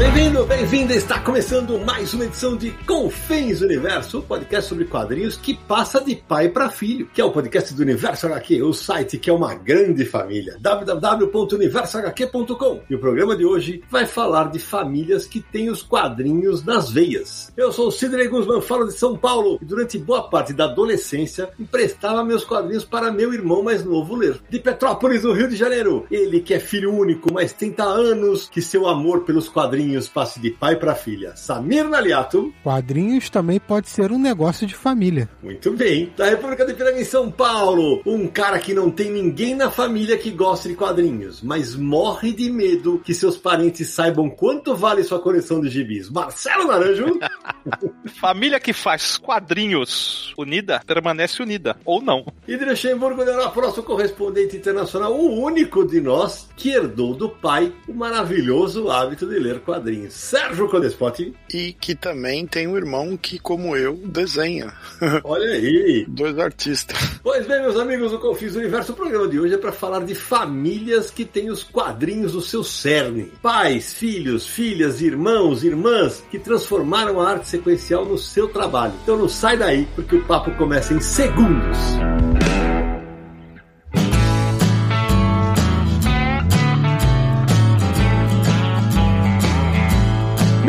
Bem-vindo, 0.00 0.46
bem-vinda! 0.46 0.94
Está 0.94 1.20
começando 1.20 1.78
mais 1.78 2.14
uma 2.14 2.24
edição 2.24 2.56
de 2.56 2.70
Confins 2.86 3.60
Universo, 3.60 4.20
um 4.20 4.22
podcast 4.22 4.70
sobre 4.70 4.86
quadrinhos 4.86 5.36
que 5.36 5.54
passa 5.54 6.00
de 6.00 6.16
pai 6.16 6.48
para 6.48 6.70
filho, 6.70 7.06
que 7.12 7.20
é 7.20 7.24
o 7.24 7.30
podcast 7.30 7.74
do 7.74 7.82
Universo 7.82 8.26
HQ, 8.26 8.62
o 8.62 8.72
site 8.72 9.18
que 9.18 9.28
é 9.28 9.32
uma 9.32 9.54
grande 9.54 10.06
família, 10.06 10.56
www.universohq.com. 10.58 12.80
E 12.88 12.94
o 12.94 12.98
programa 12.98 13.36
de 13.36 13.44
hoje 13.44 13.84
vai 13.90 14.06
falar 14.06 14.50
de 14.50 14.58
famílias 14.58 15.26
que 15.26 15.38
têm 15.38 15.68
os 15.68 15.82
quadrinhos 15.82 16.64
nas 16.64 16.90
veias. 16.90 17.52
Eu 17.54 17.70
sou 17.70 17.88
o 17.88 17.92
Sidney 17.92 18.28
Guzman, 18.28 18.62
falo 18.62 18.86
de 18.86 18.94
São 18.94 19.18
Paulo 19.18 19.58
e 19.60 19.66
durante 19.66 19.98
boa 19.98 20.30
parte 20.30 20.54
da 20.54 20.64
adolescência 20.64 21.50
emprestava 21.60 22.24
meus 22.24 22.42
quadrinhos 22.42 22.86
para 22.86 23.12
meu 23.12 23.34
irmão 23.34 23.62
mais 23.62 23.84
novo 23.84 24.16
ler. 24.16 24.40
De 24.48 24.58
Petrópolis, 24.58 25.24
no 25.24 25.34
Rio 25.34 25.48
de 25.48 25.56
Janeiro, 25.56 26.06
ele 26.10 26.40
que 26.40 26.54
é 26.54 26.58
filho 26.58 26.90
único, 26.90 27.30
mas 27.30 27.52
30 27.52 27.84
anos, 27.84 28.48
que 28.50 28.62
seu 28.62 28.88
amor 28.88 29.24
pelos 29.24 29.46
quadrinhos 29.46 29.89
passe 30.08 30.38
de 30.38 30.50
pai 30.50 30.76
para 30.76 30.94
filha. 30.94 31.34
Samir 31.36 31.88
Naliato. 31.88 32.52
Quadrinhos 32.62 33.30
também 33.30 33.58
pode 33.58 33.88
ser 33.88 34.12
um 34.12 34.18
negócio 34.18 34.66
de 34.66 34.74
família. 34.74 35.28
Muito 35.42 35.72
bem. 35.72 36.12
Da 36.16 36.26
República 36.26 36.66
de 36.66 36.74
Piranga 36.74 37.00
em 37.00 37.04
São 37.04 37.30
Paulo, 37.30 38.02
um 38.04 38.26
cara 38.26 38.58
que 38.58 38.74
não 38.74 38.90
tem 38.90 39.10
ninguém 39.10 39.54
na 39.54 39.70
família 39.70 40.18
que 40.18 40.30
goste 40.30 40.68
de 40.68 40.74
quadrinhos, 40.74 41.42
mas 41.42 41.74
morre 41.74 42.32
de 42.32 42.50
medo 42.50 43.00
que 43.04 43.14
seus 43.14 43.36
parentes 43.36 43.88
saibam 43.88 44.28
quanto 44.28 44.74
vale 44.74 45.02
sua 45.02 45.20
coleção 45.20 45.60
de 45.60 45.68
gibis. 45.68 46.10
Marcelo 46.10 46.66
Naranjo. 46.66 47.18
família 48.20 48.60
que 48.60 48.72
faz 48.72 49.16
quadrinhos 49.16 50.34
unida 50.36 50.80
permanece 50.86 51.42
unida, 51.42 51.76
ou 51.84 52.02
não. 52.02 52.26
E 52.46 52.56
Luxemburgo, 52.56 53.24
nosso 53.70 53.82
correspondente 53.82 54.56
internacional, 54.56 55.14
o 55.14 55.40
único 55.40 55.86
de 55.86 56.00
nós 56.00 56.48
que 56.56 56.70
herdou 56.70 57.14
do 57.14 57.28
pai 57.28 57.72
o 57.86 57.94
maravilhoso 57.94 58.90
hábito 58.90 59.26
de 59.26 59.38
ler 59.38 59.60
quadrinhos 59.60 59.79
quadrinhos, 59.80 60.12
Sérgio 60.12 60.68
Codespot. 60.68 61.34
E 61.52 61.72
que 61.72 61.94
também 61.94 62.46
tem 62.46 62.66
um 62.66 62.76
irmão 62.76 63.16
que, 63.16 63.38
como 63.38 63.76
eu, 63.76 63.94
desenha. 64.04 64.72
Olha 65.24 65.50
aí. 65.50 66.04
Dois 66.06 66.38
artistas. 66.38 67.18
Pois 67.22 67.46
bem, 67.46 67.62
meus 67.62 67.78
amigos 67.78 68.12
do 68.12 68.18
Confis 68.18 68.54
Universo, 68.54 68.92
o 68.92 68.96
programa 68.96 69.26
de 69.26 69.40
hoje 69.40 69.54
é 69.54 69.58
para 69.58 69.72
falar 69.72 70.04
de 70.04 70.14
famílias 70.14 71.10
que 71.10 71.24
têm 71.24 71.50
os 71.50 71.64
quadrinhos 71.64 72.32
do 72.32 72.40
seu 72.40 72.62
cerne. 72.62 73.32
Pais, 73.42 73.94
filhos, 73.94 74.46
filhas, 74.46 75.00
irmãos, 75.00 75.64
irmãs 75.64 76.22
que 76.30 76.38
transformaram 76.38 77.20
a 77.20 77.30
arte 77.30 77.48
sequencial 77.48 78.04
no 78.04 78.18
seu 78.18 78.48
trabalho. 78.48 78.92
Então 79.02 79.16
não 79.16 79.28
sai 79.28 79.56
daí, 79.56 79.88
porque 79.94 80.16
o 80.16 80.24
papo 80.24 80.50
começa 80.52 80.92
em 80.92 81.00
segundos. 81.00 81.78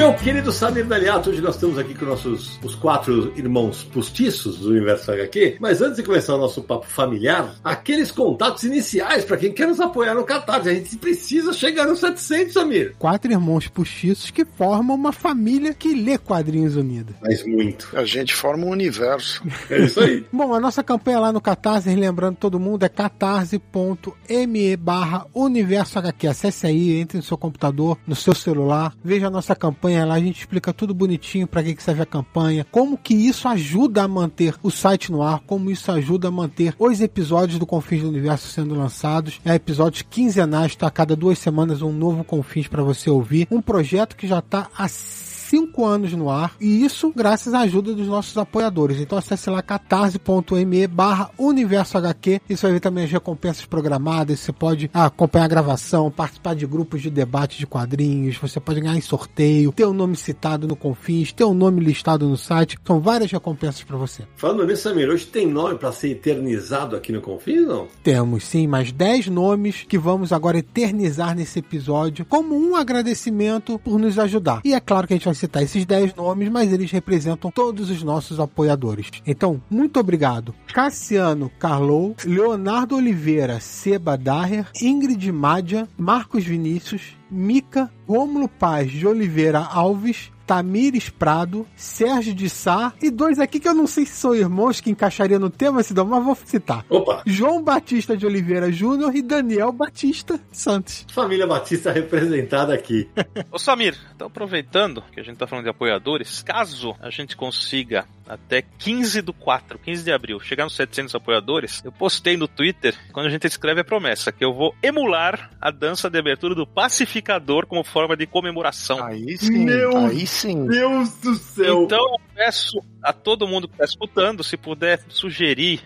Meu 0.01 0.15
querido 0.15 0.51
Samir 0.51 0.83
Daliato, 0.87 1.29
hoje 1.29 1.41
nós 1.41 1.53
estamos 1.53 1.77
aqui 1.77 1.93
com 1.93 2.05
nossos 2.05 2.59
os 2.63 2.73
quatro 2.73 3.31
irmãos 3.37 3.83
postiços 3.83 4.57
do 4.57 4.71
Universo 4.71 5.11
HQ. 5.11 5.57
Mas 5.59 5.79
antes 5.79 5.97
de 5.97 6.01
começar 6.01 6.33
o 6.33 6.39
nosso 6.39 6.63
papo 6.63 6.87
familiar, 6.87 7.53
aqueles 7.63 8.09
contatos 8.09 8.63
iniciais 8.63 9.23
para 9.23 9.37
quem 9.37 9.51
quer 9.51 9.67
nos 9.67 9.79
apoiar 9.79 10.15
no 10.15 10.23
Catarse. 10.23 10.69
A 10.69 10.73
gente 10.73 10.97
precisa 10.97 11.53
chegar 11.53 11.85
nos 11.85 11.99
700, 11.99 12.51
Samir. 12.51 12.95
Quatro 12.97 13.31
irmãos 13.31 13.67
postiços 13.67 14.31
que 14.31 14.43
formam 14.43 14.95
uma 14.95 15.11
família 15.11 15.71
que 15.71 15.93
lê 15.93 16.17
quadrinhos 16.17 16.75
unidos. 16.75 17.13
Mas 17.21 17.45
muito. 17.45 17.87
A 17.93 18.03
gente 18.03 18.33
forma 18.33 18.65
um 18.65 18.71
universo. 18.71 19.43
É 19.69 19.83
isso 19.83 19.99
aí. 19.99 20.25
Bom, 20.33 20.51
a 20.55 20.59
nossa 20.59 20.83
campanha 20.83 21.19
lá 21.19 21.31
no 21.31 21.39
Catarse, 21.39 21.93
lembrando 21.93 22.37
todo 22.37 22.59
mundo, 22.59 22.83
é 22.83 22.89
catarse.me 22.89 24.77
barra 24.77 25.27
Universo 25.31 25.99
HQ. 25.99 26.25
Acesse 26.25 26.65
aí, 26.65 26.99
entre 26.99 27.19
no 27.19 27.23
seu 27.23 27.37
computador, 27.37 27.99
no 28.07 28.15
seu 28.15 28.33
celular, 28.33 28.95
veja 29.03 29.27
a 29.27 29.29
nossa 29.29 29.55
campanha 29.55 29.90
campanha 29.91 30.05
lá, 30.05 30.15
a 30.15 30.19
gente 30.19 30.39
explica 30.39 30.73
tudo 30.73 30.93
bonitinho 30.93 31.45
para 31.45 31.61
que, 31.63 31.75
que 31.75 31.83
serve 31.83 32.01
a 32.01 32.05
campanha, 32.05 32.65
como 32.71 32.97
que 32.97 33.13
isso 33.13 33.47
ajuda 33.47 34.03
a 34.03 34.07
manter 34.07 34.55
o 34.63 34.71
site 34.71 35.11
no 35.11 35.21
ar, 35.21 35.41
como 35.45 35.69
isso 35.69 35.91
ajuda 35.91 36.29
a 36.29 36.31
manter 36.31 36.73
os 36.79 37.01
episódios 37.01 37.59
do 37.59 37.65
Confins 37.65 38.01
do 38.01 38.09
Universo 38.09 38.47
sendo 38.47 38.75
lançados. 38.75 39.39
É 39.43 39.55
episódios 39.55 40.03
quinzenais, 40.03 40.75
tá? 40.75 40.87
A 40.87 40.91
cada 40.91 41.15
duas 41.15 41.39
semanas 41.39 41.81
um 41.81 41.91
novo 41.91 42.23
Confins 42.23 42.67
para 42.67 42.83
você 42.83 43.09
ouvir. 43.09 43.47
Um 43.51 43.61
projeto 43.61 44.15
que 44.15 44.27
já 44.27 44.39
está 44.39 44.69
assim 44.77 45.30
cinco 45.51 45.85
anos 45.85 46.13
no 46.13 46.29
ar, 46.29 46.55
e 46.61 46.85
isso 46.85 47.11
graças 47.13 47.53
à 47.53 47.59
ajuda 47.59 47.93
dos 47.93 48.07
nossos 48.07 48.37
apoiadores. 48.37 49.01
Então 49.01 49.17
acesse 49.17 49.49
lá 49.49 49.61
catarse.me 49.61 50.87
barra 50.87 51.29
universo 51.37 51.97
HQ, 51.97 52.39
isso 52.49 52.61
vai 52.61 52.71
ver 52.71 52.79
também 52.79 53.03
as 53.03 53.11
recompensas 53.11 53.65
programadas, 53.65 54.39
você 54.39 54.53
pode 54.53 54.89
acompanhar 54.93 55.43
a 55.43 55.49
gravação, 55.49 56.09
participar 56.09 56.55
de 56.55 56.65
grupos 56.65 57.01
de 57.01 57.09
debate 57.09 57.59
de 57.59 57.67
quadrinhos, 57.67 58.37
você 58.37 58.61
pode 58.61 58.79
ganhar 58.79 58.95
em 58.95 59.01
sorteio, 59.01 59.73
ter 59.73 59.83
o 59.83 59.89
um 59.89 59.93
nome 59.93 60.15
citado 60.15 60.69
no 60.69 60.75
Confins, 60.75 61.33
ter 61.33 61.43
o 61.43 61.49
um 61.49 61.53
nome 61.53 61.83
listado 61.83 62.29
no 62.29 62.37
site, 62.37 62.79
são 62.87 63.01
várias 63.01 63.29
recompensas 63.29 63.83
para 63.83 63.97
você. 63.97 64.23
Falando 64.37 64.65
nisso, 64.65 64.83
Samir, 64.83 65.09
hoje 65.09 65.25
tem 65.25 65.45
nome 65.45 65.77
para 65.77 65.91
ser 65.91 66.11
eternizado 66.11 66.95
aqui 66.95 67.11
no 67.11 67.19
Confins, 67.19 67.67
não? 67.67 67.89
Temos 68.01 68.45
sim, 68.45 68.67
mais 68.67 68.93
10 68.93 69.27
nomes 69.27 69.83
que 69.83 69.97
vamos 69.97 70.31
agora 70.31 70.59
eternizar 70.59 71.35
nesse 71.35 71.59
episódio 71.59 72.23
como 72.23 72.55
um 72.55 72.73
agradecimento 72.73 73.77
por 73.79 73.99
nos 73.99 74.17
ajudar. 74.17 74.61
E 74.63 74.73
é 74.73 74.79
claro 74.79 75.05
que 75.05 75.13
a 75.13 75.17
gente 75.17 75.25
vai 75.25 75.40
citar 75.41 75.63
esses 75.63 75.85
10 75.85 76.15
nomes, 76.15 76.49
mas 76.49 76.71
eles 76.71 76.91
representam 76.91 77.51
todos 77.51 77.89
os 77.89 78.03
nossos 78.03 78.39
apoiadores. 78.39 79.09
Então, 79.25 79.61
muito 79.69 79.99
obrigado. 79.99 80.53
Cassiano 80.73 81.51
Carlou, 81.59 82.15
Leonardo 82.23 82.95
Oliveira 82.95 83.59
Seba 83.59 84.17
Daher, 84.17 84.67
Ingrid 84.81 85.31
Mádia, 85.31 85.87
Marcos 85.97 86.43
Vinícius, 86.43 87.17
Mica, 87.29 87.91
Rômulo 88.07 88.47
Paz 88.47 88.91
de 88.91 89.07
Oliveira 89.07 89.59
Alves, 89.59 90.31
Tamires 90.51 91.09
Prado, 91.09 91.65
Sérgio 91.77 92.33
de 92.33 92.49
Sá 92.49 92.91
e 93.01 93.09
dois 93.09 93.39
aqui 93.39 93.57
que 93.57 93.69
eu 93.69 93.73
não 93.73 93.87
sei 93.87 94.05
se 94.05 94.17
são 94.17 94.35
irmãos 94.35 94.81
que 94.81 94.89
encaixaria 94.89 95.39
no 95.39 95.49
tema, 95.49 95.81
Sidão, 95.81 96.05
mas 96.05 96.21
vou 96.21 96.35
citar. 96.35 96.85
Opa! 96.89 97.23
João 97.25 97.63
Batista 97.63 98.17
de 98.17 98.25
Oliveira 98.25 98.69
Júnior 98.69 99.15
e 99.15 99.21
Daniel 99.21 99.71
Batista 99.71 100.37
Santos. 100.51 101.05
Família 101.09 101.47
Batista 101.47 101.89
representada 101.89 102.73
aqui. 102.73 103.09
Ô 103.49 103.57
Samir, 103.57 103.97
então 104.13 104.27
aproveitando 104.27 105.01
que 105.13 105.21
a 105.21 105.23
gente 105.23 105.37
tá 105.37 105.47
falando 105.47 105.63
de 105.63 105.71
apoiadores, 105.71 106.43
caso 106.43 106.97
a 106.99 107.09
gente 107.09 107.37
consiga 107.37 108.05
até 108.31 108.61
15 108.61 109.21
do 109.21 109.33
4, 109.33 109.77
15 109.77 110.03
de 110.03 110.11
abril, 110.11 110.39
chegar 110.39 110.63
nos 110.63 110.75
700 110.75 111.13
apoiadores, 111.15 111.81
eu 111.83 111.91
postei 111.91 112.37
no 112.37 112.47
Twitter, 112.47 112.95
quando 113.11 113.25
a 113.25 113.29
gente 113.29 113.45
escreve 113.45 113.81
a 113.81 113.83
promessa, 113.83 114.31
que 114.31 114.43
eu 114.43 114.53
vou 114.53 114.73
emular 114.81 115.51
a 115.59 115.69
dança 115.69 116.09
de 116.09 116.17
abertura 116.17 116.55
do 116.55 116.65
pacificador 116.65 117.67
como 117.67 117.83
forma 117.83 118.15
de 118.15 118.25
comemoração. 118.25 119.03
Aí 119.03 119.37
sim, 119.37 119.65
Meu 119.65 119.97
aí 119.97 120.25
sim. 120.25 120.65
Deus 120.65 121.13
do 121.17 121.35
céu! 121.35 121.83
Então 121.83 121.99
eu 121.99 122.17
peço 122.33 122.79
a 123.03 123.11
todo 123.11 123.45
mundo 123.45 123.67
que 123.67 123.73
está 123.73 123.83
escutando, 123.83 124.43
se 124.43 124.55
puder 124.55 125.01
sugerir 125.09 125.81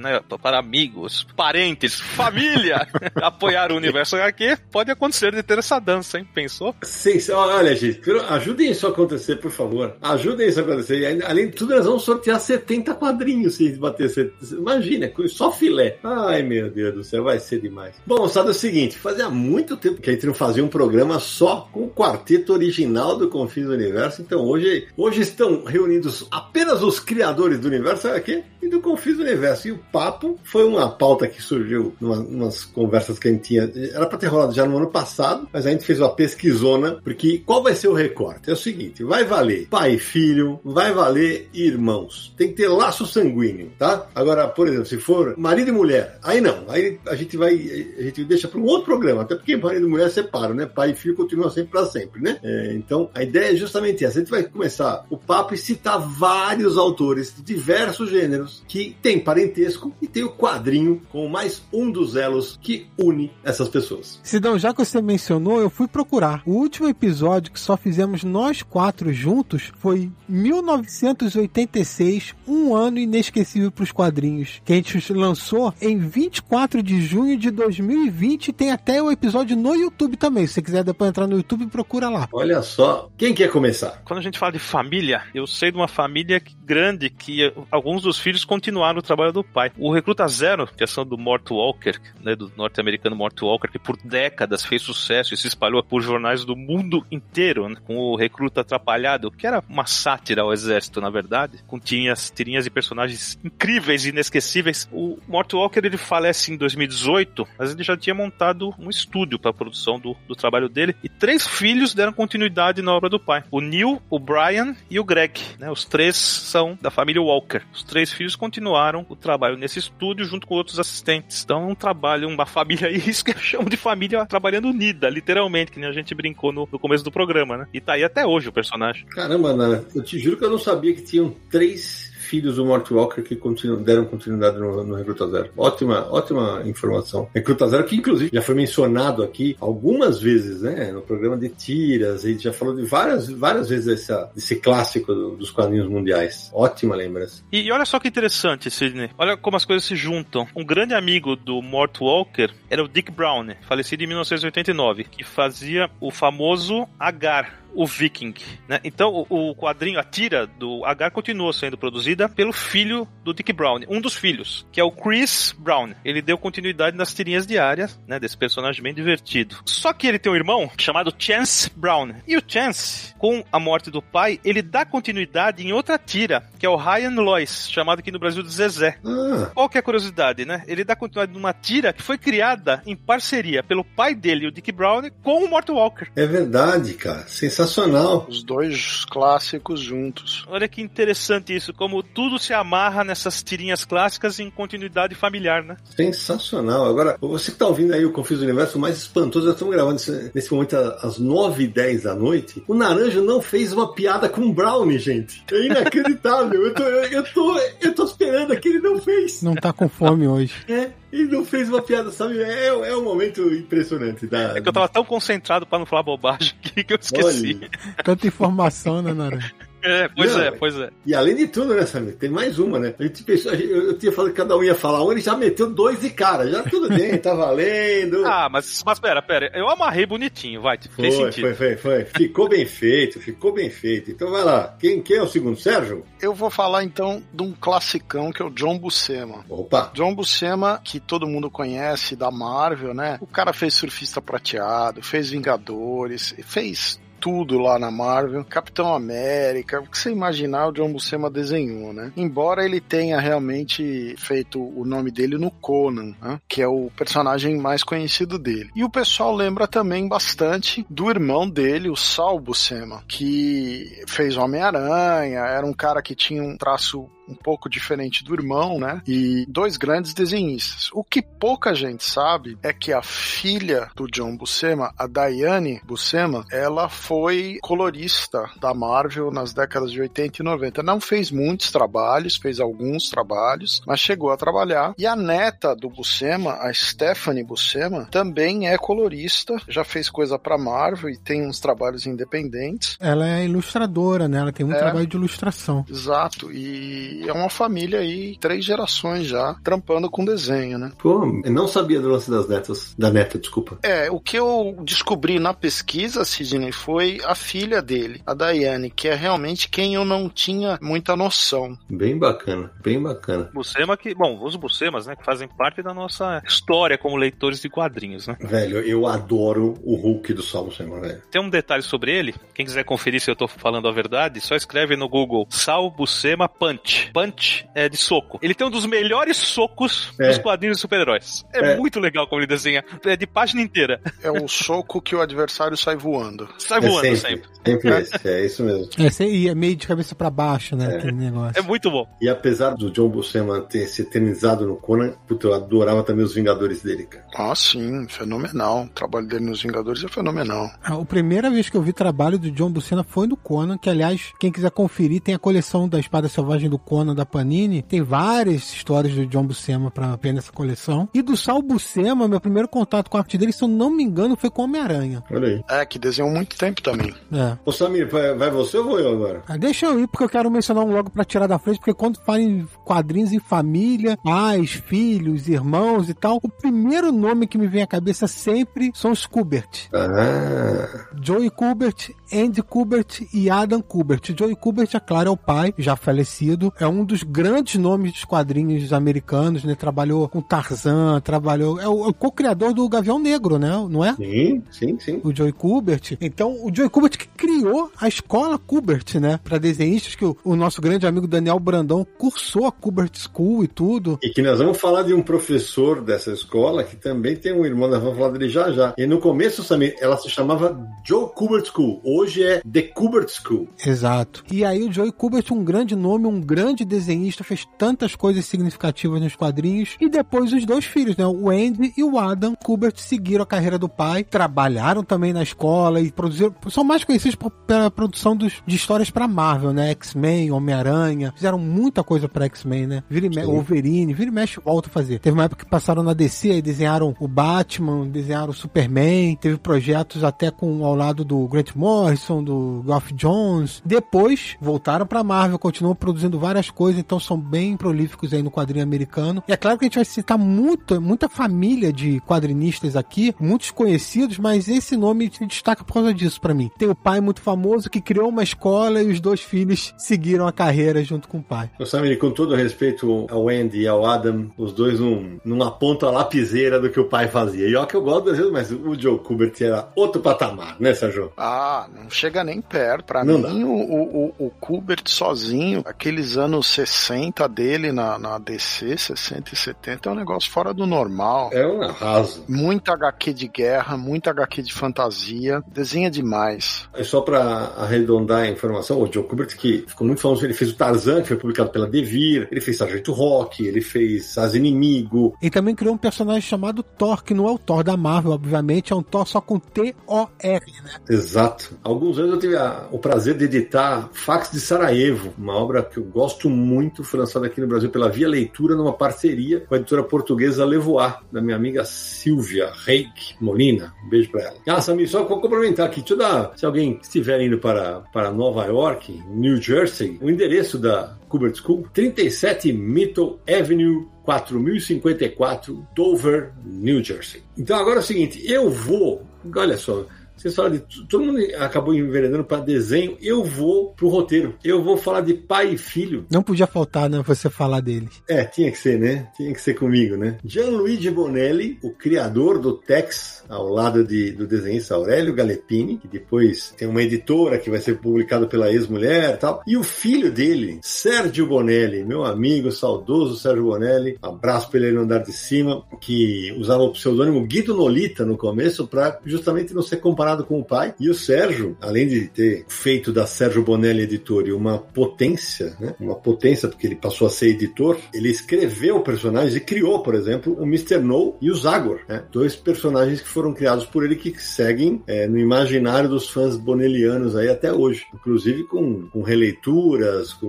né, 0.00 0.20
para 0.42 0.58
amigos, 0.58 1.26
parentes, 1.36 2.00
família, 2.00 2.86
apoiar 3.16 3.72
o 3.72 3.76
Universo 3.76 4.16
HQ, 4.16 4.58
pode 4.70 4.90
acontecer 4.90 5.32
de 5.32 5.42
ter 5.42 5.58
essa 5.58 5.78
dança, 5.78 6.18
hein? 6.18 6.28
Pensou? 6.34 6.74
Sim, 6.82 7.18
olha, 7.32 7.74
gente, 7.74 8.00
ajudem 8.28 8.70
isso 8.70 8.86
a 8.86 8.90
acontecer, 8.90 9.36
por 9.36 9.50
favor. 9.50 9.96
Ajudem 10.00 10.48
isso 10.48 10.60
a 10.60 10.62
acontecer. 10.62 11.22
Além 11.24 11.46
de 11.46 11.52
tudo, 11.52 11.74
nós 11.74 11.86
vamos 11.86 12.02
sortear 12.02 12.40
70 12.40 12.94
quadrinhos 12.94 13.54
se 13.54 13.72
bater 13.72 14.08
70. 14.08 14.54
Imagina, 14.56 15.12
só 15.28 15.52
filé. 15.52 15.98
Ai, 16.02 16.42
meu 16.42 16.70
Deus 16.70 16.94
do 16.94 17.04
céu, 17.04 17.24
vai 17.24 17.38
ser 17.38 17.60
demais. 17.60 17.94
Bom, 18.06 18.28
sabe 18.28 18.50
o 18.50 18.54
seguinte, 18.54 18.96
fazia 18.98 19.30
muito 19.30 19.76
tempo 19.76 20.00
que 20.00 20.10
a 20.10 20.12
gente 20.12 20.26
não 20.26 20.34
fazia 20.34 20.64
um 20.64 20.68
programa 20.68 21.18
só 21.18 21.68
com 21.72 21.84
o 21.84 21.90
quarteto 21.90 22.52
original 22.52 23.16
do 23.16 23.28
Confins 23.28 23.66
do 23.66 23.72
Universo, 23.72 24.22
então 24.22 24.40
hoje, 24.40 24.88
hoje 24.96 25.22
estão 25.22 25.64
reunidos 25.64 26.26
apenas 26.30 26.82
os 26.82 27.00
criadores 27.00 27.58
do 27.58 27.68
Universo 27.68 28.08
HQ 28.08 28.44
e 28.62 28.68
do 28.68 28.80
Confins 28.80 29.16
do 29.16 29.22
Universo. 29.22 29.63
E 29.64 29.72
o 29.72 29.78
papo 29.78 30.38
foi 30.44 30.64
uma 30.64 30.88
pauta 30.90 31.26
que 31.26 31.42
surgiu 31.42 31.94
numa, 32.00 32.18
umas 32.18 32.64
conversas 32.64 33.18
que 33.18 33.28
a 33.28 33.30
gente 33.30 33.44
tinha. 33.44 33.70
Era 33.92 34.06
pra 34.06 34.18
ter 34.18 34.26
rolado 34.26 34.52
já 34.52 34.66
no 34.66 34.76
ano 34.76 34.90
passado, 34.90 35.48
mas 35.52 35.66
a 35.66 35.70
gente 35.70 35.84
fez 35.84 36.00
uma 36.00 36.14
pesquisona, 36.14 36.98
porque 37.02 37.38
qual 37.38 37.62
vai 37.62 37.74
ser 37.74 37.88
o 37.88 37.94
recorte? 37.94 38.50
É 38.50 38.52
o 38.52 38.56
seguinte: 38.56 39.02
vai 39.02 39.24
valer 39.24 39.66
pai 39.68 39.94
e 39.94 39.98
filho, 39.98 40.60
vai 40.64 40.92
valer 40.92 41.48
irmãos. 41.52 42.32
Tem 42.36 42.48
que 42.48 42.54
ter 42.54 42.68
laço 42.68 43.06
sanguíneo, 43.06 43.72
tá? 43.78 44.06
Agora, 44.14 44.46
por 44.48 44.68
exemplo, 44.68 44.86
se 44.86 44.98
for 44.98 45.34
marido 45.36 45.68
e 45.68 45.72
mulher, 45.72 46.18
aí 46.22 46.40
não. 46.40 46.64
Aí 46.68 46.98
a 47.06 47.14
gente 47.14 47.36
vai. 47.36 47.54
A 47.98 48.02
gente 48.02 48.24
deixa 48.24 48.48
para 48.48 48.60
um 48.60 48.64
outro 48.64 48.84
programa, 48.84 49.22
até 49.22 49.34
porque 49.34 49.56
marido 49.56 49.86
e 49.86 49.90
mulher 49.90 50.10
separam, 50.10 50.54
né? 50.54 50.66
Pai 50.66 50.90
e 50.90 50.94
filho 50.94 51.14
continuam 51.14 51.50
sempre 51.50 51.70
para 51.70 51.86
sempre, 51.86 52.20
né? 52.20 52.38
É, 52.42 52.74
então, 52.74 53.10
a 53.14 53.22
ideia 53.22 53.52
é 53.52 53.56
justamente 53.56 54.04
essa. 54.04 54.18
A 54.18 54.20
gente 54.20 54.30
vai 54.30 54.42
começar 54.42 55.06
o 55.08 55.16
papo 55.16 55.54
e 55.54 55.58
citar 55.58 55.98
vários 55.98 56.76
autores 56.76 57.34
de 57.34 57.42
diversos 57.42 58.10
gêneros 58.10 58.62
que 58.68 58.96
têm 59.02 59.18
parentesco 59.18 59.53
e 60.00 60.06
tem 60.06 60.24
o 60.24 60.30
quadrinho 60.30 61.00
com 61.10 61.28
mais 61.28 61.62
um 61.72 61.90
dos 61.90 62.16
elos 62.16 62.58
que 62.60 62.86
une 62.98 63.32
essas 63.42 63.68
pessoas. 63.68 64.20
Sidão, 64.22 64.58
já 64.58 64.72
que 64.72 64.84
você 64.84 65.00
mencionou, 65.00 65.60
eu 65.60 65.70
fui 65.70 65.86
procurar. 65.86 66.42
O 66.46 66.52
último 66.52 66.88
episódio 66.88 67.52
que 67.52 67.60
só 67.60 67.76
fizemos 67.76 68.24
nós 68.24 68.62
quatro 68.62 69.12
juntos 69.12 69.72
foi 69.78 70.10
1986, 70.28 72.34
um 72.46 72.74
ano 72.74 72.98
inesquecível 72.98 73.70
para 73.70 73.84
os 73.84 73.92
quadrinhos, 73.92 74.60
que 74.64 74.72
a 74.72 74.76
gente 74.76 75.12
lançou 75.12 75.72
em 75.80 75.98
24 75.98 76.82
de 76.82 77.00
junho 77.00 77.38
de 77.38 77.50
2020. 77.50 78.52
Tem 78.52 78.72
até 78.72 79.02
o 79.02 79.10
episódio 79.10 79.56
no 79.56 79.74
YouTube 79.74 80.16
também. 80.16 80.46
Se 80.46 80.54
você 80.54 80.62
quiser 80.62 80.84
depois 80.84 81.10
entrar 81.10 81.26
no 81.26 81.36
YouTube, 81.36 81.66
procura 81.66 82.08
lá. 82.08 82.28
Olha 82.32 82.62
só, 82.62 83.10
quem 83.16 83.34
quer 83.34 83.50
começar? 83.50 84.02
Quando 84.04 84.18
a 84.18 84.22
gente 84.22 84.38
fala 84.38 84.52
de 84.52 84.58
família, 84.58 85.22
eu 85.34 85.46
sei 85.46 85.70
de 85.70 85.76
uma 85.76 85.88
família 85.88 86.42
grande 86.64 87.10
que 87.10 87.52
alguns 87.70 88.02
dos 88.02 88.18
filhos 88.18 88.44
continuaram 88.44 88.98
o 88.98 89.02
trabalho 89.02 89.32
do 89.32 89.43
pai. 89.44 89.70
O 89.78 89.92
Recruta 89.92 90.26
Zero, 90.28 90.66
que 90.66 90.82
é 90.82 90.84
ação 90.84 91.04
do 91.04 91.18
Mort 91.18 91.50
Walker, 91.50 91.98
né, 92.20 92.34
do 92.34 92.50
norte-americano 92.56 93.16
Mort 93.16 93.40
Walker, 93.42 93.68
que 93.68 93.78
por 93.78 93.96
décadas 93.96 94.64
fez 94.64 94.82
sucesso 94.82 95.34
e 95.34 95.36
se 95.36 95.46
espalhou 95.46 95.82
por 95.82 96.02
jornais 96.02 96.44
do 96.44 96.56
mundo 96.56 97.04
inteiro, 97.10 97.68
né, 97.68 97.76
com 97.84 97.96
o 97.96 98.16
Recruta 98.16 98.60
Atrapalhado, 98.60 99.30
que 99.30 99.46
era 99.46 99.62
uma 99.68 99.86
sátira 99.86 100.42
ao 100.42 100.52
exército, 100.52 101.00
na 101.00 101.10
verdade, 101.10 101.58
com 101.66 101.78
tirinhas, 101.78 102.30
tirinhas 102.30 102.66
e 102.66 102.70
personagens 102.70 103.38
incríveis 103.44 104.04
e 104.04 104.10
inesquecíveis. 104.10 104.88
O 104.92 105.18
Mort 105.28 105.52
Walker 105.52 105.80
ele 105.84 105.96
falece 105.96 106.52
em 106.52 106.56
2018, 106.56 107.46
mas 107.58 107.72
ele 107.72 107.82
já 107.82 107.96
tinha 107.96 108.14
montado 108.14 108.74
um 108.78 108.90
estúdio 108.90 109.38
para 109.38 109.50
a 109.50 109.54
produção 109.54 109.98
do, 109.98 110.16
do 110.26 110.34
trabalho 110.34 110.68
dele 110.68 110.94
e 111.02 111.08
três 111.08 111.46
filhos 111.46 111.94
deram 111.94 112.12
continuidade 112.12 112.82
na 112.82 112.92
obra 112.92 113.08
do 113.08 113.20
pai: 113.20 113.44
o 113.50 113.60
Neil, 113.60 114.00
o 114.08 114.18
Brian 114.18 114.74
e 114.90 114.98
o 114.98 115.04
Greg. 115.04 115.40
Né, 115.58 115.70
os 115.70 115.84
três 115.84 116.16
são 116.16 116.78
da 116.80 116.90
família 116.90 117.22
Walker. 117.22 117.62
Os 117.72 117.82
três 117.82 118.12
filhos 118.12 118.36
continuaram 118.36 119.06
o 119.08 119.16
trabalho 119.24 119.56
nesse 119.56 119.78
estúdio 119.78 120.24
junto 120.24 120.46
com 120.46 120.54
outros 120.54 120.78
assistentes. 120.78 121.42
Então 121.42 121.62
é 121.62 121.66
um 121.66 121.74
trabalho, 121.74 122.28
uma 122.28 122.46
família, 122.46 122.90
isso 122.94 123.24
que 123.24 123.32
eu 123.32 123.38
chamo 123.38 123.68
de 123.68 123.76
família 123.76 124.24
trabalhando 124.26 124.68
unida, 124.68 125.08
literalmente, 125.08 125.72
que 125.72 125.80
nem 125.80 125.88
a 125.88 125.92
gente 125.92 126.14
brincou 126.14 126.52
no, 126.52 126.68
no 126.70 126.78
começo 126.78 127.02
do 127.02 127.10
programa, 127.10 127.56
né? 127.56 127.66
E 127.72 127.80
tá 127.80 127.94
aí 127.94 128.04
até 128.04 128.26
hoje 128.26 128.48
o 128.48 128.52
personagem. 128.52 129.06
Caramba, 129.06 129.54
Nana, 129.54 129.84
eu 129.94 130.02
te 130.02 130.18
juro 130.18 130.36
que 130.36 130.44
eu 130.44 130.50
não 130.50 130.58
sabia 130.58 130.94
que 130.94 131.02
tinham 131.02 131.34
três 131.50 132.03
filhos 132.34 132.56
do 132.56 132.66
Mort 132.66 132.90
Walker 132.90 133.22
que 133.22 133.36
continu, 133.36 133.76
deram 133.76 134.04
continuidade 134.04 134.58
no, 134.58 134.82
no, 134.82 134.96
Recruta 134.96 135.28
Zero. 135.28 135.50
Ótima, 135.56 136.08
ótima 136.10 136.62
informação. 136.64 137.28
Recruta 137.32 137.68
Zero 137.68 137.84
que 137.84 137.94
inclusive 137.94 138.30
já 138.32 138.42
foi 138.42 138.56
mencionado 138.56 139.22
aqui 139.22 139.56
algumas 139.60 140.20
vezes, 140.20 140.62
né, 140.62 140.90
no 140.90 141.00
programa 141.00 141.36
de 141.36 141.48
tiras, 141.48 142.24
e 142.24 142.36
já 142.36 142.52
falou 142.52 142.74
de 142.74 142.84
várias, 142.84 143.28
várias 143.28 143.68
vezes 143.68 143.86
dessa, 143.86 144.28
desse 144.34 144.56
clássico 144.56 145.14
do, 145.14 145.36
dos 145.36 145.52
quadrinhos 145.52 145.88
mundiais. 145.88 146.50
Ótima 146.52 146.96
lembrança. 146.96 147.44
E, 147.52 147.62
e, 147.62 147.70
olha 147.70 147.84
só 147.84 148.00
que 148.00 148.08
interessante, 148.08 148.68
Sidney. 148.68 149.10
Olha 149.16 149.36
como 149.36 149.56
as 149.56 149.64
coisas 149.64 149.84
se 149.84 149.94
juntam. 149.94 150.48
Um 150.56 150.64
grande 150.64 150.94
amigo 150.94 151.36
do 151.36 151.62
Mort 151.62 152.00
Walker 152.00 152.50
era 152.68 152.82
o 152.82 152.88
Dick 152.88 153.12
Brown, 153.12 153.46
falecido 153.62 154.02
em 154.02 154.08
1989, 154.08 155.04
que 155.04 155.22
fazia 155.22 155.88
o 156.00 156.10
famoso 156.10 156.88
Agar 156.98 157.63
o 157.74 157.86
Viking, 157.86 158.34
né? 158.68 158.80
Então 158.84 159.26
o, 159.28 159.50
o, 159.50 159.54
quadrinho, 159.54 159.98
a 159.98 160.04
tira 160.04 160.46
do 160.46 160.84
Agar 160.84 161.10
continua 161.10 161.52
sendo 161.52 161.76
produzida 161.76 162.28
pelo 162.28 162.52
filho 162.52 163.06
do 163.24 163.34
Dick 163.34 163.52
Brown, 163.52 163.80
um 163.88 164.00
dos 164.00 164.14
filhos, 164.14 164.66
que 164.70 164.80
é 164.80 164.84
o 164.84 164.92
Chris 164.92 165.54
Brown. 165.58 165.92
Ele 166.04 166.22
deu 166.22 166.38
continuidade 166.38 166.96
nas 166.96 167.12
tirinhas 167.12 167.46
diárias, 167.46 167.98
né, 168.06 168.18
desse 168.20 168.36
personagem 168.36 168.82
bem 168.82 168.94
divertido. 168.94 169.56
Só 169.66 169.92
que 169.92 170.06
ele 170.06 170.18
tem 170.18 170.30
um 170.30 170.36
irmão 170.36 170.70
chamado 170.78 171.12
Chance 171.18 171.70
Brown. 171.74 172.14
E 172.26 172.36
o 172.36 172.42
Chance, 172.46 173.14
com 173.18 173.44
a 173.50 173.58
morte 173.58 173.90
do 173.90 174.00
pai, 174.00 174.38
ele 174.44 174.62
dá 174.62 174.84
continuidade 174.84 175.66
em 175.66 175.72
outra 175.72 175.98
tira, 175.98 176.44
que 176.58 176.66
é 176.66 176.68
o 176.68 176.76
Ryan 176.76 177.20
Lois, 177.20 177.68
chamado 177.70 177.98
aqui 177.98 178.10
no 178.10 178.18
Brasil 178.18 178.42
de 178.42 178.52
Zezé. 178.52 178.98
Ah. 179.04 179.50
Qual 179.54 179.68
que 179.68 179.78
é 179.78 179.80
a 179.80 179.82
curiosidade, 179.82 180.44
né? 180.44 180.62
Ele 180.66 180.84
dá 180.84 180.94
continuidade 180.94 181.32
numa 181.32 181.52
tira 181.52 181.92
que 181.92 182.02
foi 182.02 182.18
criada 182.18 182.82
em 182.86 182.96
parceria 182.96 183.62
pelo 183.62 183.84
pai 183.84 184.14
dele, 184.14 184.46
o 184.46 184.52
Dick 184.52 184.70
Brown, 184.70 185.10
com 185.22 185.44
o 185.44 185.48
Mort 185.48 185.68
Walker. 185.68 186.06
É 186.14 186.26
verdade, 186.26 186.94
cara. 186.94 187.26
Sensacional 187.26 187.63
sensacional. 187.64 188.26
Os 188.28 188.42
dois 188.42 189.04
clássicos 189.06 189.80
juntos. 189.80 190.44
Olha 190.48 190.68
que 190.68 190.80
interessante 190.80 191.54
isso, 191.54 191.72
como 191.72 192.02
tudo 192.02 192.38
se 192.38 192.52
amarra 192.52 193.04
nessas 193.04 193.42
tirinhas 193.42 193.84
clássicas 193.84 194.38
em 194.38 194.50
continuidade 194.50 195.14
familiar, 195.14 195.62
né? 195.62 195.76
Sensacional. 195.96 196.86
Agora, 196.86 197.16
você 197.20 197.50
que 197.50 197.58
tá 197.58 197.66
ouvindo 197.66 197.94
aí 197.94 198.04
o 198.04 198.12
Confuso 198.12 198.42
Universo, 198.42 198.78
o 198.78 198.80
mais 198.80 198.98
espantoso, 198.98 199.46
nós 199.46 199.54
estamos 199.54 199.74
gravando 199.74 200.00
nesse 200.34 200.52
momento 200.52 200.76
às 200.76 201.20
9h10 201.20 202.02
da 202.02 202.14
noite. 202.14 202.62
O 202.68 202.74
Naranjo 202.74 203.22
não 203.22 203.40
fez 203.40 203.72
uma 203.72 203.92
piada 203.92 204.28
com 204.28 204.42
o 204.42 204.52
Brownie, 204.52 204.98
gente. 204.98 205.42
É 205.50 205.66
inacreditável. 205.66 206.66
eu, 206.66 206.74
tô, 206.74 206.82
eu, 206.82 207.04
eu, 207.04 207.24
tô, 207.32 207.58
eu 207.80 207.94
tô 207.94 208.04
esperando 208.04 208.52
aqui, 208.52 208.68
ele 208.68 208.80
não 208.80 208.98
fez. 208.98 209.42
Não 209.42 209.54
tá 209.54 209.72
com 209.72 209.88
fome 209.88 210.26
hoje. 210.26 210.54
É, 210.68 210.90
ele 211.14 211.30
não 211.30 211.44
fez 211.44 211.68
uma 211.68 211.80
piada, 211.80 212.10
sabe? 212.10 212.42
É, 212.42 212.66
é 212.66 212.96
um 212.96 213.04
momento 213.04 213.42
impressionante. 213.52 214.26
Da... 214.26 214.56
É 214.56 214.60
que 214.60 214.68
eu 214.68 214.72
tava 214.72 214.88
tão 214.88 215.04
concentrado 215.04 215.64
para 215.64 215.78
não 215.78 215.86
falar 215.86 216.02
bobagem 216.02 216.54
que 216.62 216.92
eu 216.92 216.98
esqueci. 217.00 217.58
Olha. 217.60 217.70
Tanta 218.02 218.26
informação, 218.26 219.00
né, 219.00 219.14
Nara? 219.14 219.38
É, 219.84 220.08
pois 220.08 220.34
não, 220.34 220.42
é, 220.42 220.50
pois 220.50 220.78
é. 220.78 220.90
E 221.04 221.14
além 221.14 221.36
de 221.36 221.46
tudo, 221.46 221.74
né, 221.74 221.84
Samir? 221.84 222.16
Tem 222.16 222.30
mais 222.30 222.58
uma, 222.58 222.78
né? 222.78 222.94
A 222.98 223.02
gente 223.02 223.22
pensou, 223.22 223.52
eu, 223.52 223.88
eu 223.88 223.98
tinha 223.98 224.10
falado 224.10 224.30
que 224.30 224.36
cada 224.36 224.56
um 224.56 224.64
ia 224.64 224.74
falar 224.74 225.04
um, 225.04 225.12
ele 225.12 225.20
já 225.20 225.36
meteu 225.36 225.70
dois 225.70 226.00
de 226.00 226.08
cara. 226.08 226.48
Já 226.50 226.62
tudo 226.62 226.88
bem, 226.88 227.18
tá 227.18 227.34
valendo. 227.34 228.24
Ah, 228.34 228.48
mas, 228.50 228.82
mas 228.84 228.98
pera, 228.98 229.20
pera. 229.20 229.50
Eu 229.54 229.68
amarrei 229.68 230.06
bonitinho, 230.06 230.62
vai. 230.62 230.78
Foi, 230.90 231.30
foi, 231.30 231.54
foi, 231.54 231.76
foi. 231.76 232.04
Ficou 232.04 232.48
bem 232.48 232.64
feito, 232.64 233.20
ficou 233.20 233.52
bem 233.52 233.68
feito. 233.70 234.10
Então 234.10 234.30
vai 234.30 234.42
lá. 234.42 234.74
Quem, 234.78 235.02
quem 235.02 235.18
é 235.18 235.22
o 235.22 235.28
segundo, 235.28 235.58
Sérgio? 235.58 236.04
Eu 236.20 236.34
vou 236.34 236.50
falar 236.50 236.84
então 236.84 237.22
de 237.32 237.42
um 237.42 237.52
classicão 237.52 238.32
que 238.32 238.42
é 238.42 238.44
o 238.44 238.50
John 238.50 238.78
Buscema. 238.78 239.44
Opa! 239.48 239.90
John 239.94 240.14
Buscema, 240.14 240.80
que 240.82 240.98
todo 240.98 241.26
mundo 241.26 241.50
conhece 241.50 242.16
da 242.16 242.30
Marvel, 242.30 242.94
né? 242.94 243.18
O 243.20 243.26
cara 243.26 243.52
fez 243.52 243.74
Surfista 243.74 244.20
Prateado, 244.20 245.02
fez 245.02 245.30
Vingadores, 245.30 246.34
fez 246.44 246.98
tudo 247.24 247.56
lá 247.58 247.78
na 247.78 247.90
Marvel. 247.90 248.44
Capitão 248.44 248.94
América, 248.94 249.80
o 249.80 249.86
que 249.86 249.96
você 249.96 250.10
imaginar 250.10 250.68
o 250.68 250.72
John 250.72 250.92
Buscema 250.92 251.30
desenhou, 251.30 251.90
né? 251.90 252.12
Embora 252.18 252.66
ele 252.66 252.82
tenha 252.82 253.18
realmente 253.18 254.14
feito 254.18 254.60
o 254.62 254.84
nome 254.84 255.10
dele 255.10 255.38
no 255.38 255.50
Conan, 255.50 256.14
né? 256.20 256.38
que 256.46 256.60
é 256.60 256.68
o 256.68 256.90
personagem 256.94 257.56
mais 257.56 257.82
conhecido 257.82 258.38
dele. 258.38 258.70
E 258.76 258.84
o 258.84 258.90
pessoal 258.90 259.34
lembra 259.34 259.66
também 259.66 260.06
bastante 260.06 260.84
do 260.90 261.08
irmão 261.08 261.48
dele, 261.48 261.88
o 261.88 261.96
Sal 261.96 262.38
Buscema, 262.38 263.02
que 263.08 264.02
fez 264.06 264.36
Homem-Aranha, 264.36 265.40
era 265.40 265.64
um 265.64 265.72
cara 265.72 266.02
que 266.02 266.14
tinha 266.14 266.42
um 266.42 266.58
traço 266.58 267.08
um 267.28 267.34
pouco 267.34 267.68
diferente 267.68 268.24
do 268.24 268.34
irmão, 268.34 268.78
né? 268.78 269.02
E 269.06 269.44
dois 269.48 269.76
grandes 269.76 270.14
desenhistas. 270.14 270.90
O 270.92 271.02
que 271.02 271.22
pouca 271.22 271.74
gente 271.74 272.04
sabe 272.04 272.58
é 272.62 272.72
que 272.72 272.92
a 272.92 273.02
filha 273.02 273.90
do 273.94 274.06
John 274.06 274.36
Buscema, 274.36 274.92
a 274.98 275.06
Diane 275.06 275.80
Buscema, 275.84 276.44
ela 276.50 276.88
foi 276.88 277.58
colorista 277.62 278.50
da 278.60 278.74
Marvel 278.74 279.30
nas 279.30 279.52
décadas 279.52 279.90
de 279.90 280.00
80 280.00 280.42
e 280.42 280.44
90. 280.44 280.82
Não 280.82 281.00
fez 281.00 281.30
muitos 281.30 281.70
trabalhos, 281.70 282.36
fez 282.36 282.60
alguns 282.60 283.08
trabalhos, 283.08 283.80
mas 283.86 284.00
chegou 284.00 284.30
a 284.30 284.36
trabalhar. 284.36 284.94
E 284.98 285.06
a 285.06 285.16
neta 285.16 285.74
do 285.74 285.88
Buscema, 285.88 286.54
a 286.54 286.72
Stephanie 286.72 287.44
Buscema, 287.44 288.06
também 288.10 288.68
é 288.68 288.76
colorista, 288.76 289.56
já 289.68 289.84
fez 289.84 290.08
coisa 290.08 290.38
para 290.38 290.58
Marvel 290.58 291.10
e 291.10 291.16
tem 291.16 291.46
uns 291.46 291.60
trabalhos 291.60 292.06
independentes. 292.06 292.96
Ela 293.00 293.28
é 293.28 293.44
ilustradora, 293.44 294.28
né? 294.28 294.38
Ela 294.38 294.52
tem 294.52 294.66
muito 294.66 294.78
é, 294.78 294.82
trabalho 294.82 295.06
de 295.06 295.16
ilustração. 295.16 295.84
Exato. 295.88 296.52
E 296.52 297.13
é 297.22 297.32
uma 297.32 297.48
família 297.48 298.00
aí, 298.00 298.36
três 298.38 298.64
gerações 298.64 299.26
já, 299.26 299.56
trampando 299.62 300.10
com 300.10 300.24
desenho, 300.24 300.78
né? 300.78 300.92
Pô, 300.98 301.24
eu 301.44 301.52
não 301.52 301.68
sabia 301.68 302.00
do 302.00 302.08
lance 302.08 302.30
das 302.30 302.48
netas, 302.48 302.94
da 302.98 303.10
neta, 303.10 303.38
desculpa. 303.38 303.78
É, 303.82 304.10
o 304.10 304.18
que 304.18 304.36
eu 304.36 304.76
descobri 304.82 305.38
na 305.38 305.54
pesquisa, 305.54 306.24
Sidney, 306.24 306.72
foi 306.72 307.20
a 307.24 307.34
filha 307.34 307.80
dele, 307.80 308.22
a 308.26 308.34
Daiane, 308.34 308.90
que 308.90 309.08
é 309.08 309.14
realmente 309.14 309.68
quem 309.68 309.94
eu 309.94 310.04
não 310.04 310.28
tinha 310.28 310.78
muita 310.80 311.16
noção. 311.16 311.78
Bem 311.88 312.18
bacana, 312.18 312.70
bem 312.82 313.00
bacana. 313.02 313.50
Bucema 313.52 313.96
que, 313.96 314.14
bom, 314.14 314.42
os 314.42 314.56
Bucemas, 314.56 315.06
né, 315.06 315.14
que 315.14 315.24
fazem 315.24 315.48
parte 315.48 315.82
da 315.82 315.92
nossa 315.92 316.42
história 316.46 316.96
como 316.96 317.16
leitores 317.16 317.60
de 317.60 317.68
quadrinhos, 317.68 318.26
né? 318.26 318.36
Velho, 318.40 318.78
eu 318.78 319.06
adoro 319.06 319.74
o 319.82 319.94
Hulk 319.94 320.32
do 320.32 320.42
Sal 320.42 320.64
Buscema, 320.64 321.00
velho. 321.00 321.22
Tem 321.30 321.40
um 321.40 321.50
detalhe 321.50 321.82
sobre 321.82 322.16
ele, 322.16 322.34
quem 322.54 322.64
quiser 322.64 322.84
conferir 322.84 323.20
se 323.20 323.30
eu 323.30 323.36
tô 323.36 323.46
falando 323.46 323.88
a 323.88 323.92
verdade, 323.92 324.40
só 324.40 324.54
escreve 324.54 324.96
no 324.96 325.08
Google 325.08 325.46
Sal 325.50 325.90
Buscema 325.90 326.48
Punch 326.48 327.03
Punch. 327.12 327.34
Punch 327.34 327.66
é 327.74 327.88
de 327.88 327.96
soco. 327.96 328.38
Ele 328.42 328.54
tem 328.54 328.66
um 328.66 328.70
dos 328.70 328.86
melhores 328.86 329.36
socos 329.36 330.12
É. 330.20 330.28
dos 330.28 330.38
quadrinhos 330.38 330.76
de 330.76 330.80
super-heróis. 330.82 331.44
É, 331.52 331.72
É. 331.72 331.76
muito 331.76 331.98
legal 331.98 332.26
como 332.26 332.40
ele 332.40 332.46
desenha. 332.46 332.84
É 333.04 333.16
de 333.16 333.26
página 333.26 333.62
inteira. 333.62 334.00
É 334.22 334.30
o 334.30 334.46
soco 334.48 335.00
que 335.00 335.14
o 335.16 335.20
adversário 335.20 335.76
sai 335.76 335.96
voando. 335.96 336.48
Sai 336.58 336.78
É 336.78 336.80
voando 336.82 337.16
sempre, 337.16 337.18
sempre. 337.18 337.48
sempre 337.64 338.00
esse, 338.02 338.28
é 338.28 338.46
isso 338.46 338.62
mesmo. 338.62 338.88
É, 338.98 339.10
você 339.10 339.26
ia 339.26 339.54
meio 339.54 339.76
de 339.76 339.86
cabeça 339.86 340.14
pra 340.14 340.30
baixo, 340.30 340.76
né? 340.76 340.96
Aquele 340.96 341.12
negócio. 341.12 341.58
É 341.58 341.62
muito 341.62 341.90
bom. 341.90 342.06
E 342.20 342.28
apesar 342.28 342.70
do 342.74 342.90
John 342.90 343.08
Buscema 343.08 343.60
ter 343.62 343.86
se 343.86 344.02
eternizado 344.02 344.66
no 344.66 344.76
Conan, 344.76 345.14
puta, 345.26 345.46
eu 345.48 345.54
adorava 345.54 346.02
também 346.02 346.24
os 346.24 346.34
Vingadores 346.34 346.82
dele, 346.82 347.04
cara. 347.04 347.24
Ah, 347.34 347.54
sim, 347.54 348.06
fenomenal. 348.08 348.84
O 348.84 348.88
trabalho 348.88 349.26
dele 349.26 349.44
nos 349.46 349.62
Vingadores 349.62 350.02
é 350.04 350.08
fenomenal. 350.08 350.70
A 350.82 350.94
a 350.94 351.04
primeira 351.04 351.50
vez 351.50 351.68
que 351.68 351.76
eu 351.76 351.82
vi 351.82 351.92
trabalho 351.92 352.38
do 352.38 352.50
John 352.50 352.70
Buscema 352.70 353.04
foi 353.04 353.26
no 353.26 353.36
Conan, 353.36 353.76
que 353.78 353.88
aliás, 353.90 354.32
quem 354.40 354.50
quiser 354.50 354.70
conferir, 354.70 355.20
tem 355.20 355.34
a 355.34 355.38
coleção 355.38 355.88
da 355.88 355.98
Espada 356.00 356.28
Selvagem 356.28 356.68
do 356.70 356.78
Conan 356.78 356.93
da 357.02 357.26
Panini. 357.26 357.82
Tem 357.82 358.02
várias 358.02 358.72
histórias 358.72 359.14
do 359.14 359.26
John 359.26 359.44
Buscema 359.44 359.90
pra 359.90 360.16
ver 360.16 360.32
nessa 360.32 360.52
coleção. 360.52 361.08
E 361.12 361.22
do 361.22 361.36
Sal 361.36 361.60
Buscema, 361.62 362.28
meu 362.28 362.40
primeiro 362.40 362.68
contato 362.68 363.10
com 363.10 363.16
a 363.16 363.20
arte 363.20 363.36
dele, 363.38 363.52
se 363.52 363.64
eu 363.64 363.68
não 363.68 363.90
me 363.90 364.04
engano, 364.04 364.36
foi 364.36 364.50
com 364.50 364.62
Homem-Aranha. 364.62 365.24
Olha 365.30 365.48
aí. 365.48 365.64
É, 365.68 365.84
que 365.84 365.98
desenhou 365.98 366.30
muito 366.30 366.56
tempo 366.56 366.82
também. 366.82 367.14
É. 367.32 367.56
Ô 367.64 367.72
Samir, 367.72 368.08
vai, 368.08 368.34
vai 368.34 368.50
você 368.50 368.76
ou 368.78 368.84
vou 368.84 369.00
eu 369.00 369.12
agora? 369.14 369.42
Ah, 369.48 369.56
Deixa 369.56 369.86
eu 369.86 369.98
ir, 369.98 370.06
porque 370.06 370.24
eu 370.24 370.28
quero 370.28 370.50
mencionar 370.50 370.84
um 370.84 370.92
logo 370.92 371.10
pra 371.10 371.24
tirar 371.24 371.46
da 371.46 371.58
frente, 371.58 371.78
porque 371.78 371.94
quando 371.94 372.18
fala 372.22 372.40
em 372.40 372.66
quadrinhos 372.84 373.32
em 373.32 373.40
família, 373.40 374.16
pais, 374.22 374.72
filhos, 374.72 375.48
irmãos 375.48 376.08
e 376.10 376.14
tal, 376.14 376.38
o 376.42 376.48
primeiro 376.50 377.10
nome 377.10 377.46
que 377.46 377.56
me 377.56 377.66
vem 377.66 377.82
à 377.82 377.86
cabeça 377.86 378.26
sempre 378.26 378.90
são 378.94 379.10
os 379.10 379.24
Kubert. 379.26 379.88
Ah, 379.92 381.06
Joey 381.20 381.50
Kubert, 381.50 382.10
Andy 382.32 382.62
Kubert 382.62 383.22
e 383.32 383.48
Adam 383.48 383.80
Kubert. 383.80 384.34
Joey 384.36 384.54
Kubert, 384.54 384.90
é 384.94 385.00
claro, 385.00 385.28
é 385.28 385.32
o 385.32 385.36
pai, 385.36 385.72
já 385.78 385.96
falecido. 385.96 386.72
É 386.78 386.83
um 386.88 387.04
dos 387.04 387.22
grandes 387.22 387.76
nomes 387.76 388.12
dos 388.12 388.24
quadrinhos 388.24 388.92
americanos, 388.92 389.64
né? 389.64 389.74
Trabalhou 389.74 390.28
com 390.28 390.40
Tarzan, 390.40 391.20
trabalhou... 391.20 391.80
É 391.80 391.88
o, 391.88 392.04
é 392.04 392.08
o 392.08 392.14
co-criador 392.14 392.72
do 392.72 392.88
Gavião 392.88 393.18
Negro, 393.18 393.58
né? 393.58 393.72
Não 393.88 394.04
é? 394.04 394.14
sim, 394.14 394.62
sim, 394.70 394.98
sim. 394.98 395.20
o 395.22 395.34
Joey 395.34 395.52
Kubert. 395.52 396.16
Então, 396.20 396.52
o 396.64 396.74
Joey 396.74 396.88
Kubert 396.88 397.16
que 397.18 397.28
criou 397.28 397.90
a 397.96 398.08
escola 398.08 398.58
Kubert, 398.58 399.18
né? 399.20 399.38
Pra 399.42 399.58
desenhistas, 399.58 400.14
que 400.14 400.24
o, 400.24 400.36
o 400.44 400.56
nosso 400.56 400.80
grande 400.80 401.06
amigo 401.06 401.26
Daniel 401.26 401.58
Brandão 401.58 402.06
cursou 402.18 402.66
a 402.66 402.72
Kubert 402.72 403.12
School 403.14 403.64
e 403.64 403.68
tudo. 403.68 404.18
E 404.22 404.30
que 404.30 404.42
nós 404.42 404.58
vamos 404.58 404.78
falar 404.78 405.02
de 405.02 405.14
um 405.14 405.22
professor 405.22 406.02
dessa 406.02 406.32
escola 406.32 406.82
que 406.84 406.96
também 406.96 407.36
tem 407.36 407.52
um 407.52 407.64
irmão, 407.64 407.88
nós 407.88 408.02
vamos 408.02 408.18
falar 408.18 408.30
dele 408.30 408.48
já 408.48 408.70
já. 408.72 408.94
E 408.98 409.06
no 409.06 409.20
começo, 409.20 409.62
Samir, 409.62 409.94
ela 410.00 410.16
se 410.16 410.28
chamava 410.28 410.76
Joe 411.06 411.28
Kubert 411.34 411.66
School. 411.66 412.00
Hoje 412.04 412.42
é 412.42 412.60
The 412.60 412.82
Kubert 412.82 413.28
School. 413.28 413.68
Exato. 413.84 414.44
E 414.50 414.64
aí 414.64 414.82
o 414.82 414.92
Joey 414.92 415.12
Kubert, 415.12 415.52
um 415.52 415.62
grande 415.62 415.94
nome, 415.94 416.26
um 416.26 416.40
grande 416.40 416.73
desenhista, 416.82 417.44
fez 417.44 417.66
tantas 417.76 418.16
coisas 418.16 418.46
significativas 418.46 419.20
nos 419.20 419.36
quadrinhos. 419.36 419.96
E 420.00 420.08
depois 420.08 420.50
os 420.50 420.64
dois 420.64 420.86
filhos, 420.86 421.14
né? 421.18 421.26
O 421.26 421.50
Andy 421.50 421.92
e 421.94 422.02
o 422.02 422.18
Adam 422.18 422.54
Kubert 422.64 422.96
seguiram 422.96 423.42
a 423.42 423.46
carreira 423.46 423.78
do 423.78 423.86
pai, 423.90 424.24
trabalharam 424.24 425.02
também 425.04 425.34
na 425.34 425.42
escola 425.42 426.00
e 426.00 426.10
produziram. 426.10 426.54
São 426.70 426.82
mais 426.82 427.04
conhecidos 427.04 427.34
por- 427.34 427.50
pela 427.50 427.90
produção 427.90 428.34
dos, 428.34 428.62
de 428.66 428.76
histórias 428.76 429.10
pra 429.10 429.28
Marvel, 429.28 429.74
né? 429.74 429.90
X-Men, 429.90 430.50
Homem-Aranha. 430.50 431.32
Fizeram 431.36 431.58
muita 431.58 432.02
coisa 432.02 432.26
pra 432.28 432.46
X-Men, 432.46 432.86
né? 432.86 433.02
Vira 433.10 433.26
e. 433.26 433.44
Wolverine, 433.44 434.14
vira 434.14 434.30
e 434.30 434.32
mexe 434.32 434.58
volta 434.64 434.88
a 434.88 434.92
fazer. 434.92 435.18
Teve 435.18 435.34
uma 435.36 435.44
época 435.44 435.64
que 435.64 435.70
passaram 435.70 436.02
na 436.02 436.14
DC 436.14 436.54
e 436.54 436.62
desenharam 436.62 437.14
o 437.20 437.26
Batman, 437.28 438.06
desenharam 438.08 438.50
o 438.50 438.54
Superman. 438.54 439.36
Teve 439.36 439.58
projetos 439.58 440.22
até 440.22 440.50
com 440.50 440.84
ao 440.84 440.94
lado 440.94 441.24
do 441.24 441.46
Grant 441.48 441.74
Morrison, 441.74 442.42
do 442.42 442.82
Geoff 442.86 443.12
Jones. 443.12 443.82
Depois 443.84 444.56
voltaram 444.60 445.06
pra 445.06 445.24
Marvel, 445.24 445.58
continuam 445.58 445.94
produzindo 445.94 446.38
várias 446.38 446.63
coisas, 446.70 447.00
então 447.00 447.18
são 447.20 447.38
bem 447.38 447.76
prolíficos 447.76 448.32
aí 448.32 448.42
no 448.42 448.50
quadrinho 448.50 448.82
americano. 448.84 449.42
E 449.48 449.52
é 449.52 449.56
claro 449.56 449.78
que 449.78 449.84
a 449.84 449.86
gente 449.86 449.96
vai 449.96 450.04
citar 450.04 450.38
muita, 450.38 451.00
muita 451.00 451.28
família 451.28 451.92
de 451.92 452.20
quadrinistas 452.20 452.96
aqui, 452.96 453.34
muitos 453.40 453.70
conhecidos, 453.70 454.38
mas 454.38 454.68
esse 454.68 454.96
nome 454.96 455.30
se 455.32 455.46
destaca 455.46 455.84
por 455.84 455.94
causa 455.94 456.12
disso 456.14 456.40
pra 456.40 456.54
mim. 456.54 456.70
Tem 456.78 456.88
o 456.88 456.94
pai 456.94 457.20
muito 457.20 457.40
famoso 457.40 457.88
que 457.90 458.00
criou 458.00 458.28
uma 458.28 458.42
escola 458.42 459.02
e 459.02 459.10
os 459.10 459.20
dois 459.20 459.40
filhos 459.40 459.94
seguiram 459.98 460.46
a 460.46 460.52
carreira 460.52 461.02
junto 461.04 461.28
com 461.28 461.38
o 461.38 461.42
pai. 461.42 461.70
Ô 461.78 461.86
Samir, 461.86 462.18
com 462.18 462.30
todo 462.30 462.54
respeito 462.54 463.26
ao 463.30 463.48
Andy 463.48 463.80
e 463.80 463.88
ao 463.88 464.04
Adam, 464.06 464.50
os 464.56 464.72
dois 464.72 465.00
não, 465.00 465.38
não 465.44 465.66
apontam 465.66 466.08
a 466.08 466.12
lapiseira 466.12 466.80
do 466.80 466.90
que 466.90 467.00
o 467.00 467.08
pai 467.08 467.28
fazia. 467.28 467.68
E 467.68 467.74
ó 467.74 467.84
que 467.86 467.94
eu 467.94 468.02
gosto 468.02 468.26
das 468.26 468.36
vezes, 468.36 468.52
mas 468.52 468.70
o 468.70 468.94
Joe 468.98 469.18
Kubert 469.18 469.54
era 469.60 469.88
outro 469.96 470.20
patamar, 470.20 470.76
né, 470.80 470.94
Sérgio? 470.94 471.32
Ah, 471.36 471.86
não 471.94 472.10
chega 472.10 472.42
nem 472.44 472.60
perto. 472.60 473.04
Pra 473.04 473.24
Não 473.24 473.38
mim, 473.38 473.64
o, 473.64 473.70
o, 473.74 474.34
o- 474.38 474.46
o 474.46 474.50
Kubert 474.50 475.02
sozinho, 475.08 475.82
aqueles 475.84 476.36
anos 476.36 476.53
60 476.62 477.48
dele 477.48 477.92
na, 477.92 478.18
na 478.18 478.38
DC, 478.38 478.96
60 478.96 479.52
e 479.52 479.56
70, 479.56 480.08
é 480.08 480.12
um 480.12 480.16
negócio 480.16 480.50
fora 480.50 480.72
do 480.74 480.86
normal. 480.86 481.50
É 481.52 481.66
um 481.66 481.82
arraso. 481.82 482.44
Muita 482.48 482.92
HQ 482.92 483.32
de 483.32 483.48
guerra, 483.48 483.96
muita 483.96 484.30
HQ 484.30 484.62
de 484.62 484.72
fantasia, 484.72 485.62
desenha 485.66 486.10
demais. 486.10 486.88
É 486.94 487.02
só 487.04 487.20
pra 487.20 487.42
arredondar 487.76 488.40
a 488.42 488.48
informação, 488.48 489.00
o 489.02 489.10
Joe 489.12 489.24
Kubert, 489.24 489.56
que 489.56 489.84
ficou 489.86 490.06
muito 490.06 490.20
famoso, 490.20 490.44
ele 490.44 490.54
fez 490.54 490.70
o 490.70 490.76
Tarzan, 490.76 491.22
que 491.22 491.28
foi 491.28 491.36
publicado 491.36 491.70
pela 491.70 491.86
Devir, 491.88 492.48
ele 492.50 492.60
fez 492.60 492.76
Sargento 492.78 493.12
Rock, 493.12 493.64
ele 493.66 493.80
fez 493.80 494.36
As 494.38 494.54
Inimigo. 494.54 495.36
Ele 495.40 495.50
também 495.50 495.74
criou 495.74 495.94
um 495.94 495.98
personagem 495.98 496.42
chamado 496.42 496.82
Thor, 496.82 497.22
que 497.22 497.34
não 497.34 497.48
é 497.48 497.52
o 497.52 497.58
Thor 497.58 497.82
da 497.84 497.96
Marvel, 497.96 498.32
obviamente, 498.32 498.92
é 498.92 498.96
um 498.96 499.02
Thor 499.02 499.26
só 499.26 499.40
com 499.40 499.58
T-O-R, 499.58 500.72
né? 500.82 500.90
Exato. 501.08 501.76
Há 501.82 501.88
alguns 501.88 502.18
anos 502.18 502.34
eu 502.34 502.38
tive 502.38 502.56
a- 502.56 502.86
o 502.90 502.98
prazer 502.98 503.36
de 503.36 503.44
editar 503.44 504.08
Fax 504.12 504.50
de 504.50 504.60
Sarajevo, 504.60 505.32
uma 505.38 505.54
obra 505.54 505.82
que 505.82 505.98
eu 505.98 506.04
gosto 506.04 506.33
muito, 506.48 507.04
foi 507.04 507.20
lançada 507.20 507.46
aqui 507.46 507.60
no 507.60 507.66
Brasil 507.66 507.90
pela 507.90 508.08
Via 508.08 508.28
Leitura, 508.28 508.74
numa 508.74 508.92
parceria 508.92 509.60
com 509.60 509.74
a 509.74 509.78
editora 509.78 510.02
portuguesa 510.02 510.64
Levoar, 510.64 511.22
da 511.30 511.40
minha 511.40 511.56
amiga 511.56 511.84
Silvia 511.84 512.70
Reik 512.84 513.34
Molina. 513.40 513.94
Um 514.04 514.08
beijo 514.08 514.30
pra 514.30 514.42
ela. 514.42 514.56
Ah, 514.66 514.80
Samir, 514.80 515.08
só 515.08 515.24
vou 515.24 515.40
complementar 515.40 515.86
aqui. 515.86 516.00
Deixa 516.00 516.14
eu 516.14 516.18
dar, 516.18 516.52
se 516.56 516.66
alguém 516.66 516.98
estiver 517.02 517.40
indo 517.40 517.58
para, 517.58 518.00
para 518.12 518.30
Nova 518.30 518.64
York, 518.64 519.22
New 519.30 519.60
Jersey, 519.60 520.18
o 520.20 520.28
endereço 520.28 520.78
da 520.78 521.16
Kubert 521.28 521.56
School, 521.56 521.86
37 521.92 522.72
Middle 522.72 523.40
Avenue 523.48 524.06
4054, 524.24 525.86
Dover, 525.94 526.52
New 526.64 527.02
Jersey. 527.02 527.42
Então 527.56 527.78
agora 527.78 527.96
é 527.96 528.00
o 528.00 528.04
seguinte, 528.04 528.42
eu 528.50 528.70
vou, 528.70 529.22
olha 529.54 529.76
só, 529.76 530.06
vocês 530.44 530.54
falaram 530.54 530.76
de. 530.76 531.06
Todo 531.08 531.24
mundo 531.24 531.40
acabou 531.58 531.94
enveredando 531.94 532.44
para 532.44 532.60
desenho. 532.60 533.16
Eu 533.20 533.42
vou 533.42 533.94
pro 533.94 534.08
roteiro. 534.08 534.54
Eu 534.62 534.84
vou 534.84 534.96
falar 534.98 535.22
de 535.22 535.32
pai 535.32 535.72
e 535.72 535.78
filho. 535.78 536.26
Não 536.30 536.42
podia 536.42 536.66
faltar, 536.66 537.08
né, 537.08 537.22
você 537.26 537.48
falar 537.48 537.80
deles. 537.80 538.22
É, 538.28 538.44
tinha 538.44 538.70
que 538.70 538.78
ser, 538.78 538.98
né? 538.98 539.28
Tinha 539.34 539.52
que 539.52 539.60
ser 539.60 539.74
comigo, 539.74 540.16
né? 540.16 540.36
Gianluigi 540.44 541.10
Bonelli, 541.10 541.78
o 541.82 541.90
criador 541.90 542.58
do 542.58 542.74
Tex, 542.74 543.42
ao 543.48 543.68
lado 543.68 544.04
de, 544.04 544.32
do 544.32 544.46
desenhista 544.46 544.94
Aurélio 544.94 545.34
Galepini, 545.34 545.96
que 545.96 546.08
depois 546.08 546.74
tem 546.76 546.86
uma 546.86 547.02
editora 547.02 547.58
que 547.58 547.70
vai 547.70 547.80
ser 547.80 547.98
publicado 547.98 548.46
pela 548.46 548.70
ex-mulher 548.70 549.34
e 549.34 549.36
tal. 549.38 549.62
E 549.66 549.76
o 549.76 549.82
filho 549.82 550.30
dele, 550.30 550.78
Sérgio 550.82 551.46
Bonelli, 551.46 552.04
meu 552.04 552.22
amigo, 552.22 552.70
saudoso 552.70 553.36
Sérgio 553.36 553.64
Bonelli, 553.64 554.18
abraço 554.20 554.70
pra 554.70 554.80
ele 554.80 554.92
no 554.92 555.02
andar 555.02 555.22
de 555.22 555.32
cima, 555.32 555.84
que 556.00 556.54
usava 556.58 556.82
o 556.82 556.92
pseudônimo 556.92 557.46
Guido 557.46 557.74
Nolita 557.74 558.26
no 558.26 558.36
começo 558.36 558.86
para 558.86 559.18
justamente 559.24 559.72
não 559.72 559.82
ser 559.82 559.96
comparado 559.98 560.33
com 560.42 560.58
o 560.58 560.64
pai. 560.64 560.94
E 560.98 561.08
o 561.08 561.14
Sérgio, 561.14 561.76
além 561.80 562.08
de 562.08 562.28
ter 562.28 562.64
feito 562.68 563.12
da 563.12 563.26
Sérgio 563.26 563.62
Bonelli 563.62 564.02
Editore 564.02 564.52
uma 564.52 564.78
potência, 564.78 565.76
né? 565.78 565.94
Uma 566.00 566.16
potência 566.16 566.68
porque 566.68 566.86
ele 566.86 566.96
passou 566.96 567.26
a 567.26 567.30
ser 567.30 567.48
editor, 567.50 567.98
ele 568.12 568.30
escreveu 568.30 569.00
personagens 569.00 569.54
e 569.54 569.60
criou, 569.60 570.02
por 570.02 570.14
exemplo, 570.14 570.56
o 570.58 570.64
Mr. 570.64 570.98
No 570.98 571.36
e 571.40 571.50
o 571.50 571.54
Zagor, 571.54 572.00
né? 572.08 572.24
Dois 572.32 572.56
personagens 572.56 573.20
que 573.20 573.28
foram 573.28 573.52
criados 573.52 573.84
por 573.84 574.04
ele 574.04 574.16
que 574.16 574.34
seguem 574.40 575.02
é, 575.06 575.26
no 575.28 575.38
imaginário 575.38 576.08
dos 576.08 576.28
fãs 576.28 576.56
bonellianos 576.56 577.36
aí 577.36 577.48
até 577.48 577.72
hoje, 577.72 578.04
inclusive 578.14 578.64
com, 578.64 579.08
com 579.10 579.22
releituras, 579.22 580.32
com 580.32 580.48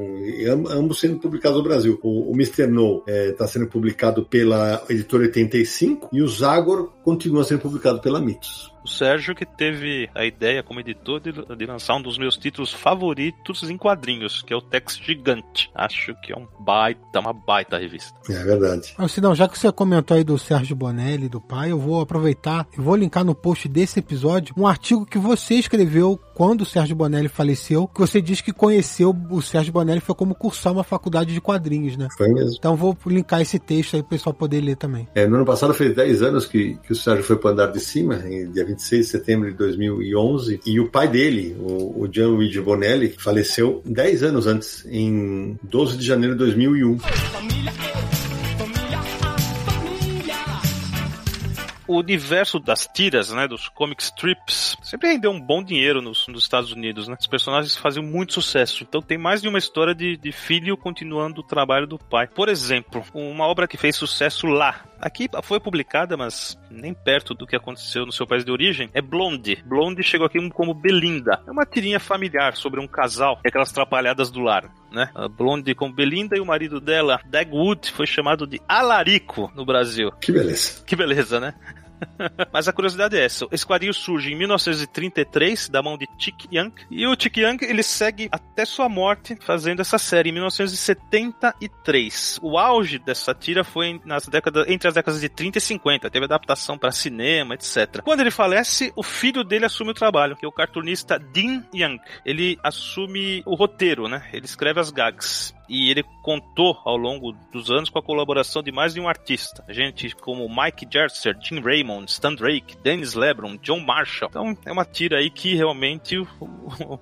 amb- 0.52 0.68
ambos 0.70 1.00
sendo 1.00 1.20
publicados 1.20 1.58
no 1.58 1.64
Brasil. 1.64 2.00
O, 2.02 2.32
o 2.32 2.34
Mr. 2.34 2.68
No 2.68 3.04
está 3.08 3.48
sendo 3.48 3.68
publicado 3.68 4.26
pela 4.26 4.84
editora 4.90 5.24
85 5.24 6.10
e 6.12 6.22
o 6.22 6.28
Zagor 6.28 6.92
continua 7.04 7.44
sendo 7.44 7.60
publicado 7.62 8.00
pela 8.02 8.20
Mitos. 8.20 8.74
O 8.86 8.88
Sérgio 8.88 9.34
que 9.34 9.48
teve 9.48 10.08
a 10.14 10.24
ideia 10.26 10.62
como 10.62 10.80
editor 10.80 11.20
de, 11.20 11.32
de 11.32 11.66
lançar 11.66 11.96
um 11.96 12.02
dos 12.04 12.20
meus 12.20 12.38
títulos 12.38 12.72
favoritos 12.72 13.68
em 13.68 13.80
quadrinhos, 13.80 14.44
que 14.44 14.54
é 14.54 14.56
o 14.56 14.62
Tex 14.62 15.00
Gigante. 15.00 15.72
Acho 15.74 16.14
que 16.22 16.32
é 16.32 16.38
um 16.38 16.48
baita, 16.60 17.20
uma 17.20 17.34
baita 17.34 17.80
revista. 17.80 18.16
É 18.30 18.44
verdade. 18.44 18.94
Mas, 18.96 19.12
Sidão, 19.12 19.34
já 19.34 19.48
que 19.48 19.58
você 19.58 19.72
comentou 19.72 20.16
aí 20.16 20.24
do 20.24 20.38
Sérgio 20.38 20.76
Bonelli, 20.76 21.28
do 21.28 21.42
pai, 21.42 21.72
eu 21.72 21.80
vou 21.80 22.00
aproveitar 22.00 22.68
e 22.78 22.80
vou 22.80 22.96
linkar 22.96 23.26
no 23.26 23.34
post 23.34 23.68
desse 23.68 23.98
episódio 23.98 24.54
um 24.56 24.68
artigo 24.68 25.04
que 25.04 25.18
você 25.18 25.56
escreveu 25.56 26.20
quando 26.36 26.62
o 26.62 26.66
Sérgio 26.66 26.96
Bonelli 26.96 27.30
faleceu, 27.30 27.88
que 27.88 28.00
você 28.00 28.22
diz 28.22 28.42
que 28.42 28.52
conheceu 28.52 29.16
o 29.30 29.42
Sérgio 29.42 29.72
Bonelli 29.72 30.02
foi 30.02 30.14
como 30.14 30.36
cursar 30.36 30.74
uma 30.74 30.84
faculdade 30.84 31.34
de 31.34 31.40
quadrinhos, 31.40 31.96
né? 31.96 32.10
Foi 32.18 32.28
mesmo. 32.28 32.58
Então 32.60 32.76
vou 32.76 32.96
linkar 33.08 33.42
esse 33.42 33.58
texto 33.58 33.96
aí 33.96 34.04
pro 34.04 34.10
pessoal 34.10 34.34
poder 34.34 34.60
ler 34.60 34.76
também. 34.76 35.08
É, 35.16 35.26
no 35.26 35.38
ano 35.38 35.46
passado 35.46 35.74
fez 35.74 35.96
10 35.96 36.22
anos 36.22 36.46
que, 36.46 36.78
que 36.84 36.92
o 36.92 36.96
Sérgio 36.96 37.24
foi 37.24 37.38
pro 37.38 37.50
andar 37.50 37.68
de 37.68 37.80
cima, 37.80 38.16
em 38.28 38.52
dia 38.52 38.66
26 38.66 39.06
de 39.06 39.12
setembro 39.12 39.50
de 39.50 39.58
2011, 39.58 40.60
e 40.66 40.78
o 40.78 40.90
pai 40.90 41.08
dele, 41.08 41.56
o, 41.58 42.04
o 42.04 42.10
Gianluigi 42.12 42.60
Bonelli, 42.60 43.16
faleceu 43.18 43.82
10 43.86 44.24
anos 44.24 44.46
antes, 44.46 44.86
em 44.90 45.58
12 45.64 45.98
de 45.98 46.06
janeiro 46.06 46.34
de 46.34 46.40
2001. 46.40 46.98
O 51.88 51.98
universo 51.98 52.60
das 52.60 52.88
tiras, 52.88 53.32
né, 53.32 53.48
dos 53.48 53.70
comic 53.70 54.02
strips, 54.02 54.78
sempre 54.82 55.10
rendeu 55.10 55.32
um 55.32 55.40
bom 55.40 55.64
dinheiro 55.64 56.02
nos, 56.02 56.28
nos 56.28 56.44
Estados 56.44 56.72
Unidos, 56.72 57.08
né? 57.08 57.16
Os 57.20 57.28
personagens 57.28 57.76
faziam 57.76 58.04
muito 58.04 58.34
sucesso. 58.34 58.84
Então 58.84 59.02
tem 59.02 59.18
mais 59.18 59.42
de 59.42 59.48
uma 59.48 59.58
história 59.58 59.94
de, 59.94 60.18
de 60.18 60.32
filho 60.32 60.78
continuando 60.78 61.42
o 61.42 61.44
trabalho 61.44 61.88
do 61.88 61.98
pai. 61.98 62.28
Por 62.28 62.50
exemplo, 62.50 63.04
uma 63.14 63.46
obra 63.46 63.68
que 63.68 63.78
fez 63.78 63.96
sucesso 63.96 64.48
lá, 64.48 64.84
Aqui 65.00 65.30
foi 65.44 65.60
publicada, 65.60 66.18
mas 66.18 66.58
nem 66.70 66.94
perto 66.94 67.34
do 67.34 67.46
que 67.46 67.56
aconteceu 67.56 68.06
no 68.06 68.12
seu 68.12 68.26
país 68.26 68.44
de 68.44 68.52
origem, 68.52 68.90
é 68.94 69.02
Blonde. 69.02 69.64
Blonde 69.66 70.04
chegou 70.04 70.28
aqui 70.28 70.50
como 70.50 70.74
Belinda. 70.74 71.42
É 71.48 71.52
uma 71.52 71.66
tirinha 71.66 72.00
familiar 72.00 72.56
sobre 72.56 72.80
um 72.80 72.88
casal 72.88 73.40
e 73.44 73.48
aquelas 73.48 73.72
trapalhadas 73.72 74.32
do 74.32 74.42
lar. 74.42 74.70
Né? 74.92 75.10
A 75.14 75.28
Blonde 75.28 75.76
com 75.76 75.92
Belinda 75.92 76.38
e 76.38 76.40
o 76.40 76.46
marido 76.46 76.80
dela, 76.80 77.20
Dagwood, 77.26 77.92
foi 77.92 78.08
chamado 78.08 78.48
de 78.48 78.62
Alarico 78.68 79.52
no 79.56 79.66
Brasil. 79.66 80.12
Que 80.22 80.32
beleza. 80.32 80.84
Que 80.86 80.96
beleza, 80.96 81.40
né? 81.40 81.54
Mas 82.52 82.68
a 82.68 82.74
curiosidade 82.74 83.18
é 83.18 83.24
essa: 83.24 83.48
esse 83.52 83.66
quadrinho 83.66 83.94
surge 83.94 84.32
em 84.32 84.36
1933 84.36 85.70
da 85.70 85.82
mão 85.82 85.98
de 85.98 86.08
Chick 86.18 86.48
Young 86.52 86.74
e 86.90 87.08
o 87.08 87.16
Chick 87.20 87.40
Young 87.40 87.58
ele 87.62 87.84
segue 87.84 88.28
até 88.32 88.66
sua 88.66 88.90
morte 88.90 89.38
fazendo 89.42 89.82
essa 89.82 89.98
série 89.98 90.30
em 90.30 90.34
1973. 90.34 92.40
O 92.42 92.58
auge 92.58 93.00
dessa 93.00 93.34
tira 93.34 93.64
foi 93.64 94.02
nas 94.06 94.28
décadas 94.28 94.68
entre 94.68 94.88
as 94.88 94.94
décadas 94.94 95.22
de 95.22 95.30
30 95.30 95.58
e 95.58 95.62
50, 95.62 96.10
teve 96.10 96.26
adaptação 96.26 96.78
para 96.78 96.92
cinema, 96.92 97.56
etc. 97.56 98.02
Quando 98.04 98.20
ele 98.22 98.32
falece, 98.32 98.92
o 98.96 99.04
filho 99.04 99.44
dele 99.44 99.66
assume 99.66 99.92
o 99.92 99.94
trabalho, 99.94 100.36
que 100.36 100.46
é 100.46 100.48
o 100.48 100.52
cartunista 100.52 101.20
Dean 101.20 101.64
Young. 101.74 102.00
Ele 102.26 102.58
assume 102.64 103.44
o 103.46 103.56
roteiro, 103.56 104.08
né? 104.08 104.28
Ele 104.34 104.46
escreve 104.46 104.80
as 104.80 104.92
gags 104.92 105.55
e 105.68 105.90
ele 105.90 106.04
contou 106.22 106.78
ao 106.84 106.98
longo 106.98 107.34
dos 107.52 107.70
anos 107.72 107.90
com 107.90 108.00
a 108.00 108.04
colaboração 108.04 108.62
de 108.62 108.72
mais 108.72 108.94
de 108.94 109.00
um 109.00 109.08
artista. 109.08 109.64
Gente 109.70 110.16
como 110.16 110.48
Mike 110.50 110.88
Jerser, 110.92 111.38
Jim 111.42 111.60
Raymond, 111.60 112.10
Stan 112.10 112.34
Drake, 112.34 112.78
Dennis 112.84 113.14
Lebron, 113.14 113.58
John 113.58 113.80
Marshall. 113.80 114.30
Então 114.30 114.58
é 114.66 114.72
uma 114.72 114.86
tira 114.86 115.18
aí 115.18 115.30
que 115.30 115.56
realmente 115.56 116.16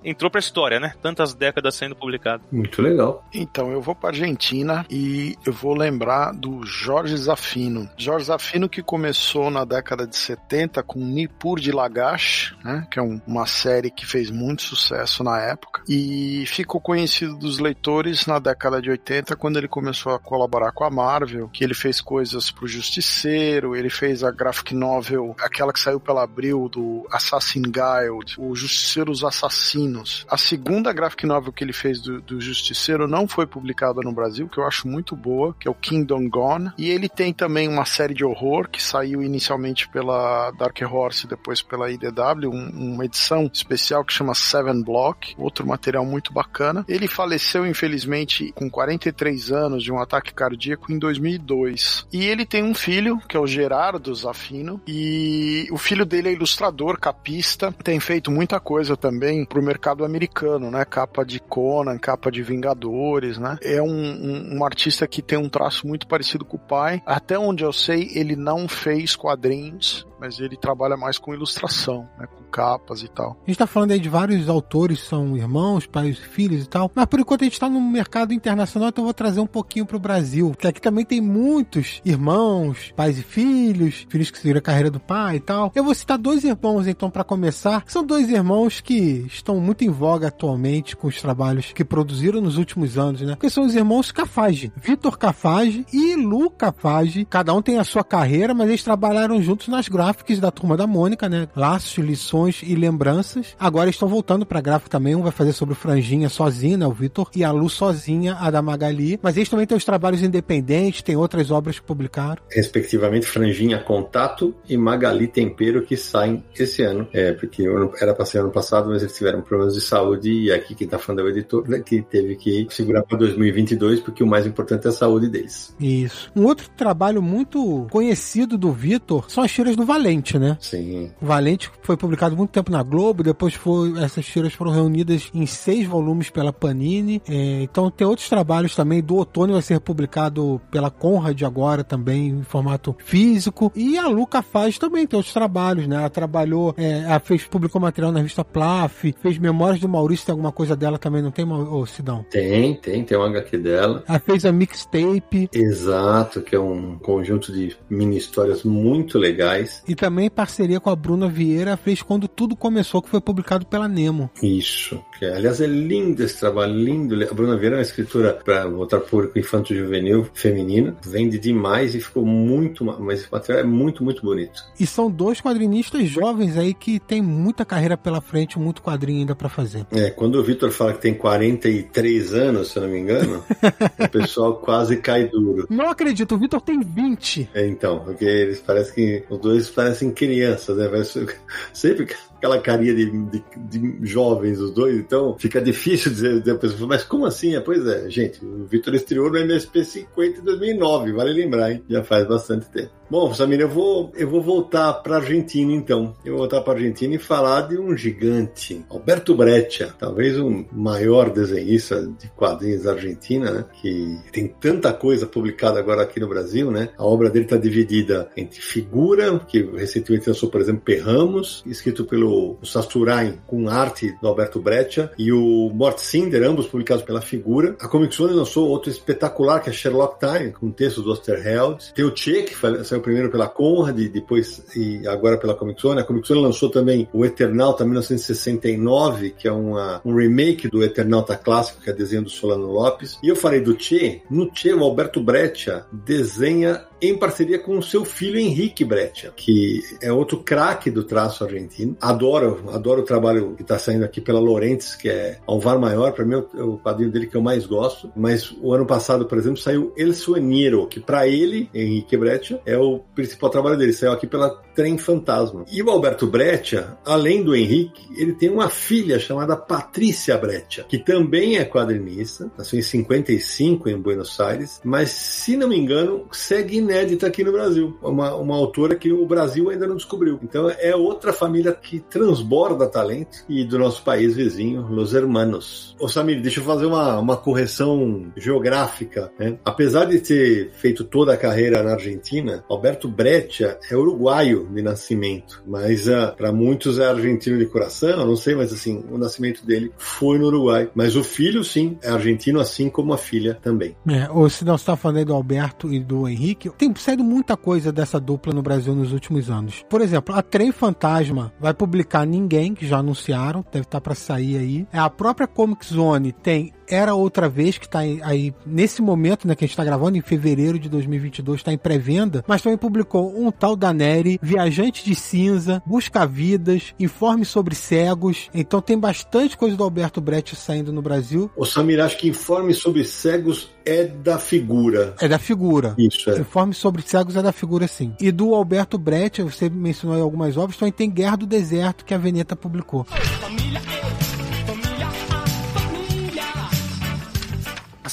entrou 0.04 0.30
pra 0.30 0.40
história, 0.40 0.80
né? 0.80 0.94
Tantas 1.02 1.34
décadas 1.34 1.74
sendo 1.74 1.94
publicado. 1.94 2.42
Muito 2.50 2.80
legal. 2.80 3.24
Então, 3.32 3.70
eu 3.70 3.80
vou 3.80 3.94
pra 3.94 4.10
Argentina 4.10 4.84
e 4.90 5.36
eu 5.46 5.52
vou 5.52 5.74
lembrar 5.74 6.32
do 6.32 6.64
Jorge 6.64 7.16
Zafino. 7.16 7.88
Jorge 7.96 8.26
Zafino 8.26 8.68
que 8.68 8.82
começou 8.82 9.50
na 9.50 9.64
década 9.64 10.06
de 10.06 10.16
70 10.16 10.82
com 10.82 10.98
Nipur 11.00 11.58
de 11.58 11.72
Lagash, 11.72 12.56
né? 12.64 12.86
Que 12.90 12.98
é 12.98 13.02
um, 13.02 13.20
uma 13.26 13.46
série 13.46 13.90
que 13.90 14.06
fez 14.06 14.30
muito 14.30 14.62
sucesso 14.62 15.22
na 15.22 15.40
época 15.40 15.82
e 15.88 16.44
ficou 16.46 16.80
conhecido 16.80 17.36
dos 17.36 17.58
leitores 17.58 18.26
na 18.26 18.38
década 18.38 18.53
década 18.54 18.80
de 18.80 18.88
80, 18.88 19.34
quando 19.34 19.58
ele 19.58 19.66
começou 19.66 20.14
a 20.14 20.18
colaborar 20.18 20.70
com 20.70 20.84
a 20.84 20.90
Marvel, 20.90 21.48
que 21.48 21.64
ele 21.64 21.74
fez 21.74 22.00
coisas 22.00 22.52
pro 22.52 22.68
Justiceiro, 22.68 23.74
ele 23.74 23.90
fez 23.90 24.22
a 24.22 24.30
graphic 24.30 24.74
novel, 24.74 25.34
aquela 25.40 25.72
que 25.72 25.80
saiu 25.80 25.98
pela 25.98 26.22
Abril, 26.22 26.68
do 26.68 27.06
Assassin 27.10 27.62
Guild, 27.62 28.36
o 28.38 28.54
Justiceiro 28.54 29.10
os 29.10 29.24
Assassinos. 29.24 30.24
A 30.30 30.38
segunda 30.38 30.92
graphic 30.92 31.26
novel 31.26 31.52
que 31.52 31.64
ele 31.64 31.72
fez 31.72 32.00
do, 32.00 32.20
do 32.20 32.40
Justiceiro 32.40 33.08
não 33.08 33.26
foi 33.26 33.46
publicada 33.46 34.00
no 34.02 34.12
Brasil, 34.12 34.48
que 34.48 34.58
eu 34.58 34.66
acho 34.66 34.86
muito 34.86 35.16
boa, 35.16 35.54
que 35.58 35.66
é 35.66 35.70
o 35.70 35.74
Kingdom 35.74 36.28
Gone. 36.28 36.70
E 36.78 36.90
ele 36.90 37.08
tem 37.08 37.32
também 37.32 37.68
uma 37.68 37.84
série 37.84 38.14
de 38.14 38.24
horror 38.24 38.68
que 38.68 38.82
saiu 38.82 39.22
inicialmente 39.22 39.88
pela 39.88 40.52
Dark 40.52 40.78
Horse, 40.80 41.26
depois 41.26 41.60
pela 41.60 41.90
IDW, 41.90 42.50
um, 42.50 42.94
uma 42.94 43.04
edição 43.04 43.50
especial 43.52 44.04
que 44.04 44.12
chama 44.12 44.34
Seven 44.34 44.82
Block, 44.82 45.34
outro 45.36 45.66
material 45.66 46.04
muito 46.04 46.32
bacana. 46.32 46.84
Ele 46.88 47.08
faleceu, 47.08 47.66
infelizmente, 47.66 48.43
com 48.52 48.70
43 48.70 49.52
anos 49.52 49.82
de 49.82 49.92
um 49.92 49.98
ataque 49.98 50.32
cardíaco 50.32 50.92
em 50.92 50.98
2002. 50.98 52.06
E 52.12 52.24
ele 52.24 52.44
tem 52.44 52.62
um 52.62 52.74
filho, 52.74 53.18
que 53.28 53.36
é 53.36 53.40
o 53.40 53.46
Gerardo 53.46 54.14
Zafino, 54.14 54.80
e 54.86 55.66
o 55.70 55.76
filho 55.76 56.04
dele 56.04 56.28
é 56.28 56.32
ilustrador, 56.32 56.98
capista, 56.98 57.72
tem 57.82 58.00
feito 58.00 58.30
muita 58.30 58.60
coisa 58.60 58.96
também 58.96 59.44
pro 59.44 59.62
mercado 59.62 60.04
americano, 60.04 60.70
né? 60.70 60.84
Capa 60.84 61.24
de 61.24 61.40
Conan, 61.40 61.98
capa 61.98 62.30
de 62.30 62.42
Vingadores, 62.42 63.38
né? 63.38 63.56
É 63.62 63.82
um, 63.82 63.88
um, 63.88 64.58
um 64.58 64.64
artista 64.64 65.06
que 65.06 65.22
tem 65.22 65.38
um 65.38 65.48
traço 65.48 65.86
muito 65.86 66.06
parecido 66.06 66.44
com 66.44 66.56
o 66.56 66.60
pai. 66.60 67.02
Até 67.06 67.38
onde 67.38 67.64
eu 67.64 67.72
sei, 67.72 68.10
ele 68.14 68.36
não 68.36 68.68
fez 68.68 69.16
quadrinhos, 69.16 70.06
mas 70.18 70.40
ele 70.40 70.56
trabalha 70.56 70.96
mais 70.96 71.18
com 71.18 71.34
ilustração, 71.34 72.08
né, 72.18 72.26
com 72.26 72.44
capas 72.44 73.02
e 73.02 73.08
tal. 73.08 73.36
A 73.44 73.50
gente 73.50 73.58
tá 73.58 73.66
falando 73.66 73.90
aí 73.90 73.98
de 73.98 74.08
vários 74.08 74.48
autores, 74.48 75.00
são 75.00 75.36
irmãos, 75.36 75.86
pais, 75.86 76.18
filhos 76.18 76.64
e 76.64 76.68
tal, 76.68 76.90
mas 76.94 77.06
por 77.06 77.20
enquanto 77.20 77.42
a 77.42 77.44
gente 77.44 77.58
tá 77.58 77.68
no 77.68 77.80
mercado 77.80 78.32
internacional, 78.32 78.90
então 78.90 79.02
eu 79.02 79.06
vou 79.06 79.14
trazer 79.14 79.40
um 79.40 79.46
pouquinho 79.46 79.84
pro 79.84 79.98
Brasil, 79.98 80.52
que 80.56 80.66
aqui 80.66 80.80
também 80.80 81.04
tem 81.04 81.20
muitos 81.20 82.00
irmãos, 82.04 82.92
pais 82.94 83.18
e 83.18 83.22
filhos, 83.22 84.06
filhos 84.08 84.30
que 84.30 84.38
seguiram 84.38 84.58
a 84.58 84.62
carreira 84.62 84.90
do 84.90 85.00
pai 85.00 85.36
e 85.36 85.40
tal. 85.40 85.72
Eu 85.74 85.82
vou 85.82 85.94
citar 85.94 86.16
dois 86.16 86.44
irmãos 86.44 86.86
então 86.86 87.10
para 87.10 87.24
começar, 87.24 87.82
são 87.86 88.04
dois 88.04 88.30
irmãos 88.30 88.80
que 88.80 89.26
estão 89.26 89.58
muito 89.60 89.84
em 89.84 89.90
voga 89.90 90.28
atualmente 90.28 90.96
com 90.96 91.08
os 91.08 91.20
trabalhos 91.20 91.72
que 91.72 91.84
produziram 91.84 92.40
nos 92.40 92.56
últimos 92.56 92.96
anos, 92.96 93.20
né? 93.22 93.36
Que 93.38 93.50
são 93.50 93.64
os 93.64 93.74
irmãos 93.74 94.12
Cafage, 94.12 94.72
Vitor 94.76 95.18
Cafage 95.18 95.84
e 95.92 96.14
Lu 96.14 96.50
Cafage. 96.50 97.24
Cada 97.24 97.52
um 97.52 97.60
tem 97.60 97.78
a 97.78 97.84
sua 97.84 98.04
carreira, 98.04 98.54
mas 98.54 98.68
eles 98.68 98.84
trabalharam 98.84 99.42
juntos 99.42 99.68
nas 99.68 99.88
gráficas 99.88 100.03
gráficos 100.04 100.38
da 100.38 100.50
Turma 100.50 100.76
da 100.76 100.86
Mônica, 100.86 101.28
né? 101.30 101.48
Laços, 101.56 101.96
lições 102.04 102.60
e 102.62 102.74
lembranças. 102.74 103.56
Agora 103.58 103.88
estão 103.88 104.06
voltando 104.06 104.44
pra 104.44 104.60
gráfico 104.60 104.90
também. 104.90 105.14
Um 105.14 105.22
vai 105.22 105.32
fazer 105.32 105.54
sobre 105.54 105.72
o 105.72 105.76
Franjinha 105.76 106.28
sozinho, 106.28 106.76
né? 106.76 106.86
O 106.86 106.92
Vitor. 106.92 107.30
E 107.34 107.42
a 107.42 107.50
Lu 107.50 107.70
sozinha, 107.70 108.36
a 108.38 108.50
da 108.50 108.60
Magali. 108.60 109.18
Mas 109.22 109.36
eles 109.36 109.48
também 109.48 109.66
têm 109.66 109.76
os 109.76 109.84
trabalhos 109.84 110.22
independentes, 110.22 111.00
tem 111.00 111.16
outras 111.16 111.50
obras 111.50 111.78
que 111.78 111.86
publicaram. 111.86 112.42
Respectivamente, 112.50 113.26
Franjinha 113.26 113.78
Contato 113.78 114.54
e 114.68 114.76
Magali 114.76 115.26
Tempero, 115.26 115.82
que 115.82 115.96
saem 115.96 116.44
esse 116.58 116.82
ano. 116.82 117.08
É, 117.12 117.32
porque 117.32 117.64
era 117.98 118.14
pra 118.14 118.26
ser 118.26 118.40
ano 118.40 118.50
passado, 118.50 118.90
mas 118.90 119.02
eles 119.02 119.16
tiveram 119.16 119.40
problemas 119.40 119.74
de 119.74 119.80
saúde. 119.80 120.30
E 120.30 120.52
aqui 120.52 120.74
quem 120.74 120.86
tá 120.86 120.98
falando 120.98 121.20
é 121.20 121.24
o 121.24 121.28
editor, 121.30 121.66
né, 121.66 121.80
que 121.80 122.02
teve 122.02 122.36
que 122.36 122.66
segurar 122.68 123.02
pra 123.04 123.16
2022, 123.16 124.00
porque 124.00 124.22
o 124.22 124.26
mais 124.26 124.46
importante 124.46 124.86
é 124.86 124.90
a 124.90 124.92
saúde 124.92 125.30
deles. 125.30 125.74
Isso. 125.80 126.30
Um 126.36 126.44
outro 126.44 126.68
trabalho 126.76 127.22
muito 127.22 127.86
conhecido 127.90 128.58
do 128.58 128.70
Vitor 128.70 129.30
são 129.30 129.42
as 129.42 129.50
tiras 129.50 129.76
do 129.76 129.84
Valente, 129.94 130.38
né? 130.40 130.56
Sim. 130.60 131.12
Valente 131.22 131.70
foi 131.82 131.96
publicado 131.96 132.36
muito 132.36 132.50
tempo 132.50 132.70
na 132.72 132.82
Globo, 132.82 133.22
depois 133.22 133.54
foi, 133.54 133.96
essas 134.02 134.26
tiras 134.26 134.52
foram 134.52 134.72
reunidas 134.72 135.30
em 135.32 135.46
seis 135.46 135.86
volumes 135.86 136.30
pela 136.30 136.52
Panini. 136.52 137.22
É, 137.28 137.62
então 137.62 137.88
tem 137.90 138.04
outros 138.04 138.28
trabalhos 138.28 138.74
também. 138.74 139.00
Do 139.00 139.14
Outono 139.14 139.52
vai 139.52 139.62
ser 139.62 139.78
publicado 139.78 140.60
pela 140.68 140.90
Conrad 140.90 141.40
agora 141.42 141.84
também 141.84 142.28
em 142.28 142.42
formato 142.42 142.96
físico. 142.98 143.70
E 143.74 143.96
a 143.96 144.08
Luca 144.08 144.42
faz 144.42 144.78
também, 144.78 145.06
tem 145.06 145.16
outros 145.16 145.32
trabalhos, 145.32 145.86
né? 145.86 145.96
Ela 145.96 146.10
trabalhou, 146.10 146.74
é, 146.76 147.02
ela 147.02 147.20
fez, 147.20 147.44
publicou 147.44 147.80
material 147.80 148.10
na 148.10 148.18
revista 148.18 148.44
Plaf, 148.44 149.14
fez 149.20 149.38
Memórias 149.38 149.80
do 149.80 149.88
Maurício, 149.88 150.26
tem 150.26 150.32
alguma 150.32 150.50
coisa 150.50 150.74
dela 150.74 150.98
também, 150.98 151.22
não 151.22 151.30
tem, 151.30 151.44
ô 151.48 151.86
Sidão? 151.86 152.24
Tem, 152.30 152.74
tem, 152.74 153.04
tem 153.04 153.16
um 153.16 153.22
HQ 153.22 153.58
dela. 153.58 154.02
Ela 154.08 154.18
fez 154.18 154.44
a 154.44 154.50
mixtape. 154.50 155.48
Exato, 155.52 156.42
que 156.42 156.56
é 156.56 156.60
um 156.60 156.98
conjunto 156.98 157.52
de 157.52 157.76
mini 157.88 158.16
histórias 158.16 158.64
muito 158.64 159.18
legais. 159.18 159.83
E 159.86 159.94
também 159.94 160.30
parceria 160.30 160.80
com 160.80 160.90
a 160.90 160.96
Bruna 160.96 161.28
Vieira 161.28 161.76
fez 161.76 162.02
quando 162.02 162.26
tudo 162.26 162.56
começou, 162.56 163.02
que 163.02 163.08
foi 163.08 163.20
publicado 163.20 163.66
pela 163.66 163.86
Nemo. 163.86 164.30
Isso. 164.42 165.02
Que, 165.18 165.26
aliás, 165.26 165.60
é 165.60 165.66
lindo 165.66 166.22
esse 166.22 166.38
trabalho, 166.38 166.74
lindo. 166.74 167.14
A 167.22 167.34
Bruna 167.34 167.56
Vieira 167.56 167.76
é 167.76 167.78
uma 167.78 167.82
escritora 167.82 168.32
para 168.32 168.68
botar 168.68 169.00
público 169.00 169.38
infanto-juvenil 169.38 170.28
feminina. 170.34 170.96
Vende 171.04 171.38
demais 171.38 171.94
e 171.94 172.00
ficou 172.00 172.24
muito. 172.24 172.84
Mas 172.84 173.20
esse 173.20 173.32
material 173.32 173.64
é 173.64 173.66
muito, 173.66 174.02
muito 174.02 174.22
bonito. 174.22 174.64
E 174.78 174.86
são 174.86 175.10
dois 175.10 175.40
quadrinistas 175.40 176.08
jovens 176.08 176.56
aí 176.56 176.74
que 176.74 176.98
tem 176.98 177.22
muita 177.22 177.64
carreira 177.64 177.96
pela 177.96 178.20
frente, 178.20 178.58
muito 178.58 178.82
quadrinho 178.82 179.20
ainda 179.20 179.34
para 179.34 179.48
fazer. 179.48 179.86
É, 179.92 180.10
quando 180.10 180.36
o 180.36 180.42
Vitor 180.42 180.70
fala 180.70 180.92
que 180.92 181.00
tem 181.00 181.14
43 181.14 182.34
anos, 182.34 182.68
se 182.68 182.78
eu 182.78 182.82
não 182.82 182.90
me 182.90 182.98
engano, 182.98 183.44
o 183.98 184.08
pessoal 184.08 184.56
quase 184.56 184.96
cai 184.96 185.28
duro. 185.28 185.66
Não 185.70 185.88
acredito, 185.88 186.34
o 186.34 186.38
Vitor 186.38 186.60
tem 186.60 186.80
20. 186.80 187.50
É, 187.54 187.66
então, 187.66 188.00
porque 188.00 188.24
eles 188.24 188.60
parece 188.60 188.92
que 188.92 189.24
os 189.28 189.38
dois 189.38 189.70
parecem 189.70 190.10
crianças, 190.10 190.76
né? 190.76 190.88
Sempre 191.72 192.06
aquela 192.44 192.58
carinha 192.58 192.94
de, 192.94 193.10
de, 193.10 193.44
de, 193.56 194.06
jovens, 194.06 194.60
os 194.60 194.70
dois, 194.70 194.98
então 194.98 195.36
fica 195.38 195.60
difícil 195.62 196.12
dizer, 196.12 196.58
pessoa, 196.58 196.86
mas 196.86 197.02
como 197.02 197.24
assim? 197.24 197.56
É, 197.56 197.60
pois 197.60 197.86
é, 197.86 198.10
gente, 198.10 198.44
o 198.44 198.66
Vitor 198.66 198.94
estreou 198.94 199.30
no 199.30 199.38
MSP 199.38 199.82
50 199.82 200.40
em 200.40 200.44
2009, 200.44 201.12
vale 201.12 201.32
lembrar, 201.32 201.72
hein? 201.72 201.82
Já 201.88 202.04
faz 202.04 202.28
bastante 202.28 202.66
tempo. 202.66 202.90
Bom, 203.10 203.32
Samir, 203.34 203.60
eu 203.60 203.68
vou, 203.68 204.10
eu 204.16 204.28
vou 204.28 204.40
voltar 204.40 204.92
para 204.94 205.16
Argentina 205.16 205.72
então. 205.72 206.16
Eu 206.24 206.32
vou 206.32 206.38
voltar 206.40 206.62
para 206.62 206.72
Argentina 206.72 207.14
e 207.14 207.18
falar 207.18 207.68
de 207.68 207.78
um 207.78 207.94
gigante, 207.94 208.84
Alberto 208.88 209.34
Breccia, 209.36 209.94
talvez 209.98 210.38
o 210.38 210.64
maior 210.72 211.30
desenhista 211.30 212.00
de 212.18 212.28
quadrinhos 212.30 212.84
da 212.84 212.92
Argentina, 212.92 213.50
né? 213.50 213.64
Que 213.80 214.18
tem 214.32 214.48
tanta 214.48 214.92
coisa 214.92 215.26
publicada 215.26 215.78
agora 215.78 216.02
aqui 216.02 216.18
no 216.18 216.28
Brasil, 216.28 216.70
né? 216.70 216.88
A 216.96 217.04
obra 217.04 217.28
dele 217.28 217.44
está 217.44 217.58
dividida 217.58 218.30
entre 218.36 218.60
figura, 218.60 219.38
que 219.38 219.62
recentemente 219.62 220.28
lançou, 220.28 220.48
por 220.48 220.60
exemplo, 220.60 220.82
Perramos, 220.84 221.62
escrito 221.66 222.04
pelo 222.04 222.33
Sasturain, 222.62 223.38
com 223.46 223.68
arte 223.68 224.16
do 224.20 224.28
Alberto 224.28 224.60
Breccia, 224.60 225.10
e 225.18 225.32
o 225.32 225.70
Mort 225.72 225.98
Cinder, 225.98 226.42
ambos 226.42 226.66
publicados 226.66 227.04
pela 227.04 227.20
figura. 227.20 227.76
A 227.80 227.88
Comic 227.88 228.14
Zone 228.14 228.34
lançou 228.34 228.68
outro 228.68 228.90
espetacular, 228.90 229.60
que 229.60 229.70
é 229.70 229.72
Sherlock 229.72 230.18
Time, 230.18 230.52
com 230.52 230.70
texto 230.70 231.02
do 231.02 231.10
Osterheld. 231.10 231.92
Tem 231.94 232.04
o 232.04 232.14
Che, 232.14 232.42
que 232.42 232.84
saiu 232.84 233.00
primeiro 233.00 233.30
pela 233.30 233.48
Conrad, 233.48 233.98
depois 234.08 234.62
e 234.76 235.06
agora 235.06 235.36
pela 235.36 235.54
Comic 235.54 235.80
Zone. 235.80 236.00
A 236.00 236.04
Comic 236.04 236.26
Zone 236.26 236.42
lançou 236.42 236.70
também 236.70 237.08
o 237.12 237.24
Eternauta 237.24 237.84
1969, 237.84 239.30
que 239.30 239.48
é 239.48 239.52
uma, 239.52 240.00
um 240.04 240.14
remake 240.14 240.68
do 240.68 240.82
Eternauta 240.82 241.36
clássico, 241.36 241.82
que 241.82 241.90
é 241.90 241.92
desenho 241.92 242.22
do 242.22 242.30
Solano 242.30 242.70
Lopes. 242.70 243.18
E 243.22 243.28
eu 243.28 243.36
falei 243.36 243.60
do 243.60 243.78
Che. 243.78 244.22
No 244.30 244.50
Che, 244.52 244.72
o 244.72 244.82
Alberto 244.82 245.20
Breccia 245.20 245.86
desenha 245.92 246.84
em 247.00 247.16
parceria 247.16 247.58
com 247.58 247.78
o 247.78 247.82
seu 247.82 248.04
filho 248.04 248.38
Henrique 248.38 248.84
Breccia, 248.84 249.32
que 249.34 249.82
é 250.00 250.12
outro 250.12 250.38
craque 250.38 250.90
do 250.90 251.04
traço 251.04 251.44
argentino. 251.44 251.96
Adoro, 252.00 252.64
adoro 252.72 253.02
o 253.02 253.04
trabalho 253.04 253.54
que 253.56 253.62
está 253.62 253.78
saindo 253.78 254.04
aqui 254.04 254.20
pela 254.20 254.40
Laurentiis, 254.40 254.94
que 254.94 255.08
é 255.08 255.38
Alvar 255.46 255.78
Maior, 255.78 256.12
para 256.12 256.24
mim 256.24 256.34
é 256.34 256.62
o 256.62 256.78
quadrinho 256.78 257.10
dele 257.10 257.26
que 257.26 257.36
eu 257.36 257.42
mais 257.42 257.66
gosto. 257.66 258.10
Mas 258.16 258.54
o 258.60 258.72
ano 258.72 258.86
passado, 258.86 259.26
por 259.26 259.38
exemplo, 259.38 259.58
saiu 259.58 259.92
El 259.96 260.12
Sueñero, 260.14 260.86
que 260.86 261.00
para 261.00 261.26
ele, 261.26 261.68
Henrique 261.74 262.16
Breccia, 262.16 262.60
é 262.64 262.76
o 262.76 263.00
principal 263.14 263.50
trabalho 263.50 263.76
dele. 263.76 263.92
Saiu 263.92 264.12
aqui 264.12 264.26
pela 264.26 264.50
Trem 264.74 264.98
Fantasma. 264.98 265.64
E 265.70 265.82
o 265.82 265.90
Alberto 265.90 266.26
Breccia, 266.26 266.96
além 267.04 267.42
do 267.42 267.54
Henrique, 267.54 268.02
ele 268.16 268.32
tem 268.32 268.50
uma 268.50 268.68
filha 268.68 269.18
chamada 269.18 269.56
Patrícia 269.56 270.36
Breccia, 270.36 270.84
que 270.84 270.98
também 270.98 271.56
é 271.56 271.64
quadrinista, 271.64 272.50
nasceu 272.56 272.78
em 272.78 272.82
55 272.82 273.88
em 273.88 274.00
Buenos 274.00 274.38
Aires, 274.40 274.80
mas 274.84 275.10
se 275.10 275.56
não 275.56 275.68
me 275.68 275.78
engano, 275.78 276.26
segue 276.32 276.80
inédita 276.84 277.26
aqui 277.26 277.42
no 277.42 277.52
Brasil. 277.52 277.96
Uma, 278.02 278.34
uma 278.34 278.56
autora 278.56 278.94
que 278.94 279.12
o 279.12 279.26
Brasil 279.26 279.70
ainda 279.70 279.86
não 279.86 279.96
descobriu. 279.96 280.38
Então 280.42 280.70
é 280.70 280.94
outra 280.94 281.32
família 281.32 281.72
que 281.72 282.00
transborda 282.00 282.86
talento 282.86 283.44
e 283.48 283.64
do 283.64 283.78
nosso 283.78 284.02
país 284.02 284.34
vizinho, 284.34 284.86
Los 284.88 285.14
Hermanos. 285.14 285.96
Ô 285.98 286.08
Samir, 286.08 286.40
deixa 286.40 286.60
eu 286.60 286.64
fazer 286.64 286.86
uma, 286.86 287.18
uma 287.18 287.36
correção 287.36 288.32
geográfica. 288.36 289.32
Né? 289.38 289.58
Apesar 289.64 290.04
de 290.04 290.20
ter 290.20 290.70
feito 290.72 291.04
toda 291.04 291.34
a 291.34 291.36
carreira 291.36 291.82
na 291.82 291.92
Argentina, 291.92 292.64
Alberto 292.68 293.08
Breccia 293.08 293.78
é 293.90 293.96
uruguaio 293.96 294.68
de 294.72 294.82
nascimento, 294.82 295.62
mas 295.66 296.06
uh, 296.06 296.14
ah, 296.14 296.34
para 296.36 296.52
muitos 296.52 296.98
é 296.98 297.06
argentino 297.06 297.58
de 297.58 297.66
coração, 297.66 298.26
não 298.26 298.36
sei, 298.36 298.54
mas 298.54 298.72
assim, 298.72 299.04
o 299.10 299.18
nascimento 299.18 299.64
dele 299.66 299.92
foi 299.96 300.38
no 300.38 300.46
Uruguai. 300.46 300.90
Mas 300.94 301.16
o 301.16 301.24
filho, 301.24 301.64
sim, 301.64 301.98
é 302.02 302.10
argentino, 302.10 302.60
assim 302.60 302.88
como 302.88 303.12
a 303.12 303.18
filha 303.18 303.58
também. 303.60 303.96
É, 304.08 304.30
ou 304.30 304.48
se 304.48 304.64
nós 304.64 304.80
está 304.80 304.96
falando 304.96 305.24
do 305.24 305.34
Alberto 305.34 305.92
e 305.92 305.98
do 305.98 306.28
Henrique, 306.28 306.70
tem 306.76 306.94
saído 306.96 307.24
muita 307.24 307.56
coisa 307.56 307.92
dessa 307.92 308.20
dupla 308.20 308.52
no 308.52 308.62
Brasil 308.62 308.94
nos 308.94 309.12
últimos 309.12 309.50
anos. 309.50 309.84
Por 309.88 310.00
exemplo, 310.00 310.34
a 310.34 310.42
Trem 310.42 310.72
Fantasma 310.72 311.52
vai 311.58 311.74
publicar 311.74 312.26
Ninguém, 312.26 312.74
que 312.74 312.86
já 312.86 312.98
anunciaram, 312.98 313.64
deve 313.72 313.84
estar 313.84 313.98
tá 313.98 314.00
para 314.00 314.14
sair 314.14 314.58
aí. 314.58 314.86
É 314.92 314.98
a 314.98 315.10
própria 315.10 315.46
Comic 315.46 315.86
Zone 315.86 316.32
tem 316.32 316.72
era 316.88 317.14
Outra 317.14 317.48
Vez, 317.48 317.78
que 317.78 317.86
está 317.86 318.00
aí 318.00 318.54
nesse 318.66 319.02
momento, 319.02 319.46
né, 319.46 319.54
que 319.54 319.64
a 319.64 319.66
gente 319.66 319.72
está 319.72 319.84
gravando, 319.84 320.16
em 320.16 320.20
fevereiro 320.20 320.78
de 320.78 320.88
2022, 320.88 321.60
está 321.60 321.72
em 321.72 321.78
pré-venda, 321.78 322.44
mas 322.46 322.62
também 322.62 322.78
publicou 322.78 323.34
um 323.36 323.50
tal 323.50 323.76
da 323.76 323.92
Nery, 323.92 324.38
Viajante 324.42 325.04
de 325.04 325.14
Cinza, 325.14 325.82
Busca 325.86 326.26
Vidas, 326.26 326.94
Informe 326.98 327.44
sobre 327.44 327.74
Cegos. 327.74 328.48
Então 328.54 328.80
tem 328.80 328.98
bastante 328.98 329.56
coisa 329.56 329.76
do 329.76 329.84
Alberto 329.84 330.20
Brecht 330.20 330.56
saindo 330.56 330.92
no 330.92 331.02
Brasil. 331.02 331.50
O 331.56 331.64
Samir, 331.64 332.00
acho 332.00 332.18
que 332.18 332.28
Informe 332.28 332.74
sobre 332.74 333.04
Cegos 333.04 333.70
é 333.84 334.04
da 334.04 334.38
figura. 334.38 335.14
É 335.20 335.28
da 335.28 335.38
figura. 335.38 335.94
Isso, 335.98 336.30
é. 336.30 336.38
Informe 336.38 336.74
sobre 336.74 337.02
Cegos 337.02 337.36
é 337.36 337.42
da 337.42 337.52
figura, 337.52 337.86
sim. 337.86 338.14
E 338.20 338.32
do 338.32 338.54
Alberto 338.54 338.98
Brecht, 338.98 339.42
você 339.42 339.68
mencionou 339.68 340.16
aí 340.16 340.22
algumas 340.22 340.56
obras, 340.56 340.76
também 340.76 340.92
tem 340.92 341.10
Guerra 341.10 341.36
do 341.36 341.46
Deserto, 341.46 342.04
que 342.04 342.14
a 342.14 342.18
Veneta 342.18 342.56
publicou. 342.56 343.04
Família, 343.04 343.80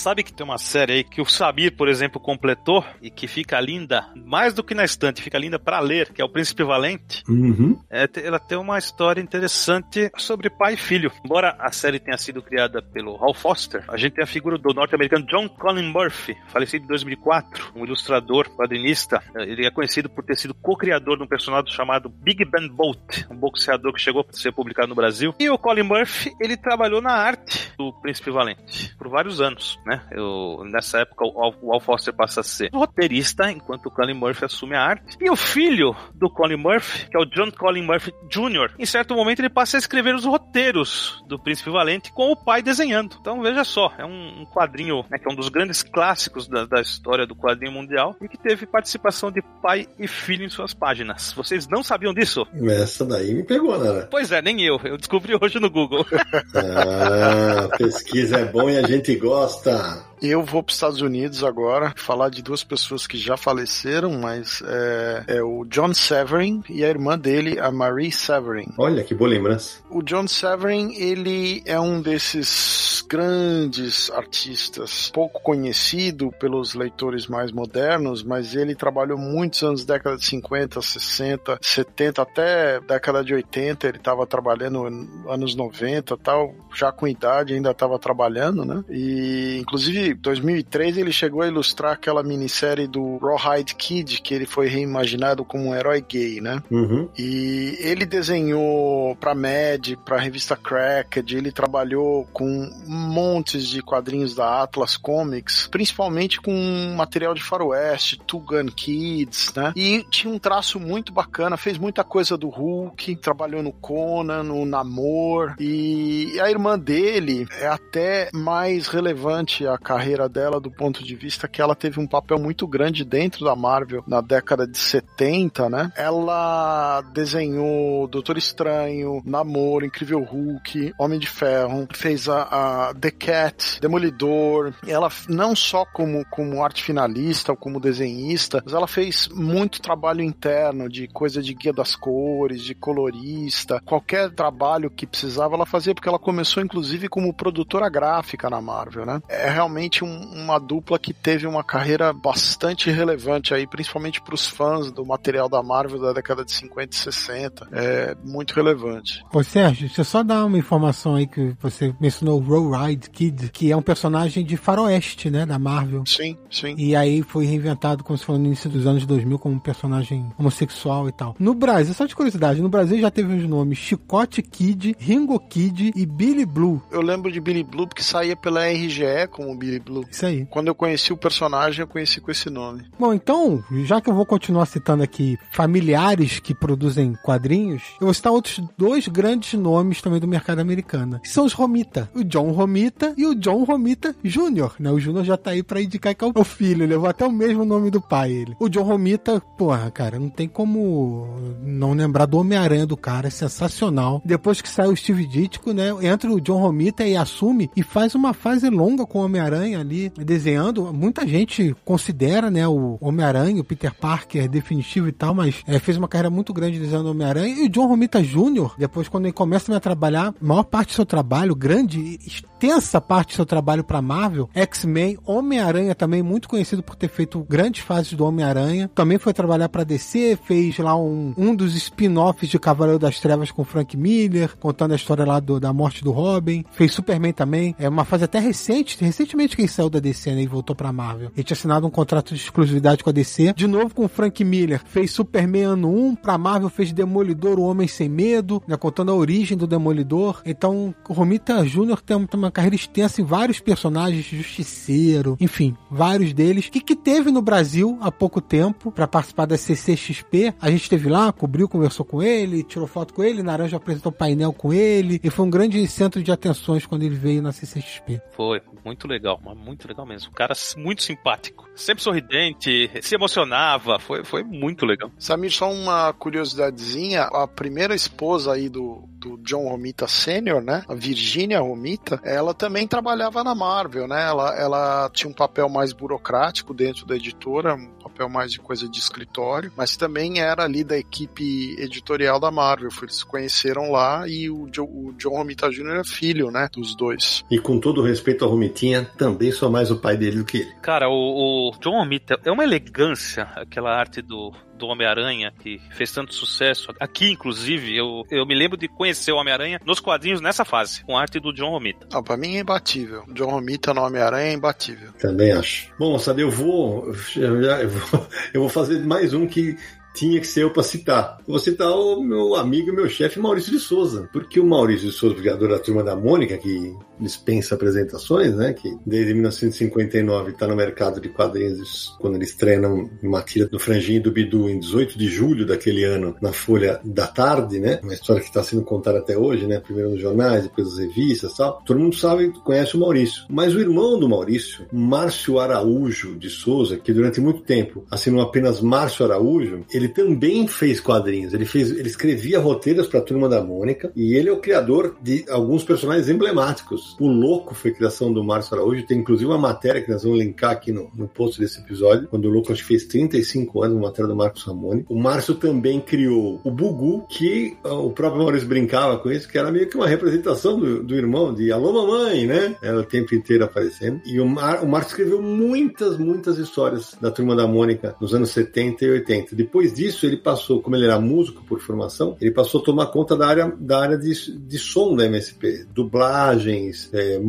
Sabe 0.01 0.23
que 0.23 0.33
tem 0.33 0.43
uma 0.43 0.57
série 0.57 0.93
aí 0.93 1.03
que 1.03 1.21
o 1.21 1.25
Sabir, 1.25 1.77
por 1.77 1.87
exemplo, 1.87 2.19
completou 2.19 2.83
e 3.03 3.11
que 3.11 3.27
fica 3.27 3.61
linda, 3.61 4.03
mais 4.15 4.51
do 4.51 4.63
que 4.63 4.73
na 4.73 4.83
estante, 4.83 5.21
fica 5.21 5.37
linda 5.37 5.59
para 5.59 5.79
ler, 5.79 6.11
que 6.11 6.19
é 6.19 6.25
o 6.25 6.29
Príncipe 6.29 6.63
Valente. 6.63 7.23
Uhum. 7.29 7.79
É, 7.87 8.09
ela 8.23 8.39
tem 8.39 8.57
uma 8.57 8.79
história 8.79 9.21
interessante 9.21 10.09
sobre 10.17 10.49
pai 10.49 10.73
e 10.73 10.77
filho. 10.77 11.11
Embora 11.23 11.55
a 11.59 11.71
série 11.71 11.99
tenha 11.99 12.17
sido 12.17 12.41
criada 12.41 12.81
pelo 12.81 13.15
Hal 13.23 13.31
Foster, 13.35 13.83
a 13.87 13.95
gente 13.95 14.13
tem 14.13 14.23
a 14.23 14.27
figura 14.27 14.57
do 14.57 14.73
norte-americano 14.73 15.23
John 15.27 15.47
Colin 15.47 15.91
Murphy, 15.91 16.35
falecido 16.47 16.85
em 16.85 16.87
2004, 16.87 17.73
um 17.75 17.85
ilustrador, 17.85 18.49
quadrinista. 18.55 19.21
Ele 19.35 19.67
é 19.67 19.69
conhecido 19.69 20.09
por 20.09 20.23
ter 20.23 20.35
sido 20.35 20.55
co-criador 20.55 21.17
de 21.17 21.23
um 21.23 21.27
personagem 21.27 21.71
chamado 21.71 22.09
Big 22.09 22.43
Ben 22.45 22.67
Bolt, 22.67 23.27
um 23.29 23.35
boxeador 23.35 23.93
que 23.93 24.01
chegou 24.01 24.25
a 24.27 24.33
ser 24.33 24.51
publicado 24.51 24.87
no 24.87 24.95
Brasil. 24.95 25.35
E 25.39 25.47
o 25.47 25.59
Colin 25.59 25.83
Murphy, 25.83 26.31
ele 26.41 26.57
trabalhou 26.57 27.01
na 27.01 27.11
arte 27.11 27.71
do 27.77 27.93
Príncipe 28.01 28.31
Valente 28.31 28.95
por 28.97 29.07
vários 29.07 29.39
anos 29.39 29.79
né? 29.90 29.90
Eu, 30.11 30.63
nessa 30.65 30.99
época, 30.99 31.25
o, 31.25 31.53
o 31.61 31.73
Al 31.73 31.79
Foster 31.79 32.13
passa 32.13 32.41
a 32.41 32.43
ser 32.43 32.69
roteirista, 32.73 33.51
enquanto 33.51 33.87
o 33.87 33.91
Colin 33.91 34.13
Murphy 34.13 34.45
assume 34.45 34.75
a 34.75 34.83
arte. 34.83 35.17
E 35.19 35.29
o 35.29 35.35
filho 35.35 35.95
do 36.13 36.29
Colin 36.29 36.57
Murphy, 36.57 37.09
que 37.09 37.17
é 37.17 37.19
o 37.19 37.25
John 37.25 37.51
Colin 37.51 37.83
Murphy 37.83 38.11
Jr., 38.29 38.73
em 38.77 38.85
certo 38.85 39.15
momento 39.15 39.39
ele 39.39 39.49
passa 39.49 39.77
a 39.77 39.79
escrever 39.79 40.15
os 40.15 40.25
roteiros 40.25 41.23
do 41.27 41.39
Príncipe 41.39 41.69
Valente 41.69 42.11
com 42.11 42.31
o 42.31 42.35
pai 42.35 42.61
desenhando. 42.61 43.17
Então 43.19 43.41
veja 43.41 43.63
só, 43.63 43.91
é 43.97 44.05
um, 44.05 44.41
um 44.41 44.45
quadrinho 44.45 45.03
né, 45.09 45.17
que 45.17 45.27
é 45.27 45.31
um 45.31 45.35
dos 45.35 45.49
grandes 45.49 45.83
clássicos 45.83 46.47
da, 46.47 46.65
da 46.65 46.81
história 46.81 47.25
do 47.25 47.35
quadrinho 47.35 47.71
mundial 47.71 48.15
e 48.21 48.27
que 48.27 48.37
teve 48.37 48.65
participação 48.65 49.31
de 49.31 49.41
pai 49.61 49.87
e 49.99 50.07
filho 50.07 50.45
em 50.45 50.49
suas 50.49 50.73
páginas. 50.73 51.33
Vocês 51.33 51.67
não 51.67 51.83
sabiam 51.83 52.13
disso? 52.13 52.45
Essa 52.69 53.05
daí 53.05 53.33
me 53.33 53.43
pegou, 53.43 53.77
né? 53.77 54.07
Pois 54.09 54.31
é, 54.31 54.41
nem 54.41 54.61
eu. 54.61 54.79
Eu 54.83 54.97
descobri 54.97 55.37
hoje 55.39 55.59
no 55.59 55.69
Google. 55.69 56.05
ah, 56.55 57.69
pesquisa 57.77 58.37
é 58.39 58.45
bom 58.45 58.69
e 58.69 58.77
a 58.77 58.83
gente 58.83 59.15
gosta. 59.15 59.80
Indiana 59.81 60.10
Eu 60.21 60.43
vou 60.43 60.61
para 60.61 60.69
os 60.69 60.75
Estados 60.75 61.01
Unidos 61.01 61.43
agora 61.43 61.93
falar 61.95 62.29
de 62.29 62.43
duas 62.43 62.63
pessoas 62.63 63.07
que 63.07 63.17
já 63.17 63.35
faleceram, 63.35 64.19
mas 64.19 64.61
é, 64.63 65.23
é, 65.27 65.43
o 65.43 65.65
John 65.65 65.95
Severin 65.95 66.61
e 66.69 66.85
a 66.85 66.89
irmã 66.89 67.17
dele, 67.17 67.59
a 67.59 67.71
Marie 67.71 68.11
Severin. 68.11 68.71
Olha 68.77 69.03
que 69.03 69.15
boa 69.15 69.31
lembrança. 69.31 69.79
O 69.89 70.03
John 70.03 70.27
Severin, 70.27 70.93
ele 70.93 71.63
é 71.65 71.79
um 71.79 71.99
desses 72.01 73.03
grandes 73.09 74.11
artistas, 74.11 75.09
pouco 75.13 75.41
conhecido 75.41 76.31
pelos 76.39 76.75
leitores 76.75 77.27
mais 77.27 77.51
modernos, 77.51 78.23
mas 78.23 78.55
ele 78.55 78.75
trabalhou 78.75 79.17
muitos 79.17 79.63
anos, 79.63 79.83
década 79.83 80.17
de 80.17 80.25
50, 80.25 80.81
60, 80.81 81.59
70, 81.61 82.21
até 82.21 82.79
década 82.79 83.23
de 83.23 83.33
80, 83.33 83.87
ele 83.87 83.97
estava 83.97 84.25
trabalhando 84.27 84.85
anos 85.27 85.55
90 85.55 86.15
tal, 86.17 86.55
já 86.73 86.91
com 86.91 87.07
idade 87.07 87.53
ainda 87.53 87.71
estava 87.71 87.99
trabalhando, 87.99 88.63
né? 88.63 88.81
E 88.89 89.57
inclusive 89.59 90.10
2003 90.13 90.97
ele 90.97 91.11
chegou 91.11 91.41
a 91.41 91.47
ilustrar 91.47 91.93
aquela 91.93 92.23
minissérie 92.23 92.87
do 92.87 93.17
Rawhide 93.17 93.75
Kid, 93.75 94.21
que 94.21 94.33
ele 94.33 94.45
foi 94.45 94.67
reimaginado 94.67 95.43
como 95.43 95.69
um 95.69 95.75
herói 95.75 96.01
gay, 96.01 96.41
né? 96.41 96.61
Uhum. 96.69 97.09
E 97.17 97.77
ele 97.79 98.05
desenhou 98.05 99.15
pra 99.15 99.35
Mad, 99.35 99.95
pra 100.05 100.19
revista 100.19 100.55
Cracked, 100.55 101.35
ele 101.35 101.51
trabalhou 101.51 102.25
com 102.33 102.69
montes 102.87 103.67
de 103.67 103.81
quadrinhos 103.81 104.35
da 104.35 104.63
Atlas 104.63 104.97
Comics, 104.97 105.67
principalmente 105.67 106.39
com 106.39 106.93
material 106.95 107.33
de 107.33 107.43
faroeste, 107.43 108.19
Two 108.25 108.39
Gun 108.39 108.67
Kids, 108.67 109.53
né? 109.55 109.73
E 109.75 110.05
tinha 110.09 110.33
um 110.33 110.39
traço 110.39 110.79
muito 110.79 111.11
bacana, 111.11 111.57
fez 111.57 111.77
muita 111.77 112.03
coisa 112.03 112.37
do 112.37 112.49
Hulk, 112.49 113.15
trabalhou 113.17 113.63
no 113.63 113.71
Conan, 113.71 114.43
no 114.43 114.65
Namor, 114.65 115.55
e 115.59 116.39
a 116.39 116.49
irmã 116.49 116.77
dele 116.77 117.47
é 117.59 117.67
até 117.67 118.29
mais 118.33 118.87
relevante 118.87 119.65
a 119.65 119.77
carreira 119.77 120.00
carreira 120.01 120.27
dela 120.27 120.59
do 120.59 120.71
ponto 120.71 121.03
de 121.03 121.15
vista 121.15 121.47
que 121.47 121.61
ela 121.61 121.75
teve 121.75 121.99
um 121.99 122.07
papel 122.07 122.39
muito 122.39 122.65
grande 122.67 123.05
dentro 123.05 123.45
da 123.45 123.55
Marvel 123.55 124.03
na 124.07 124.19
década 124.19 124.65
de 124.65 124.77
70, 124.77 125.69
né? 125.69 125.91
Ela 125.95 127.01
desenhou 127.13 128.07
Doutor 128.07 128.35
Estranho, 128.37 129.21
Namor, 129.23 129.83
Incrível 129.83 130.23
Hulk, 130.23 130.93
Homem 130.97 131.19
de 131.19 131.27
Ferro, 131.27 131.87
fez 131.93 132.27
a, 132.27 132.89
a 132.89 132.93
The 132.95 133.11
Cat, 133.11 133.79
Demolidor. 133.79 134.73
Ela 134.87 135.09
não 135.29 135.55
só 135.55 135.85
como, 135.85 136.25
como 136.31 136.63
arte 136.63 136.83
finalista 136.83 137.51
ou 137.51 137.57
como 137.57 137.79
desenhista, 137.79 138.63
mas 138.65 138.73
ela 138.73 138.87
fez 138.87 139.27
muito 139.27 139.81
trabalho 139.81 140.23
interno 140.23 140.89
de 140.89 141.07
coisa 141.07 141.43
de 141.43 141.53
guia 141.53 141.73
das 141.73 141.95
cores, 141.95 142.63
de 142.63 142.73
colorista, 142.73 143.79
qualquer 143.85 144.31
trabalho 144.31 144.89
que 144.89 145.05
precisava 145.05 145.53
ela 145.53 145.65
fazia, 145.65 145.93
porque 145.93 146.09
ela 146.09 146.17
começou 146.17 146.63
inclusive 146.63 147.07
como 147.07 147.31
produtora 147.33 147.87
gráfica 147.87 148.49
na 148.49 148.61
Marvel, 148.61 149.05
né? 149.05 149.21
É 149.29 149.49
realmente 149.49 149.90
um, 150.03 150.43
uma 150.43 150.59
dupla 150.59 150.97
que 150.97 151.13
teve 151.13 151.45
uma 151.45 151.63
carreira 151.63 152.13
bastante 152.13 152.89
relevante 152.89 153.53
aí, 153.53 153.67
principalmente 153.67 154.21
para 154.21 154.33
os 154.33 154.47
fãs 154.47 154.91
do 154.91 155.05
material 155.05 155.49
da 155.49 155.61
Marvel 155.61 155.99
da 155.99 156.13
década 156.13 156.45
de 156.45 156.51
50 156.51 156.95
e 156.95 156.97
60. 156.97 157.67
É 157.71 158.15
muito 158.23 158.53
relevante. 158.53 159.23
Ô 159.33 159.43
Sérgio, 159.43 159.87
deixa 159.87 160.01
eu 160.01 160.05
só 160.05 160.23
dar 160.23 160.45
uma 160.45 160.57
informação 160.57 161.15
aí 161.15 161.27
que 161.27 161.55
você 161.59 161.93
mencionou 161.99 162.39
o 162.39 162.43
Row 162.43 162.71
Ride 162.71 163.09
Kid, 163.09 163.49
que 163.51 163.71
é 163.71 163.75
um 163.75 163.81
personagem 163.81 164.45
de 164.45 164.55
faroeste, 164.55 165.29
né, 165.29 165.45
da 165.45 165.59
Marvel. 165.59 166.03
Sim, 166.05 166.37
sim. 166.49 166.75
E 166.77 166.95
aí 166.95 167.21
foi 167.21 167.45
reinventado, 167.45 168.03
como 168.03 168.17
se 168.17 168.25
falou 168.25 168.39
no 168.39 168.47
início 168.47 168.69
dos 168.69 168.87
anos 168.87 169.05
2000, 169.05 169.37
como 169.39 169.55
um 169.55 169.59
personagem 169.59 170.31
homossexual 170.37 171.09
e 171.09 171.11
tal. 171.11 171.35
No 171.37 171.53
Brasil, 171.53 171.93
só 171.93 172.05
de 172.05 172.15
curiosidade, 172.15 172.61
no 172.61 172.69
Brasil 172.69 172.99
já 172.99 173.11
teve 173.11 173.35
os 173.35 173.47
nomes 173.47 173.77
Chicote 173.77 174.41
Kid, 174.41 174.95
Ringo 174.99 175.39
Kid 175.39 175.91
e 175.95 176.05
Billy 176.05 176.45
Blue. 176.45 176.81
Eu 176.91 177.01
lembro 177.01 177.31
de 177.31 177.41
Billy 177.41 177.63
Blue 177.63 177.87
porque 177.87 178.03
saía 178.03 178.35
pela 178.35 178.67
RGE 178.69 179.27
como 179.31 179.55
Billy 179.57 179.79
Blue. 179.81 180.05
Isso 180.09 180.25
aí. 180.25 180.45
Quando 180.49 180.67
eu 180.67 180.75
conheci 180.75 181.11
o 181.13 181.17
personagem, 181.17 181.81
eu 181.81 181.87
conheci 181.87 182.21
com 182.21 182.31
esse 182.31 182.49
nome. 182.49 182.83
Bom, 182.99 183.13
então, 183.13 183.63
já 183.85 183.99
que 184.01 184.09
eu 184.09 184.13
vou 184.13 184.25
continuar 184.25 184.65
citando 184.65 185.03
aqui 185.03 185.37
familiares 185.51 186.39
que 186.39 186.53
produzem 186.53 187.13
quadrinhos, 187.23 187.83
eu 187.99 188.07
vou 188.07 188.13
citar 188.13 188.31
outros 188.31 188.61
dois 188.77 189.07
grandes 189.07 189.53
nomes 189.53 190.01
também 190.01 190.19
do 190.19 190.27
mercado 190.27 190.59
americano, 190.59 191.19
que 191.19 191.29
são 191.29 191.45
os 191.45 191.53
Romita. 191.53 192.09
O 192.15 192.23
John 192.23 192.51
Romita 192.51 193.13
e 193.17 193.25
o 193.25 193.35
John 193.35 193.63
Romita 193.63 194.15
Jr., 194.23 194.73
né? 194.79 194.91
O 194.91 194.99
Júnior 194.99 195.23
já 195.23 195.37
tá 195.37 195.51
aí 195.51 195.63
pra 195.63 195.81
indicar 195.81 196.15
que 196.15 196.23
é 196.23 196.31
o 196.33 196.43
filho, 196.43 196.85
levou 196.85 197.09
até 197.09 197.25
o 197.25 197.31
mesmo 197.31 197.65
nome 197.65 197.89
do 197.89 198.01
pai, 198.01 198.31
ele. 198.31 198.55
O 198.59 198.69
John 198.69 198.83
Romita, 198.83 199.41
porra, 199.57 199.89
cara, 199.91 200.19
não 200.19 200.29
tem 200.29 200.47
como 200.47 201.27
não 201.63 201.93
lembrar 201.93 202.25
do 202.25 202.37
Homem-Aranha 202.37 202.85
do 202.85 202.97
cara, 202.97 203.27
é 203.27 203.31
sensacional. 203.31 204.21
Depois 204.25 204.61
que 204.61 204.69
saiu 204.69 204.91
o 204.91 204.97
Steve 204.97 205.27
Ditko, 205.27 205.71
né, 205.73 205.89
entra 206.01 206.31
o 206.31 206.41
John 206.41 206.59
Romita 206.59 207.05
e 207.05 207.15
assume 207.15 207.69
e 207.75 207.83
faz 207.83 208.15
uma 208.15 208.33
fase 208.33 208.69
longa 208.69 209.05
com 209.05 209.19
o 209.19 209.25
Homem-Aranha 209.25 209.60
ali, 209.75 210.09
desenhando. 210.09 210.93
Muita 210.93 211.25
gente 211.27 211.75
considera, 211.85 212.49
né, 212.49 212.67
o 212.67 212.97
Homem-Aranha, 212.99 213.61
o 213.61 213.63
Peter 213.63 213.93
Parker 213.93 214.49
definitivo 214.49 215.07
e 215.07 215.11
tal, 215.11 215.33
mas 215.33 215.61
é, 215.67 215.79
fez 215.79 215.97
uma 215.97 216.07
carreira 216.07 216.29
muito 216.29 216.53
grande 216.53 216.79
desenhando 216.79 217.09
Homem-Aranha. 217.09 217.55
E 217.55 217.65
o 217.65 217.69
John 217.69 217.87
Romita 217.87 218.21
Jr., 218.21 218.75
depois 218.77 219.07
quando 219.07 219.25
ele 219.25 219.33
começa 219.33 219.75
a 219.75 219.79
trabalhar, 219.79 220.29
a 220.29 220.33
maior 220.39 220.63
parte 220.63 220.89
do 220.89 220.95
seu 220.95 221.05
trabalho, 221.05 221.55
grande, 221.55 222.19
extensa 222.61 223.01
parte 223.01 223.29
do 223.29 223.35
seu 223.37 223.45
trabalho 223.45 223.83
para 223.83 224.01
Marvel, 224.03 224.47
X-Men, 224.53 225.17
Homem-Aranha 225.25 225.95
também, 225.95 226.21
muito 226.21 226.47
conhecido 226.47 226.83
por 226.83 226.95
ter 226.95 227.07
feito 227.07 227.43
grandes 227.49 227.81
fases 227.81 228.13
do 228.13 228.23
Homem-Aranha. 228.23 228.87
Também 228.93 229.17
foi 229.17 229.33
trabalhar 229.33 229.67
para 229.67 229.83
DC, 229.83 230.37
fez 230.45 230.77
lá 230.77 230.95
um, 230.95 231.33
um 231.35 231.55
dos 231.55 231.75
spin-offs 231.75 232.47
de 232.47 232.59
Cavaleiro 232.59 232.99
das 232.99 233.19
Trevas 233.19 233.49
com 233.49 233.63
Frank 233.63 233.97
Miller, 233.97 234.55
contando 234.59 234.91
a 234.91 234.95
história 234.95 235.25
lá 235.25 235.39
do, 235.39 235.59
da 235.59 235.73
morte 235.73 236.03
do 236.03 236.11
Robin. 236.11 236.63
Fez 236.71 236.93
Superman 236.93 237.33
também. 237.33 237.75
É 237.79 237.89
uma 237.89 238.05
fase 238.05 238.25
até 238.25 238.37
recente, 238.37 238.95
recentemente 239.03 239.55
que 239.55 239.63
ele 239.63 239.67
saiu 239.67 239.89
da 239.89 239.99
DC 239.99 240.31
né, 240.35 240.43
e 240.43 240.47
voltou 240.47 240.75
pra 240.75 240.93
Marvel. 240.93 241.31
Ele 241.35 241.43
tinha 241.43 241.55
assinado 241.55 241.87
um 241.87 241.91
contrato 241.91 242.35
de 242.35 242.41
exclusividade 242.41 243.03
com 243.03 243.09
a 243.09 243.13
DC. 243.13 243.53
De 243.55 243.65
novo 243.65 243.95
com 243.95 244.07
Frank 244.07 244.43
Miller. 244.43 244.81
Fez 244.85 245.09
Superman 245.09 245.63
ano 245.63 245.91
1, 245.91 246.15
pra 246.15 246.37
Marvel 246.37 246.69
fez 246.69 246.91
Demolidor, 246.91 247.57
o 247.57 247.63
Homem 247.63 247.87
Sem 247.87 248.07
Medo, 248.07 248.61
né, 248.67 248.77
contando 248.77 249.11
a 249.11 249.15
origem 249.15 249.57
do 249.57 249.65
Demolidor. 249.65 250.43
Então, 250.45 250.93
Romita 251.09 251.65
Jr. 251.65 252.01
tem 252.01 252.17
uma 252.31 252.50
carreira 252.51 252.75
extensa 252.75 253.21
em 253.21 253.25
vários 253.25 253.59
personagens, 253.59 254.25
Justiceiro, 254.25 255.37
enfim, 255.39 255.75
vários 255.89 256.33
deles. 256.33 256.69
E 256.73 256.81
que 256.81 256.95
teve 256.95 257.31
no 257.31 257.41
Brasil 257.41 257.97
há 258.01 258.11
pouco 258.11 258.41
tempo 258.41 258.91
para 258.91 259.07
participar 259.07 259.45
da 259.45 259.57
CCXP. 259.57 260.53
A 260.61 260.69
gente 260.69 260.83
esteve 260.83 261.09
lá, 261.09 261.31
cobriu, 261.31 261.67
conversou 261.67 262.05
com 262.05 262.21
ele, 262.21 262.63
tirou 262.63 262.87
foto 262.87 263.13
com 263.13 263.23
ele, 263.23 263.41
Naranja 263.43 263.77
apresentou 263.77 264.11
painel 264.11 264.53
com 264.53 264.73
ele. 264.73 265.19
E 265.23 265.29
foi 265.29 265.45
um 265.45 265.49
grande 265.49 265.85
centro 265.87 266.21
de 266.21 266.31
atenções 266.31 266.85
quando 266.85 267.03
ele 267.03 267.15
veio 267.15 267.41
na 267.41 267.51
CCXP. 267.51 268.21
Foi, 268.31 268.61
muito 268.83 269.07
legal, 269.07 269.39
muito 269.55 269.87
legal 269.87 270.05
mesmo. 270.05 270.29
Um 270.31 270.33
cara 270.33 270.53
muito 270.77 271.03
simpático, 271.03 271.67
sempre 271.75 272.03
sorridente, 272.03 272.89
se 273.01 273.15
emocionava, 273.15 273.99
foi, 273.99 274.23
foi 274.23 274.43
muito 274.43 274.85
legal. 274.85 275.11
Samir, 275.17 275.51
só 275.51 275.71
uma 275.71 276.13
curiosidadezinha, 276.13 277.23
a 277.23 277.47
primeira 277.47 277.95
esposa 277.95 278.53
aí 278.53 278.69
do, 278.69 279.07
do 279.21 279.37
John 279.37 279.67
Romita 279.67 280.07
Sênior, 280.07 280.61
né, 280.61 280.83
a 280.87 280.95
Virginia 280.95 281.59
Romita, 281.59 282.19
ela 282.23 282.53
também 282.53 282.87
trabalhava 282.87 283.43
na 283.43 283.53
Marvel, 283.53 284.07
né, 284.07 284.27
ela, 284.27 284.55
ela 284.57 285.09
tinha 285.13 285.29
um 285.29 285.33
papel 285.33 285.69
mais 285.69 285.93
burocrático 285.93 286.73
dentro 286.73 287.05
da 287.05 287.15
editora, 287.15 287.75
um 287.75 287.87
papel 288.03 288.27
mais 288.27 288.51
de 288.51 288.59
coisa 288.59 288.89
de 288.89 288.99
escritório, 288.99 289.71
mas 289.77 289.95
também 289.95 290.39
era 290.39 290.63
ali 290.63 290.83
da 290.83 290.97
equipe 290.97 291.75
editorial 291.77 292.39
da 292.39 292.49
Marvel, 292.49 292.89
eles 293.01 293.17
se 293.17 293.25
conheceram 293.25 293.91
lá 293.91 294.27
e 294.27 294.49
o, 294.49 294.67
jo, 294.71 294.85
o 294.85 295.13
John 295.17 295.37
Romita 295.37 295.69
Jr. 295.69 295.99
é 295.99 296.03
filho, 296.03 296.49
né, 296.49 296.67
dos 296.71 296.95
dois. 296.95 297.45
E 297.51 297.59
com 297.59 297.79
todo 297.79 298.01
respeito 298.01 298.43
ao 298.43 298.51
Romitinha, 298.71 299.05
também 299.17 299.51
sou 299.51 299.69
mais 299.69 299.91
o 299.91 299.97
pai 299.97 300.17
dele 300.17 300.37
do 300.37 300.45
que 300.45 300.57
ele. 300.57 300.71
Cara, 300.81 301.09
o, 301.09 301.69
o 301.69 301.71
John 301.79 301.99
Romita 301.99 302.39
é 302.43 302.51
uma 302.51 302.63
elegância, 302.63 303.43
aquela 303.55 303.91
arte 303.91 304.21
do, 304.21 304.53
do 304.77 304.87
Homem-Aranha, 304.87 305.53
que 305.59 305.79
fez 305.91 306.11
tanto 306.11 306.33
sucesso. 306.33 306.93
Aqui, 306.99 307.31
inclusive, 307.31 307.95
eu, 307.95 308.23
eu 308.31 308.45
me 308.45 308.55
lembro 308.55 308.77
de 308.77 308.87
conhecer 308.87 309.31
o 309.31 309.37
Homem-Aranha 309.37 309.79
nos 309.85 309.99
quadrinhos 309.99 310.41
nessa 310.41 310.63
fase, 310.63 311.03
com 311.03 311.17
arte 311.17 311.39
do 311.39 311.53
John 311.53 311.71
Romita. 311.71 312.07
Ah, 312.13 312.23
pra 312.23 312.37
mim 312.37 312.55
é 312.55 312.61
imbatível. 312.61 313.23
John 313.33 313.51
Romita 313.51 313.93
no 313.93 314.01
Homem-Aranha 314.01 314.51
é 314.51 314.53
imbatível. 314.53 315.11
Também 315.19 315.51
acho. 315.51 315.91
Bom, 315.99 316.17
sabe, 316.17 316.41
eu 316.41 316.49
vou, 316.49 317.13
eu, 317.35 317.61
já, 317.61 317.81
eu 317.81 317.89
vou. 317.89 318.27
Eu 318.53 318.61
vou 318.61 318.69
fazer 318.69 318.99
mais 319.05 319.33
um 319.33 319.45
que 319.45 319.77
tinha 320.13 320.39
que 320.39 320.47
ser 320.47 320.63
eu 320.63 320.71
para 320.71 320.83
citar. 320.83 321.37
Vou 321.47 321.59
citar 321.59 321.89
o 321.89 322.21
meu 322.21 322.55
amigo 322.55 322.89
e 322.89 322.95
meu 322.95 323.09
chefe 323.09 323.39
Maurício 323.39 323.71
de 323.71 323.79
Souza, 323.79 324.29
porque 324.31 324.59
o 324.59 324.65
Maurício 324.65 325.09
de 325.09 325.13
Souza, 325.13 325.35
criador 325.35 325.69
da 325.69 325.79
Turma 325.79 326.03
da 326.03 326.15
Mônica, 326.15 326.57
que 326.57 326.95
dispensa 327.19 327.75
apresentações, 327.75 328.55
né, 328.55 328.73
que 328.73 328.91
desde 329.05 329.33
1959 329.33 330.51
está 330.51 330.67
no 330.67 330.75
mercado 330.75 331.21
de 331.21 331.29
quadrinhos, 331.29 332.15
quando 332.19 332.35
eles 332.35 332.55
treinam 332.55 333.09
uma 333.21 333.41
tira 333.41 333.67
do 333.67 333.79
Franjinho 333.79 334.23
do 334.23 334.31
Bidu 334.31 334.69
em 334.69 334.79
18 334.79 335.17
de 335.17 335.27
julho 335.27 335.65
daquele 335.65 336.03
ano, 336.03 336.35
na 336.41 336.51
Folha 336.51 336.99
da 337.03 337.27
Tarde, 337.27 337.79
né, 337.79 337.99
uma 338.03 338.13
história 338.13 338.41
que 338.41 338.47
está 338.47 338.63
sendo 338.63 338.83
contada 338.83 339.19
até 339.19 339.37
hoje, 339.37 339.67
né, 339.67 339.79
primeiro 339.79 340.11
nos 340.11 340.19
jornais, 340.21 340.63
depois 340.63 340.87
nas 340.87 340.97
revistas 340.97 341.53
tal. 341.53 341.81
Todo 341.85 341.99
mundo 341.99 342.15
sabe, 342.15 342.51
conhece 342.63 342.95
o 342.95 342.99
Maurício. 342.99 343.43
Mas 343.49 343.75
o 343.75 343.79
irmão 343.79 344.19
do 344.19 344.27
Maurício, 344.27 344.85
Márcio 344.91 345.59
Araújo 345.59 346.37
de 346.37 346.49
Souza, 346.49 346.97
que 346.97 347.13
durante 347.13 347.39
muito 347.39 347.61
tempo 347.61 348.03
assinou 348.09 348.41
apenas 348.41 348.81
Márcio 348.81 349.25
Araújo, 349.25 349.85
ele 349.93 350.00
também 350.09 350.67
fez 350.67 350.99
quadrinhos. 350.99 351.53
Ele 351.53 351.65
fez, 351.65 351.91
ele 351.91 352.07
escrevia 352.07 352.59
roteiros 352.59 353.07
para 353.07 353.19
a 353.19 353.23
Turma 353.23 353.47
da 353.47 353.63
Mônica 353.63 354.11
e 354.15 354.35
ele 354.35 354.49
é 354.49 354.51
o 354.51 354.59
criador 354.59 355.15
de 355.21 355.45
alguns 355.49 355.83
personagens 355.83 356.29
emblemáticos. 356.29 357.15
O 357.19 357.27
Louco 357.27 357.73
foi 357.73 357.91
criação 357.91 358.31
do 358.31 358.43
Márcio 358.43 358.75
Araújo. 358.75 359.05
Tem 359.05 359.17
inclusive 359.17 359.49
uma 359.49 359.57
matéria 359.57 360.01
que 360.01 360.11
nós 360.11 360.23
vamos 360.23 360.39
linkar 360.39 360.71
aqui 360.71 360.91
no, 360.91 361.09
no 361.15 361.27
post 361.27 361.59
desse 361.59 361.79
episódio, 361.79 362.27
quando 362.27 362.45
o 362.45 362.49
Louco 362.49 362.71
acho 362.71 362.83
fez 362.83 363.05
35 363.05 363.83
anos, 363.83 363.97
uma 363.97 364.07
matéria 364.07 364.27
do 364.27 364.35
Marcos 364.35 364.63
Ramone. 364.63 365.05
O 365.09 365.19
Márcio 365.19 365.55
também 365.55 365.99
criou 365.99 366.59
o 366.63 366.71
Bugu, 366.71 367.25
que 367.27 367.77
uh, 367.85 368.05
o 368.05 368.11
próprio 368.11 368.41
Maurício 368.41 368.67
brincava 368.67 369.17
com 369.17 369.31
isso, 369.31 369.47
que 369.47 369.57
era 369.57 369.71
meio 369.71 369.87
que 369.87 369.95
uma 369.95 370.07
representação 370.07 370.79
do, 370.79 371.03
do 371.03 371.15
irmão, 371.15 371.53
de 371.53 371.71
Alô 371.71 371.93
Mamãe, 371.93 372.45
né? 372.45 372.75
Era 372.81 372.99
o 372.99 373.03
tempo 373.03 373.33
inteiro 373.35 373.63
aparecendo. 373.63 374.21
E 374.25 374.39
o, 374.39 374.45
Mar, 374.45 374.83
o 374.83 374.87
Márcio 374.87 375.11
escreveu 375.11 375.41
muitas, 375.41 376.17
muitas 376.17 376.57
histórias 376.57 377.15
da 377.19 377.31
Turma 377.31 377.55
da 377.55 377.67
Mônica 377.67 378.15
nos 378.19 378.33
anos 378.33 378.49
70 378.51 379.05
e 379.05 379.09
80. 379.11 379.55
Depois 379.55 379.90
disso, 379.91 380.25
ele 380.25 380.37
passou, 380.37 380.81
como 380.81 380.95
ele 380.95 381.05
era 381.05 381.19
músico 381.19 381.63
por 381.63 381.79
formação, 381.79 382.35
ele 382.39 382.51
passou 382.51 382.81
a 382.81 382.83
tomar 382.83 383.07
conta 383.07 383.35
da 383.35 383.47
área, 383.47 383.73
da 383.79 383.99
área 383.99 384.17
de, 384.17 384.33
de 384.57 384.79
som 384.79 385.15
da 385.15 385.25
MSP, 385.25 385.85
dublagens, 385.93 387.09
é, 387.13 387.39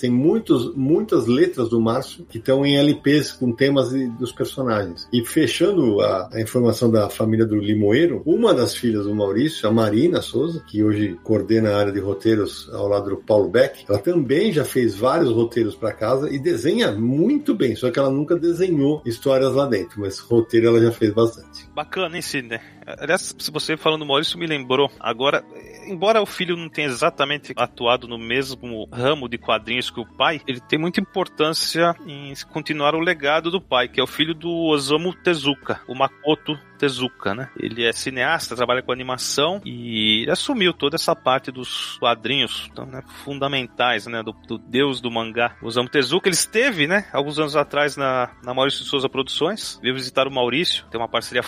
tem 0.00 0.10
muitos, 0.10 0.74
muitas 0.74 1.28
letras 1.28 1.68
do 1.68 1.80
Márcio 1.80 2.26
que 2.28 2.38
estão 2.38 2.66
em 2.66 2.76
LPs 2.76 3.32
com 3.32 3.52
temas 3.52 3.90
de, 3.90 4.08
dos 4.08 4.32
personagens. 4.32 5.08
E 5.12 5.24
fechando 5.24 6.00
a, 6.00 6.28
a, 6.32 6.40
informação 6.40 6.90
da 6.90 7.08
família 7.08 7.46
do 7.46 7.56
Limoeiro, 7.56 8.20
uma 8.26 8.52
das 8.52 8.74
filhas 8.74 9.04
do 9.04 9.14
Maurício, 9.14 9.68
a 9.68 9.72
Marina 9.72 10.20
Souza, 10.20 10.64
que 10.66 10.82
hoje 10.82 11.16
coordena 11.22 11.70
a 11.70 11.78
área 11.78 11.92
de 11.92 12.00
roteiros 12.00 12.68
ao 12.72 12.88
lado 12.88 13.10
do 13.10 13.16
Paulo 13.18 13.48
Beck, 13.48 13.84
ela 13.88 13.98
também 13.98 14.52
já 14.52 14.64
fez 14.64 14.96
vários 14.96 15.30
roteiros 15.30 15.76
para 15.76 15.92
casa 15.92 16.28
e 16.28 16.38
desenha 16.38 16.90
muito 16.90 17.54
bem, 17.54 17.76
só 17.76 17.90
que 17.90 17.98
ela 17.98 18.10
nunca 18.10 18.36
desenhou 18.36 19.00
histórias 19.06 19.52
lá 19.52 19.66
dentro, 19.66 20.00
mas 20.00 20.18
roteiro 20.18 20.66
ela 20.66 20.80
já 20.80 20.90
fez 20.90 21.12
bastante. 21.12 21.51
Correct 21.52 21.71
Bacana, 21.74 22.16
hein, 22.16 22.22
Sidney? 22.22 22.60
Aliás, 22.86 23.34
se 23.38 23.50
você 23.50 23.76
falando 23.76 24.04
Maurício 24.04 24.38
me 24.38 24.46
lembrou, 24.46 24.90
agora, 24.98 25.44
embora 25.86 26.20
o 26.20 26.26
filho 26.26 26.56
não 26.56 26.68
tenha 26.68 26.88
exatamente 26.88 27.52
atuado 27.56 28.08
no 28.08 28.18
mesmo 28.18 28.88
ramo 28.92 29.28
de 29.28 29.38
quadrinhos 29.38 29.90
que 29.90 30.00
o 30.00 30.06
pai, 30.06 30.40
ele 30.46 30.60
tem 30.60 30.78
muita 30.78 31.00
importância 31.00 31.94
em 32.06 32.34
continuar 32.50 32.94
o 32.94 33.00
legado 33.00 33.50
do 33.50 33.60
pai, 33.60 33.88
que 33.88 34.00
é 34.00 34.02
o 34.02 34.06
filho 34.06 34.34
do 34.34 34.50
Osamu 34.50 35.14
Tezuka, 35.14 35.80
o 35.88 35.94
Makoto 35.94 36.58
Tezuka, 36.78 37.32
né? 37.32 37.48
Ele 37.56 37.84
é 37.84 37.92
cineasta, 37.92 38.56
trabalha 38.56 38.82
com 38.82 38.90
animação 38.90 39.60
e 39.64 40.28
assumiu 40.28 40.72
toda 40.72 40.96
essa 40.96 41.14
parte 41.14 41.52
dos 41.52 41.96
quadrinhos 41.98 42.68
então, 42.72 42.84
né, 42.84 43.02
fundamentais, 43.24 44.06
né? 44.06 44.20
Do, 44.20 44.32
do, 44.32 44.58
deus 44.58 45.00
do 45.00 45.08
mangá. 45.08 45.56
Osamu 45.62 45.88
Tezuka, 45.88 46.28
ele 46.28 46.34
esteve, 46.34 46.88
né? 46.88 47.06
Alguns 47.12 47.38
anos 47.38 47.54
atrás 47.54 47.96
na, 47.96 48.30
na 48.42 48.52
Maurício 48.52 48.82
de 48.82 48.88
Souza 48.88 49.08
Produções, 49.08 49.78
veio 49.80 49.94
visitar 49.94 50.26
o 50.26 50.30
Maurício, 50.32 50.84
tem 50.90 51.00
uma 51.00 51.08
parceria 51.08 51.42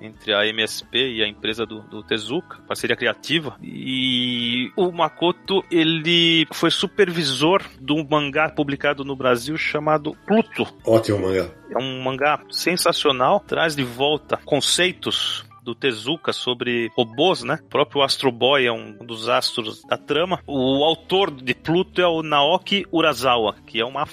entre 0.00 0.34
a 0.34 0.46
MSP 0.46 1.16
e 1.16 1.22
a 1.22 1.28
empresa 1.28 1.64
do, 1.64 1.80
do 1.82 2.02
Tezuka, 2.02 2.58
parceria 2.66 2.96
criativa. 2.96 3.56
E 3.62 4.70
o 4.76 4.90
Makoto, 4.92 5.64
ele 5.70 6.46
foi 6.52 6.70
supervisor 6.70 7.62
de 7.80 7.92
um 7.92 8.06
mangá 8.08 8.48
publicado 8.50 9.04
no 9.04 9.16
Brasil 9.16 9.56
chamado 9.56 10.16
Pluto. 10.26 10.66
Ótimo 10.84 11.20
mangá. 11.20 11.48
É 11.70 11.78
um 11.78 12.02
mangá 12.02 12.40
sensacional, 12.50 13.40
traz 13.40 13.74
de 13.74 13.84
volta 13.84 14.38
conceitos 14.44 15.44
do 15.66 15.74
Tezuka 15.74 16.32
sobre 16.32 16.92
robôs, 16.96 17.42
né? 17.42 17.58
O 17.64 17.68
próprio 17.68 18.02
Astro 18.02 18.30
Boy 18.30 18.66
é 18.66 18.72
um 18.72 18.92
dos 19.04 19.28
astros 19.28 19.82
da 19.82 19.98
trama. 19.98 20.40
O 20.46 20.84
autor 20.84 21.28
de 21.28 21.54
Pluto 21.54 22.00
é 22.00 22.06
o 22.06 22.22
Naoki 22.22 22.86
Urasawa, 22.92 23.56
que 23.66 23.80
é 23.80 23.84
uma 23.84 24.06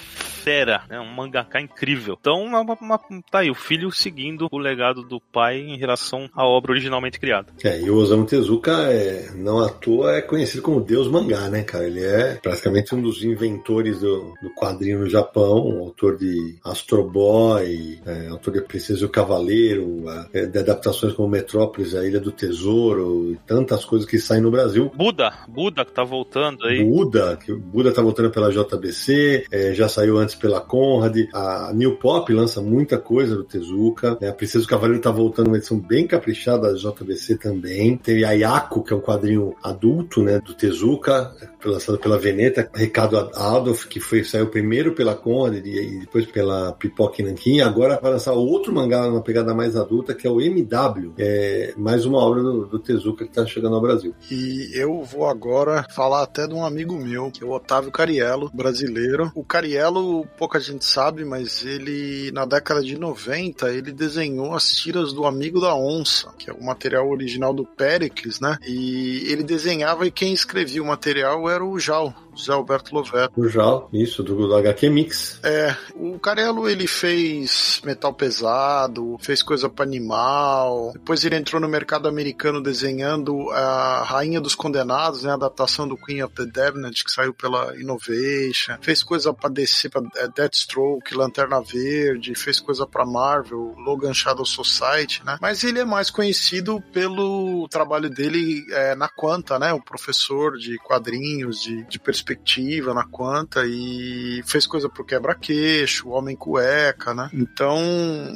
fera, 0.44 0.82
né? 0.90 1.00
um 1.00 1.06
mangaka 1.06 1.58
incrível. 1.58 2.18
Então, 2.20 2.42
uma, 2.42 2.60
uma, 2.60 3.00
tá 3.30 3.38
aí, 3.38 3.50
o 3.50 3.54
filho 3.54 3.90
seguindo 3.90 4.46
o 4.52 4.58
legado 4.58 5.02
do 5.02 5.18
pai 5.18 5.58
em 5.58 5.78
relação 5.78 6.28
à 6.34 6.46
obra 6.46 6.72
originalmente 6.72 7.18
criada. 7.18 7.48
É, 7.64 7.80
e 7.80 7.90
o 7.90 7.96
Osamu 7.96 8.26
Tezuka, 8.26 8.92
é, 8.92 9.30
não 9.34 9.58
à 9.58 9.70
toa, 9.70 10.16
é 10.16 10.20
conhecido 10.20 10.62
como 10.62 10.82
Deus 10.82 11.08
Mangá, 11.08 11.48
né, 11.48 11.62
cara? 11.62 11.86
Ele 11.86 12.04
é 12.04 12.34
praticamente 12.34 12.94
um 12.94 13.00
dos 13.00 13.24
inventores 13.24 14.00
do, 14.00 14.34
do 14.42 14.50
quadrinho 14.54 15.00
no 15.00 15.08
Japão, 15.08 15.78
autor 15.80 16.18
de 16.18 16.58
Astro 16.62 17.08
Boy, 17.08 17.98
é, 18.04 18.28
autor 18.28 18.52
de 18.52 18.60
Princesa 18.60 19.02
e 19.02 19.06
o 19.06 19.10
Cavaleiro, 19.10 20.04
é, 20.34 20.44
de 20.44 20.58
adaptações 20.58 21.14
como 21.14 21.28
Metrópolis, 21.28 21.94
A 21.94 22.04
Ilha 22.04 22.20
do 22.20 22.30
Tesouro 22.30 23.32
e 23.32 23.36
tantas 23.46 23.84
coisas 23.84 24.06
que 24.06 24.18
saem 24.18 24.42
no 24.42 24.50
Brasil. 24.50 24.92
Buda, 24.94 25.32
Buda 25.48 25.84
que 25.86 25.92
tá 25.92 26.04
voltando 26.04 26.66
aí. 26.66 26.84
Buda, 26.84 27.38
que 27.38 27.52
Buda 27.54 27.92
tá 27.92 28.02
voltando 28.02 28.30
pela 28.30 28.50
JBC, 28.50 29.46
é, 29.50 29.72
já 29.72 29.88
saiu 29.88 30.18
antes 30.18 30.33
pela 30.34 30.60
Conrad. 30.60 31.16
A 31.32 31.72
New 31.74 31.96
Pop 31.96 32.32
lança 32.32 32.60
muita 32.60 32.98
coisa 32.98 33.36
do 33.36 33.44
Tezuka. 33.44 34.18
Né? 34.20 34.28
A 34.28 34.32
Princesa 34.32 34.64
do 34.64 34.68
Cavaleiro 34.68 35.02
tá 35.02 35.10
voltando 35.10 35.48
uma 35.48 35.56
edição 35.56 35.78
bem 35.78 36.06
caprichada 36.06 36.72
da 36.72 36.78
JBC 36.78 37.36
também. 37.36 37.96
Tem 37.96 38.24
a 38.24 38.34
que 38.60 38.92
é 38.92 38.96
um 38.96 39.00
quadrinho 39.00 39.54
adulto, 39.62 40.22
né, 40.22 40.40
do 40.40 40.54
Tezuka, 40.54 41.34
lançado 41.64 41.98
pela 41.98 42.18
Veneta. 42.18 42.70
Ricardo 42.74 43.18
Adolf, 43.18 43.86
que 43.86 44.00
foi, 44.00 44.24
saiu 44.24 44.48
primeiro 44.48 44.94
pela 44.94 45.14
Conrad 45.14 45.64
e 45.64 46.00
depois 46.00 46.26
pela 46.26 46.72
Pipoca 46.72 47.22
Nankin. 47.22 47.60
Agora 47.60 47.98
vai 48.00 48.12
lançar 48.12 48.32
outro 48.32 48.72
mangá, 48.72 49.06
uma 49.08 49.22
pegada 49.22 49.54
mais 49.54 49.76
adulta, 49.76 50.14
que 50.14 50.26
é 50.26 50.30
o 50.30 50.40
MW. 50.40 51.14
É, 51.18 51.74
mais 51.76 52.04
uma 52.04 52.18
obra 52.18 52.42
do, 52.42 52.66
do 52.66 52.78
Tezuka 52.78 53.24
que 53.24 53.30
está 53.30 53.46
chegando 53.46 53.74
ao 53.74 53.80
Brasil. 53.80 54.14
E 54.30 54.70
eu 54.74 55.02
vou 55.02 55.26
agora 55.26 55.84
falar 55.90 56.22
até 56.22 56.46
de 56.46 56.54
um 56.54 56.64
amigo 56.64 56.94
meu, 56.94 57.30
que 57.30 57.42
é 57.42 57.46
o 57.46 57.52
Otávio 57.52 57.90
Cariello, 57.90 58.50
brasileiro. 58.52 59.30
O 59.34 59.44
Cariello, 59.44 60.23
pouca 60.36 60.60
gente 60.60 60.84
sabe, 60.84 61.24
mas 61.24 61.64
ele, 61.64 62.30
na 62.32 62.44
década 62.44 62.82
de 62.82 62.98
90, 62.98 63.70
ele 63.72 63.92
desenhou 63.92 64.54
as 64.54 64.72
tiras 64.72 65.12
do 65.12 65.26
Amigo 65.26 65.60
da 65.60 65.74
Onça, 65.74 66.32
que 66.38 66.50
é 66.50 66.52
o 66.52 66.62
material 66.62 67.08
original 67.08 67.52
do 67.52 67.64
Pericles, 67.64 68.40
né? 68.40 68.58
E 68.66 69.24
ele 69.30 69.42
desenhava 69.42 70.06
e 70.06 70.10
quem 70.10 70.32
escrevia 70.32 70.82
o 70.82 70.86
material 70.86 71.48
era 71.48 71.64
o 71.64 71.78
Jal, 71.78 72.14
José 72.34 72.52
Alberto 72.52 72.94
Loveto. 72.94 73.32
O 73.36 73.48
Jal, 73.48 73.88
isso, 73.92 74.22
do, 74.22 74.48
do 74.48 74.54
HQ 74.54 74.90
Mix. 74.90 75.40
É, 75.42 75.76
o 75.94 76.18
Carello 76.18 76.68
ele 76.68 76.86
fez 76.86 77.80
metal 77.84 78.12
pesado, 78.12 79.16
fez 79.20 79.42
coisa 79.42 79.68
para 79.68 79.84
animal, 79.84 80.92
depois 80.92 81.24
ele 81.24 81.36
entrou 81.36 81.60
no 81.60 81.68
mercado 81.68 82.08
americano 82.08 82.62
desenhando 82.62 83.50
a 83.50 84.02
Rainha 84.04 84.40
dos 84.40 84.54
Condenados, 84.54 85.22
né, 85.22 85.30
a 85.30 85.34
adaptação 85.34 85.86
do 85.86 85.96
Queen 85.96 86.22
of 86.22 86.34
the 86.34 86.46
Damned, 86.46 87.04
que 87.04 87.10
saiu 87.10 87.34
pela 87.34 87.76
Innovation, 87.78 88.76
fez 88.80 89.02
coisa 89.02 89.32
para 89.32 89.50
DC, 89.50 89.88
pra 89.88 90.02
é, 90.16 90.28
Deathstroke, 90.28 91.14
Lanterna 91.14 91.60
Verde, 91.60 92.34
fez 92.34 92.60
coisa 92.60 92.86
para 92.86 93.04
Marvel, 93.04 93.74
Logan 93.78 94.14
Shadow 94.14 94.46
Society, 94.46 95.22
né, 95.24 95.38
mas 95.40 95.64
ele 95.64 95.78
é 95.78 95.84
mais 95.84 96.10
conhecido 96.10 96.80
pelo 96.92 97.68
trabalho 97.68 98.10
dele 98.10 98.64
é, 98.70 98.94
na 98.94 99.08
Quanta, 99.08 99.58
né, 99.58 99.72
o 99.72 99.80
professor 99.80 100.56
de 100.56 100.78
quadrinhos, 100.78 101.62
de, 101.62 101.84
de 101.84 101.98
perspectiva 101.98 102.23
perspectiva 102.24 102.94
na 102.94 103.04
Quanta 103.04 103.64
e 103.66 104.42
fez 104.46 104.66
coisa 104.66 104.88
pro 104.88 105.04
Quebra-Queixo, 105.04 106.08
Homem 106.08 106.34
Cueca, 106.34 107.12
né? 107.12 107.28
Então 107.32 107.78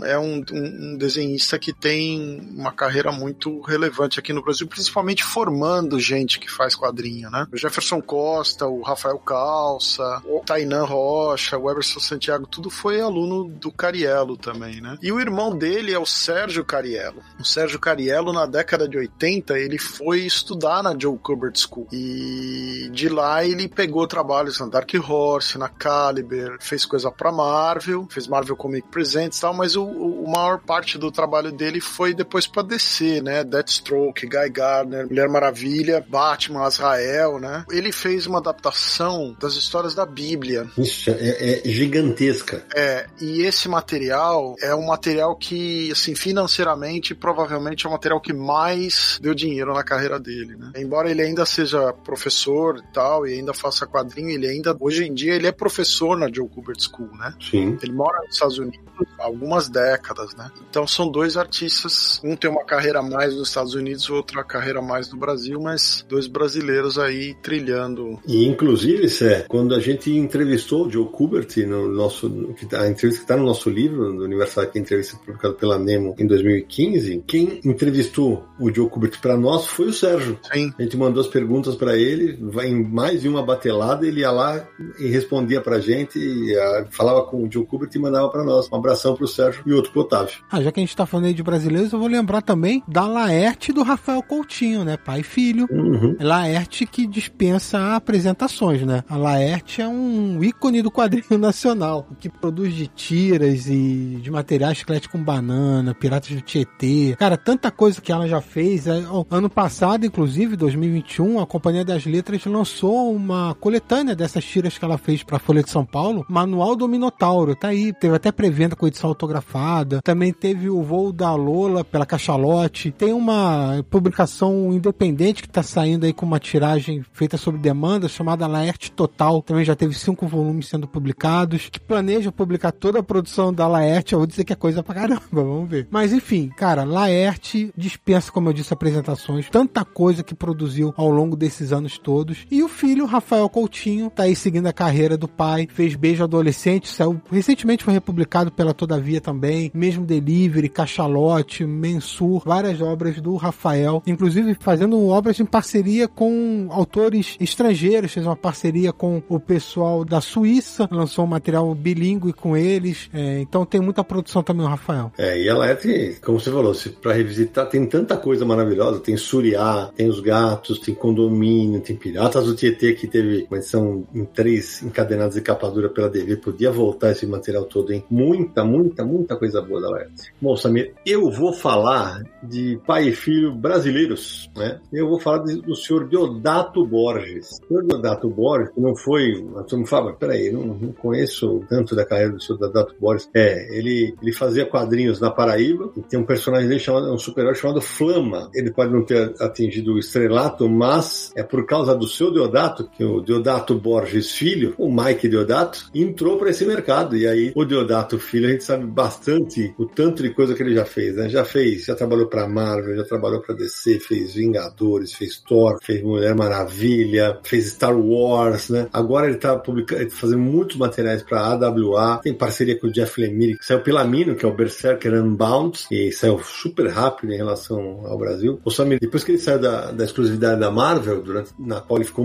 é 0.04 0.18
um, 0.18 0.44
um, 0.52 0.96
desenhista 0.96 1.58
que 1.58 1.72
tem 1.72 2.40
uma 2.54 2.70
carreira 2.70 3.10
muito 3.10 3.62
relevante 3.62 4.20
aqui 4.20 4.32
no 4.32 4.42
Brasil, 4.42 4.68
principalmente 4.68 5.24
formando 5.24 5.98
gente 5.98 6.38
que 6.38 6.50
faz 6.50 6.74
quadrinho, 6.74 7.30
né? 7.30 7.46
O 7.52 7.56
Jefferson 7.56 8.00
Costa, 8.00 8.66
o 8.66 8.82
Rafael 8.82 9.18
Calça, 9.18 10.22
o 10.24 10.40
Tainan 10.44 10.84
Rocha, 10.84 11.56
o 11.56 11.70
Everson 11.70 12.00
Santiago, 12.00 12.46
tudo 12.46 12.68
foi 12.68 13.00
aluno 13.00 13.48
do 13.48 13.72
Cariello 13.72 14.36
também, 14.36 14.80
né? 14.80 14.98
E 15.02 15.10
o 15.10 15.18
irmão 15.20 15.56
dele 15.56 15.92
é 15.92 15.98
o 15.98 16.06
Sérgio 16.06 16.64
Cariello. 16.64 17.22
O 17.40 17.44
Sérgio 17.44 17.78
Cariello, 17.78 18.32
na 18.32 18.46
década 18.46 18.86
de 18.86 18.98
80, 18.98 19.58
ele 19.58 19.78
foi 19.78 20.20
estudar 20.20 20.82
na 20.82 20.94
Joe 20.98 21.16
Kubert 21.18 21.56
School. 21.56 21.88
E 21.92 22.88
de 22.92 23.08
lá 23.08 23.44
ele 23.44 23.68
pegou 23.78 24.08
trabalhos 24.08 24.58
na 24.58 24.66
Dark 24.66 24.90
Horse, 25.08 25.56
na 25.56 25.68
Caliber, 25.68 26.56
fez 26.58 26.84
coisa 26.84 27.12
pra 27.12 27.30
Marvel, 27.30 28.08
fez 28.10 28.26
Marvel 28.26 28.56
Comic 28.56 28.88
Presents 28.88 29.38
e 29.38 29.40
tal, 29.40 29.54
mas 29.54 29.76
o, 29.76 29.84
o 29.84 30.28
maior 30.28 30.58
parte 30.58 30.98
do 30.98 31.12
trabalho 31.12 31.52
dele 31.52 31.80
foi 31.80 32.12
depois 32.12 32.44
pra 32.44 32.62
DC, 32.62 33.20
né? 33.20 33.44
Deathstroke, 33.44 34.26
Guy 34.26 34.50
Gardner, 34.50 35.06
Mulher 35.06 35.28
Maravilha, 35.28 36.04
Batman, 36.08 36.64
Azrael, 36.64 37.38
né? 37.38 37.64
Ele 37.70 37.92
fez 37.92 38.26
uma 38.26 38.38
adaptação 38.38 39.36
das 39.38 39.54
histórias 39.54 39.94
da 39.94 40.04
Bíblia. 40.04 40.66
Isso, 40.76 41.10
é, 41.10 41.60
é 41.64 41.68
gigantesca. 41.68 42.64
É, 42.74 43.06
e 43.20 43.42
esse 43.42 43.68
material 43.68 44.56
é 44.60 44.74
um 44.74 44.86
material 44.86 45.36
que, 45.36 45.92
assim, 45.92 46.16
financeiramente, 46.16 47.14
provavelmente 47.14 47.86
é 47.86 47.88
o 47.88 47.92
material 47.92 48.20
que 48.20 48.32
mais 48.32 49.20
deu 49.22 49.34
dinheiro 49.34 49.72
na 49.72 49.84
carreira 49.84 50.18
dele, 50.18 50.56
né? 50.56 50.72
Embora 50.74 51.08
ele 51.08 51.22
ainda 51.22 51.46
seja 51.46 51.92
professor 51.92 52.78
e 52.78 52.92
tal, 52.92 53.24
e 53.24 53.34
ainda 53.34 53.54
faça 53.54 53.67
quadrinho, 53.86 54.30
ele 54.30 54.46
ainda, 54.46 54.76
hoje 54.78 55.04
em 55.04 55.14
dia, 55.14 55.34
ele 55.34 55.46
é 55.46 55.52
professor 55.52 56.16
na 56.16 56.28
Joe 56.32 56.48
Kubert 56.48 56.78
School, 56.80 57.10
né? 57.16 57.34
Sim. 57.40 57.78
Ele 57.82 57.92
mora 57.92 58.18
nos 58.24 58.34
Estados 58.34 58.58
Unidos 58.58 58.88
há 59.18 59.24
algumas 59.24 59.68
décadas, 59.68 60.34
né? 60.34 60.50
Então 60.68 60.86
são 60.86 61.10
dois 61.10 61.36
artistas, 61.36 62.20
um 62.24 62.36
tem 62.36 62.50
uma 62.50 62.64
carreira 62.64 63.02
mais 63.02 63.34
nos 63.34 63.48
Estados 63.48 63.74
Unidos, 63.74 64.08
outro 64.10 64.40
a 64.40 64.44
carreira 64.44 64.80
mais 64.80 65.10
no 65.10 65.18
Brasil, 65.18 65.60
mas 65.60 66.04
dois 66.08 66.26
brasileiros 66.26 66.98
aí 66.98 67.34
trilhando. 67.42 68.18
E 68.26 68.46
inclusive, 68.46 69.08
Sé, 69.08 69.46
quando 69.48 69.74
a 69.74 69.80
gente 69.80 70.10
entrevistou 70.10 70.86
o 70.86 70.90
Joe 70.90 71.06
Kubert 71.06 71.56
no 71.66 71.88
nosso, 71.88 72.26
a 72.72 72.86
entrevista 72.86 73.18
que 73.20 73.24
está 73.24 73.36
no 73.36 73.44
nosso 73.44 73.68
livro, 73.70 74.12
do 74.12 74.24
Universal, 74.24 74.66
que 74.66 74.78
é 74.78 74.80
entrevista 74.80 75.16
publicada 75.16 75.54
pela 75.54 75.78
Nemo 75.78 76.14
em 76.18 76.26
2015, 76.26 77.24
quem 77.26 77.60
entrevistou 77.64 78.46
o 78.60 78.72
Joe 78.72 78.88
Kubert 78.88 79.18
para 79.20 79.36
nós 79.36 79.66
foi 79.66 79.88
o 79.88 79.92
Sérgio. 79.92 80.38
Sim. 80.52 80.72
A 80.78 80.82
gente 80.82 80.96
mandou 80.96 81.20
as 81.20 81.28
perguntas 81.28 81.74
para 81.74 81.96
ele, 81.96 82.38
vai 82.40 82.68
em 82.68 82.82
mais 82.82 83.22
de 83.22 83.28
uma 83.28 83.42
batelada, 83.58 84.06
ele 84.06 84.20
ia 84.20 84.30
lá 84.30 84.64
e 84.98 85.08
respondia 85.08 85.60
pra 85.60 85.80
gente, 85.80 86.18
e, 86.18 86.56
uh, 86.56 86.86
falava 86.90 87.22
com 87.22 87.42
o 87.42 87.52
Joe 87.52 87.66
Kubert 87.66 87.90
e 87.94 87.98
mandava 87.98 88.28
para 88.28 88.44
nós. 88.44 88.70
Um 88.72 88.76
abração 88.76 89.14
pro 89.14 89.26
Sérgio 89.26 89.62
e 89.66 89.72
outro 89.72 89.90
pro 89.90 90.02
Otávio. 90.02 90.38
Ah, 90.50 90.62
já 90.62 90.70
que 90.70 90.80
a 90.80 90.82
gente 90.82 90.96
tá 90.96 91.04
falando 91.04 91.26
aí 91.26 91.34
de 91.34 91.42
brasileiros, 91.42 91.92
eu 91.92 91.98
vou 91.98 92.08
lembrar 92.08 92.40
também 92.42 92.82
da 92.86 93.06
Laerte 93.06 93.72
do 93.72 93.82
Rafael 93.82 94.22
Coutinho, 94.22 94.84
né? 94.84 94.96
Pai 94.96 95.20
e 95.20 95.22
filho. 95.22 95.66
Uhum. 95.70 96.16
Laerte 96.20 96.86
que 96.86 97.06
dispensa 97.06 97.96
apresentações, 97.96 98.82
né? 98.82 99.02
A 99.08 99.16
Laerte 99.16 99.82
é 99.82 99.88
um 99.88 100.42
ícone 100.42 100.82
do 100.82 100.90
quadrinho 100.90 101.36
nacional, 101.38 102.06
que 102.20 102.28
produz 102.28 102.72
de 102.74 102.86
tiras 102.86 103.66
e 103.66 104.18
de 104.22 104.30
materiais 104.30 104.78
chiclete 104.78 105.08
com 105.08 105.22
banana, 105.22 105.94
Piratas 105.94 106.30
do 106.30 106.40
Tietê. 106.40 107.16
Cara, 107.18 107.36
tanta 107.36 107.70
coisa 107.70 108.00
que 108.00 108.12
ela 108.12 108.28
já 108.28 108.40
fez. 108.40 108.86
É, 108.86 109.02
ano 109.30 109.50
passado, 109.50 110.06
inclusive, 110.06 110.56
2021, 110.56 111.40
a 111.40 111.46
Companhia 111.46 111.84
das 111.84 112.04
Letras 112.04 112.44
lançou 112.44 113.12
uma 113.12 113.47
uma 113.48 113.54
coletânea 113.54 114.14
dessas 114.14 114.44
tiras 114.44 114.76
que 114.76 114.84
ela 114.84 114.98
fez 114.98 115.22
pra 115.22 115.38
Folha 115.38 115.62
de 115.62 115.70
São 115.70 115.84
Paulo, 115.84 116.24
Manual 116.28 116.76
do 116.76 116.86
Minotauro, 116.86 117.56
tá 117.56 117.68
aí, 117.68 117.92
teve 117.94 118.14
até 118.14 118.30
pré-venda 118.30 118.76
com 118.76 118.86
edição 118.86 119.08
autografada, 119.08 120.02
também 120.02 120.32
teve 120.32 120.68
o 120.68 120.82
voo 120.82 121.12
da 121.12 121.34
Lola 121.34 121.82
pela 121.82 122.04
Cachalote, 122.04 122.90
tem 122.90 123.12
uma 123.12 123.82
publicação 123.88 124.72
independente 124.72 125.42
que 125.42 125.48
tá 125.48 125.62
saindo 125.62 126.04
aí 126.04 126.12
com 126.12 126.26
uma 126.26 126.38
tiragem 126.38 127.02
feita 127.12 127.38
sob 127.38 127.58
demanda, 127.58 128.06
chamada 128.06 128.46
Laerte 128.46 128.92
Total, 128.92 129.40
também 129.42 129.64
já 129.64 129.74
teve 129.74 129.94
cinco 129.94 130.26
volumes 130.26 130.68
sendo 130.68 130.86
publicados, 130.86 131.70
que 131.70 131.80
planeja 131.80 132.30
publicar 132.30 132.72
toda 132.72 132.98
a 132.98 133.02
produção 133.02 133.52
da 133.52 133.66
Laerte, 133.66 134.12
eu 134.12 134.18
vou 134.18 134.26
dizer 134.26 134.44
que 134.44 134.52
é 134.52 134.56
coisa 134.56 134.82
pra 134.82 134.94
caramba, 134.94 135.22
vamos 135.32 135.70
ver. 135.70 135.88
Mas 135.90 136.12
enfim, 136.12 136.50
cara, 136.54 136.84
Laerte 136.84 137.72
dispensa, 137.74 138.30
como 138.30 138.50
eu 138.50 138.52
disse, 138.52 138.74
apresentações, 138.74 139.48
tanta 139.48 139.86
coisa 139.86 140.22
que 140.22 140.34
produziu 140.34 140.92
ao 140.96 141.10
longo 141.10 141.34
desses 141.34 141.72
anos 141.72 141.96
todos, 141.96 142.46
e 142.50 142.62
o 142.62 142.68
filho, 142.68 143.06
Rafael 143.06 143.37
Coutinho, 143.46 144.08
tá 144.08 144.22
aí 144.22 144.34
seguindo 144.34 144.66
a 144.66 144.72
carreira 144.72 145.18
do 145.18 145.28
pai, 145.28 145.68
fez 145.70 145.94
Beijo 145.94 146.24
Adolescente, 146.24 146.88
saiu, 146.88 147.20
recentemente 147.30 147.84
foi 147.84 147.92
republicado 147.92 148.50
pela 148.50 148.72
Todavia 148.72 149.20
também, 149.20 149.70
mesmo 149.74 150.06
Delivery, 150.06 150.70
Cachalote, 150.70 151.66
Mensur, 151.66 152.42
várias 152.44 152.80
obras 152.80 153.20
do 153.20 153.36
Rafael, 153.36 154.02
inclusive 154.06 154.56
fazendo 154.58 155.06
obras 155.08 155.38
em 155.40 155.44
parceria 155.44 156.08
com 156.08 156.68
autores 156.70 157.36
estrangeiros, 157.38 158.12
fez 158.12 158.24
uma 158.24 158.36
parceria 158.36 158.92
com 158.92 159.22
o 159.28 159.38
pessoal 159.38 160.04
da 160.04 160.20
Suíça, 160.20 160.88
lançou 160.90 161.24
um 161.24 161.28
material 161.28 161.74
bilíngue 161.74 162.32
com 162.32 162.56
eles, 162.56 163.10
é, 163.12 163.40
então 163.40 163.66
tem 163.66 163.80
muita 163.80 164.02
produção 164.02 164.42
também 164.42 164.64
o 164.64 164.68
Rafael. 164.68 165.12
É, 165.18 165.38
e 165.38 165.48
ela 165.48 165.68
é, 165.68 165.76
como 166.22 166.40
você 166.40 166.50
falou, 166.50 166.72
para 167.02 167.12
revisitar 167.12 167.68
tem 167.68 167.84
tanta 167.86 168.16
coisa 168.16 168.44
maravilhosa, 168.44 169.00
tem 169.00 169.16
Suriá, 169.16 169.90
tem 169.94 170.08
os 170.08 170.20
gatos, 170.20 170.78
tem 170.78 170.94
condomínio, 170.94 171.80
tem 171.80 171.96
Piratas 171.96 172.46
do 172.46 172.54
Tietê 172.54 172.94
que 172.94 173.06
teve 173.06 173.27
uma 173.48 173.58
edição 173.58 174.06
em 174.14 174.24
três 174.24 174.82
encadenadas 174.82 175.36
e 175.36 175.42
capa 175.42 175.70
dura 175.70 175.88
pela 175.88 176.08
DV, 176.08 176.36
podia 176.36 176.70
voltar 176.70 177.12
esse 177.12 177.26
material 177.26 177.64
todo, 177.64 177.92
hein? 177.92 178.04
Muita, 178.10 178.64
muita, 178.64 179.04
muita 179.04 179.36
coisa 179.36 179.60
boa 179.60 179.80
da 179.80 179.90
Laerte. 179.90 180.32
Bom, 180.40 180.56
Samir, 180.56 180.94
eu 181.04 181.30
vou 181.30 181.52
falar 181.52 182.22
de 182.42 182.78
pai 182.86 183.08
e 183.08 183.12
filho 183.12 183.54
brasileiros, 183.54 184.50
né? 184.56 184.80
Eu 184.92 185.08
vou 185.08 185.18
falar 185.18 185.44
de, 185.44 185.60
do 185.60 185.74
senhor 185.74 186.08
Deodato 186.08 186.84
Borges. 186.86 187.60
O 187.64 187.68
senhor 187.68 187.84
Deodato 187.84 188.28
Borges, 188.28 188.72
não 188.76 188.96
foi, 188.96 189.44
a 189.56 189.62
turma 189.62 189.86
fala, 189.86 190.12
peraí, 190.12 190.50
não, 190.50 190.66
não 190.66 190.92
conheço 190.92 191.64
tanto 191.68 191.94
da 191.94 192.04
carreira 192.04 192.32
do 192.32 192.42
senhor 192.42 192.58
Deodato 192.58 192.94
Borges. 193.00 193.28
É, 193.34 193.76
ele, 193.76 194.14
ele 194.20 194.32
fazia 194.32 194.66
quadrinhos 194.66 195.20
na 195.20 195.30
Paraíba, 195.30 195.90
e 195.96 196.02
tem 196.02 196.18
um 196.18 196.24
personagem 196.24 196.68
dele 196.68 196.80
chamado, 196.80 197.12
um 197.12 197.18
super-herói 197.18 197.54
chamado 197.54 197.80
Flama. 197.80 198.50
Ele 198.54 198.70
pode 198.70 198.92
não 198.92 199.04
ter 199.04 199.34
atingido 199.40 199.94
o 199.94 199.98
estrelato, 199.98 200.68
mas 200.68 201.32
é 201.36 201.42
por 201.42 201.66
causa 201.66 201.94
do 201.94 202.06
seu 202.06 202.32
Deodato, 202.32 202.88
que 202.88 203.04
o 203.16 203.20
Deodato 203.20 203.74
Borges 203.74 204.32
filho, 204.32 204.74
o 204.78 204.90
Mike 204.90 205.28
Deodato, 205.28 205.90
entrou 205.94 206.38
para 206.38 206.50
esse 206.50 206.64
mercado. 206.64 207.16
E 207.16 207.26
aí, 207.26 207.52
o 207.54 207.64
Deodato 207.64 208.18
filho, 208.18 208.48
a 208.48 208.52
gente 208.52 208.64
sabe 208.64 208.86
bastante 208.86 209.74
o 209.78 209.86
tanto 209.86 210.22
de 210.22 210.30
coisa 210.30 210.54
que 210.54 210.62
ele 210.62 210.74
já 210.74 210.84
fez, 210.84 211.16
né? 211.16 211.28
Já 211.28 211.44
fez, 211.44 211.84
já 211.84 211.94
trabalhou 211.94 212.26
para 212.26 212.48
Marvel, 212.48 212.96
já 212.96 213.04
trabalhou 213.04 213.40
para 213.40 213.54
DC, 213.54 214.00
fez 214.00 214.34
Vingadores, 214.34 215.12
fez 215.14 215.38
Thor, 215.38 215.78
fez 215.82 216.02
Mulher 216.02 216.34
Maravilha, 216.34 217.38
fez 217.42 217.66
Star 217.68 217.98
Wars, 217.98 218.70
né? 218.70 218.88
Agora 218.92 219.26
ele 219.26 219.36
tá 219.36 219.56
publicando, 219.56 220.10
fazendo 220.10 220.40
muitos 220.40 220.76
materiais 220.76 221.22
para 221.22 221.40
AWA, 221.40 222.20
tem 222.22 222.34
parceria 222.34 222.78
com 222.78 222.86
o 222.86 222.92
Jeff 222.92 223.20
Lemire, 223.20 223.58
que 223.58 223.64
saiu 223.64 223.80
pela 223.80 224.04
Mino, 224.04 224.34
que 224.34 224.44
é 224.44 224.48
o 224.48 224.54
Berserker 224.54 225.14
Unbound, 225.14 225.86
e 225.90 226.12
saiu 226.12 226.38
super 226.40 226.88
rápido 226.88 227.32
em 227.32 227.36
relação 227.36 228.06
ao 228.06 228.18
Brasil. 228.18 228.60
O 228.64 228.70
Samir, 228.70 228.98
depois 229.00 229.24
que 229.24 229.32
ele 229.32 229.38
saiu 229.38 229.58
da, 229.58 229.90
da 229.92 230.04
exclusividade 230.04 230.60
da 230.60 230.70
Marvel, 230.70 231.22
durante, 231.22 231.50
na 231.58 231.80
qual 231.80 231.98
ele 231.98 232.06
ficou 232.06 232.24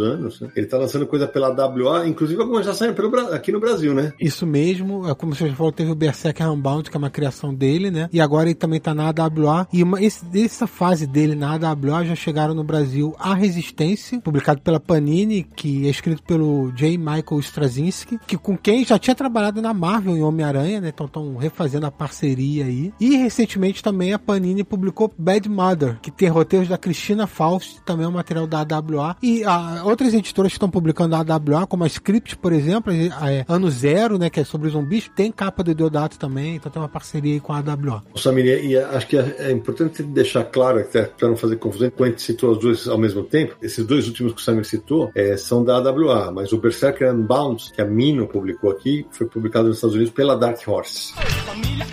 anos, 0.00 0.40
né? 0.40 0.50
ele 0.56 0.66
tá 0.66 0.78
lançando 0.78 1.06
coisa 1.06 1.26
pela 1.26 1.48
AWA, 1.48 2.06
inclusive 2.06 2.40
algumas 2.40 2.64
já 2.64 2.74
saíram 2.74 2.94
pelo, 2.94 3.14
aqui 3.32 3.52
no 3.52 3.60
Brasil, 3.60 3.94
né? 3.94 4.12
Isso 4.20 4.46
mesmo, 4.46 5.08
é 5.08 5.14
como 5.14 5.34
você 5.34 5.48
já 5.48 5.54
falou, 5.54 5.72
teve 5.72 5.90
o 5.90 5.94
Berserker 5.94 6.50
Unbound, 6.50 6.90
que 6.90 6.96
é 6.96 6.98
uma 6.98 7.10
criação 7.10 7.54
dele, 7.54 7.90
né? 7.90 8.08
E 8.12 8.20
agora 8.20 8.48
ele 8.48 8.54
também 8.54 8.80
tá 8.80 8.94
na 8.94 9.08
AWA, 9.08 9.66
e 9.72 9.82
uma, 9.82 10.02
esse, 10.02 10.24
essa 10.34 10.66
fase 10.66 11.06
dele 11.06 11.34
na 11.34 11.52
AWA 11.54 12.04
já 12.04 12.14
chegaram 12.14 12.54
no 12.54 12.64
Brasil 12.64 13.14
A 13.18 13.34
Resistência, 13.34 14.20
publicado 14.20 14.60
pela 14.60 14.80
Panini, 14.80 15.42
que 15.42 15.86
é 15.86 15.90
escrito 15.90 16.22
pelo 16.22 16.70
J. 16.72 16.96
Michael 16.98 17.40
Straczynski, 17.40 18.18
que 18.26 18.36
com 18.36 18.56
quem 18.56 18.84
já 18.84 18.98
tinha 18.98 19.14
trabalhado 19.14 19.60
na 19.60 19.74
Marvel 19.74 20.16
em 20.16 20.22
Homem-Aranha, 20.22 20.80
né? 20.80 20.88
Então 20.88 21.06
estão 21.06 21.36
refazendo 21.36 21.86
a 21.86 21.90
parceria 21.90 22.64
aí. 22.64 22.92
E 23.00 23.16
recentemente 23.16 23.82
também 23.82 24.12
a 24.12 24.18
Panini 24.18 24.64
publicou 24.64 25.12
Bad 25.16 25.48
Mother, 25.48 25.98
que 26.00 26.10
tem 26.10 26.28
roteiros 26.28 26.68
da 26.68 26.78
Cristina 26.78 27.26
Faust, 27.26 27.80
também 27.84 28.06
é 28.06 28.08
um 28.08 28.12
material 28.12 28.46
da 28.46 28.60
AWA. 28.60 29.16
E 29.22 29.44
a, 29.44 29.81
outras 29.84 30.14
editoras 30.14 30.52
que 30.52 30.56
estão 30.56 30.70
publicando 30.70 31.14
a 31.14 31.20
AWA, 31.20 31.66
como 31.66 31.84
a 31.84 31.86
Script, 31.86 32.36
por 32.36 32.52
exemplo, 32.52 32.92
é, 32.92 33.44
Ano 33.48 33.70
Zero, 33.70 34.18
né? 34.18 34.30
Que 34.30 34.40
é 34.40 34.44
sobre 34.44 34.68
zumbis, 34.70 35.10
tem 35.14 35.30
capa 35.30 35.62
do 35.62 35.74
Deodato 35.74 36.18
também, 36.18 36.56
então 36.56 36.70
tem 36.70 36.80
uma 36.80 36.88
parceria 36.88 37.34
aí 37.34 37.40
com 37.40 37.52
a 37.52 37.58
AWA. 37.58 38.02
Samir, 38.16 38.64
e 38.64 38.76
acho 38.76 39.06
que 39.06 39.16
é, 39.16 39.36
é 39.38 39.52
importante 39.52 40.02
deixar 40.02 40.44
claro, 40.44 40.84
para 41.18 41.28
não 41.28 41.36
fazer 41.36 41.56
confusão, 41.56 41.90
quando 41.90 42.08
a 42.08 42.10
gente 42.10 42.22
citou 42.22 42.52
as 42.52 42.58
duas 42.58 42.88
ao 42.88 42.98
mesmo 42.98 43.22
tempo, 43.22 43.56
esses 43.62 43.84
dois 43.86 44.06
últimos 44.06 44.32
que 44.32 44.40
o 44.40 44.44
Samir 44.44 44.64
citou 44.64 45.10
é, 45.14 45.36
são 45.36 45.64
da 45.64 45.76
AWA, 45.76 46.30
mas 46.32 46.52
o 46.52 46.58
Berserker 46.58 47.12
Unbound, 47.12 47.72
que 47.72 47.80
a 47.80 47.84
Mino 47.84 48.26
publicou 48.26 48.70
aqui, 48.70 49.06
foi 49.10 49.26
publicado 49.26 49.68
nos 49.68 49.76
Estados 49.76 49.96
Unidos 49.96 50.12
pela 50.12 50.36
Dark 50.36 50.58
Horse. 50.66 51.14
Família, 51.14 51.86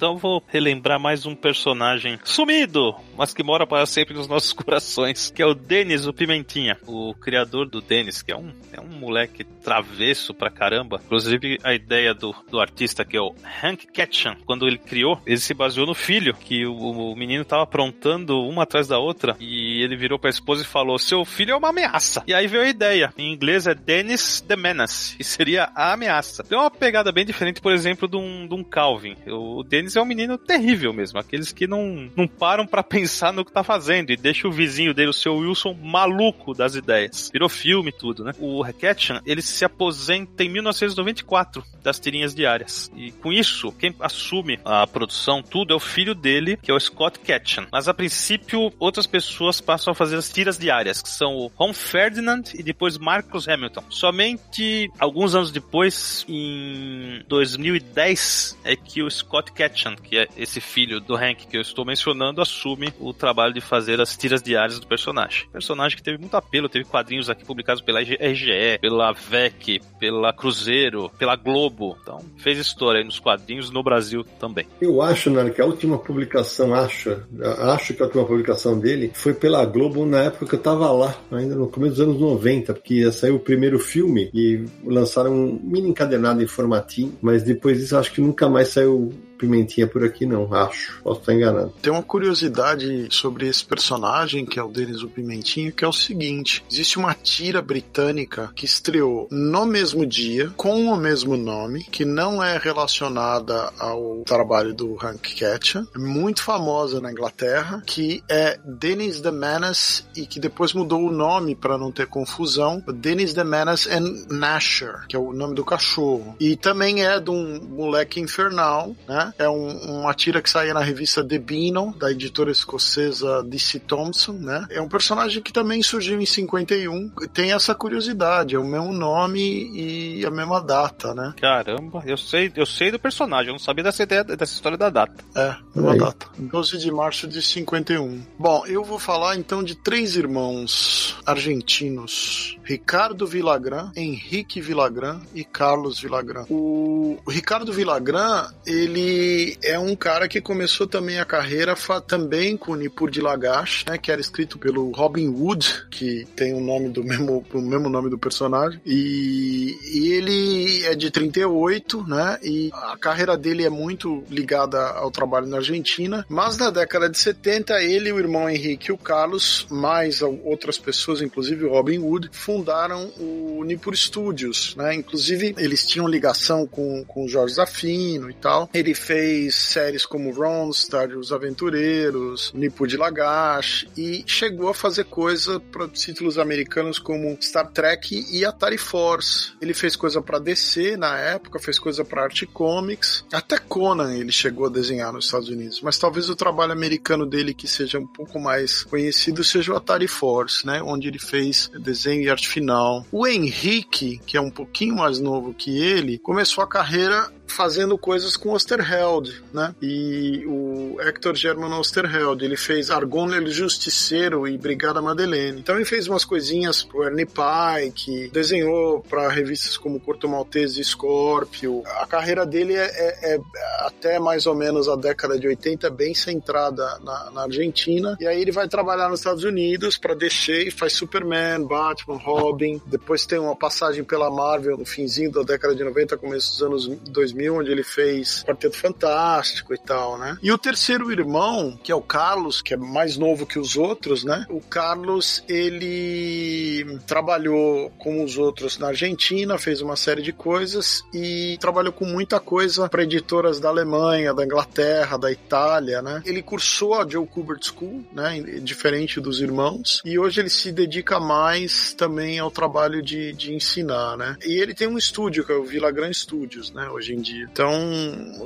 Então 0.00 0.16
vou 0.16 0.42
relembrar 0.46 0.98
mais 0.98 1.26
um 1.26 1.34
personagem 1.34 2.18
sumido, 2.24 2.94
mas 3.20 3.34
que 3.34 3.42
mora 3.42 3.66
para 3.66 3.84
sempre 3.84 4.14
nos 4.14 4.26
nossos 4.26 4.54
corações, 4.54 5.30
que 5.30 5.42
é 5.42 5.46
o 5.46 5.52
Denis, 5.52 6.06
o 6.06 6.12
Pimentinha, 6.12 6.78
o 6.86 7.12
criador 7.12 7.68
do 7.68 7.82
Denis, 7.82 8.22
que 8.22 8.32
é 8.32 8.36
um, 8.36 8.50
é 8.72 8.80
um 8.80 8.98
moleque 8.98 9.44
travesso 9.44 10.32
pra 10.32 10.48
caramba. 10.50 10.98
Inclusive, 11.04 11.58
a 11.62 11.74
ideia 11.74 12.14
do, 12.14 12.34
do 12.50 12.58
artista, 12.58 13.04
que 13.04 13.18
é 13.18 13.20
o 13.20 13.34
Hank 13.62 13.88
Ketchum, 13.88 14.36
quando 14.46 14.66
ele 14.66 14.78
criou, 14.78 15.20
ele 15.26 15.36
se 15.36 15.52
baseou 15.52 15.86
no 15.86 15.94
filho, 15.94 16.32
que 16.32 16.64
o, 16.64 16.72
o 16.72 17.14
menino 17.14 17.44
tava 17.44 17.64
aprontando 17.64 18.40
uma 18.40 18.62
atrás 18.62 18.88
da 18.88 18.98
outra, 18.98 19.36
e 19.38 19.82
ele 19.82 19.96
virou 19.96 20.18
pra 20.18 20.30
esposa 20.30 20.62
e 20.62 20.66
falou: 20.66 20.98
Seu 20.98 21.22
filho 21.26 21.52
é 21.52 21.56
uma 21.56 21.68
ameaça. 21.68 22.24
E 22.26 22.32
aí 22.32 22.46
veio 22.46 22.62
a 22.62 22.68
ideia. 22.70 23.12
Em 23.18 23.34
inglês 23.34 23.66
é 23.66 23.74
Dennis 23.74 24.40
the 24.40 24.56
Menace, 24.56 25.16
e 25.18 25.24
seria 25.24 25.70
a 25.74 25.92
ameaça. 25.92 26.42
Tem 26.42 26.56
uma 26.56 26.70
pegada 26.70 27.12
bem 27.12 27.26
diferente, 27.26 27.60
por 27.60 27.74
exemplo, 27.74 28.08
de 28.08 28.16
um, 28.16 28.48
de 28.48 28.54
um 28.54 28.64
Calvin. 28.64 29.14
O 29.26 29.62
Dennis 29.62 29.94
é 29.94 30.00
um 30.00 30.06
menino 30.06 30.38
terrível 30.38 30.94
mesmo, 30.94 31.18
aqueles 31.18 31.52
que 31.52 31.66
não, 31.66 32.10
não 32.16 32.26
param 32.26 32.66
para 32.66 32.82
pensar 32.88 33.09
no 33.32 33.44
que 33.44 33.52
tá 33.52 33.62
fazendo 33.62 34.10
e 34.10 34.16
deixa 34.16 34.48
o 34.48 34.52
vizinho 34.52 34.94
dele, 34.94 35.10
o 35.10 35.14
seu 35.14 35.36
Wilson, 35.36 35.74
maluco 35.74 36.54
das 36.54 36.74
ideias. 36.74 37.30
Virou 37.32 37.48
filme 37.48 37.92
tudo, 37.92 38.24
né? 38.24 38.32
O 38.38 38.64
Ketchum, 38.72 39.20
ele 39.26 39.42
se 39.42 39.64
aposenta 39.64 40.42
em 40.42 40.48
1994 40.48 41.62
das 41.82 41.98
tirinhas 41.98 42.34
diárias. 42.34 42.90
E 42.96 43.10
com 43.12 43.32
isso, 43.32 43.72
quem 43.72 43.94
assume 44.00 44.58
a 44.64 44.86
produção, 44.86 45.42
tudo, 45.42 45.72
é 45.72 45.76
o 45.76 45.80
filho 45.80 46.14
dele, 46.14 46.56
que 46.56 46.70
é 46.70 46.74
o 46.74 46.80
Scott 46.80 47.18
Ketchum. 47.18 47.66
Mas 47.70 47.88
a 47.88 47.94
princípio, 47.94 48.72
outras 48.78 49.06
pessoas 49.06 49.60
passam 49.60 49.92
a 49.92 49.94
fazer 49.94 50.16
as 50.16 50.30
tiras 50.30 50.58
diárias, 50.58 51.02
que 51.02 51.08
são 51.08 51.36
o 51.36 51.50
Ron 51.54 51.72
Ferdinand 51.72 52.42
e 52.54 52.62
depois 52.62 52.98
Marcus 52.98 53.48
Hamilton. 53.48 53.84
Somente 53.90 54.90
alguns 54.98 55.34
anos 55.34 55.50
depois, 55.50 56.24
em 56.28 57.22
2010, 57.28 58.58
é 58.64 58.76
que 58.76 59.02
o 59.02 59.10
Scott 59.10 59.52
Ketchum, 59.52 59.96
que 59.96 60.18
é 60.18 60.28
esse 60.36 60.60
filho 60.60 61.00
do 61.00 61.16
Hank 61.16 61.46
que 61.46 61.56
eu 61.56 61.60
estou 61.60 61.84
mencionando, 61.84 62.40
assume 62.40 62.92
o 63.00 63.12
trabalho 63.12 63.54
de 63.54 63.60
fazer 63.60 64.00
as 64.00 64.16
tiras 64.16 64.42
diárias 64.42 64.78
do 64.78 64.86
personagem. 64.86 65.48
Personagem 65.52 65.96
que 65.96 66.02
teve 66.02 66.18
muito 66.18 66.36
apelo, 66.36 66.68
teve 66.68 66.84
quadrinhos 66.84 67.30
aqui 67.30 67.44
publicados 67.44 67.82
pela 67.82 68.00
RGE, 68.00 68.78
pela 68.80 69.12
VEC, 69.12 69.80
pela 69.98 70.32
Cruzeiro, 70.32 71.10
pela 71.18 71.36
Globo. 71.36 71.96
Então, 72.02 72.18
fez 72.36 72.58
história 72.58 73.02
nos 73.02 73.18
quadrinhos 73.18 73.70
no 73.70 73.82
Brasil 73.82 74.24
também. 74.38 74.66
Eu 74.80 75.02
acho, 75.02 75.30
Nara, 75.30 75.50
que 75.50 75.60
a 75.60 75.66
última 75.66 75.98
publicação, 75.98 76.74
acho, 76.74 77.16
acho 77.42 77.94
que 77.94 78.02
a 78.02 78.06
última 78.06 78.24
publicação 78.24 78.78
dele 78.78 79.10
foi 79.14 79.34
pela 79.34 79.64
Globo 79.64 80.04
na 80.04 80.24
época 80.24 80.46
que 80.46 80.54
eu 80.54 80.60
tava 80.60 80.90
lá, 80.90 81.16
ainda 81.30 81.54
no 81.54 81.68
começo 81.68 81.94
dos 81.94 82.00
anos 82.00 82.20
90, 82.20 82.74
porque 82.74 82.94
ia 82.94 83.12
sair 83.12 83.30
o 83.30 83.38
primeiro 83.38 83.78
filme 83.78 84.30
e 84.34 84.64
lançaram 84.84 85.32
um 85.32 85.60
mini 85.62 85.88
encadenado 85.88 86.42
em 86.42 86.46
formatinho, 86.46 87.16
mas 87.20 87.42
depois 87.42 87.78
disso 87.78 87.96
acho 87.96 88.12
que 88.12 88.20
nunca 88.20 88.48
mais 88.48 88.68
saiu 88.68 89.12
Pimentinha 89.40 89.86
por 89.86 90.04
aqui, 90.04 90.26
não, 90.26 90.52
acho. 90.52 91.00
Posso 91.02 91.20
estar 91.20 91.32
enganado. 91.32 91.72
Tem 91.80 91.90
uma 91.90 92.02
curiosidade 92.02 93.08
sobre 93.10 93.48
esse 93.48 93.64
personagem, 93.64 94.44
que 94.44 94.58
é 94.58 94.62
o 94.62 94.68
Denis 94.68 95.02
o 95.02 95.08
Pimentinho, 95.08 95.72
que 95.72 95.82
é 95.82 95.88
o 95.88 95.92
seguinte: 95.92 96.62
existe 96.70 96.98
uma 96.98 97.14
tira 97.14 97.62
britânica 97.62 98.52
que 98.54 98.66
estreou 98.66 99.26
no 99.30 99.64
mesmo 99.64 100.04
dia, 100.04 100.52
com 100.56 100.86
o 100.86 100.96
mesmo 100.96 101.36
nome, 101.36 101.84
que 101.84 102.04
não 102.04 102.42
é 102.42 102.58
relacionada 102.58 103.72
ao 103.78 104.22
trabalho 104.26 104.74
do 104.74 104.94
Hank 105.02 105.34
Ketchum, 105.34 105.86
é 105.94 105.98
muito 105.98 106.42
famosa 106.42 107.00
na 107.00 107.10
Inglaterra, 107.10 107.82
que 107.86 108.22
é 108.28 108.58
Dennis 108.64 109.20
the 109.20 109.30
Menace 109.30 110.04
e 110.14 110.26
que 110.26 110.38
depois 110.38 110.74
mudou 110.74 111.02
o 111.02 111.12
nome 111.12 111.54
para 111.54 111.78
não 111.78 111.90
ter 111.90 112.06
confusão, 112.06 112.82
Dennis 112.92 113.32
the 113.32 113.44
Menace 113.44 113.88
and 113.88 114.26
Nasher, 114.28 115.06
que 115.08 115.16
é 115.16 115.18
o 115.18 115.32
nome 115.32 115.54
do 115.54 115.64
cachorro. 115.64 116.36
E 116.38 116.56
também 116.56 117.04
é 117.04 117.18
de 117.18 117.30
um 117.30 117.60
moleque 117.62 118.20
infernal, 118.20 118.94
né? 119.08 119.29
Né? 119.30 119.34
É 119.38 119.48
um, 119.48 120.00
uma 120.00 120.14
tira 120.14 120.42
que 120.42 120.50
saía 120.50 120.74
na 120.74 120.80
revista 120.80 121.24
The 121.24 121.38
Beano, 121.38 121.94
da 121.98 122.10
editora 122.10 122.50
escocesa 122.50 123.42
DC 123.42 123.80
Thompson, 123.80 124.32
né? 124.32 124.66
É 124.70 124.80
um 124.80 124.88
personagem 124.88 125.42
que 125.42 125.52
também 125.52 125.82
surgiu 125.82 126.20
em 126.20 126.26
51. 126.26 127.10
Tem 127.32 127.52
essa 127.52 127.74
curiosidade, 127.74 128.54
é 128.54 128.58
o 128.58 128.64
mesmo 128.64 128.92
nome 128.92 129.40
e 129.40 130.24
a 130.24 130.30
mesma 130.30 130.60
data, 130.60 131.14
né? 131.14 131.34
Caramba, 131.40 132.02
eu 132.06 132.16
sei, 132.16 132.52
eu 132.54 132.66
sei 132.66 132.90
do 132.90 132.98
personagem, 132.98 133.48
eu 133.48 133.52
não 133.52 133.58
sabia 133.58 133.84
dessa 133.84 134.02
ideia, 134.02 134.24
dessa 134.24 134.52
história 134.52 134.76
da 134.76 134.90
data. 134.90 135.24
É, 135.34 135.56
uma 135.74 135.96
data. 135.96 136.26
12 136.38 136.78
de 136.78 136.90
março 136.90 137.26
de 137.26 137.40
51. 137.42 138.22
Bom, 138.38 138.66
eu 138.66 138.84
vou 138.84 138.98
falar 138.98 139.36
então 139.36 139.62
de 139.62 139.74
três 139.74 140.16
irmãos 140.16 141.16
argentinos: 141.24 142.58
Ricardo 142.64 143.26
Villagrán, 143.26 143.90
Henrique 143.96 144.60
Villagrán 144.60 145.20
e 145.34 145.44
Carlos 145.44 146.00
Villagrán. 146.00 146.44
O 146.48 147.18
Ricardo 147.28 147.72
Villagrán, 147.72 148.48
ele 148.66 149.19
é 149.62 149.78
um 149.78 149.94
cara 149.96 150.28
que 150.28 150.40
começou 150.40 150.86
também 150.86 151.18
a 151.18 151.24
carreira 151.24 151.74
também 152.06 152.56
com 152.56 152.72
o 152.72 152.76
Nipur 152.76 153.10
de 153.10 153.20
Lagash, 153.20 153.84
né, 153.88 153.98
que 153.98 154.10
era 154.10 154.20
escrito 154.20 154.58
pelo 154.58 154.90
Robin 154.90 155.28
Wood, 155.28 155.86
que 155.90 156.26
tem 156.36 156.54
o 156.54 156.60
nome 156.60 156.88
do 156.88 157.02
mesmo, 157.04 157.44
o 157.52 157.60
mesmo 157.60 157.88
nome 157.88 158.10
do 158.10 158.18
personagem. 158.18 158.80
E, 158.84 159.76
e 159.92 160.12
ele 160.12 160.84
é 160.84 160.94
de 160.94 161.10
38, 161.10 162.06
né? 162.06 162.38
E 162.42 162.70
a 162.72 162.96
carreira 162.98 163.36
dele 163.36 163.64
é 163.64 163.70
muito 163.70 164.24
ligada 164.30 164.78
ao 164.78 165.10
trabalho 165.10 165.46
na 165.46 165.58
Argentina. 165.58 166.24
Mas 166.28 166.56
na 166.56 166.70
década 166.70 167.08
de 167.08 167.18
70, 167.18 167.82
ele, 167.82 168.12
o 168.12 168.18
irmão 168.18 168.48
Henrique 168.48 168.90
e 168.90 168.92
o 168.92 168.98
Carlos, 168.98 169.66
mais 169.70 170.22
outras 170.22 170.78
pessoas, 170.78 171.22
inclusive 171.22 171.64
o 171.64 171.70
Robin 171.70 171.98
Wood, 171.98 172.30
fundaram 172.32 173.12
o 173.18 173.62
Nippur 173.64 173.96
Studios, 173.96 174.74
né? 174.76 174.94
Inclusive, 174.94 175.54
eles 175.58 175.86
tinham 175.86 176.06
ligação 176.06 176.66
com, 176.66 177.04
com 177.04 177.24
o 177.24 177.28
Jorge 177.28 177.54
Zafino 177.54 178.30
e 178.30 178.34
tal. 178.34 178.68
Ele 178.72 178.94
fez 179.10 179.56
séries 179.56 180.06
como 180.06 180.30
Ronstadt, 180.30 181.16
Os 181.16 181.32
Aventureiros, 181.32 182.52
Nippur 182.54 182.86
de 182.86 182.96
Lagash 182.96 183.88
e 183.96 184.22
chegou 184.24 184.68
a 184.68 184.74
fazer 184.74 185.02
coisa 185.02 185.58
para 185.58 185.88
títulos 185.88 186.38
americanos 186.38 186.96
como 186.96 187.36
Star 187.40 187.72
Trek 187.72 188.24
e 188.30 188.44
Atari 188.44 188.78
Force. 188.78 189.52
Ele 189.60 189.74
fez 189.74 189.96
coisa 189.96 190.22
para 190.22 190.38
DC 190.38 190.96
na 190.96 191.18
época, 191.18 191.58
fez 191.58 191.76
coisa 191.76 192.04
para 192.04 192.22
Art 192.22 192.44
Comics, 192.52 193.24
até 193.32 193.58
Conan 193.58 194.14
ele 194.14 194.30
chegou 194.30 194.66
a 194.66 194.70
desenhar 194.70 195.12
nos 195.12 195.24
Estados 195.24 195.48
Unidos, 195.48 195.80
mas 195.82 195.98
talvez 195.98 196.30
o 196.30 196.36
trabalho 196.36 196.70
americano 196.70 197.26
dele 197.26 197.52
que 197.52 197.66
seja 197.66 197.98
um 197.98 198.06
pouco 198.06 198.38
mais 198.38 198.84
conhecido 198.84 199.42
seja 199.42 199.72
o 199.72 199.76
Atari 199.76 200.06
Force, 200.06 200.64
né, 200.64 200.80
onde 200.84 201.08
ele 201.08 201.18
fez 201.18 201.68
desenho 201.80 202.22
e 202.22 202.30
arte 202.30 202.48
final. 202.48 203.04
O 203.10 203.26
Henrique, 203.26 204.20
que 204.24 204.36
é 204.36 204.40
um 204.40 204.52
pouquinho 204.52 204.94
mais 204.94 205.18
novo 205.18 205.52
que 205.52 205.82
ele, 205.82 206.16
começou 206.16 206.62
a 206.62 206.68
carreira 206.68 207.28
fazendo 207.50 207.98
coisas 207.98 208.36
com 208.36 208.52
Osterheld, 208.52 209.42
né? 209.52 209.74
E 209.82 210.44
o 210.46 210.96
Hector 211.00 211.34
German 211.34 211.72
Osterheld, 211.78 212.44
ele 212.44 212.56
fez 212.56 212.90
Argon 212.90 213.32
el 213.34 213.48
Justiceiro 213.48 214.46
e 214.46 214.56
Brigada 214.56 215.02
Madeleine. 215.02 215.58
Então 215.58 215.76
ele 215.76 215.84
fez 215.84 216.06
umas 216.06 216.24
coisinhas 216.24 216.82
pro 216.82 217.04
Ernie 217.04 217.26
Pike, 217.26 218.30
desenhou 218.32 219.00
para 219.08 219.28
revistas 219.28 219.76
como 219.76 220.00
Corto 220.00 220.28
Maltese 220.28 220.80
e 220.80 220.84
Scorpio. 220.84 221.82
A 222.00 222.06
carreira 222.06 222.46
dele 222.46 222.74
é, 222.74 222.84
é, 222.84 223.34
é, 223.34 223.40
até 223.80 224.18
mais 224.18 224.46
ou 224.46 224.54
menos 224.54 224.88
a 224.88 224.96
década 224.96 225.38
de 225.38 225.46
80 225.46 225.90
bem 225.90 226.14
centrada 226.14 226.98
na, 227.02 227.30
na 227.30 227.42
Argentina. 227.42 228.16
E 228.20 228.26
aí 228.26 228.40
ele 228.40 228.52
vai 228.52 228.68
trabalhar 228.68 229.08
nos 229.08 229.20
Estados 229.20 229.44
Unidos 229.44 229.98
para 229.98 230.14
DC 230.14 230.68
e 230.68 230.70
faz 230.70 230.92
Superman, 230.92 231.66
Batman, 231.66 232.16
Robin. 232.16 232.80
Depois 232.86 233.26
tem 233.26 233.38
uma 233.38 233.56
passagem 233.56 234.04
pela 234.04 234.30
Marvel 234.30 234.78
no 234.78 234.84
finzinho 234.84 235.32
da 235.32 235.42
década 235.42 235.74
de 235.74 235.82
90, 235.82 236.16
começo 236.16 236.50
dos 236.50 236.62
anos 236.62 236.86
2000 237.10 237.39
2000, 237.40 237.56
onde 237.56 237.70
ele 237.70 237.82
fez 237.82 238.44
Quarteto 238.44 238.76
Fantástico 238.76 239.72
e 239.72 239.78
tal, 239.78 240.18
né? 240.18 240.36
E 240.42 240.52
o 240.52 240.58
terceiro 240.58 241.10
irmão, 241.10 241.78
que 241.82 241.90
é 241.90 241.94
o 241.94 242.02
Carlos, 242.02 242.60
que 242.60 242.74
é 242.74 242.76
mais 242.76 243.16
novo 243.16 243.46
que 243.46 243.58
os 243.58 243.76
outros, 243.76 244.24
né? 244.24 244.46
O 244.50 244.60
Carlos, 244.60 245.42
ele 245.48 246.98
trabalhou 247.06 247.90
com 247.98 248.22
os 248.22 248.36
outros 248.36 248.78
na 248.78 248.88
Argentina, 248.88 249.58
fez 249.58 249.80
uma 249.80 249.96
série 249.96 250.22
de 250.22 250.32
coisas 250.32 251.02
e 251.14 251.56
trabalhou 251.60 251.92
com 251.92 252.04
muita 252.04 252.38
coisa 252.38 252.88
para 252.88 253.02
editoras 253.02 253.58
da 253.58 253.68
Alemanha, 253.68 254.34
da 254.34 254.44
Inglaterra, 254.44 255.16
da 255.16 255.32
Itália, 255.32 256.02
né? 256.02 256.22
Ele 256.24 256.42
cursou 256.42 256.94
a 256.94 257.08
Joe 257.08 257.26
Kubert 257.26 257.62
School, 257.62 258.04
né? 258.12 258.40
Diferente 258.60 259.20
dos 259.20 259.40
irmãos, 259.40 260.02
e 260.04 260.18
hoje 260.18 260.40
ele 260.40 260.50
se 260.50 260.72
dedica 260.72 261.18
mais 261.18 261.94
também 261.94 262.38
ao 262.38 262.50
trabalho 262.50 263.02
de, 263.02 263.32
de 263.32 263.54
ensinar, 263.54 264.16
né? 264.16 264.36
E 264.44 264.60
ele 264.60 264.74
tem 264.74 264.88
um 264.88 264.98
estúdio, 264.98 265.44
que 265.44 265.52
é 265.52 265.54
o 265.54 265.64
Vila 265.64 265.90
Gran 265.90 266.12
Studios, 266.12 266.72
né? 266.72 266.88
Hoje 266.88 267.14
em 267.14 267.20
dia 267.20 267.29
dia. 267.32 267.48
Então, 267.50 267.72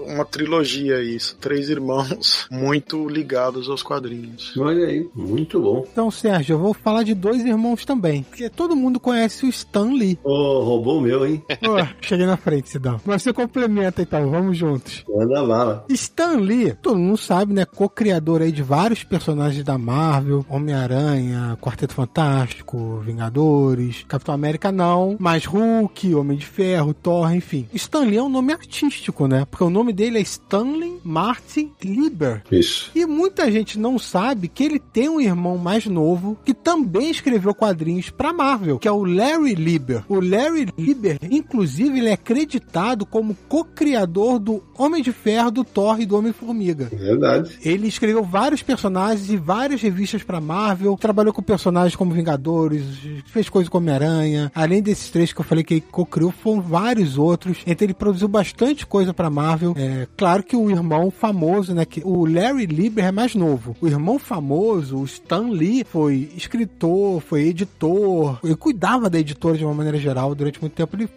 uma 0.07 0.25
trilogia 0.25 1.03
isso. 1.03 1.37
Três 1.41 1.69
irmãos 1.69 2.47
muito 2.51 3.09
ligados 3.09 3.69
aos 3.69 3.83
quadrinhos. 3.83 4.57
Olha 4.57 4.87
aí, 4.87 5.09
muito 5.15 5.61
bom. 5.61 5.87
Então, 5.91 6.11
Sérgio, 6.11 6.55
eu 6.55 6.59
vou 6.59 6.75
falar 6.75 7.03
de 7.03 7.15
dois 7.15 7.45
irmãos 7.45 7.85
também. 7.85 8.23
Porque 8.23 8.49
todo 8.49 8.77
mundo 8.77 9.01
conhece 9.01 9.47
o 9.47 9.49
Stan 9.49 9.93
Lee. 9.93 10.19
Ô, 10.23 10.31
oh, 10.31 10.65
roubou 10.65 10.99
o 10.99 11.01
meu, 11.01 11.27
hein? 11.27 11.43
Oh, 11.67 11.79
cheguei 12.01 12.27
na 12.27 12.37
frente, 12.37 12.69
Sidão. 12.69 13.01
Mas 13.05 13.23
você 13.23 13.33
complementa 13.33 14.03
então, 14.03 14.31
vamos 14.31 14.57
juntos. 14.57 15.03
Manda 15.09 15.43
bala. 15.45 15.85
Stan 15.89 16.37
Lee, 16.37 16.75
todo 16.75 16.99
mundo 16.99 17.17
sabe, 17.17 17.55
né? 17.55 17.65
Co-criador 17.65 18.43
aí 18.43 18.53
de 18.53 18.63
vários 18.63 19.03
personagens 19.03 19.65
da 19.65 19.79
Marvel. 19.79 20.45
Homem-Aranha, 20.49 21.57
Quarteto 21.61 21.95
Fantástico, 21.95 22.99
Vingadores, 22.99 24.05
Capitão 24.07 24.35
América 24.35 24.71
não, 24.71 25.17
mas 25.19 25.47
Hulk, 25.47 26.15
Homem 26.15 26.37
de 26.37 26.47
Ferro, 26.47 26.93
Thor, 26.93 27.33
enfim. 27.35 27.67
Stan 27.73 28.01
Lee 28.01 28.19
é 28.19 28.23
um 28.23 28.29
nome 28.29 28.53
artístico 28.65 29.29
né? 29.29 29.45
Porque 29.49 29.63
o 29.63 29.71
nome 29.71 29.93
dele 29.93 30.19
é 30.19 30.23
Stanley 30.23 30.99
Martin 31.05 31.71
Lieber. 31.83 32.43
Isso. 32.51 32.91
E 32.95 33.05
muita 33.07 33.51
gente 33.51 33.79
não 33.79 33.99
sabe 33.99 34.49
que 34.49 34.65
ele 34.65 34.79
tem 34.79 35.09
um 35.09 35.21
irmão 35.21 35.57
mais 35.59 35.87
novo 35.87 36.37
que 36.45 36.55
também 36.55 37.11
escreveu 37.11 37.55
quadrinhos 37.55 38.11
para 38.11 38.33
Marvel, 38.33 38.79
que 38.79 38.89
é 38.89 38.93
o 38.93 39.05
Larry 39.05 39.55
Lieber. 39.55 40.03
O 40.09 40.21
Larry 40.21 40.69
Lieber, 40.77 41.19
inclusive, 41.31 41.99
ele 41.99 42.09
é 42.09 42.15
acreditado 42.15 43.07
como 43.07 43.37
co-criador 43.49 44.39
do 44.39 44.63
Homem 44.77 45.03
de 45.03 45.13
Ferro, 45.13 45.51
do 45.51 45.65
Thor 45.65 46.01
e 46.01 46.07
do 46.07 46.17
Homem-Formiga. 46.17 46.91
Verdade. 46.93 47.59
Ele 47.63 47.87
escreveu 47.87 48.25
vários 48.25 48.63
personagens 48.63 49.31
e 49.31 49.37
várias 49.37 49.81
revistas 49.83 50.23
para 50.23 50.41
Marvel, 50.41 50.97
trabalhou 50.97 51.33
com 51.33 51.43
personagens 51.43 51.95
como 51.95 52.15
Vingadores, 52.15 52.83
fez 53.27 53.49
coisas 53.49 53.69
como 53.69 53.85
Homem-Aranha. 53.85 54.51
Além 54.55 54.83
desses 54.83 55.11
três 55.11 55.33
que 55.33 55.41
eu 55.41 55.45
falei 55.45 55.63
que 55.63 55.75
ele 55.75 55.85
co-criou, 55.91 56.33
foram 56.33 56.61
vários 56.63 57.19
outros. 57.19 57.59
Então 57.67 57.85
ele 57.85 57.95
produziu 57.95 58.29
bastante 58.29 58.54
bastante 58.55 58.87
coisa 58.87 59.13
pra 59.13 59.29
Marvel. 59.29 59.75
É, 59.77 60.07
claro 60.17 60.43
que 60.43 60.57
o 60.57 60.71
irmão 60.71 61.11
famoso, 61.11 61.75
né? 61.75 61.85
Que 61.85 62.01
o 62.05 62.25
Larry 62.25 62.67
Lieber 62.67 63.05
é 63.05 63.11
mais 63.11 63.35
novo. 63.35 63.77
O 63.81 63.89
irmão 63.89 64.19
famoso, 64.19 64.99
o 64.99 65.05
Stan 65.05 65.49
Lee, 65.51 65.85
foi 65.85 66.31
escritor, 66.37 67.21
foi 67.21 67.49
editor. 67.49 68.39
Ele 68.45 68.55
cuidava 68.55 69.11
da 69.11 69.19
editora 69.19 69.59
de 69.59 69.65
uma 69.65 69.75
maneira 69.75 69.99
geral. 69.99 70.35
Durante 70.35 70.61
muito 70.61 70.75
tempo 70.75 70.97
ele 70.97 71.09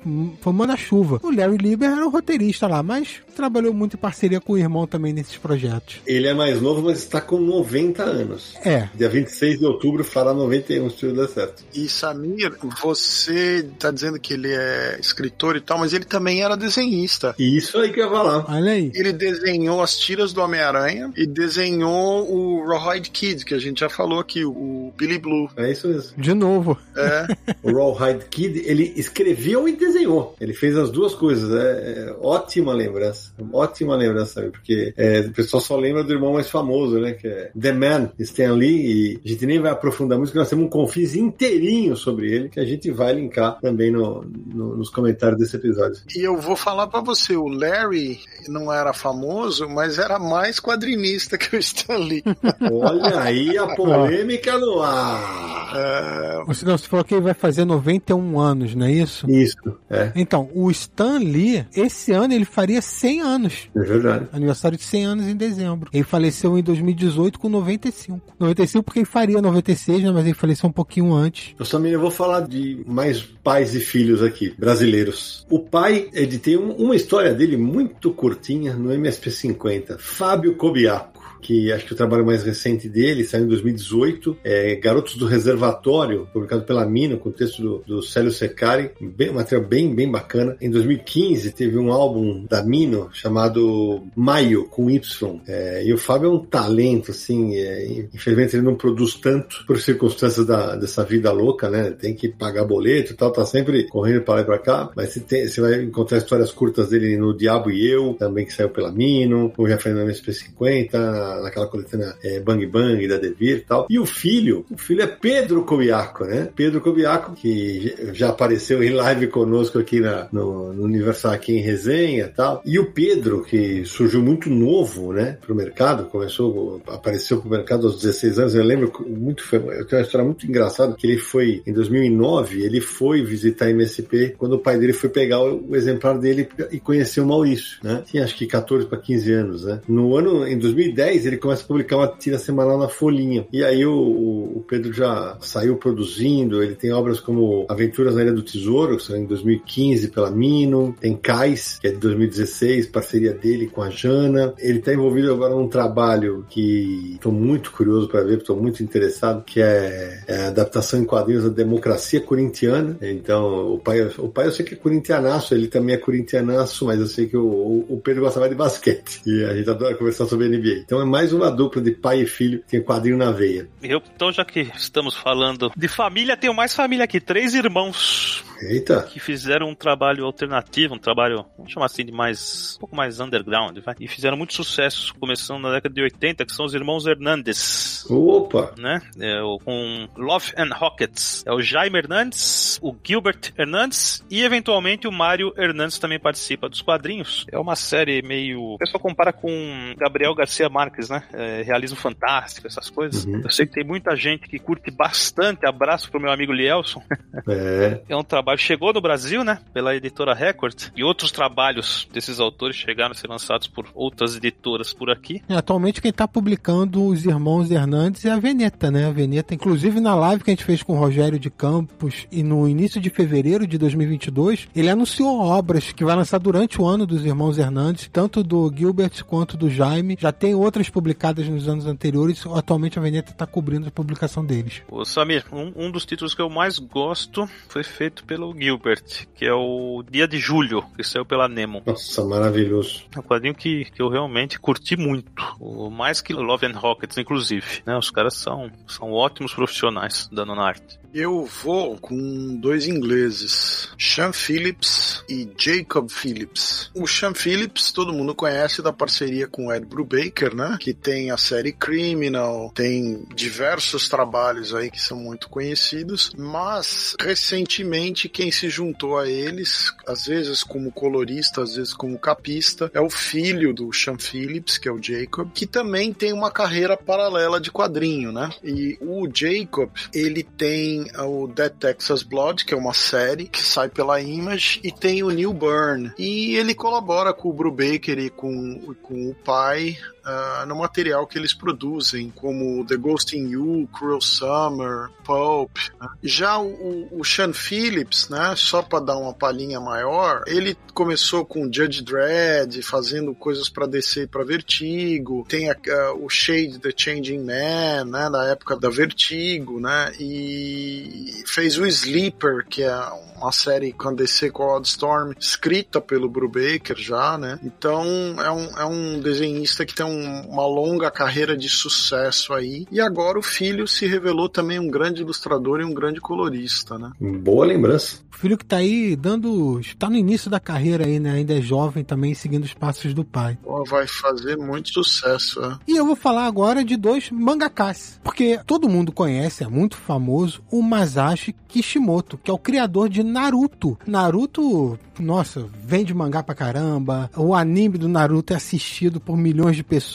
foi 0.41 0.53
manda-chuva. 0.53 1.19
O 1.21 1.29
Larry 1.29 1.57
Lieber 1.57 1.89
era 1.89 2.05
o 2.05 2.09
roteirista 2.09 2.67
lá, 2.67 2.81
mas 2.81 3.21
trabalhou 3.35 3.73
muito 3.73 3.95
em 3.95 3.99
parceria 3.99 4.41
com 4.41 4.53
o 4.53 4.57
irmão 4.57 4.87
também 4.87 5.13
nesses 5.13 5.37
projetos. 5.37 6.01
Ele 6.07 6.27
é 6.27 6.33
mais 6.33 6.59
novo, 6.59 6.81
mas 6.81 6.97
está 6.97 7.21
com 7.21 7.39
90 7.39 8.03
anos. 8.03 8.55
É. 8.65 8.89
Dia 8.95 9.09
26 9.09 9.59
de 9.59 9.65
outubro 9.65 10.03
fará 10.03 10.33
91, 10.33 10.89
se 10.89 10.97
tudo 10.97 11.15
der 11.15 11.27
certo. 11.29 11.63
E 11.73 11.87
Samir, 11.87 12.57
você 12.81 13.69
tá 13.77 13.91
dizendo 13.91 14.19
que 14.19 14.33
ele 14.33 14.51
é 14.51 14.97
escritor 14.99 15.55
e 15.55 15.61
tal, 15.61 15.77
mas 15.77 15.93
ele 15.93 16.05
também 16.05 16.41
era 16.41 16.57
desenhista. 16.57 17.26
Isso 17.37 17.77
aí 17.77 17.91
que 17.91 17.99
eu 17.99 18.05
ia 18.05 18.11
falar. 18.11 18.45
Olha 18.49 18.71
aí. 18.71 18.91
Ele 18.93 19.13
desenhou 19.13 19.81
as 19.81 19.97
tiras 19.97 20.33
do 20.33 20.41
Homem-Aranha 20.41 21.11
e 21.15 21.25
desenhou 21.25 22.29
o 22.31 22.65
Rawhide 22.67 23.09
Kid, 23.09 23.45
que 23.45 23.53
a 23.53 23.59
gente 23.59 23.79
já 23.79 23.89
falou 23.89 24.19
aqui, 24.19 24.45
o 24.45 24.93
Billy 24.97 25.17
Blue. 25.17 25.49
É 25.55 25.71
isso 25.71 25.87
mesmo. 25.87 26.21
De 26.21 26.33
novo. 26.33 26.77
É. 26.95 27.27
o 27.63 27.93
Rawhide 27.93 28.25
Kid, 28.25 28.63
ele 28.65 28.93
escreveu 28.95 29.67
e 29.67 29.75
desenhou. 29.75 30.35
Ele 30.39 30.53
fez 30.53 30.75
as 30.77 30.89
duas 30.89 31.13
coisas. 31.13 31.53
É, 31.53 32.07
é 32.07 32.15
ótima 32.21 32.73
lembrança. 32.73 33.31
Ótima 33.51 33.95
lembrança, 33.95 34.33
sabe? 34.35 34.51
Porque 34.51 34.93
é, 34.97 35.21
o 35.21 35.31
pessoal 35.31 35.61
só 35.61 35.75
lembra 35.75 36.03
do 36.03 36.13
irmão 36.13 36.33
mais 36.33 36.49
famoso, 36.49 36.99
né? 36.99 37.13
Que 37.13 37.27
é 37.27 37.51
The 37.59 37.71
Man, 37.71 38.11
Stan 38.19 38.53
Lee. 38.53 38.77
E 38.87 39.21
a 39.23 39.29
gente 39.29 39.45
nem 39.45 39.59
vai 39.59 39.71
aprofundar 39.71 40.17
muito, 40.17 40.29
porque 40.29 40.39
nós 40.39 40.49
temos 40.49 40.65
um 40.65 40.69
confis 40.69 41.15
inteirinho 41.15 41.95
sobre 41.95 42.31
ele, 42.31 42.49
que 42.49 42.59
a 42.59 42.65
gente 42.65 42.89
vai 42.91 43.13
linkar 43.13 43.59
também 43.59 43.91
no, 43.91 44.23
no, 44.23 44.77
nos 44.77 44.89
comentários 44.89 45.39
desse 45.39 45.55
episódio. 45.55 46.01
E 46.15 46.21
eu 46.21 46.37
vou 46.37 46.55
falar 46.55 46.87
para 46.87 47.01
você, 47.01 47.16
o 47.35 47.47
Larry 47.47 48.19
não 48.47 48.71
era 48.71 48.93
famoso, 48.93 49.67
mas 49.69 49.97
era 49.99 50.17
mais 50.19 50.59
quadrinista 50.59 51.37
que 51.37 51.55
o 51.55 51.59
Stanley. 51.59 52.23
Olha 52.71 53.19
aí 53.21 53.57
a 53.57 53.67
polêmica 53.75 54.57
no 54.57 54.81
ar. 54.81 55.71
É... 55.75 56.43
Você, 56.45 56.65
não, 56.65 56.77
você 56.77 56.87
falou 56.87 57.03
que 57.03 57.13
ele 57.13 57.21
vai 57.23 57.33
fazer 57.33 57.65
91 57.65 58.39
anos, 58.39 58.73
não 58.75 58.85
é 58.85 58.91
isso? 58.91 59.29
Isso, 59.29 59.57
é. 59.89 60.11
Então, 60.15 60.49
o 60.53 60.71
Stan 60.71 61.17
Lee, 61.19 61.65
esse 61.75 62.11
ano 62.11 62.33
ele 62.33 62.45
faria 62.45 62.81
100 62.81 63.21
anos. 63.21 63.27
anos. 63.37 63.69
É 63.75 63.79
verdade. 63.81 64.27
Aniversário 64.31 64.77
de 64.77 64.83
100 64.83 65.05
anos 65.05 65.27
em 65.27 65.35
dezembro. 65.35 65.89
Ele 65.93 66.03
faleceu 66.03 66.57
em 66.57 66.63
2018 66.63 67.37
com 67.37 67.49
95. 67.49 68.33
95 68.39 68.83
porque 68.83 68.99
ele 68.99 69.05
faria 69.05 69.41
96, 69.41 70.01
né? 70.03 70.11
Mas 70.11 70.25
ele 70.25 70.33
faleceu 70.33 70.69
um 70.69 70.71
pouquinho 70.71 71.13
antes. 71.13 71.53
Eu 71.59 71.65
também 71.65 71.91
eu 71.91 71.99
vou 71.99 72.09
falar 72.09 72.41
de 72.47 72.83
mais 72.87 73.21
pais 73.21 73.75
e 73.75 73.79
filhos 73.79 74.23
aqui, 74.23 74.55
brasileiros. 74.57 75.45
O 75.49 75.59
pai, 75.59 76.07
ele 76.13 76.37
tem 76.39 76.57
um- 76.57 76.71
uma 76.73 76.95
história 76.95 77.06
dele 77.33 77.57
muito 77.57 78.11
curtinha 78.11 78.73
no 78.73 78.91
MSP 78.93 79.31
50. 79.31 79.97
Fábio 79.97 80.55
Cobiaco 80.55 81.16
que 81.41 81.71
acho 81.71 81.85
que 81.85 81.93
o 81.93 81.95
trabalho 81.95 82.25
mais 82.25 82.43
recente 82.43 82.89
dele 82.89 83.23
saiu 83.23 83.45
em 83.45 83.47
2018, 83.47 84.37
é 84.43 84.75
Garotos 84.75 85.15
do 85.15 85.25
Reservatório, 85.25 86.27
publicado 86.31 86.63
pela 86.63 86.85
Mina, 86.85 87.17
com 87.17 87.29
o 87.29 87.33
texto 87.33 87.61
do, 87.61 87.83
do 87.85 88.01
Célio 88.01 88.31
Secari, 88.31 88.91
bem, 88.99 89.29
um 89.29 89.35
material 89.35 89.67
bem, 89.67 89.93
bem 89.93 90.09
bacana. 90.09 90.55
Em 90.61 90.69
2015 90.69 91.51
teve 91.51 91.77
um 91.77 91.91
álbum 91.91 92.45
da 92.49 92.63
Mino 92.63 93.09
chamado 93.13 94.03
Maio, 94.15 94.65
com 94.65 94.89
Y. 94.89 95.41
É, 95.47 95.83
e 95.85 95.93
o 95.93 95.97
Fábio 95.97 96.29
é 96.29 96.33
um 96.33 96.45
talento, 96.45 97.11
assim, 97.11 97.55
é, 97.55 98.07
infelizmente 98.13 98.55
ele 98.55 98.63
não 98.63 98.75
produz 98.75 99.15
tanto 99.15 99.65
por 99.65 99.79
circunstâncias 99.79 100.45
da, 100.45 100.75
dessa 100.75 101.03
vida 101.03 101.31
louca, 101.31 101.69
né? 101.69 101.91
Tem 101.91 102.13
que 102.13 102.29
pagar 102.29 102.65
boleto 102.65 103.13
e 103.13 103.15
tal, 103.15 103.31
tá 103.31 103.45
sempre 103.45 103.87
correndo 103.87 104.21
para 104.21 104.35
lá 104.35 104.41
e 104.41 104.45
para 104.45 104.59
cá, 104.59 104.91
mas 104.95 105.09
você, 105.09 105.19
tem, 105.19 105.47
você 105.47 105.61
vai 105.61 105.83
encontrar 105.83 106.17
histórias 106.17 106.51
curtas 106.51 106.89
dele 106.89 107.17
no 107.17 107.35
Diabo 107.35 107.71
e 107.71 107.87
Eu, 107.87 108.13
também 108.13 108.45
que 108.45 108.53
saiu 108.53 108.69
pela 108.69 108.91
Mino, 108.91 109.53
o 109.57 109.67
Jafé 109.67 109.93
na 109.93 110.05
SP50, 110.05 110.93
naquela 111.41 111.67
coletânea 111.67 112.15
é, 112.23 112.39
Bang 112.39 112.65
Bang 112.65 113.07
da 113.07 113.17
Devir 113.17 113.57
e 113.57 113.61
tal. 113.61 113.87
E 113.89 113.99
o 113.99 114.05
filho, 114.05 114.65
o 114.71 114.77
filho 114.77 115.01
é 115.01 115.07
Pedro 115.07 115.63
Cobiaco, 115.63 116.25
né? 116.25 116.49
Pedro 116.55 116.81
Cobiaco, 116.81 117.33
que 117.33 117.95
já 118.13 118.29
apareceu 118.29 118.83
em 118.83 118.91
live 118.91 119.27
conosco 119.27 119.79
aqui 119.79 119.99
na, 119.99 120.27
no, 120.31 120.73
no 120.73 120.83
Universal 120.83 121.33
aqui 121.33 121.53
em 121.53 121.61
resenha 121.61 122.25
e 122.25 122.29
tal. 122.29 122.61
E 122.65 122.79
o 122.79 122.91
Pedro, 122.91 123.43
que 123.43 123.85
surgiu 123.85 124.21
muito 124.21 124.49
novo, 124.49 125.13
né, 125.13 125.37
pro 125.41 125.55
mercado, 125.55 126.05
começou, 126.05 126.81
apareceu 126.87 127.39
pro 127.39 127.49
mercado 127.49 127.87
aos 127.87 128.01
16 128.01 128.39
anos. 128.39 128.55
Eu 128.55 128.63
lembro 128.63 128.91
muito, 129.07 129.43
foi, 129.43 129.59
eu 129.59 129.85
tenho 129.85 130.01
uma 130.01 130.05
história 130.05 130.25
muito 130.25 130.45
engraçada 130.45 130.93
que 130.93 131.05
ele 131.05 131.17
foi, 131.17 131.61
em 131.65 131.73
2009, 131.73 132.63
ele 132.63 132.81
foi 132.81 133.23
visitar 133.23 133.65
a 133.65 133.69
MSP 133.69 134.35
quando 134.37 134.53
o 134.53 134.59
pai 134.59 134.77
dele 134.77 134.93
foi 134.93 135.09
pegar 135.09 135.41
o, 135.41 135.69
o 135.69 135.75
exemplar 135.75 136.17
dele 136.17 136.47
e 136.71 136.79
conheceu 136.79 137.23
o 137.23 137.27
Maurício, 137.27 137.79
né? 137.83 138.03
Tinha 138.05 138.23
acho 138.23 138.35
que 138.35 138.45
14 138.45 138.85
para 138.87 138.99
15 138.99 139.31
anos, 139.33 139.65
né? 139.65 139.81
No 139.87 140.15
ano, 140.15 140.47
em 140.47 140.57
2010, 140.57 141.16
ele 141.25 141.37
começa 141.37 141.63
a 141.63 141.67
publicar 141.67 141.97
uma 141.97 142.07
tira 142.07 142.37
semanal 142.37 142.77
na 142.77 142.87
Folhinha, 142.87 143.47
e 143.51 143.63
aí 143.63 143.85
o, 143.85 143.93
o, 143.93 144.65
Pedro 144.67 144.91
já 144.91 145.37
saiu 145.41 145.77
produzindo, 145.77 146.61
ele 146.61 146.75
tem 146.75 146.91
obras 146.91 147.19
como 147.19 147.65
Aventuras 147.69 148.15
na 148.15 148.21
Ilha 148.21 148.33
do 148.33 148.41
Tesouro, 148.41 148.97
que 148.97 149.03
saiu 149.03 149.21
em 149.21 149.25
2015 149.25 150.09
pela 150.09 150.29
Mino, 150.29 150.95
tem 150.99 151.15
Cais, 151.15 151.79
que 151.79 151.87
é 151.87 151.91
de 151.91 151.97
2016, 151.97 152.87
parceria 152.87 153.33
dele 153.33 153.67
com 153.67 153.81
a 153.81 153.89
Jana. 153.89 154.53
Ele 154.59 154.79
está 154.79 154.93
envolvido 154.93 155.31
agora 155.31 155.55
num 155.55 155.67
trabalho 155.67 156.45
que 156.49 157.13
estou 157.13 157.31
muito 157.31 157.71
curioso 157.71 158.07
para 158.07 158.23
ver, 158.23 158.39
estou 158.39 158.55
muito 158.55 158.83
interessado, 158.83 159.43
que 159.43 159.61
é, 159.61 160.23
é 160.27 160.35
a 160.41 160.47
adaptação 160.47 160.99
em 160.99 161.05
quadrinhos 161.05 161.43
da 161.43 161.49
democracia 161.49 162.19
corintiana. 162.19 162.97
Então, 163.01 163.73
o 163.73 163.79
pai, 163.79 164.01
o 164.17 164.29
pai 164.29 164.47
eu 164.47 164.51
sei 164.51 164.65
que 164.65 164.73
é 164.73 164.77
corintianaço, 164.77 165.53
ele 165.53 165.67
também 165.67 165.95
é 165.95 165.97
corintianaço, 165.97 166.85
mas 166.85 166.99
eu 166.99 167.07
sei 167.07 167.27
que 167.27 167.37
o, 167.37 167.85
o 167.87 168.01
Pedro 168.03 168.23
gosta 168.23 168.39
mais 168.39 168.51
de 168.51 168.57
basquete. 168.57 169.21
E 169.25 169.43
a 169.43 169.55
gente 169.55 169.69
adora 169.69 169.95
conversar 169.95 170.25
sobre 170.25 170.47
NBA. 170.47 170.81
Então 170.85 171.01
é 171.01 171.05
mais 171.07 171.33
uma 171.33 171.49
dupla 171.49 171.81
de 171.81 171.91
pai 171.91 172.21
e 172.21 172.27
filho 172.27 172.59
que 172.59 172.67
tem 172.67 172.81
quadrinho 172.81 173.17
na 173.17 173.31
veia. 173.31 173.67
Eu, 173.81 174.01
então, 174.13 174.31
já 174.31 174.43
que 174.45 174.61
estamos 174.75 175.15
falando 175.15 175.71
de 175.75 175.87
família, 175.87 176.37
tenho 176.37 176.53
mais 176.53 176.75
família 176.75 177.05
aqui. 177.05 177.19
Três 177.19 177.53
irmãos 177.53 178.43
Eita! 178.61 179.03
que 179.03 179.19
fizeram 179.19 179.69
um 179.69 179.75
trabalho 179.75 180.25
alternativo, 180.25 180.95
um 180.95 180.99
trabalho, 180.99 181.45
vamos 181.57 181.71
chamar 181.71 181.85
assim, 181.85 182.05
de 182.05 182.11
mais, 182.11 182.75
um 182.77 182.79
pouco 182.79 182.95
mais 182.95 183.19
underground, 183.19 183.77
vai? 183.79 183.95
E 183.99 184.07
fizeram 184.07 184.37
muito 184.37 184.53
sucesso, 184.53 185.13
começando 185.19 185.61
na 185.61 185.71
década 185.73 185.93
de 185.93 186.01
80, 186.01 186.45
que 186.45 186.53
são 186.53 186.65
os 186.65 186.73
irmãos 186.73 187.05
Hernandes. 187.05 188.05
Opa! 188.09 188.73
Né? 188.77 189.01
É, 189.19 189.39
com 189.63 190.07
Love 190.17 190.53
and 190.57 190.73
Rockets. 190.73 191.43
É 191.45 191.51
o 191.51 191.61
Jaime 191.61 191.97
Hernandes, 191.97 192.79
o 192.81 192.95
Gilbert 193.03 193.53
Hernandes 193.57 194.23
e 194.29 194.43
eventualmente 194.43 195.07
o 195.07 195.11
Mário 195.11 195.53
Hernandes 195.57 195.99
também 195.99 196.19
participa 196.19 196.69
dos 196.69 196.81
quadrinhos. 196.81 197.45
É 197.51 197.57
uma 197.57 197.75
série 197.75 198.21
meio. 198.21 198.61
O 198.61 198.77
pessoal 198.77 199.01
compara 199.01 199.31
com 199.31 199.93
Gabriel 199.97 200.33
Garcia 200.33 200.69
Marques, 200.69 200.96
né? 201.09 201.23
É, 201.33 201.61
realismo 201.61 201.97
fantástico, 201.97 202.67
essas 202.67 202.89
coisas. 202.89 203.25
Uhum. 203.25 203.41
Eu 203.43 203.51
sei 203.51 203.65
que 203.65 203.73
tem 203.73 203.83
muita 203.83 204.15
gente 204.15 204.47
que 204.47 204.59
curte 204.59 204.91
bastante. 204.91 205.65
Abraço 205.65 206.09
pro 206.09 206.19
meu 206.19 206.31
amigo 206.31 206.51
Lielson. 206.51 207.01
É. 207.47 208.01
É 208.09 208.15
um 208.15 208.23
trabalho 208.23 208.57
chegou 208.57 208.91
no 208.91 208.99
Brasil, 208.99 209.43
né, 209.43 209.59
pela 209.73 209.95
editora 209.95 210.33
Record, 210.33 210.89
e 210.95 211.03
outros 211.03 211.31
trabalhos 211.31 212.07
desses 212.11 212.39
autores 212.39 212.75
chegaram 212.75 213.11
a 213.11 213.13
ser 213.13 213.27
lançados 213.27 213.67
por 213.67 213.87
outras 213.93 214.35
editoras 214.35 214.91
por 214.91 215.09
aqui. 215.09 215.41
E 215.47 215.53
atualmente 215.53 216.01
quem 216.01 216.11
tá 216.11 216.27
publicando 216.27 217.05
os 217.05 217.25
irmãos 217.25 217.71
Hernandes 217.71 218.25
é 218.25 218.31
a 218.31 218.39
Veneta, 218.39 218.91
né? 218.91 219.05
A 219.05 219.11
Veneta, 219.11 219.53
inclusive 219.53 219.99
na 219.99 220.15
live 220.15 220.43
que 220.43 220.49
a 220.49 220.53
gente 220.53 220.63
fez 220.63 220.83
com 220.83 220.93
o 220.93 220.99
Rogério 220.99 221.39
de 221.39 221.49
Campos 221.49 222.27
e 222.31 222.43
no 222.43 222.67
início 222.67 222.99
de 222.99 223.09
fevereiro 223.09 223.67
de 223.67 223.77
2022, 223.77 224.67
ele 224.75 224.89
anunciou 224.89 225.39
obras 225.39 225.91
que 225.91 226.03
vai 226.03 226.15
lançar 226.15 226.39
durante 226.39 226.81
o 226.81 226.85
ano 226.85 227.05
dos 227.05 227.25
irmãos 227.25 227.57
Hernandes, 227.57 228.09
tanto 228.11 228.43
do 228.43 228.71
Gilbert 228.75 229.23
quanto 229.25 229.55
do 229.55 229.69
Jaime. 229.69 230.17
Já 230.19 230.31
tem 230.31 230.55
outras 230.55 230.86
publicadas 230.89 231.47
nos 231.47 231.67
anos 231.67 231.85
anteriores, 231.85 232.45
atualmente 232.47 232.97
a 232.97 233.01
Veneta 233.01 233.33
tá 233.33 233.45
cobrindo 233.45 233.87
a 233.87 233.91
publicação 233.91 234.45
deles. 234.45 234.81
Ô, 234.89 235.03
Samir, 235.05 235.45
um, 235.51 235.73
um 235.75 235.91
dos 235.91 236.05
títulos 236.05 236.33
que 236.33 236.41
eu 236.41 236.49
mais 236.49 236.79
gosto 236.79 237.47
foi 237.69 237.83
feito 237.83 238.23
pelo 238.25 238.55
Gilbert, 238.57 239.27
que 239.35 239.45
é 239.45 239.53
o 239.53 240.03
Dia 240.09 240.27
de 240.27 240.37
Julho, 240.37 240.83
que 240.95 241.03
saiu 241.03 241.25
pela 241.25 241.47
Nemo. 241.47 241.81
Nossa, 241.85 242.23
maravilhoso. 242.23 243.03
É 243.15 243.19
um 243.19 243.23
quadrinho 243.23 243.55
que, 243.55 243.85
que 243.85 244.01
eu 244.01 244.09
realmente 244.09 244.59
curti 244.59 244.95
muito. 244.95 245.31
O, 245.59 245.89
mais 245.89 246.21
que 246.21 246.33
Love 246.33 246.65
and 246.65 246.77
Rockets, 246.77 247.17
inclusive. 247.17 247.81
Né? 247.85 247.97
Os 247.97 248.09
caras 248.09 248.35
são, 248.35 248.71
são 248.87 249.11
ótimos 249.11 249.53
profissionais 249.53 250.29
dando 250.31 250.55
na 250.55 250.63
arte. 250.67 250.99
Eu 251.19 251.45
vou 251.63 251.97
com 251.97 252.55
dois 252.57 252.85
ingleses, 252.85 253.89
Sean 253.97 254.31
Phillips 254.31 255.23
e 255.27 255.49
Jacob 255.57 256.11
Phillips. 256.11 256.91
O 256.93 257.07
Sean 257.07 257.33
Phillips 257.33 257.91
todo 257.91 258.13
mundo 258.13 258.35
conhece 258.35 258.83
da 258.83 258.93
parceria 258.93 259.47
com 259.47 259.65
o 259.65 259.73
Ed 259.73 259.83
Brubaker, 259.83 260.53
né? 260.53 260.77
Que 260.79 260.93
tem 260.93 261.31
a 261.31 261.37
série 261.37 261.71
Criminal, 261.71 262.71
tem 262.75 263.25
diversos 263.33 264.07
trabalhos 264.07 264.75
aí 264.75 264.91
que 264.91 265.01
são 265.01 265.17
muito 265.17 265.49
conhecidos, 265.49 266.33
mas 266.37 267.15
recentemente 267.19 268.29
quem 268.29 268.51
se 268.51 268.69
juntou 268.69 269.17
a 269.17 269.27
eles, 269.27 269.91
às 270.05 270.27
vezes 270.27 270.61
como 270.61 270.91
colorista, 270.91 271.63
às 271.63 271.75
vezes 271.75 271.95
como 271.95 272.19
capista, 272.19 272.91
é 272.93 273.01
o 273.01 273.09
filho 273.09 273.73
do 273.73 273.91
Sean 273.91 274.19
Phillips, 274.19 274.77
que 274.77 274.87
é 274.87 274.91
o 274.91 275.01
Jacob, 275.01 275.49
que 275.51 275.65
também 275.65 276.13
tem 276.13 276.31
uma 276.31 276.51
carreira 276.51 276.95
paralela 276.95 277.59
de 277.59 277.71
quadrinho, 277.71 278.31
né? 278.31 278.51
E 278.63 278.99
o 279.01 279.27
Jacob, 279.33 279.89
ele 280.13 280.43
tem 280.43 281.06
o 281.17 281.47
Dead 281.47 281.71
Texas 281.73 282.23
Blood, 282.23 282.65
que 282.65 282.73
é 282.73 282.77
uma 282.77 282.93
série 282.93 283.47
que 283.47 283.61
sai 283.61 283.89
pela 283.89 284.21
Image, 284.21 284.79
e 284.83 284.91
tem 284.91 285.23
o 285.23 285.29
Neil 285.29 285.53
Byrne. 285.53 286.11
E 286.17 286.55
ele 286.55 286.73
colabora 286.73 287.33
com 287.33 287.49
o 287.49 287.53
Brubaker 287.53 288.17
e 288.17 288.29
com, 288.29 288.95
com 289.01 289.29
o 289.29 289.35
pai 289.35 289.97
uh, 290.27 290.65
no 290.65 290.75
material 290.75 291.25
que 291.25 291.37
eles 291.37 291.53
produzem, 291.53 292.29
como 292.29 292.85
The 292.85 292.97
Ghost 292.97 293.35
in 293.37 293.49
You, 293.49 293.89
Cruel 293.93 294.21
Summer, 294.21 295.09
Pulp. 295.23 295.71
Né? 295.99 296.07
Já 296.21 296.59
o, 296.59 297.07
o 297.11 297.23
Sean 297.23 297.53
Phillips, 297.53 298.29
né, 298.29 298.53
só 298.55 298.81
para 298.81 298.99
dar 298.99 299.17
uma 299.17 299.33
palhinha 299.33 299.79
maior, 299.79 300.43
ele 300.45 300.77
começou 300.93 301.45
com 301.45 301.71
Judge 301.71 302.03
Dredd, 302.03 302.81
fazendo 302.81 303.33
coisas 303.33 303.69
para 303.69 303.85
descer 303.85 304.23
e 304.23 304.27
para 304.27 304.43
Vertigo, 304.43 305.45
tem 305.47 305.69
a, 305.69 305.75
o 306.19 306.29
Shade 306.29 306.79
The 306.79 306.91
Changing 306.95 307.39
Man, 307.39 308.05
né, 308.05 308.29
na 308.29 308.47
época 308.47 308.75
da 308.75 308.89
Vertigo, 308.89 309.79
né, 309.79 310.11
e 310.19 311.43
fez 311.45 311.77
o 311.77 311.85
Sleeper, 311.85 312.65
que 312.67 312.83
é 312.83 312.95
uma 313.35 313.51
série 313.51 313.93
com 313.93 314.09
a 314.09 314.13
DC 314.13 314.49
com 314.49 314.63
a 314.63 314.75
Wildstorm, 314.75 315.33
escrita 315.39 316.01
pelo 316.01 316.29
Brubaker 316.29 316.97
já, 316.97 317.37
né, 317.37 317.59
então 317.63 318.03
é 318.41 318.51
um, 318.51 318.79
é 318.79 318.85
um 318.85 319.19
desenhista 319.19 319.85
que 319.85 319.93
tem 319.93 320.05
um, 320.05 320.16
uma 320.47 320.65
longa 320.65 321.11
carreira 321.11 321.55
de 321.55 321.69
sucesso 321.69 322.53
aí, 322.53 322.85
e 322.91 322.99
agora 322.99 323.39
o 323.39 323.43
filho 323.43 323.87
se 323.87 324.05
revelou 324.05 324.49
também 324.49 324.79
um 324.79 324.89
grande 324.89 325.21
ilustrador 325.21 325.79
e 325.79 325.83
um 325.83 325.93
grande 325.93 326.19
colorista, 326.19 326.97
né. 326.97 327.11
Boa 327.19 327.65
lembrança. 327.65 328.19
O 328.33 328.37
filho 328.37 328.57
que 328.57 328.65
tá 328.65 328.77
aí 328.77 329.15
dando. 329.15 329.79
está 329.79 330.09
no 330.09 330.15
início 330.15 330.49
da 330.49 330.59
carreira 330.59 331.05
aí, 331.05 331.19
né? 331.19 331.31
Ainda 331.31 331.57
é 331.57 331.61
jovem 331.61 332.03
também, 332.03 332.35
seguindo 332.35 332.63
os 332.65 332.73
passos 332.73 333.13
do 333.13 333.25
pai. 333.25 333.57
Pô, 333.63 333.83
vai 333.83 334.05
fazer 334.05 334.55
muito 334.57 334.89
sucesso, 334.89 335.59
é. 335.63 335.77
E 335.87 335.97
eu 335.97 336.05
vou 336.05 336.15
falar 336.15 336.45
agora 336.45 336.83
de 336.83 336.95
dois 336.95 337.31
mangakas. 337.31 338.19
Porque 338.23 338.59
todo 338.65 338.89
mundo 338.89 339.11
conhece, 339.11 339.63
é 339.63 339.67
muito 339.67 339.97
famoso, 339.97 340.61
o 340.71 340.83
Masashi 340.83 341.55
Kishimoto, 341.67 342.37
que 342.37 342.51
é 342.51 342.53
o 342.53 342.59
criador 342.59 343.09
de 343.09 343.23
Naruto. 343.23 343.97
Naruto, 344.05 344.97
nossa, 345.19 345.67
vende 345.83 346.13
mangá 346.13 346.43
pra 346.43 346.55
caramba. 346.55 347.29
O 347.35 347.55
anime 347.55 347.97
do 347.97 348.07
Naruto 348.07 348.53
é 348.53 348.55
assistido 348.55 349.19
por 349.19 349.35
milhões 349.35 349.75
de 349.75 349.83
pessoas. 349.83 350.06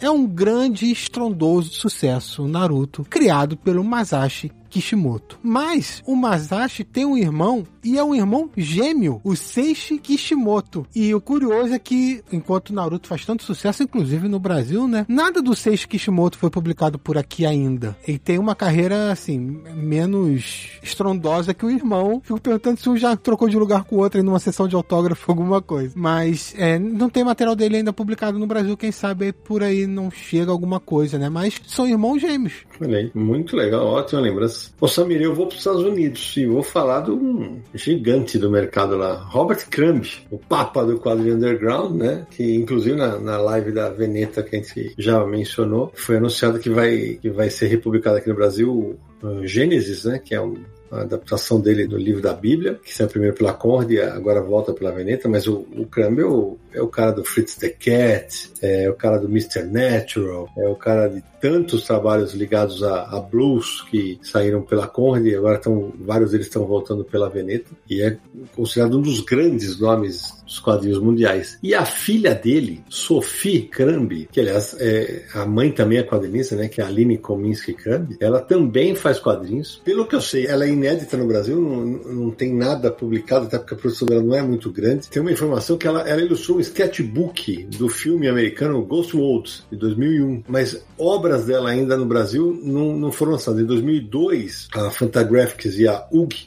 É 0.00 0.10
um 0.10 0.26
grande 0.26 0.86
e 0.86 0.92
estrondoso 0.92 1.72
sucesso, 1.72 2.46
Naruto, 2.46 3.04
criado 3.08 3.56
pelo 3.56 3.84
Masashi 3.84 4.50
Kishimoto. 4.70 5.38
Mas 5.42 6.02
o 6.06 6.14
Masashi 6.14 6.84
tem 6.84 7.04
um 7.04 7.16
irmão 7.16 7.66
e 7.82 7.98
é 7.98 8.04
um 8.04 8.14
irmão 8.14 8.50
gêmeo, 8.56 9.20
o 9.24 9.34
Seishi 9.34 9.98
Kishimoto. 9.98 10.86
E 10.94 11.14
o 11.14 11.20
curioso 11.20 11.74
é 11.74 11.78
que, 11.78 12.22
enquanto 12.32 12.74
Naruto 12.74 13.08
faz 13.08 13.24
tanto 13.24 13.42
sucesso, 13.42 13.82
inclusive 13.82 14.28
no 14.28 14.38
Brasil, 14.38 14.86
né? 14.86 15.04
Nada 15.08 15.42
do 15.42 15.54
Seishi 15.54 15.88
Kishimoto 15.88 16.38
foi 16.38 16.50
publicado 16.50 16.98
por 16.98 17.18
aqui 17.18 17.44
ainda. 17.44 17.96
Ele 18.06 18.18
tem 18.18 18.38
uma 18.38 18.54
carreira, 18.54 19.10
assim, 19.10 19.38
menos 19.74 20.78
estrondosa 20.82 21.54
que 21.54 21.64
o 21.64 21.70
irmão. 21.70 22.20
Fico 22.22 22.40
perguntando 22.40 22.80
se 22.80 22.88
um 22.88 22.96
já 22.96 23.16
trocou 23.16 23.48
de 23.48 23.58
lugar 23.58 23.84
com 23.84 23.96
o 23.96 23.98
outro 23.98 24.20
em 24.20 24.22
numa 24.22 24.38
sessão 24.38 24.68
de 24.68 24.76
autógrafo, 24.76 25.30
alguma 25.30 25.60
coisa. 25.60 25.92
Mas 25.96 26.54
é, 26.56 26.78
não 26.78 27.08
tem 27.08 27.24
material 27.24 27.56
dele 27.56 27.78
ainda 27.78 27.92
publicado 27.92 28.38
no 28.38 28.46
Brasil. 28.46 28.76
Quem 28.76 28.92
sabe 28.92 29.32
por 29.32 29.62
aí 29.62 29.86
não 29.86 30.10
chega 30.10 30.50
alguma 30.50 30.78
coisa, 30.78 31.18
né? 31.18 31.28
Mas 31.28 31.60
são 31.66 31.88
irmãos 31.88 32.20
gêmeos. 32.20 32.64
Olha 32.80 32.98
aí, 32.98 33.10
muito 33.14 33.56
legal, 33.56 33.86
ótima 33.86 34.20
lembrança. 34.20 34.59
Ô 34.80 34.88
Samir, 34.88 35.20
eu 35.20 35.34
vou 35.34 35.46
para 35.46 35.54
os 35.54 35.60
Estados 35.60 35.82
Unidos 35.82 36.36
e 36.36 36.46
vou 36.46 36.62
falar 36.62 37.02
de 37.02 37.10
um 37.10 37.60
gigante 37.74 38.38
do 38.38 38.50
mercado 38.50 38.96
lá, 38.96 39.14
Robert 39.14 39.68
Crumb, 39.68 40.06
o 40.30 40.38
papa 40.38 40.84
do 40.84 40.98
quadrinho 40.98 41.36
underground, 41.36 41.96
né? 41.96 42.26
Que 42.30 42.54
inclusive 42.54 42.96
na, 42.96 43.18
na 43.18 43.38
live 43.38 43.72
da 43.72 43.88
Veneta 43.88 44.42
que 44.42 44.56
a 44.56 44.58
gente 44.58 44.94
já 44.98 45.24
mencionou, 45.24 45.92
foi 45.94 46.16
anunciado 46.16 46.58
que 46.58 46.70
vai, 46.70 47.18
que 47.20 47.30
vai 47.30 47.50
ser 47.50 47.66
republicado 47.68 48.16
aqui 48.16 48.28
no 48.28 48.34
Brasil 48.34 48.98
Gênesis, 49.42 50.04
né? 50.04 50.18
Que 50.18 50.34
é 50.34 50.40
um 50.40 50.54
a 50.90 51.02
adaptação 51.02 51.60
dele 51.60 51.86
do 51.86 51.96
livro 51.96 52.20
da 52.20 52.32
Bíblia, 52.32 52.78
que 52.82 52.92
saiu 52.92 53.08
primeiro 53.08 53.36
pela 53.36 53.54
Conrad 53.54 53.90
e 53.92 54.00
agora 54.00 54.42
volta 54.42 54.72
pela 54.72 54.90
Veneta, 54.90 55.28
mas 55.28 55.46
o, 55.46 55.64
o 55.76 55.86
Crumble 55.86 56.58
é 56.72 56.82
o 56.82 56.88
cara 56.88 57.12
do 57.12 57.24
Fritz 57.24 57.54
the 57.54 57.68
Cat, 57.68 58.50
é 58.60 58.90
o 58.90 58.94
cara 58.94 59.18
do 59.18 59.28
Mr. 59.28 59.62
Natural, 59.62 60.48
é 60.58 60.68
o 60.68 60.74
cara 60.74 61.08
de 61.08 61.22
tantos 61.40 61.84
trabalhos 61.84 62.34
ligados 62.34 62.82
a, 62.82 63.02
a 63.04 63.20
blues 63.20 63.82
que 63.90 64.18
saíram 64.22 64.62
pela 64.62 64.86
Conrad 64.86 65.26
e 65.26 65.34
agora 65.34 65.56
estão, 65.56 65.92
vários 66.00 66.32
deles 66.32 66.46
estão 66.46 66.66
voltando 66.66 67.04
pela 67.04 67.28
Veneta 67.28 67.70
e 67.88 68.02
é 68.02 68.16
considerado 68.54 68.98
um 68.98 69.02
dos 69.02 69.20
grandes 69.20 69.78
nomes 69.78 70.40
dos 70.50 70.58
quadrinhos 70.58 70.98
mundiais. 70.98 71.58
E 71.62 71.74
a 71.74 71.84
filha 71.84 72.34
dele, 72.34 72.82
Sophie 72.88 73.62
Crumb, 73.62 74.28
que 74.30 74.40
aliás 74.40 74.76
é, 74.80 75.24
a 75.32 75.46
mãe 75.46 75.70
também 75.70 75.98
é 75.98 76.02
quadrinista, 76.02 76.56
né, 76.56 76.68
que 76.68 76.80
é 76.80 76.84
a 76.84 76.88
Aline 76.88 77.16
Kominsky 77.18 77.72
Crumb, 77.72 78.16
ela 78.18 78.40
também 78.40 78.94
faz 78.96 79.20
quadrinhos. 79.20 79.80
Pelo 79.84 80.06
que 80.06 80.14
eu 80.16 80.20
sei, 80.20 80.46
ela 80.46 80.64
é 80.64 80.68
inédita 80.68 81.16
no 81.16 81.26
Brasil, 81.26 81.60
não, 81.60 81.84
não 81.86 82.30
tem 82.30 82.52
nada 82.52 82.90
publicado, 82.90 83.46
até 83.46 83.58
porque 83.58 83.74
a 83.74 83.76
produção 83.76 84.08
dela 84.08 84.22
não 84.22 84.34
é 84.34 84.42
muito 84.42 84.70
grande. 84.70 85.08
Tem 85.08 85.22
uma 85.22 85.30
informação 85.32 85.78
que 85.78 85.86
ela, 85.86 86.00
ela 86.08 86.20
ilustrou 86.20 86.58
um 86.58 86.60
sketchbook 86.60 87.66
do 87.78 87.88
filme 87.88 88.28
americano 88.28 88.82
Ghost 88.82 89.16
World, 89.16 89.62
de 89.70 89.76
2001, 89.76 90.42
mas 90.48 90.84
obras 91.30 91.46
dela 91.46 91.70
ainda 91.70 91.96
no 91.96 92.04
Brasil 92.04 92.58
não, 92.62 92.96
não 92.96 93.12
foram 93.12 93.32
lançadas. 93.32 93.60
Em 93.60 93.66
2002, 93.66 94.68
a 94.74 94.90
Fantagraphics 94.90 95.78
e 95.78 95.86
a 95.86 96.04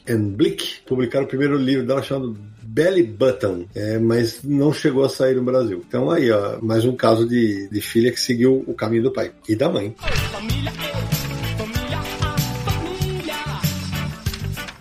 and 0.08 0.28
Blick 0.30 0.80
publicaram 0.86 1.24
o 1.24 1.28
primeiro 1.28 1.56
livro 1.56 1.86
dela 1.86 2.02
chamado 2.02 2.36
Belly 2.62 3.02
Button, 3.02 3.66
é, 3.74 3.98
mas 3.98 4.42
não 4.42 4.72
chegou 4.72 5.04
a 5.04 5.08
sair 5.08 5.36
no 5.36 5.44
Brasil. 5.44 5.82
Então 5.86 6.10
aí, 6.10 6.30
ó, 6.30 6.58
mais 6.60 6.84
um 6.84 6.94
caso 6.94 7.26
de, 7.26 7.68
de 7.70 7.80
filha 7.80 8.12
que 8.12 8.20
seguiu 8.20 8.64
o 8.66 8.74
caminho 8.74 9.04
do 9.04 9.12
pai 9.12 9.32
e 9.48 9.56
da 9.56 9.68
mãe. 9.68 9.94
Família. 10.32 10.72
Eu 11.10 11.13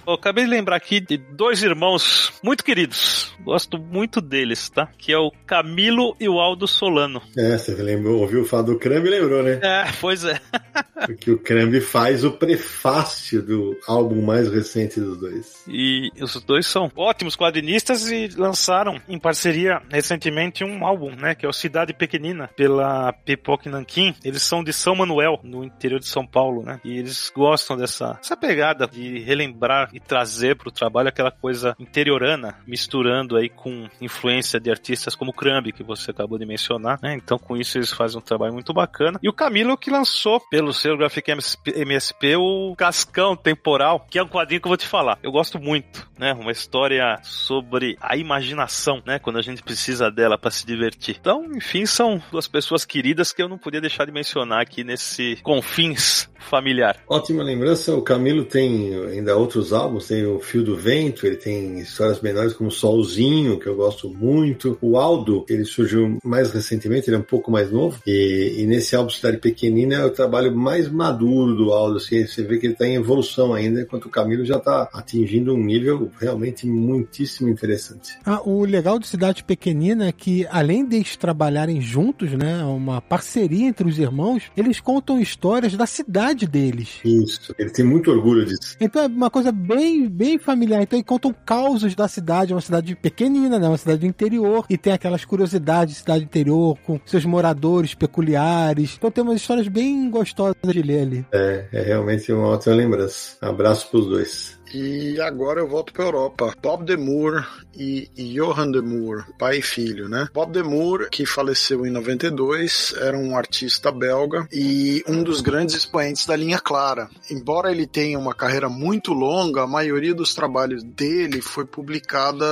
acabei 0.07 0.43
de 0.45 0.49
lembrar 0.49 0.75
aqui 0.75 0.99
de 0.99 1.17
dois 1.17 1.63
irmãos 1.63 2.33
muito 2.43 2.63
queridos. 2.63 3.33
Gosto 3.43 3.77
muito 3.77 4.21
deles, 4.21 4.69
tá? 4.69 4.87
Que 4.97 5.11
é 5.13 5.17
o 5.17 5.31
Camilo 5.45 6.15
e 6.19 6.27
o 6.27 6.39
Aldo 6.39 6.67
Solano. 6.67 7.21
É, 7.37 7.57
você 7.57 7.73
lembrou, 7.75 8.21
ouviu 8.21 8.45
falar 8.45 8.63
do 8.63 8.77
Crumb 8.77 9.05
e 9.05 9.09
lembrou, 9.09 9.43
né? 9.43 9.59
É, 9.61 9.85
pois 9.99 10.23
é. 10.23 10.39
Porque 11.05 11.31
o 11.31 11.37
Crumb 11.37 11.79
faz 11.81 12.23
o 12.23 12.31
prefácio 12.31 13.41
do 13.41 13.77
álbum 13.87 14.21
mais 14.21 14.49
recente 14.49 14.99
dos 14.99 15.17
dois. 15.17 15.63
E 15.67 16.09
os 16.21 16.41
dois 16.43 16.65
são 16.65 16.91
ótimos 16.95 17.35
quadrinistas 17.35 18.09
e 18.09 18.27
lançaram 18.37 18.99
em 19.07 19.19
parceria 19.19 19.81
recentemente 19.89 20.63
um 20.63 20.85
álbum, 20.85 21.11
né? 21.15 21.35
Que 21.35 21.45
é 21.45 21.49
o 21.49 21.53
Cidade 21.53 21.93
Pequenina, 21.93 22.49
pela 22.55 23.11
Pipoque 23.11 23.69
Nankin. 23.69 24.15
Eles 24.23 24.43
são 24.43 24.63
de 24.63 24.71
São 24.71 24.95
Manuel, 24.95 25.39
no 25.43 25.63
interior 25.63 25.99
de 25.99 26.07
São 26.07 26.25
Paulo, 26.25 26.63
né? 26.63 26.79
E 26.83 26.97
eles 26.97 27.31
gostam 27.35 27.77
dessa, 27.77 28.13
dessa 28.13 28.37
pegada 28.37 28.87
de 28.87 29.19
relembrar 29.19 29.89
e 29.93 29.99
trazer 29.99 30.55
para 30.55 30.69
o 30.69 30.71
trabalho 30.71 31.09
aquela 31.09 31.31
coisa 31.31 31.75
interiorana, 31.79 32.57
misturando 32.65 33.37
aí 33.37 33.49
com 33.49 33.87
influência 34.01 34.59
de 34.59 34.69
artistas 34.69 35.15
como 35.15 35.33
Crumb, 35.33 35.71
que 35.71 35.83
você 35.83 36.11
acabou 36.11 36.37
de 36.37 36.45
mencionar, 36.45 36.99
né? 37.01 37.13
Então 37.15 37.37
com 37.37 37.55
isso 37.55 37.77
eles 37.77 37.91
fazem 37.91 38.17
um 38.17 38.21
trabalho 38.21 38.53
muito 38.53 38.73
bacana. 38.73 39.19
E 39.21 39.29
o 39.29 39.33
Camilo 39.33 39.77
que 39.77 39.91
lançou 39.91 40.39
pelo 40.49 40.73
seu 40.73 40.97
Graphic 40.97 41.31
MSP 41.75 42.35
o 42.35 42.75
Cascão 42.75 43.35
Temporal, 43.35 44.05
que 44.09 44.17
é 44.17 44.23
um 44.23 44.27
quadrinho 44.27 44.61
que 44.61 44.67
eu 44.67 44.71
vou 44.71 44.77
te 44.77 44.87
falar. 44.87 45.19
Eu 45.21 45.31
gosto 45.31 45.59
muito, 45.59 46.09
né? 46.17 46.33
Uma 46.33 46.51
história 46.51 47.19
sobre 47.23 47.97
a 48.01 48.17
imaginação, 48.17 49.01
né? 49.05 49.19
Quando 49.19 49.37
a 49.37 49.41
gente 49.41 49.61
precisa 49.61 50.09
dela 50.09 50.37
para 50.37 50.51
se 50.51 50.65
divertir. 50.65 51.17
Então, 51.19 51.45
enfim, 51.53 51.85
são 51.85 52.21
duas 52.31 52.47
pessoas 52.47 52.85
queridas 52.85 53.31
que 53.31 53.41
eu 53.41 53.49
não 53.49 53.57
podia 53.57 53.81
deixar 53.81 54.05
de 54.05 54.11
mencionar 54.11 54.61
aqui 54.61 54.83
nesse 54.83 55.37
confins 55.43 56.29
familiar. 56.39 56.97
Ótima 57.07 57.43
lembrança. 57.43 57.95
O 57.95 58.01
Camilo 58.01 58.45
tem 58.45 58.93
ainda 59.07 59.35
outros 59.35 59.73
álbuns 59.83 60.07
tem 60.07 60.25
o 60.25 60.39
Fio 60.39 60.63
do 60.63 60.75
Vento, 60.75 61.27
ele 61.27 61.35
tem 61.35 61.79
histórias 61.79 62.21
menores 62.21 62.53
como 62.53 62.71
Solzinho, 62.71 63.59
que 63.59 63.67
eu 63.67 63.75
gosto 63.75 64.09
muito. 64.09 64.77
O 64.81 64.97
Aldo, 64.97 65.45
ele 65.49 65.65
surgiu 65.65 66.17
mais 66.23 66.51
recentemente, 66.51 67.09
ele 67.09 67.17
é 67.17 67.19
um 67.19 67.23
pouco 67.23 67.51
mais 67.51 67.71
novo, 67.71 67.99
e, 68.07 68.55
e 68.59 68.65
nesse 68.65 68.95
álbum 68.95 69.09
Cidade 69.09 69.37
Pequenina 69.37 69.95
é 69.95 70.05
o 70.05 70.09
trabalho 70.09 70.55
mais 70.55 70.89
maduro 70.89 71.55
do 71.55 71.71
Aldo, 71.71 71.97
assim, 71.97 72.25
você 72.25 72.43
vê 72.43 72.57
que 72.57 72.65
ele 72.65 72.73
está 72.73 72.87
em 72.87 72.95
evolução 72.95 73.53
ainda, 73.53 73.81
enquanto 73.81 74.05
o 74.05 74.09
Camilo 74.09 74.45
já 74.45 74.57
está 74.57 74.89
atingindo 74.93 75.53
um 75.53 75.63
nível 75.63 76.09
realmente 76.19 76.65
muitíssimo 76.65 77.49
interessante. 77.49 78.17
Ah, 78.25 78.41
o 78.43 78.65
legal 78.65 78.97
de 78.97 79.07
Cidade 79.07 79.43
Pequenina 79.43 80.07
é 80.07 80.11
que, 80.11 80.47
além 80.49 80.85
deles 80.85 81.17
trabalharem 81.17 81.81
juntos, 81.81 82.31
né, 82.31 82.63
uma 82.63 83.01
parceria 83.01 83.67
entre 83.67 83.87
os 83.87 83.99
irmãos, 83.99 84.43
eles 84.55 84.79
contam 84.79 85.19
histórias 85.19 85.75
da 85.75 85.85
cidade 85.85 86.47
deles. 86.47 86.99
Isso, 87.03 87.53
ele 87.57 87.69
tem 87.69 87.85
muito 87.85 88.09
orgulho 88.11 88.45
disso. 88.45 88.77
Então 88.79 89.03
é 89.03 89.07
uma 89.07 89.29
coisa 89.29 89.51
bem 89.51 89.72
bem, 89.75 90.07
bem 90.07 90.37
familiar. 90.37 90.81
Então, 90.81 90.97
eles 90.97 91.07
contam 91.07 91.33
causos 91.45 91.95
da 91.95 92.07
cidade, 92.07 92.51
é 92.51 92.55
uma 92.55 92.61
cidade 92.61 92.95
pequenina, 92.95 93.59
né? 93.59 93.67
Uma 93.67 93.77
cidade 93.77 93.99
do 93.99 94.05
interior, 94.05 94.65
e 94.69 94.77
tem 94.77 94.93
aquelas 94.93 95.25
curiosidades 95.25 95.95
de 95.95 95.99
cidade 96.01 96.23
interior, 96.23 96.77
com 96.85 96.99
seus 97.05 97.25
moradores 97.25 97.93
peculiares. 97.93 98.95
Então, 98.97 99.11
tem 99.11 99.23
umas 99.23 99.37
histórias 99.37 99.67
bem 99.67 100.09
gostosas 100.09 100.55
de 100.63 100.81
ler 100.81 101.01
ali. 101.01 101.25
É, 101.31 101.65
é 101.71 101.81
realmente 101.81 102.31
uma 102.31 102.47
ótima 102.47 102.75
lembrança. 102.75 103.37
Abraço 103.41 103.89
pros 103.89 104.07
dois. 104.07 104.62
E 104.73 105.21
agora 105.21 105.59
eu 105.59 105.67
volto 105.67 105.93
para 105.93 106.05
Europa. 106.05 106.53
Bob 106.61 106.83
Demure 106.83 107.45
e 107.75 108.09
Johan 108.33 108.71
Demure, 108.71 109.23
pai 109.37 109.57
e 109.59 109.61
filho, 109.61 110.09
né? 110.09 110.27
Bob 110.33 110.51
Demure, 110.51 111.09
que 111.09 111.25
faleceu 111.25 111.85
em 111.85 111.91
92, 111.91 112.95
era 112.99 113.17
um 113.17 113.37
artista 113.37 113.91
belga 113.91 114.47
e 114.51 115.03
um 115.07 115.23
dos 115.23 115.41
grandes 115.41 115.75
expoentes 115.75 116.25
da 116.25 116.35
linha 116.35 116.59
clara. 116.59 117.09
Embora 117.29 117.71
ele 117.71 117.85
tenha 117.85 118.17
uma 118.17 118.33
carreira 118.33 118.67
muito 118.67 119.13
longa, 119.13 119.63
a 119.63 119.67
maioria 119.67 120.13
dos 120.13 120.33
trabalhos 120.33 120.83
dele 120.83 121.41
foi 121.41 121.65
publicada 121.65 122.45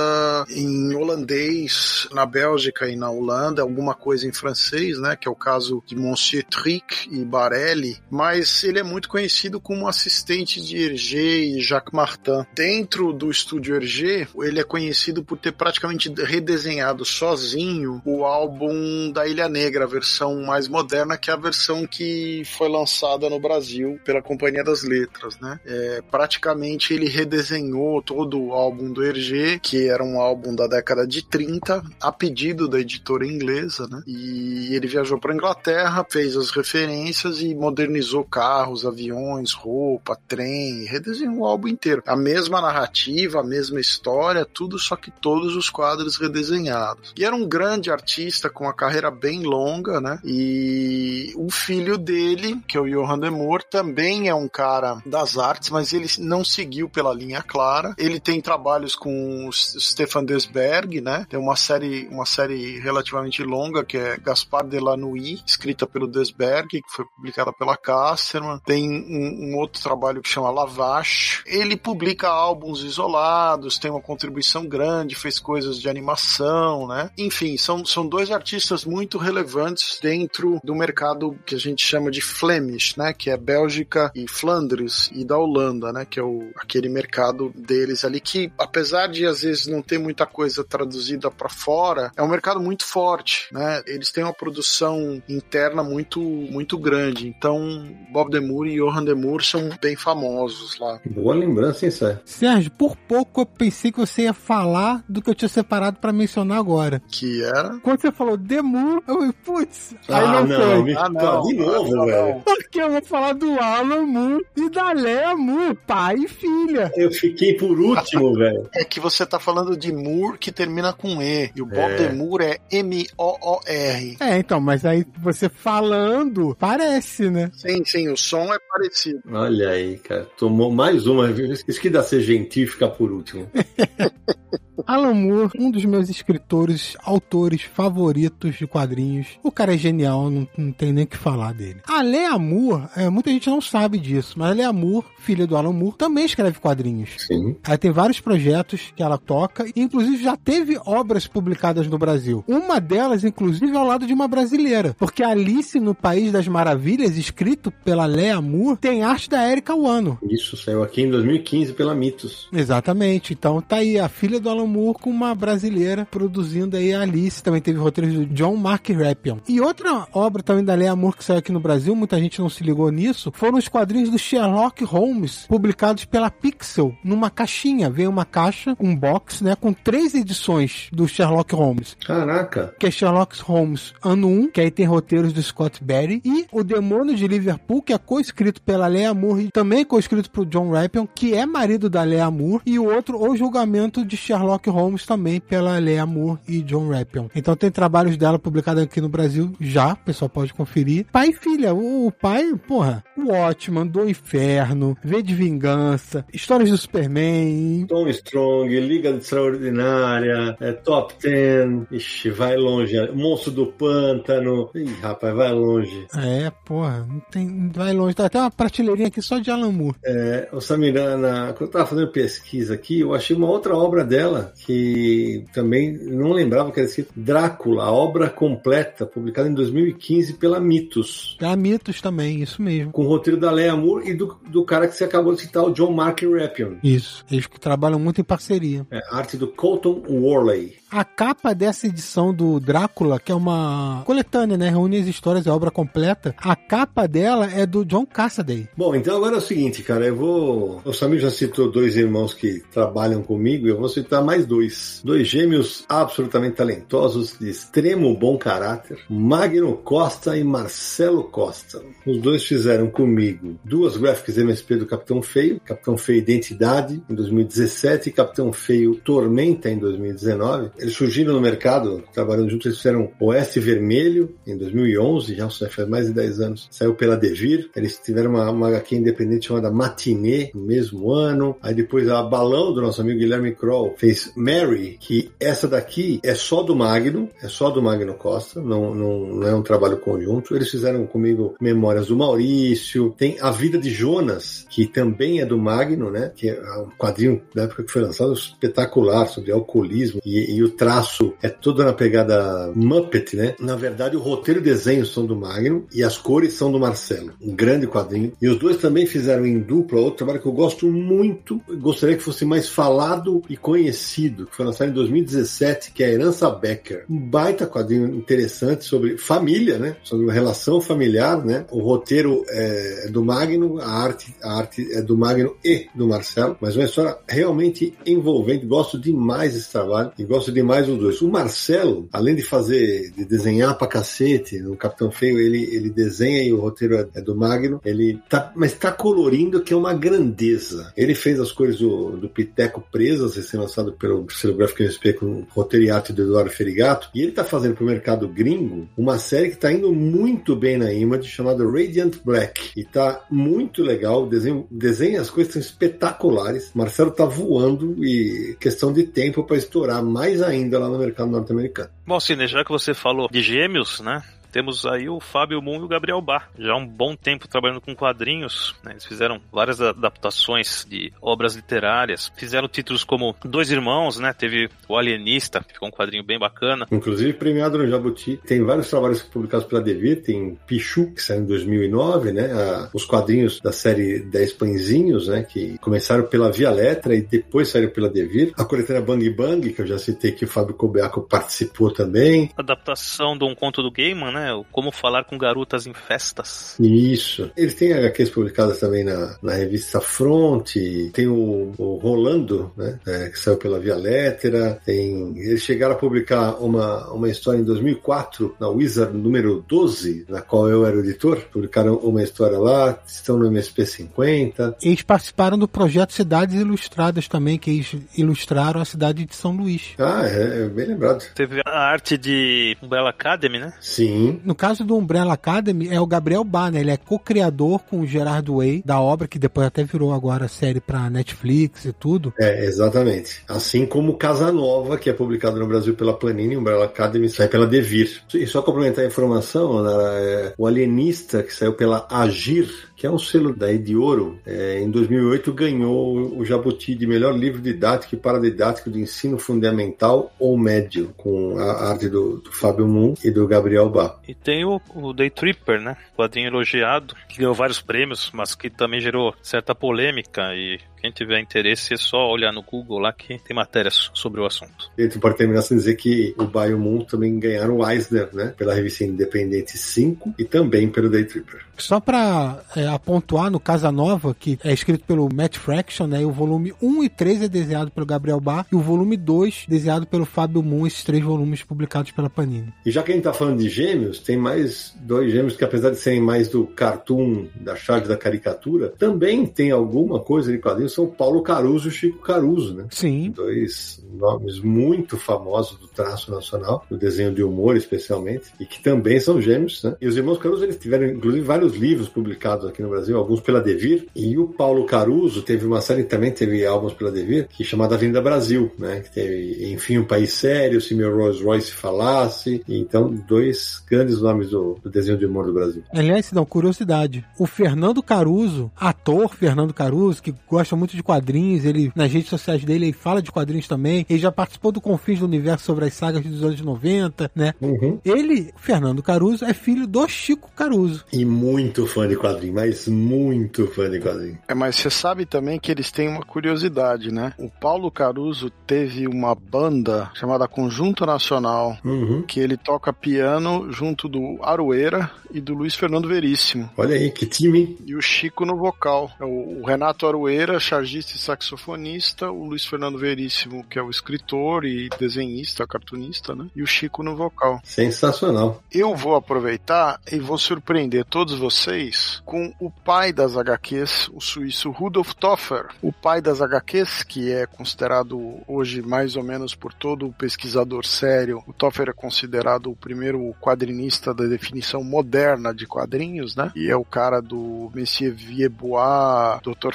em 0.48 0.94
holandês, 0.94 2.08
na 2.12 2.24
Bélgica 2.24 2.88
e 2.88 2.96
na 2.96 3.10
Holanda, 3.10 3.62
alguma 3.62 3.94
coisa 3.94 4.26
em 4.26 4.32
francês, 4.32 4.98
né? 4.98 5.16
Que 5.16 5.26
é 5.26 5.30
o 5.30 5.36
caso 5.36 5.82
de 5.86 5.96
Monsieur 5.96 6.44
Trick 6.44 7.08
e 7.10 7.24
Barelli. 7.24 8.00
Mas 8.08 8.62
ele 8.62 8.78
é 8.78 8.84
muito 8.84 9.08
conhecido 9.08 9.60
como 9.60 9.88
assistente 9.88 10.60
de 10.60 10.76
Hergé 10.76 11.38
e 11.38 11.60
Jacques 11.60 11.92
Martin 11.92 12.11
Dentro 12.54 13.12
do 13.12 13.30
estúdio 13.30 13.76
Hergé, 13.76 14.26
ele 14.36 14.60
é 14.60 14.64
conhecido 14.64 15.24
por 15.24 15.38
ter 15.38 15.52
praticamente 15.52 16.12
redesenhado 16.24 17.04
sozinho 17.04 18.00
o 18.04 18.24
álbum 18.24 19.10
da 19.10 19.26
Ilha 19.26 19.48
Negra, 19.48 19.84
a 19.84 19.88
versão 19.88 20.42
mais 20.42 20.68
moderna, 20.68 21.16
que 21.16 21.30
é 21.30 21.34
a 21.34 21.36
versão 21.36 21.86
que 21.86 22.42
foi 22.44 22.68
lançada 22.68 23.28
no 23.28 23.40
Brasil 23.40 23.98
pela 24.04 24.22
Companhia 24.22 24.64
das 24.64 24.82
Letras, 24.82 25.38
né? 25.40 25.58
É, 25.64 26.02
praticamente 26.10 26.92
ele 26.94 27.08
redesenhou 27.08 28.02
todo 28.02 28.40
o 28.40 28.52
álbum 28.52 28.92
do 28.92 29.04
Hergé, 29.04 29.58
que 29.58 29.88
era 29.88 30.04
um 30.04 30.20
álbum 30.20 30.54
da 30.54 30.66
década 30.66 31.06
de 31.06 31.22
30, 31.22 31.82
a 32.00 32.12
pedido 32.12 32.68
da 32.68 32.80
editora 32.80 33.26
inglesa, 33.26 33.86
né? 33.88 34.02
E 34.06 34.74
ele 34.74 34.86
viajou 34.86 35.18
para 35.18 35.34
Inglaterra, 35.34 36.06
fez 36.08 36.36
as 36.36 36.50
referências 36.50 37.40
e 37.40 37.54
modernizou 37.54 38.24
carros, 38.24 38.86
aviões, 38.86 39.52
roupa, 39.52 40.18
trem, 40.28 40.84
redesenhou 40.84 41.40
o 41.40 41.46
álbum 41.46 41.68
inteiro. 41.68 42.01
A 42.06 42.16
mesma 42.16 42.60
narrativa, 42.60 43.40
a 43.40 43.44
mesma 43.44 43.80
história, 43.80 44.44
tudo 44.44 44.78
só 44.78 44.96
que 44.96 45.10
todos 45.10 45.56
os 45.56 45.70
quadros 45.70 46.16
redesenhados. 46.16 47.12
E 47.16 47.24
era 47.24 47.34
um 47.34 47.46
grande 47.46 47.90
artista 47.90 48.50
com 48.50 48.64
uma 48.64 48.72
carreira 48.72 49.10
bem 49.10 49.42
longa, 49.42 50.00
né? 50.00 50.18
E 50.24 51.32
o 51.36 51.50
filho 51.50 51.98
dele, 51.98 52.60
que 52.66 52.76
é 52.76 52.80
o 52.80 52.88
Johan 52.88 53.18
de 53.18 53.30
Moor, 53.30 53.62
também 53.62 54.28
é 54.28 54.34
um 54.34 54.48
cara 54.48 55.00
das 55.06 55.38
artes, 55.38 55.70
mas 55.70 55.92
ele 55.92 56.06
não 56.18 56.44
seguiu 56.44 56.88
pela 56.88 57.14
linha 57.14 57.42
clara. 57.42 57.94
Ele 57.98 58.20
tem 58.20 58.40
trabalhos 58.40 58.94
com 58.94 59.48
o 59.48 59.52
Stefan 59.52 60.24
Desberg, 60.24 61.00
né? 61.00 61.26
Tem 61.28 61.38
uma 61.38 61.56
série, 61.56 62.08
uma 62.08 62.26
série 62.26 62.78
relativamente 62.80 63.42
longa 63.42 63.84
que 63.84 63.96
é 63.96 64.16
Gaspar 64.16 64.66
de 64.66 64.78
la 64.78 64.96
Nuit, 64.96 65.42
escrita 65.46 65.86
pelo 65.86 66.06
Desberg, 66.06 66.68
que 66.68 66.80
foi 66.88 67.04
publicada 67.16 67.52
pela 67.52 67.76
Casterman. 67.76 68.60
Tem 68.64 68.88
um, 68.90 69.52
um 69.52 69.58
outro 69.58 69.82
trabalho 69.82 70.22
que 70.22 70.28
chama 70.28 70.50
Lavache. 70.50 71.42
Ele 71.46 71.76
publica 71.92 72.26
álbuns 72.26 72.82
isolados, 72.82 73.78
tem 73.78 73.90
uma 73.90 74.00
contribuição 74.00 74.66
grande, 74.66 75.14
fez 75.14 75.38
coisas 75.38 75.78
de 75.78 75.90
animação, 75.90 76.88
né? 76.88 77.10
Enfim, 77.18 77.58
são, 77.58 77.84
são 77.84 78.08
dois 78.08 78.30
artistas 78.30 78.86
muito 78.86 79.18
relevantes 79.18 79.98
dentro 80.00 80.58
do 80.64 80.74
mercado 80.74 81.38
que 81.44 81.54
a 81.54 81.58
gente 81.58 81.84
chama 81.84 82.10
de 82.10 82.22
Flemish, 82.22 82.96
né? 82.96 83.12
Que 83.12 83.28
é 83.28 83.36
Bélgica 83.36 84.10
e 84.14 84.26
Flandres 84.26 85.10
e 85.14 85.22
da 85.22 85.36
Holanda, 85.36 85.92
né? 85.92 86.06
Que 86.08 86.18
é 86.18 86.22
o, 86.22 86.50
aquele 86.56 86.88
mercado 86.88 87.52
deles 87.54 88.06
ali 88.06 88.20
que, 88.20 88.50
apesar 88.58 89.08
de 89.08 89.26
às 89.26 89.42
vezes 89.42 89.66
não 89.66 89.82
ter 89.82 89.98
muita 89.98 90.24
coisa 90.24 90.64
traduzida 90.64 91.30
para 91.30 91.50
fora, 91.50 92.10
é 92.16 92.22
um 92.22 92.28
mercado 92.28 92.58
muito 92.58 92.86
forte, 92.86 93.48
né? 93.52 93.82
Eles 93.86 94.10
têm 94.10 94.24
uma 94.24 94.32
produção 94.32 95.22
interna 95.28 95.82
muito 95.82 96.22
muito 96.22 96.78
grande. 96.78 97.28
Então, 97.28 97.86
Bob 98.10 98.30
Demure 98.30 98.70
e 98.72 98.76
Johan 98.76 99.04
Demure 99.04 99.44
são 99.44 99.68
bem 99.78 99.94
famosos 99.94 100.78
lá. 100.78 100.98
Boa 101.04 101.34
lembrança, 101.34 101.71
hein, 101.80 101.90
Sérgio? 101.90 102.20
Sérgio, 102.24 102.70
por 102.72 102.96
pouco 102.96 103.42
eu 103.42 103.46
pensei 103.46 103.92
que 103.92 103.98
você 104.00 104.22
ia 104.22 104.32
falar 104.32 105.04
do 105.08 105.22
que 105.22 105.30
eu 105.30 105.34
tinha 105.34 105.48
separado 105.48 105.98
para 106.00 106.12
mencionar 106.12 106.58
agora. 106.58 107.00
Que 107.10 107.42
era? 107.44 107.78
Quando 107.80 108.00
você 108.00 108.10
falou 108.12 108.36
Demure, 108.36 109.02
eu 109.06 109.14
falei, 109.14 109.32
putz, 109.44 109.94
ah, 110.08 110.18
aí 110.18 110.26
não, 110.26 110.46
não 110.46 110.60
foi. 110.66 110.82
Me... 110.82 110.94
Ah, 110.96 111.08
não. 111.08 111.42
De 111.42 111.54
novo, 111.54 112.02
Ah, 112.02 112.06
velho. 112.06 112.28
não. 112.34 112.40
Porque 112.40 112.80
eu 112.80 112.90
vou 112.90 113.02
falar 113.04 113.32
do 113.34 113.58
Alan 113.58 114.02
Moore 114.06 114.44
e 114.56 114.70
da 114.70 114.92
Lea 114.92 115.36
Moore, 115.36 115.78
pai 115.86 116.16
e 116.16 116.28
filha. 116.28 116.90
Eu 116.96 117.10
fiquei 117.12 117.54
por 117.54 117.78
último, 117.78 118.34
velho. 118.36 118.68
É 118.74 118.84
que 118.84 118.98
você 119.00 119.24
tá 119.24 119.38
falando 119.38 119.76
de 119.76 119.92
Moore 119.92 120.38
que 120.38 120.50
termina 120.52 120.92
com 120.92 121.22
E. 121.22 121.50
E 121.54 121.62
o 121.62 121.66
Bob 121.66 121.78
É. 121.78 121.96
Demure 122.08 122.44
é 122.44 122.58
M-O-O-R. 122.70 124.16
É, 124.20 124.38
então, 124.38 124.60
mas 124.60 124.84
aí 124.84 125.04
você 125.22 125.48
falando, 125.48 126.56
parece, 126.58 127.30
né? 127.30 127.50
Sim, 127.54 127.84
sim, 127.84 128.08
o 128.08 128.16
som 128.16 128.52
é 128.52 128.58
parecido. 128.68 129.20
Olha 129.30 129.70
aí, 129.70 129.98
cara. 129.98 130.26
Tomou 130.36 130.70
mais 130.70 131.06
uma. 131.06 131.28
viu? 131.28 131.46
Isso 131.66 131.80
que 131.80 131.90
dá 131.90 132.02
ser 132.02 132.20
gentil 132.22 132.66
ficar 132.68 132.88
por 132.88 133.10
último. 133.10 133.50
Alan 134.86 135.14
Moore, 135.14 135.50
um 135.58 135.70
dos 135.70 135.84
meus 135.84 136.08
escritores, 136.08 136.96
autores 137.04 137.62
favoritos 137.62 138.56
de 138.56 138.66
quadrinhos. 138.66 139.26
O 139.42 139.50
cara 139.50 139.74
é 139.74 139.78
genial, 139.78 140.30
não, 140.30 140.48
não 140.56 140.72
tem 140.72 140.92
nem 140.92 141.04
o 141.04 141.06
que 141.06 141.16
falar 141.16 141.52
dele. 141.52 141.80
A 141.86 142.02
Lea 142.02 142.38
Moore, 142.38 142.88
é, 142.96 143.08
muita 143.08 143.30
gente 143.30 143.48
não 143.48 143.60
sabe 143.60 143.98
disso, 143.98 144.34
mas 144.36 144.50
a 144.50 144.54
Lea 144.54 144.72
Moore, 144.72 145.06
filha 145.18 145.46
do 145.46 145.56
Alan 145.56 145.72
Moore, 145.72 145.96
também 145.96 146.24
escreve 146.24 146.58
quadrinhos. 146.58 147.10
Sim. 147.18 147.56
Ela 147.64 147.78
tem 147.78 147.90
vários 147.90 148.20
projetos 148.20 148.92
que 148.94 149.02
ela 149.02 149.18
toca, 149.18 149.66
e 149.74 149.80
inclusive 149.80 150.22
já 150.22 150.36
teve 150.36 150.78
obras 150.84 151.26
publicadas 151.26 151.86
no 151.86 151.98
Brasil. 151.98 152.44
Uma 152.48 152.80
delas, 152.80 153.24
inclusive, 153.24 153.76
ao 153.76 153.86
lado 153.86 154.06
de 154.06 154.12
uma 154.12 154.28
brasileira, 154.28 154.94
porque 154.98 155.22
Alice 155.22 155.78
no 155.78 155.94
País 155.94 156.32
das 156.32 156.48
Maravilhas, 156.48 157.16
escrito 157.16 157.70
pela 157.84 158.06
Lea 158.06 158.40
Moore, 158.40 158.78
tem 158.78 159.02
arte 159.02 159.28
da 159.28 159.48
Erika 159.48 159.74
Wano. 159.74 160.18
Isso 160.28 160.56
saiu 160.56 160.82
aqui 160.82 161.02
em 161.02 161.10
2015 161.10 161.72
pela 161.72 161.94
Mitos. 161.94 162.48
Exatamente. 162.52 163.32
Então 163.32 163.60
tá 163.60 163.76
aí 163.76 163.98
a 163.98 164.08
filha 164.08 164.40
do 164.40 164.48
Alan 164.48 164.66
Moore 164.72 164.98
com 164.98 165.10
uma 165.10 165.34
brasileira 165.34 166.06
produzindo 166.10 166.76
aí 166.76 166.94
a 166.94 167.02
Alice. 167.02 167.42
Também 167.42 167.60
teve 167.60 167.78
roteiros 167.78 168.14
do 168.14 168.26
John 168.26 168.56
Mark 168.56 168.88
Rapion. 168.88 169.38
E 169.46 169.60
outra 169.60 170.06
obra 170.12 170.42
também 170.42 170.64
da 170.64 170.74
Lea 170.74 170.96
Moore 170.96 171.16
que 171.16 171.24
saiu 171.24 171.38
aqui 171.38 171.52
no 171.52 171.60
Brasil, 171.60 171.94
muita 171.94 172.18
gente 172.18 172.40
não 172.40 172.48
se 172.48 172.64
ligou 172.64 172.90
nisso, 172.90 173.30
foram 173.34 173.58
os 173.58 173.68
quadrinhos 173.68 174.10
do 174.10 174.18
Sherlock 174.18 174.82
Holmes, 174.84 175.46
publicados 175.48 176.04
pela 176.04 176.30
Pixel, 176.30 176.94
numa 177.04 177.30
caixinha. 177.30 177.90
Veio 177.90 178.08
uma 178.10 178.24
caixa, 178.24 178.74
um 178.80 178.96
box, 178.96 179.44
né, 179.44 179.54
com 179.54 179.72
três 179.72 180.14
edições 180.14 180.88
do 180.92 181.06
Sherlock 181.06 181.54
Holmes 181.54 181.96
Caraca. 182.04 182.74
que 182.78 182.86
é 182.86 182.90
Sherlock 182.90 183.40
Holmes 183.42 183.92
ano 184.02 184.28
1, 184.28 184.48
que 184.48 184.60
aí 184.60 184.70
tem 184.70 184.86
roteiros 184.86 185.32
do 185.32 185.42
Scott 185.42 185.82
Berry, 185.84 186.22
e 186.24 186.46
O 186.52 186.62
Demônio 186.62 187.14
de 187.14 187.26
Liverpool, 187.26 187.82
que 187.82 187.92
é 187.92 187.98
co-escrito 187.98 188.62
pela 188.62 188.86
Lea 188.86 189.12
Moore 189.12 189.46
e 189.46 189.50
também 189.50 189.84
co-escrito 189.84 190.30
por 190.30 190.46
John 190.46 190.70
Rapion, 190.70 191.06
que 191.06 191.34
é 191.34 191.44
marido 191.44 191.90
da 191.90 192.02
Lea 192.02 192.30
Moore, 192.30 192.62
e 192.64 192.78
o 192.78 192.84
outro, 192.84 193.20
O 193.20 193.36
Julgamento 193.36 194.04
de 194.04 194.16
Sherlock 194.16 194.51
Holmes, 194.70 195.06
também 195.06 195.40
pela 195.40 195.78
Lea 195.78 196.04
Moore 196.06 196.40
e 196.48 196.62
John 196.62 196.88
Rapion. 196.90 197.28
Então 197.34 197.56
tem 197.56 197.70
trabalhos 197.70 198.16
dela 198.16 198.38
publicados 198.38 198.82
aqui 198.82 199.00
no 199.00 199.08
Brasil 199.08 199.52
já, 199.60 199.92
o 199.92 199.96
pessoal 199.96 200.28
pode 200.28 200.52
conferir. 200.54 201.06
Pai 201.12 201.28
e 201.28 201.32
filha, 201.32 201.74
o, 201.74 202.06
o 202.06 202.12
pai, 202.12 202.54
porra, 202.66 203.04
o 203.16 203.30
Watchman, 203.32 203.86
do 203.86 204.08
Inferno, 204.08 204.96
V 205.02 205.22
de 205.22 205.34
Vingança, 205.34 206.24
Histórias 206.32 206.70
do 206.70 206.76
Superman, 206.76 207.86
Tom 207.86 208.08
Strong, 208.08 208.80
Liga 208.80 209.10
Extraordinária, 209.10 210.56
é, 210.60 210.72
Top 210.72 211.14
Ten. 211.14 211.86
Ixi, 211.90 212.30
vai 212.30 212.56
longe. 212.56 212.96
Monstro 213.12 213.50
do 213.50 213.66
Pântano. 213.66 214.70
Ih, 214.74 214.94
rapaz, 215.00 215.34
vai 215.34 215.52
longe. 215.52 216.06
É, 216.16 216.50
porra, 216.64 217.06
não 217.08 217.20
tem, 217.30 217.70
vai 217.74 217.92
longe. 217.92 218.14
Tá 218.14 218.26
até 218.26 218.38
uma 218.38 218.50
prateleirinha 218.50 219.08
aqui 219.08 219.22
só 219.22 219.38
de 219.38 219.50
Alan 219.50 219.72
Moore. 219.72 219.96
É, 220.04 220.48
o 220.52 220.60
Samirana, 220.60 221.52
quando 221.52 221.68
eu 221.68 221.70
tava 221.70 221.86
fazendo 221.86 222.10
pesquisa 222.10 222.74
aqui, 222.74 223.00
eu 223.00 223.14
achei 223.14 223.36
uma 223.36 223.48
outra 223.48 223.76
obra 223.76 224.04
dela 224.04 224.41
que 224.42 225.44
também 225.52 225.92
não 225.92 226.32
lembrava 226.32 226.70
que 226.70 226.80
era 226.80 226.88
escrito 226.88 227.12
Drácula, 227.14 227.84
a 227.84 227.92
obra 227.92 228.28
completa, 228.28 229.06
publicada 229.06 229.48
em 229.48 229.54
2015 229.54 230.34
pela 230.34 230.60
Mitos. 230.60 231.36
Há 231.40 231.56
mitos 231.56 232.00
também, 232.00 232.42
isso 232.42 232.60
mesmo. 232.62 232.92
Com 232.92 233.04
o 233.04 233.08
roteiro 233.08 233.38
da 233.38 233.50
Lea 233.50 233.76
Moore 233.76 234.10
e 234.10 234.14
do, 234.14 234.36
do 234.48 234.64
cara 234.64 234.88
que 234.88 234.94
você 234.94 235.04
acabou 235.04 235.34
de 235.34 235.42
citar, 235.42 235.64
o 235.64 235.72
John 235.72 235.92
Mark 235.92 236.20
Rapion. 236.22 236.76
Isso. 236.82 237.24
Eles 237.30 237.46
que 237.46 237.60
trabalham 237.60 237.98
muito 237.98 238.20
em 238.20 238.24
parceria. 238.24 238.86
É, 238.90 239.00
arte 239.10 239.36
do 239.36 239.48
Colton 239.48 240.02
Worley. 240.08 240.81
A 240.92 241.04
capa 241.04 241.54
dessa 241.54 241.86
edição 241.86 242.34
do 242.34 242.60
Drácula, 242.60 243.18
que 243.18 243.32
é 243.32 243.34
uma 243.34 244.02
coletânea, 244.04 244.58
né? 244.58 244.68
Reúne 244.68 245.00
as 245.00 245.06
histórias, 245.06 245.46
a 245.46 245.54
obra 245.54 245.70
completa. 245.70 246.34
A 246.36 246.54
capa 246.54 247.08
dela 247.08 247.50
é 247.50 247.64
do 247.64 247.82
John 247.82 248.04
Cassaday. 248.04 248.68
Bom, 248.76 248.94
então 248.94 249.16
agora 249.16 249.36
é 249.36 249.38
o 249.38 249.40
seguinte, 249.40 249.82
cara, 249.82 250.06
eu 250.06 250.14
vou. 250.14 250.82
O 250.84 250.92
Samir 250.92 251.20
já 251.20 251.30
citou 251.30 251.72
dois 251.72 251.96
irmãos 251.96 252.34
que 252.34 252.62
trabalham 252.70 253.22
comigo, 253.22 253.66
eu 253.66 253.78
vou 253.78 253.88
citar 253.88 254.22
mais 254.22 254.44
dois. 254.44 255.00
Dois 255.02 255.26
gêmeos 255.26 255.82
absolutamente 255.88 256.56
talentosos, 256.56 257.38
de 257.40 257.48
extremo 257.48 258.14
bom 258.14 258.36
caráter: 258.36 258.98
Magno 259.08 259.78
Costa 259.78 260.36
e 260.36 260.44
Marcelo 260.44 261.24
Costa. 261.24 261.80
Os 262.06 262.18
dois 262.18 262.44
fizeram 262.44 262.90
comigo 262.90 263.58
duas 263.64 263.96
graphics 263.96 264.36
MSP 264.36 264.76
do 264.76 264.86
Capitão 264.86 265.22
Feio, 265.22 265.58
Capitão 265.64 265.96
Feio 265.96 266.18
Identidade 266.18 267.02
em 267.08 267.14
2017 267.14 268.10
e 268.10 268.12
Capitão 268.12 268.52
Feio 268.52 268.96
Tormenta 268.96 269.70
em 269.70 269.78
2019. 269.78 270.81
Eles 270.82 270.94
surgiram 270.94 271.32
no 271.32 271.40
mercado, 271.40 272.02
trabalhando 272.12 272.50
juntos, 272.50 272.66
eles 272.66 272.78
fizeram 272.78 273.12
Oeste 273.20 273.60
Vermelho 273.60 274.34
em 274.44 274.56
2011, 274.56 275.36
já 275.36 275.48
faz 275.48 275.88
mais 275.88 276.06
de 276.08 276.12
10 276.12 276.40
anos. 276.40 276.68
Saiu 276.72 276.96
pela 276.96 277.16
Devir. 277.16 277.70
Eles 277.76 277.98
tiveram 277.98 278.32
uma, 278.32 278.50
uma 278.50 278.66
HQ 278.66 278.96
independente 278.96 279.46
chamada 279.46 279.70
Matinê 279.70 280.50
no 280.52 280.62
mesmo 280.62 281.12
ano. 281.12 281.56
Aí 281.62 281.72
depois 281.72 282.08
a 282.08 282.20
Balão 282.24 282.74
do 282.74 282.82
nosso 282.82 283.00
amigo 283.00 283.20
Guilherme 283.20 283.54
Kroll 283.54 283.94
fez 283.96 284.32
Mary, 284.36 284.96
que 284.98 285.30
essa 285.38 285.68
daqui 285.68 286.18
é 286.24 286.34
só 286.34 286.64
do 286.64 286.74
Magno, 286.74 287.28
é 287.40 287.46
só 287.46 287.70
do 287.70 287.80
Magno 287.80 288.14
Costa, 288.14 288.60
não, 288.60 288.92
não, 288.92 289.26
não 289.36 289.46
é 289.46 289.54
um 289.54 289.62
trabalho 289.62 289.98
conjunto. 289.98 290.56
Eles 290.56 290.68
fizeram 290.68 291.06
comigo 291.06 291.54
Memórias 291.60 292.08
do 292.08 292.16
Maurício, 292.16 293.14
tem 293.16 293.38
A 293.40 293.52
Vida 293.52 293.78
de 293.78 293.90
Jonas, 293.90 294.66
que 294.68 294.84
também 294.84 295.40
é 295.40 295.46
do 295.46 295.56
Magno, 295.56 296.10
né? 296.10 296.32
Que 296.34 296.48
é 296.48 296.60
um 296.78 296.90
quadrinho 296.98 297.40
da 297.54 297.62
época 297.62 297.84
que 297.84 297.92
foi 297.92 298.02
lançado 298.02 298.32
espetacular 298.32 299.26
sobre 299.26 299.52
alcoolismo 299.52 300.20
e, 300.24 300.56
e 300.56 300.62
o 300.62 300.71
traço 300.72 301.34
é 301.42 301.48
todo 301.48 301.84
na 301.84 301.92
pegada 301.92 302.72
Muppet, 302.74 303.36
né? 303.36 303.54
Na 303.58 303.76
verdade, 303.76 304.16
o 304.16 304.20
roteiro 304.20 304.60
e 304.60 304.62
desenho 304.62 305.06
são 305.06 305.24
do 305.24 305.36
Magno 305.36 305.86
e 305.92 306.02
as 306.02 306.18
cores 306.18 306.54
são 306.54 306.70
do 306.70 306.78
Marcelo. 306.78 307.32
Um 307.40 307.54
grande 307.54 307.86
quadrinho. 307.86 308.32
E 308.40 308.48
os 308.48 308.58
dois 308.58 308.76
também 308.76 309.06
fizeram 309.06 309.46
em 309.46 309.58
dupla 309.58 310.00
outro 310.00 310.18
trabalho 310.18 310.40
que 310.40 310.46
eu 310.46 310.52
gosto 310.52 310.86
muito, 310.90 311.60
gostaria 311.80 312.16
que 312.16 312.22
fosse 312.22 312.44
mais 312.44 312.68
falado 312.68 313.42
e 313.48 313.56
conhecido, 313.56 314.46
que 314.46 314.56
foi 314.56 314.66
lançado 314.66 314.90
em 314.90 314.94
2017, 314.94 315.92
que 315.92 316.02
é 316.02 316.06
a 316.06 316.12
Herança 316.12 316.50
Becker. 316.50 317.04
Um 317.08 317.18
baita 317.18 317.66
quadrinho 317.66 318.14
interessante 318.14 318.84
sobre 318.84 319.18
família, 319.18 319.78
né? 319.78 319.96
Sobre 320.02 320.30
relação 320.32 320.80
familiar, 320.80 321.44
né? 321.44 321.64
O 321.70 321.80
roteiro 321.80 322.44
é 322.48 323.08
do 323.10 323.24
Magno, 323.24 323.78
a 323.80 323.88
arte, 323.88 324.34
a 324.42 324.58
arte 324.58 324.86
é 324.92 325.02
do 325.02 325.16
Magno 325.16 325.56
e 325.64 325.86
do 325.94 326.06
Marcelo, 326.06 326.56
mas 326.60 326.76
uma 326.76 326.84
história 326.84 327.16
realmente 327.28 327.94
envolvente. 328.06 328.66
Gosto 328.66 328.98
demais 328.98 329.54
desse 329.54 329.70
trabalho 329.70 330.12
e 330.18 330.24
gosto 330.24 330.50
demais 330.50 330.61
tem 330.62 330.66
mais 330.66 330.88
os 330.88 330.96
dois. 330.96 331.20
O 331.20 331.28
Marcelo, 331.28 332.08
além 332.12 332.36
de 332.36 332.42
fazer, 332.42 333.10
de 333.10 333.24
desenhar 333.24 333.76
pra 333.76 333.88
cacete 333.88 334.60
no 334.60 334.76
Capitão 334.76 335.10
Feio, 335.10 335.38
ele, 335.38 335.64
ele 335.74 335.90
desenha 335.90 336.42
e 336.42 336.52
o 336.52 336.60
roteiro 336.60 336.94
é, 336.94 337.08
é 337.16 337.20
do 337.20 337.36
Magno, 337.36 337.80
ele 337.84 338.20
tá, 338.28 338.52
mas 338.54 338.72
tá 338.72 338.92
colorindo 338.92 339.62
que 339.62 339.72
é 339.72 339.76
uma 339.76 339.92
grandeza. 339.92 340.92
Ele 340.96 341.14
fez 341.14 341.40
as 341.40 341.50
cores 341.50 341.78
do, 341.78 342.16
do 342.16 342.28
Piteco 342.28 342.82
Presas, 342.92 343.36
recém-lançado 343.36 343.92
pelo 343.92 344.26
Celográfico 344.30 344.82
MSP 344.82 345.14
com 345.14 345.44
roteiro 345.50 345.86
e 345.86 345.90
arte 345.90 346.12
do 346.12 346.22
Eduardo 346.22 346.50
Ferigato, 346.50 347.10
e 347.14 347.22
ele 347.22 347.32
tá 347.32 347.44
fazendo 347.44 347.74
pro 347.74 347.84
mercado 347.84 348.28
gringo 348.28 348.88
uma 348.96 349.18
série 349.18 349.50
que 349.50 349.56
tá 349.56 349.72
indo 349.72 349.92
muito 349.92 350.54
bem 350.54 350.78
na 350.78 350.92
Image, 350.92 351.28
chamada 351.28 351.64
Radiant 351.64 352.18
Black, 352.24 352.70
e 352.76 352.84
tá 352.84 353.24
muito 353.30 353.82
legal, 353.82 354.26
desenho, 354.26 354.66
desenha 354.70 355.20
as 355.20 355.30
coisas 355.30 355.52
são 355.52 355.62
espetaculares, 355.62 356.70
Marcelo 356.74 357.10
tá 357.10 357.24
voando 357.24 358.04
e 358.04 358.56
questão 358.60 358.92
de 358.92 359.04
tempo 359.04 359.42
para 359.44 359.56
estourar 359.56 360.02
mais 360.04 360.40
ainda 360.42 360.51
lá 360.78 360.88
no 360.88 360.98
mercado 360.98 361.30
norte-americano. 361.30 361.90
Bom, 362.06 362.20
Cine, 362.20 362.46
já 362.46 362.64
que 362.64 362.70
você 362.70 362.94
falou 362.94 363.28
de 363.30 363.42
gêmeos, 363.42 364.00
né? 364.00 364.22
Temos 364.52 364.84
aí 364.84 365.08
o 365.08 365.18
Fábio 365.18 365.62
Moon 365.62 365.80
e 365.80 365.84
o 365.84 365.88
Gabriel 365.88 366.20
Bar, 366.20 366.50
já 366.58 366.72
há 366.72 366.76
um 366.76 366.86
bom 366.86 367.16
tempo 367.16 367.48
trabalhando 367.48 367.80
com 367.80 367.96
quadrinhos. 367.96 368.74
Né? 368.84 368.92
Eles 368.92 369.04
fizeram 369.04 369.40
várias 369.50 369.80
adaptações 369.80 370.86
de 370.88 371.12
obras 371.20 371.56
literárias, 371.56 372.30
fizeram 372.36 372.68
títulos 372.68 373.02
como 373.02 373.34
Dois 373.44 373.70
Irmãos, 373.70 374.18
né? 374.18 374.32
Teve 374.32 374.68
O 374.88 374.96
Alienista, 374.96 375.60
que 375.60 375.72
ficou 375.72 375.88
um 375.88 375.92
quadrinho 375.92 376.22
bem 376.22 376.38
bacana. 376.38 376.86
Inclusive 376.92 377.32
premiado 377.32 377.78
no 377.78 377.88
Jabuti. 377.88 378.38
Tem 378.46 378.62
vários 378.62 378.90
trabalhos 378.90 379.22
publicados 379.22 379.66
pela 379.66 379.80
Devir, 379.80 380.22
tem 380.22 380.58
Pichu, 380.66 381.12
que 381.12 381.22
saiu 381.22 381.40
em 381.40 381.46
2009, 381.46 382.32
né? 382.32 382.52
A, 382.52 382.90
os 382.92 383.04
quadrinhos 383.04 383.60
da 383.60 383.72
série 383.72 384.20
Dez 384.20 384.52
Pãezinhos, 384.52 385.28
né? 385.28 385.42
Que 385.42 385.78
começaram 385.78 386.24
pela 386.24 386.52
Via 386.52 386.70
Letra 386.70 387.14
e 387.14 387.22
depois 387.22 387.68
saíram 387.68 387.90
pela 387.90 388.10
Devir. 388.10 388.52
A 388.56 388.64
coletânea 388.64 389.00
Bang 389.00 389.28
Bang, 389.30 389.72
que 389.72 389.80
eu 389.80 389.86
já 389.86 389.98
citei 389.98 390.32
que 390.32 390.44
o 390.44 390.48
Fábio 390.48 390.74
Cobeaco 390.74 391.22
participou 391.22 391.92
também. 391.92 392.50
Adaptação 392.56 393.36
de 393.36 393.44
um 393.44 393.54
conto 393.54 393.82
do 393.82 393.90
Gaiman, 393.90 394.32
né? 394.32 394.41
Né? 394.42 394.52
O 394.52 394.64
Como 394.64 394.90
Falar 394.90 395.24
com 395.24 395.38
Garotas 395.38 395.86
em 395.86 395.94
Festas. 395.94 396.76
Isso. 396.80 397.50
Eles 397.56 397.74
têm 397.74 397.92
HQs 397.92 398.30
publicadas 398.30 398.80
também 398.80 399.04
na, 399.04 399.36
na 399.42 399.52
revista 399.54 400.00
Front, 400.00 400.72
tem 401.12 401.28
o, 401.28 401.72
o 401.78 401.96
Rolando, 401.96 402.72
né? 402.76 402.98
É, 403.06 403.28
que 403.28 403.38
saiu 403.38 403.56
pela 403.56 403.78
Via 403.78 403.96
Lettera, 403.96 404.80
tem... 404.84 405.32
Eles 405.36 405.62
chegaram 405.62 405.94
a 405.94 405.98
publicar 405.98 406.56
uma, 406.62 407.10
uma 407.12 407.28
história 407.28 407.58
em 407.58 407.64
2004 407.64 408.56
na 408.58 408.68
Wizard 408.68 409.16
número 409.16 409.64
12, 409.68 410.26
na 410.28 410.40
qual 410.40 410.68
eu 410.68 410.84
era 410.84 410.96
o 410.96 411.00
editor. 411.00 411.40
Publicaram 411.52 411.96
uma 411.96 412.22
história 412.22 412.58
lá, 412.58 412.98
estão 413.06 413.38
no 413.38 413.46
MSP 413.46 413.86
50. 413.86 414.76
Eles 414.82 415.02
participaram 415.02 415.58
do 415.58 415.68
projeto 415.68 416.12
Cidades 416.12 416.60
Ilustradas 416.60 417.28
também, 417.28 417.58
que 417.58 417.70
eles 417.70 417.96
ilustraram 418.16 418.80
a 418.80 418.84
cidade 418.84 419.24
de 419.24 419.34
São 419.34 419.52
Luís. 419.52 419.94
Ah, 419.98 420.22
é, 420.24 420.64
é 420.64 420.68
bem 420.68 420.86
lembrado. 420.86 421.24
Teve 421.34 421.60
a 421.64 421.78
arte 421.78 422.16
de 422.18 422.76
Umbrella 422.82 423.10
Academy, 423.10 423.58
né? 423.58 423.72
Sim. 423.80 424.31
No 424.44 424.54
caso 424.54 424.84
do 424.84 424.96
Umbrella 424.96 425.34
Academy, 425.34 425.88
é 425.88 426.00
o 426.00 426.06
Gabriel 426.06 426.44
Bá, 426.44 426.70
né? 426.70 426.80
Ele 426.80 426.90
é 426.90 426.96
co-criador 426.96 427.80
com 427.88 428.00
o 428.00 428.06
Gerard 428.06 428.50
Way 428.50 428.82
da 428.84 429.00
obra, 429.00 429.28
que 429.28 429.38
depois 429.38 429.66
até 429.66 429.84
virou 429.84 430.12
agora 430.12 430.48
série 430.48 430.80
pra 430.80 431.10
Netflix 431.10 431.84
e 431.84 431.92
tudo. 431.92 432.32
É, 432.38 432.64
exatamente. 432.64 433.42
Assim 433.48 433.86
como 433.86 434.16
Casa 434.16 434.52
Nova, 434.52 434.98
que 434.98 435.10
é 435.10 435.12
publicado 435.12 435.58
no 435.58 435.66
Brasil 435.66 435.94
pela 435.94 436.14
Panini, 436.14 436.56
Umbrella 436.56 436.84
Academy 436.84 437.28
sai 437.28 437.48
pela 437.48 437.66
Devir. 437.66 438.22
E 438.34 438.46
só 438.46 438.62
complementar 438.62 439.04
a 439.04 439.08
informação, 439.08 439.78
Ana, 439.78 440.18
é, 440.18 440.54
o 440.56 440.66
Alienista, 440.66 441.42
que 441.42 441.54
saiu 441.54 441.74
pela 441.74 442.06
Agir, 442.10 442.68
que 443.02 443.06
é 443.08 443.10
um 443.10 443.18
selo 443.18 443.52
da 443.52 443.72
de 443.72 443.96
Ouro, 443.96 444.38
é, 444.46 444.78
em 444.78 444.88
2008 444.88 445.52
ganhou 445.52 446.38
o 446.38 446.44
Jabuti 446.44 446.94
de 446.94 447.04
melhor 447.04 447.36
livro 447.36 447.60
didático 447.60 448.14
e 448.14 448.18
paradidático 448.18 448.88
de 448.92 449.00
ensino 449.00 449.40
fundamental 449.40 450.32
ou 450.38 450.56
médio, 450.56 451.12
com 451.16 451.58
a 451.58 451.90
arte 451.90 452.08
do, 452.08 452.36
do 452.36 452.52
Fábio 452.52 452.86
Moon 452.86 453.14
e 453.24 453.28
do 453.28 453.44
Gabriel 453.48 453.90
Bá. 453.90 454.20
E 454.28 454.32
tem 454.36 454.64
o, 454.64 454.80
o 454.94 455.12
Day 455.12 455.30
Tripper, 455.30 455.80
né? 455.80 455.96
Quadrinho 456.16 456.46
elogiado, 456.46 457.16
que 457.28 457.38
ganhou 457.38 457.54
vários 457.54 457.80
prêmios, 457.80 458.30
mas 458.32 458.54
que 458.54 458.70
também 458.70 459.00
gerou 459.00 459.34
certa 459.42 459.74
polêmica 459.74 460.54
e 460.54 460.78
quem 461.02 461.10
tiver 461.10 461.40
interesse 461.40 461.94
é 461.94 461.96
só 461.96 462.30
olhar 462.30 462.52
no 462.52 462.62
Google 462.62 463.00
lá 463.00 463.12
que 463.12 463.36
tem 463.38 463.56
matérias 463.56 464.08
sobre 464.14 464.40
o 464.40 464.46
assunto. 464.46 464.88
E 464.96 465.08
tu 465.08 465.18
pode 465.18 465.36
terminar 465.36 465.62
sem 465.62 465.76
dizer 465.76 465.96
que 465.96 466.32
o 466.38 466.44
Biomoon 466.44 467.00
também 467.00 467.40
ganharam 467.40 467.78
o 467.78 467.90
Eisner, 467.90 468.28
né? 468.32 468.54
Pela 468.56 468.72
revista 468.72 469.02
Independente 469.02 469.76
5 469.76 470.34
e 470.38 470.44
também 470.44 470.88
pelo 470.88 471.10
Day 471.10 471.24
Tripper. 471.24 471.64
Só 471.76 471.98
para 471.98 472.62
é, 472.76 472.86
apontar 472.86 473.50
no 473.50 473.58
Casa 473.58 473.90
Nova, 473.90 474.32
que 474.32 474.56
é 474.62 474.72
escrito 474.72 475.04
pelo 475.04 475.28
Matt 475.34 475.56
Fraction, 475.56 476.06
né? 476.06 476.22
E 476.22 476.24
o 476.24 476.30
volume 476.30 476.72
1 476.80 477.02
e 477.02 477.08
3 477.08 477.42
é 477.42 477.48
desenhado 477.48 477.90
pelo 477.90 478.06
Gabriel 478.06 478.38
Bar 478.38 478.64
e 478.70 478.76
o 478.76 478.80
volume 478.80 479.16
2 479.16 479.66
desenhado 479.68 480.06
pelo 480.06 480.24
Fábio 480.24 480.62
Moon, 480.62 480.86
esses 480.86 481.02
três 481.02 481.24
volumes 481.24 481.64
publicados 481.64 482.12
pela 482.12 482.30
Panini. 482.30 482.72
E 482.86 482.92
já 482.92 483.02
que 483.02 483.10
a 483.10 483.14
gente 483.16 483.24
tá 483.24 483.32
falando 483.32 483.58
de 483.58 483.68
gêmeos, 483.68 484.20
tem 484.20 484.36
mais 484.36 484.94
dois 485.00 485.32
gêmeos 485.32 485.56
que 485.56 485.64
apesar 485.64 485.90
de 485.90 485.96
serem 485.96 486.20
mais 486.20 486.48
do 486.48 486.64
cartoon, 486.64 487.48
da 487.56 487.74
charge 487.74 488.06
da 488.06 488.16
caricatura, 488.16 488.90
também 488.96 489.44
tem 489.44 489.72
alguma 489.72 490.20
coisa 490.20 490.52
de 490.52 490.58
quadrinhos 490.58 490.91
são 490.92 491.06
Paulo 491.06 491.42
Caruso 491.42 491.88
e 491.88 491.90
Chico 491.90 492.18
Caruso, 492.18 492.74
né? 492.74 492.86
Sim. 492.90 493.30
Dois 493.30 494.02
nomes 494.12 494.60
muito 494.60 495.16
famosos 495.16 495.78
do 495.78 495.88
traço 495.88 496.30
nacional, 496.30 496.84
do 496.90 496.96
desenho 496.96 497.32
de 497.32 497.42
humor 497.42 497.76
especialmente, 497.76 498.52
e 498.60 498.66
que 498.66 498.82
também 498.82 499.18
são 499.18 499.40
gêmeos, 499.40 499.82
né? 499.82 499.96
E 500.00 500.06
os 500.06 500.16
irmãos 500.16 500.38
Caruso, 500.38 500.64
eles 500.64 500.76
tiveram 500.76 501.06
inclusive 501.06 501.44
vários 501.44 501.74
livros 501.74 502.08
publicados 502.08 502.66
aqui 502.66 502.82
no 502.82 502.88
Brasil, 502.88 503.16
alguns 503.16 503.40
pela 503.40 503.60
Devir, 503.60 504.06
e 504.14 504.36
o 504.36 504.48
Paulo 504.48 504.84
Caruso 504.84 505.42
teve 505.42 505.66
uma 505.66 505.80
série 505.80 506.02
que 506.02 506.10
também 506.10 506.30
teve 506.30 506.64
álbuns 506.66 506.92
pela 506.92 507.10
Devir, 507.10 507.48
que 507.48 507.62
é 507.62 507.66
chamada 507.66 507.96
Vinda 507.96 508.20
Brasil, 508.20 508.70
né? 508.78 509.00
Que 509.00 509.12
teve, 509.12 509.72
enfim, 509.72 509.98
Um 509.98 510.04
País 510.04 510.32
Sério, 510.32 510.80
Se 510.80 510.94
Meu 510.94 511.14
Rolls 511.16 511.42
Royce 511.42 511.72
Falasse, 511.72 512.62
e 512.68 512.78
então 512.78 513.12
dois 513.28 513.82
grandes 513.88 514.20
nomes 514.20 514.50
do, 514.50 514.78
do 514.82 514.90
desenho 514.90 515.18
de 515.18 515.26
humor 515.26 515.46
do 515.46 515.52
Brasil. 515.52 515.82
Aliás, 515.92 516.32
não, 516.32 516.44
curiosidade, 516.44 517.24
o 517.38 517.46
Fernando 517.46 518.02
Caruso, 518.02 518.70
ator 518.76 519.34
Fernando 519.34 519.72
Caruso, 519.72 520.22
que 520.22 520.34
gosta 520.48 520.76
muito 520.76 520.81
de 520.90 521.02
quadrinhos, 521.02 521.64
ele 521.64 521.92
nas 521.94 522.12
redes 522.12 522.28
sociais 522.28 522.64
dele 522.64 522.86
ele 522.86 522.92
fala 522.92 523.22
de 523.22 523.30
quadrinhos 523.30 523.68
também, 523.68 524.04
ele 524.08 524.18
já 524.18 524.32
participou 524.32 524.72
do 524.72 524.80
Confins 524.80 525.20
do 525.20 525.26
Universo 525.26 525.64
sobre 525.64 525.84
as 525.84 525.94
sagas 525.94 526.22
dos 526.24 526.42
anos 526.42 526.60
90, 526.60 527.30
né? 527.34 527.54
Uhum. 527.60 527.98
Ele, 528.04 528.52
Fernando 528.56 529.02
Caruso, 529.02 529.44
é 529.44 529.54
filho 529.54 529.86
do 529.86 530.06
Chico 530.08 530.50
Caruso. 530.54 531.04
E 531.12 531.24
muito 531.24 531.86
fã 531.86 532.08
de 532.08 532.16
quadrinho, 532.16 532.54
mas 532.54 532.88
muito 532.88 533.66
fã 533.68 533.88
de 533.88 534.00
quadrinho. 534.00 534.38
É, 534.48 534.54
mas 534.54 534.76
você 534.76 534.90
sabe 534.90 535.24
também 535.26 535.58
que 535.58 535.70
eles 535.70 535.90
têm 535.90 536.08
uma 536.08 536.22
curiosidade, 536.22 537.12
né? 537.12 537.32
O 537.38 537.48
Paulo 537.48 537.90
Caruso 537.90 538.50
teve 538.66 539.06
uma 539.06 539.34
banda 539.34 540.10
chamada 540.14 540.48
Conjunto 540.48 541.06
Nacional, 541.06 541.76
Uhum. 541.84 542.22
que 542.22 542.40
ele 542.40 542.56
toca 542.56 542.92
piano 542.92 543.70
junto 543.72 544.08
do 544.08 544.38
Aroeira 544.42 545.10
e 545.32 545.40
do 545.40 545.54
Luiz 545.54 545.74
Fernando 545.74 546.08
Veríssimo. 546.08 546.68
Olha 546.76 546.96
aí, 546.96 547.10
que 547.10 547.26
time, 547.26 547.60
hein? 547.60 547.76
E 547.86 547.94
o 547.94 548.00
Chico 548.02 548.44
no 548.44 548.56
vocal. 548.56 549.10
É 549.20 549.24
o 549.24 549.42
o 549.62 549.66
Renato 549.66 550.06
Aroeira, 550.06 550.58
chargista 550.72 551.12
e 551.14 551.18
saxofonista, 551.18 552.30
o 552.30 552.46
Luiz 552.46 552.64
Fernando 552.64 552.96
Veríssimo, 552.96 553.62
que 553.64 553.78
é 553.78 553.82
o 553.82 553.90
escritor 553.90 554.64
e 554.64 554.88
desenhista, 554.98 555.66
cartunista, 555.66 556.34
né? 556.34 556.46
E 556.56 556.62
o 556.62 556.66
Chico 556.66 557.02
no 557.02 557.14
vocal. 557.14 557.60
Sensacional. 557.62 558.62
Eu 558.72 558.96
vou 558.96 559.14
aproveitar 559.14 560.00
e 560.10 560.18
vou 560.18 560.38
surpreender 560.38 561.04
todos 561.04 561.38
vocês 561.38 562.22
com 562.24 562.54
o 562.58 562.70
pai 562.70 563.12
das 563.12 563.36
HQs, 563.36 564.08
o 564.14 564.20
suíço 564.20 564.70
Rudolf 564.70 565.12
Toffer. 565.12 565.66
O 565.82 565.92
pai 565.92 566.22
das 566.22 566.40
HQs, 566.40 567.02
que 567.02 567.30
é 567.30 567.44
considerado 567.44 568.40
hoje 568.48 568.80
mais 568.80 569.14
ou 569.14 569.22
menos 569.22 569.54
por 569.54 569.74
todo 569.74 570.10
pesquisador 570.12 570.86
sério, 570.86 571.44
o 571.46 571.52
Toffer 571.52 571.90
é 571.90 571.92
considerado 571.92 572.70
o 572.70 572.76
primeiro 572.76 573.34
quadrinista 573.42 574.14
da 574.14 574.24
definição 574.24 574.82
moderna 574.82 575.52
de 575.54 575.66
quadrinhos, 575.66 576.34
né? 576.34 576.50
E 576.56 576.70
é 576.70 576.76
o 576.76 576.84
cara 576.84 577.20
do 577.20 577.70
Monsieur 577.74 578.14
Viebois, 578.14 579.42
Dr. 579.42 579.74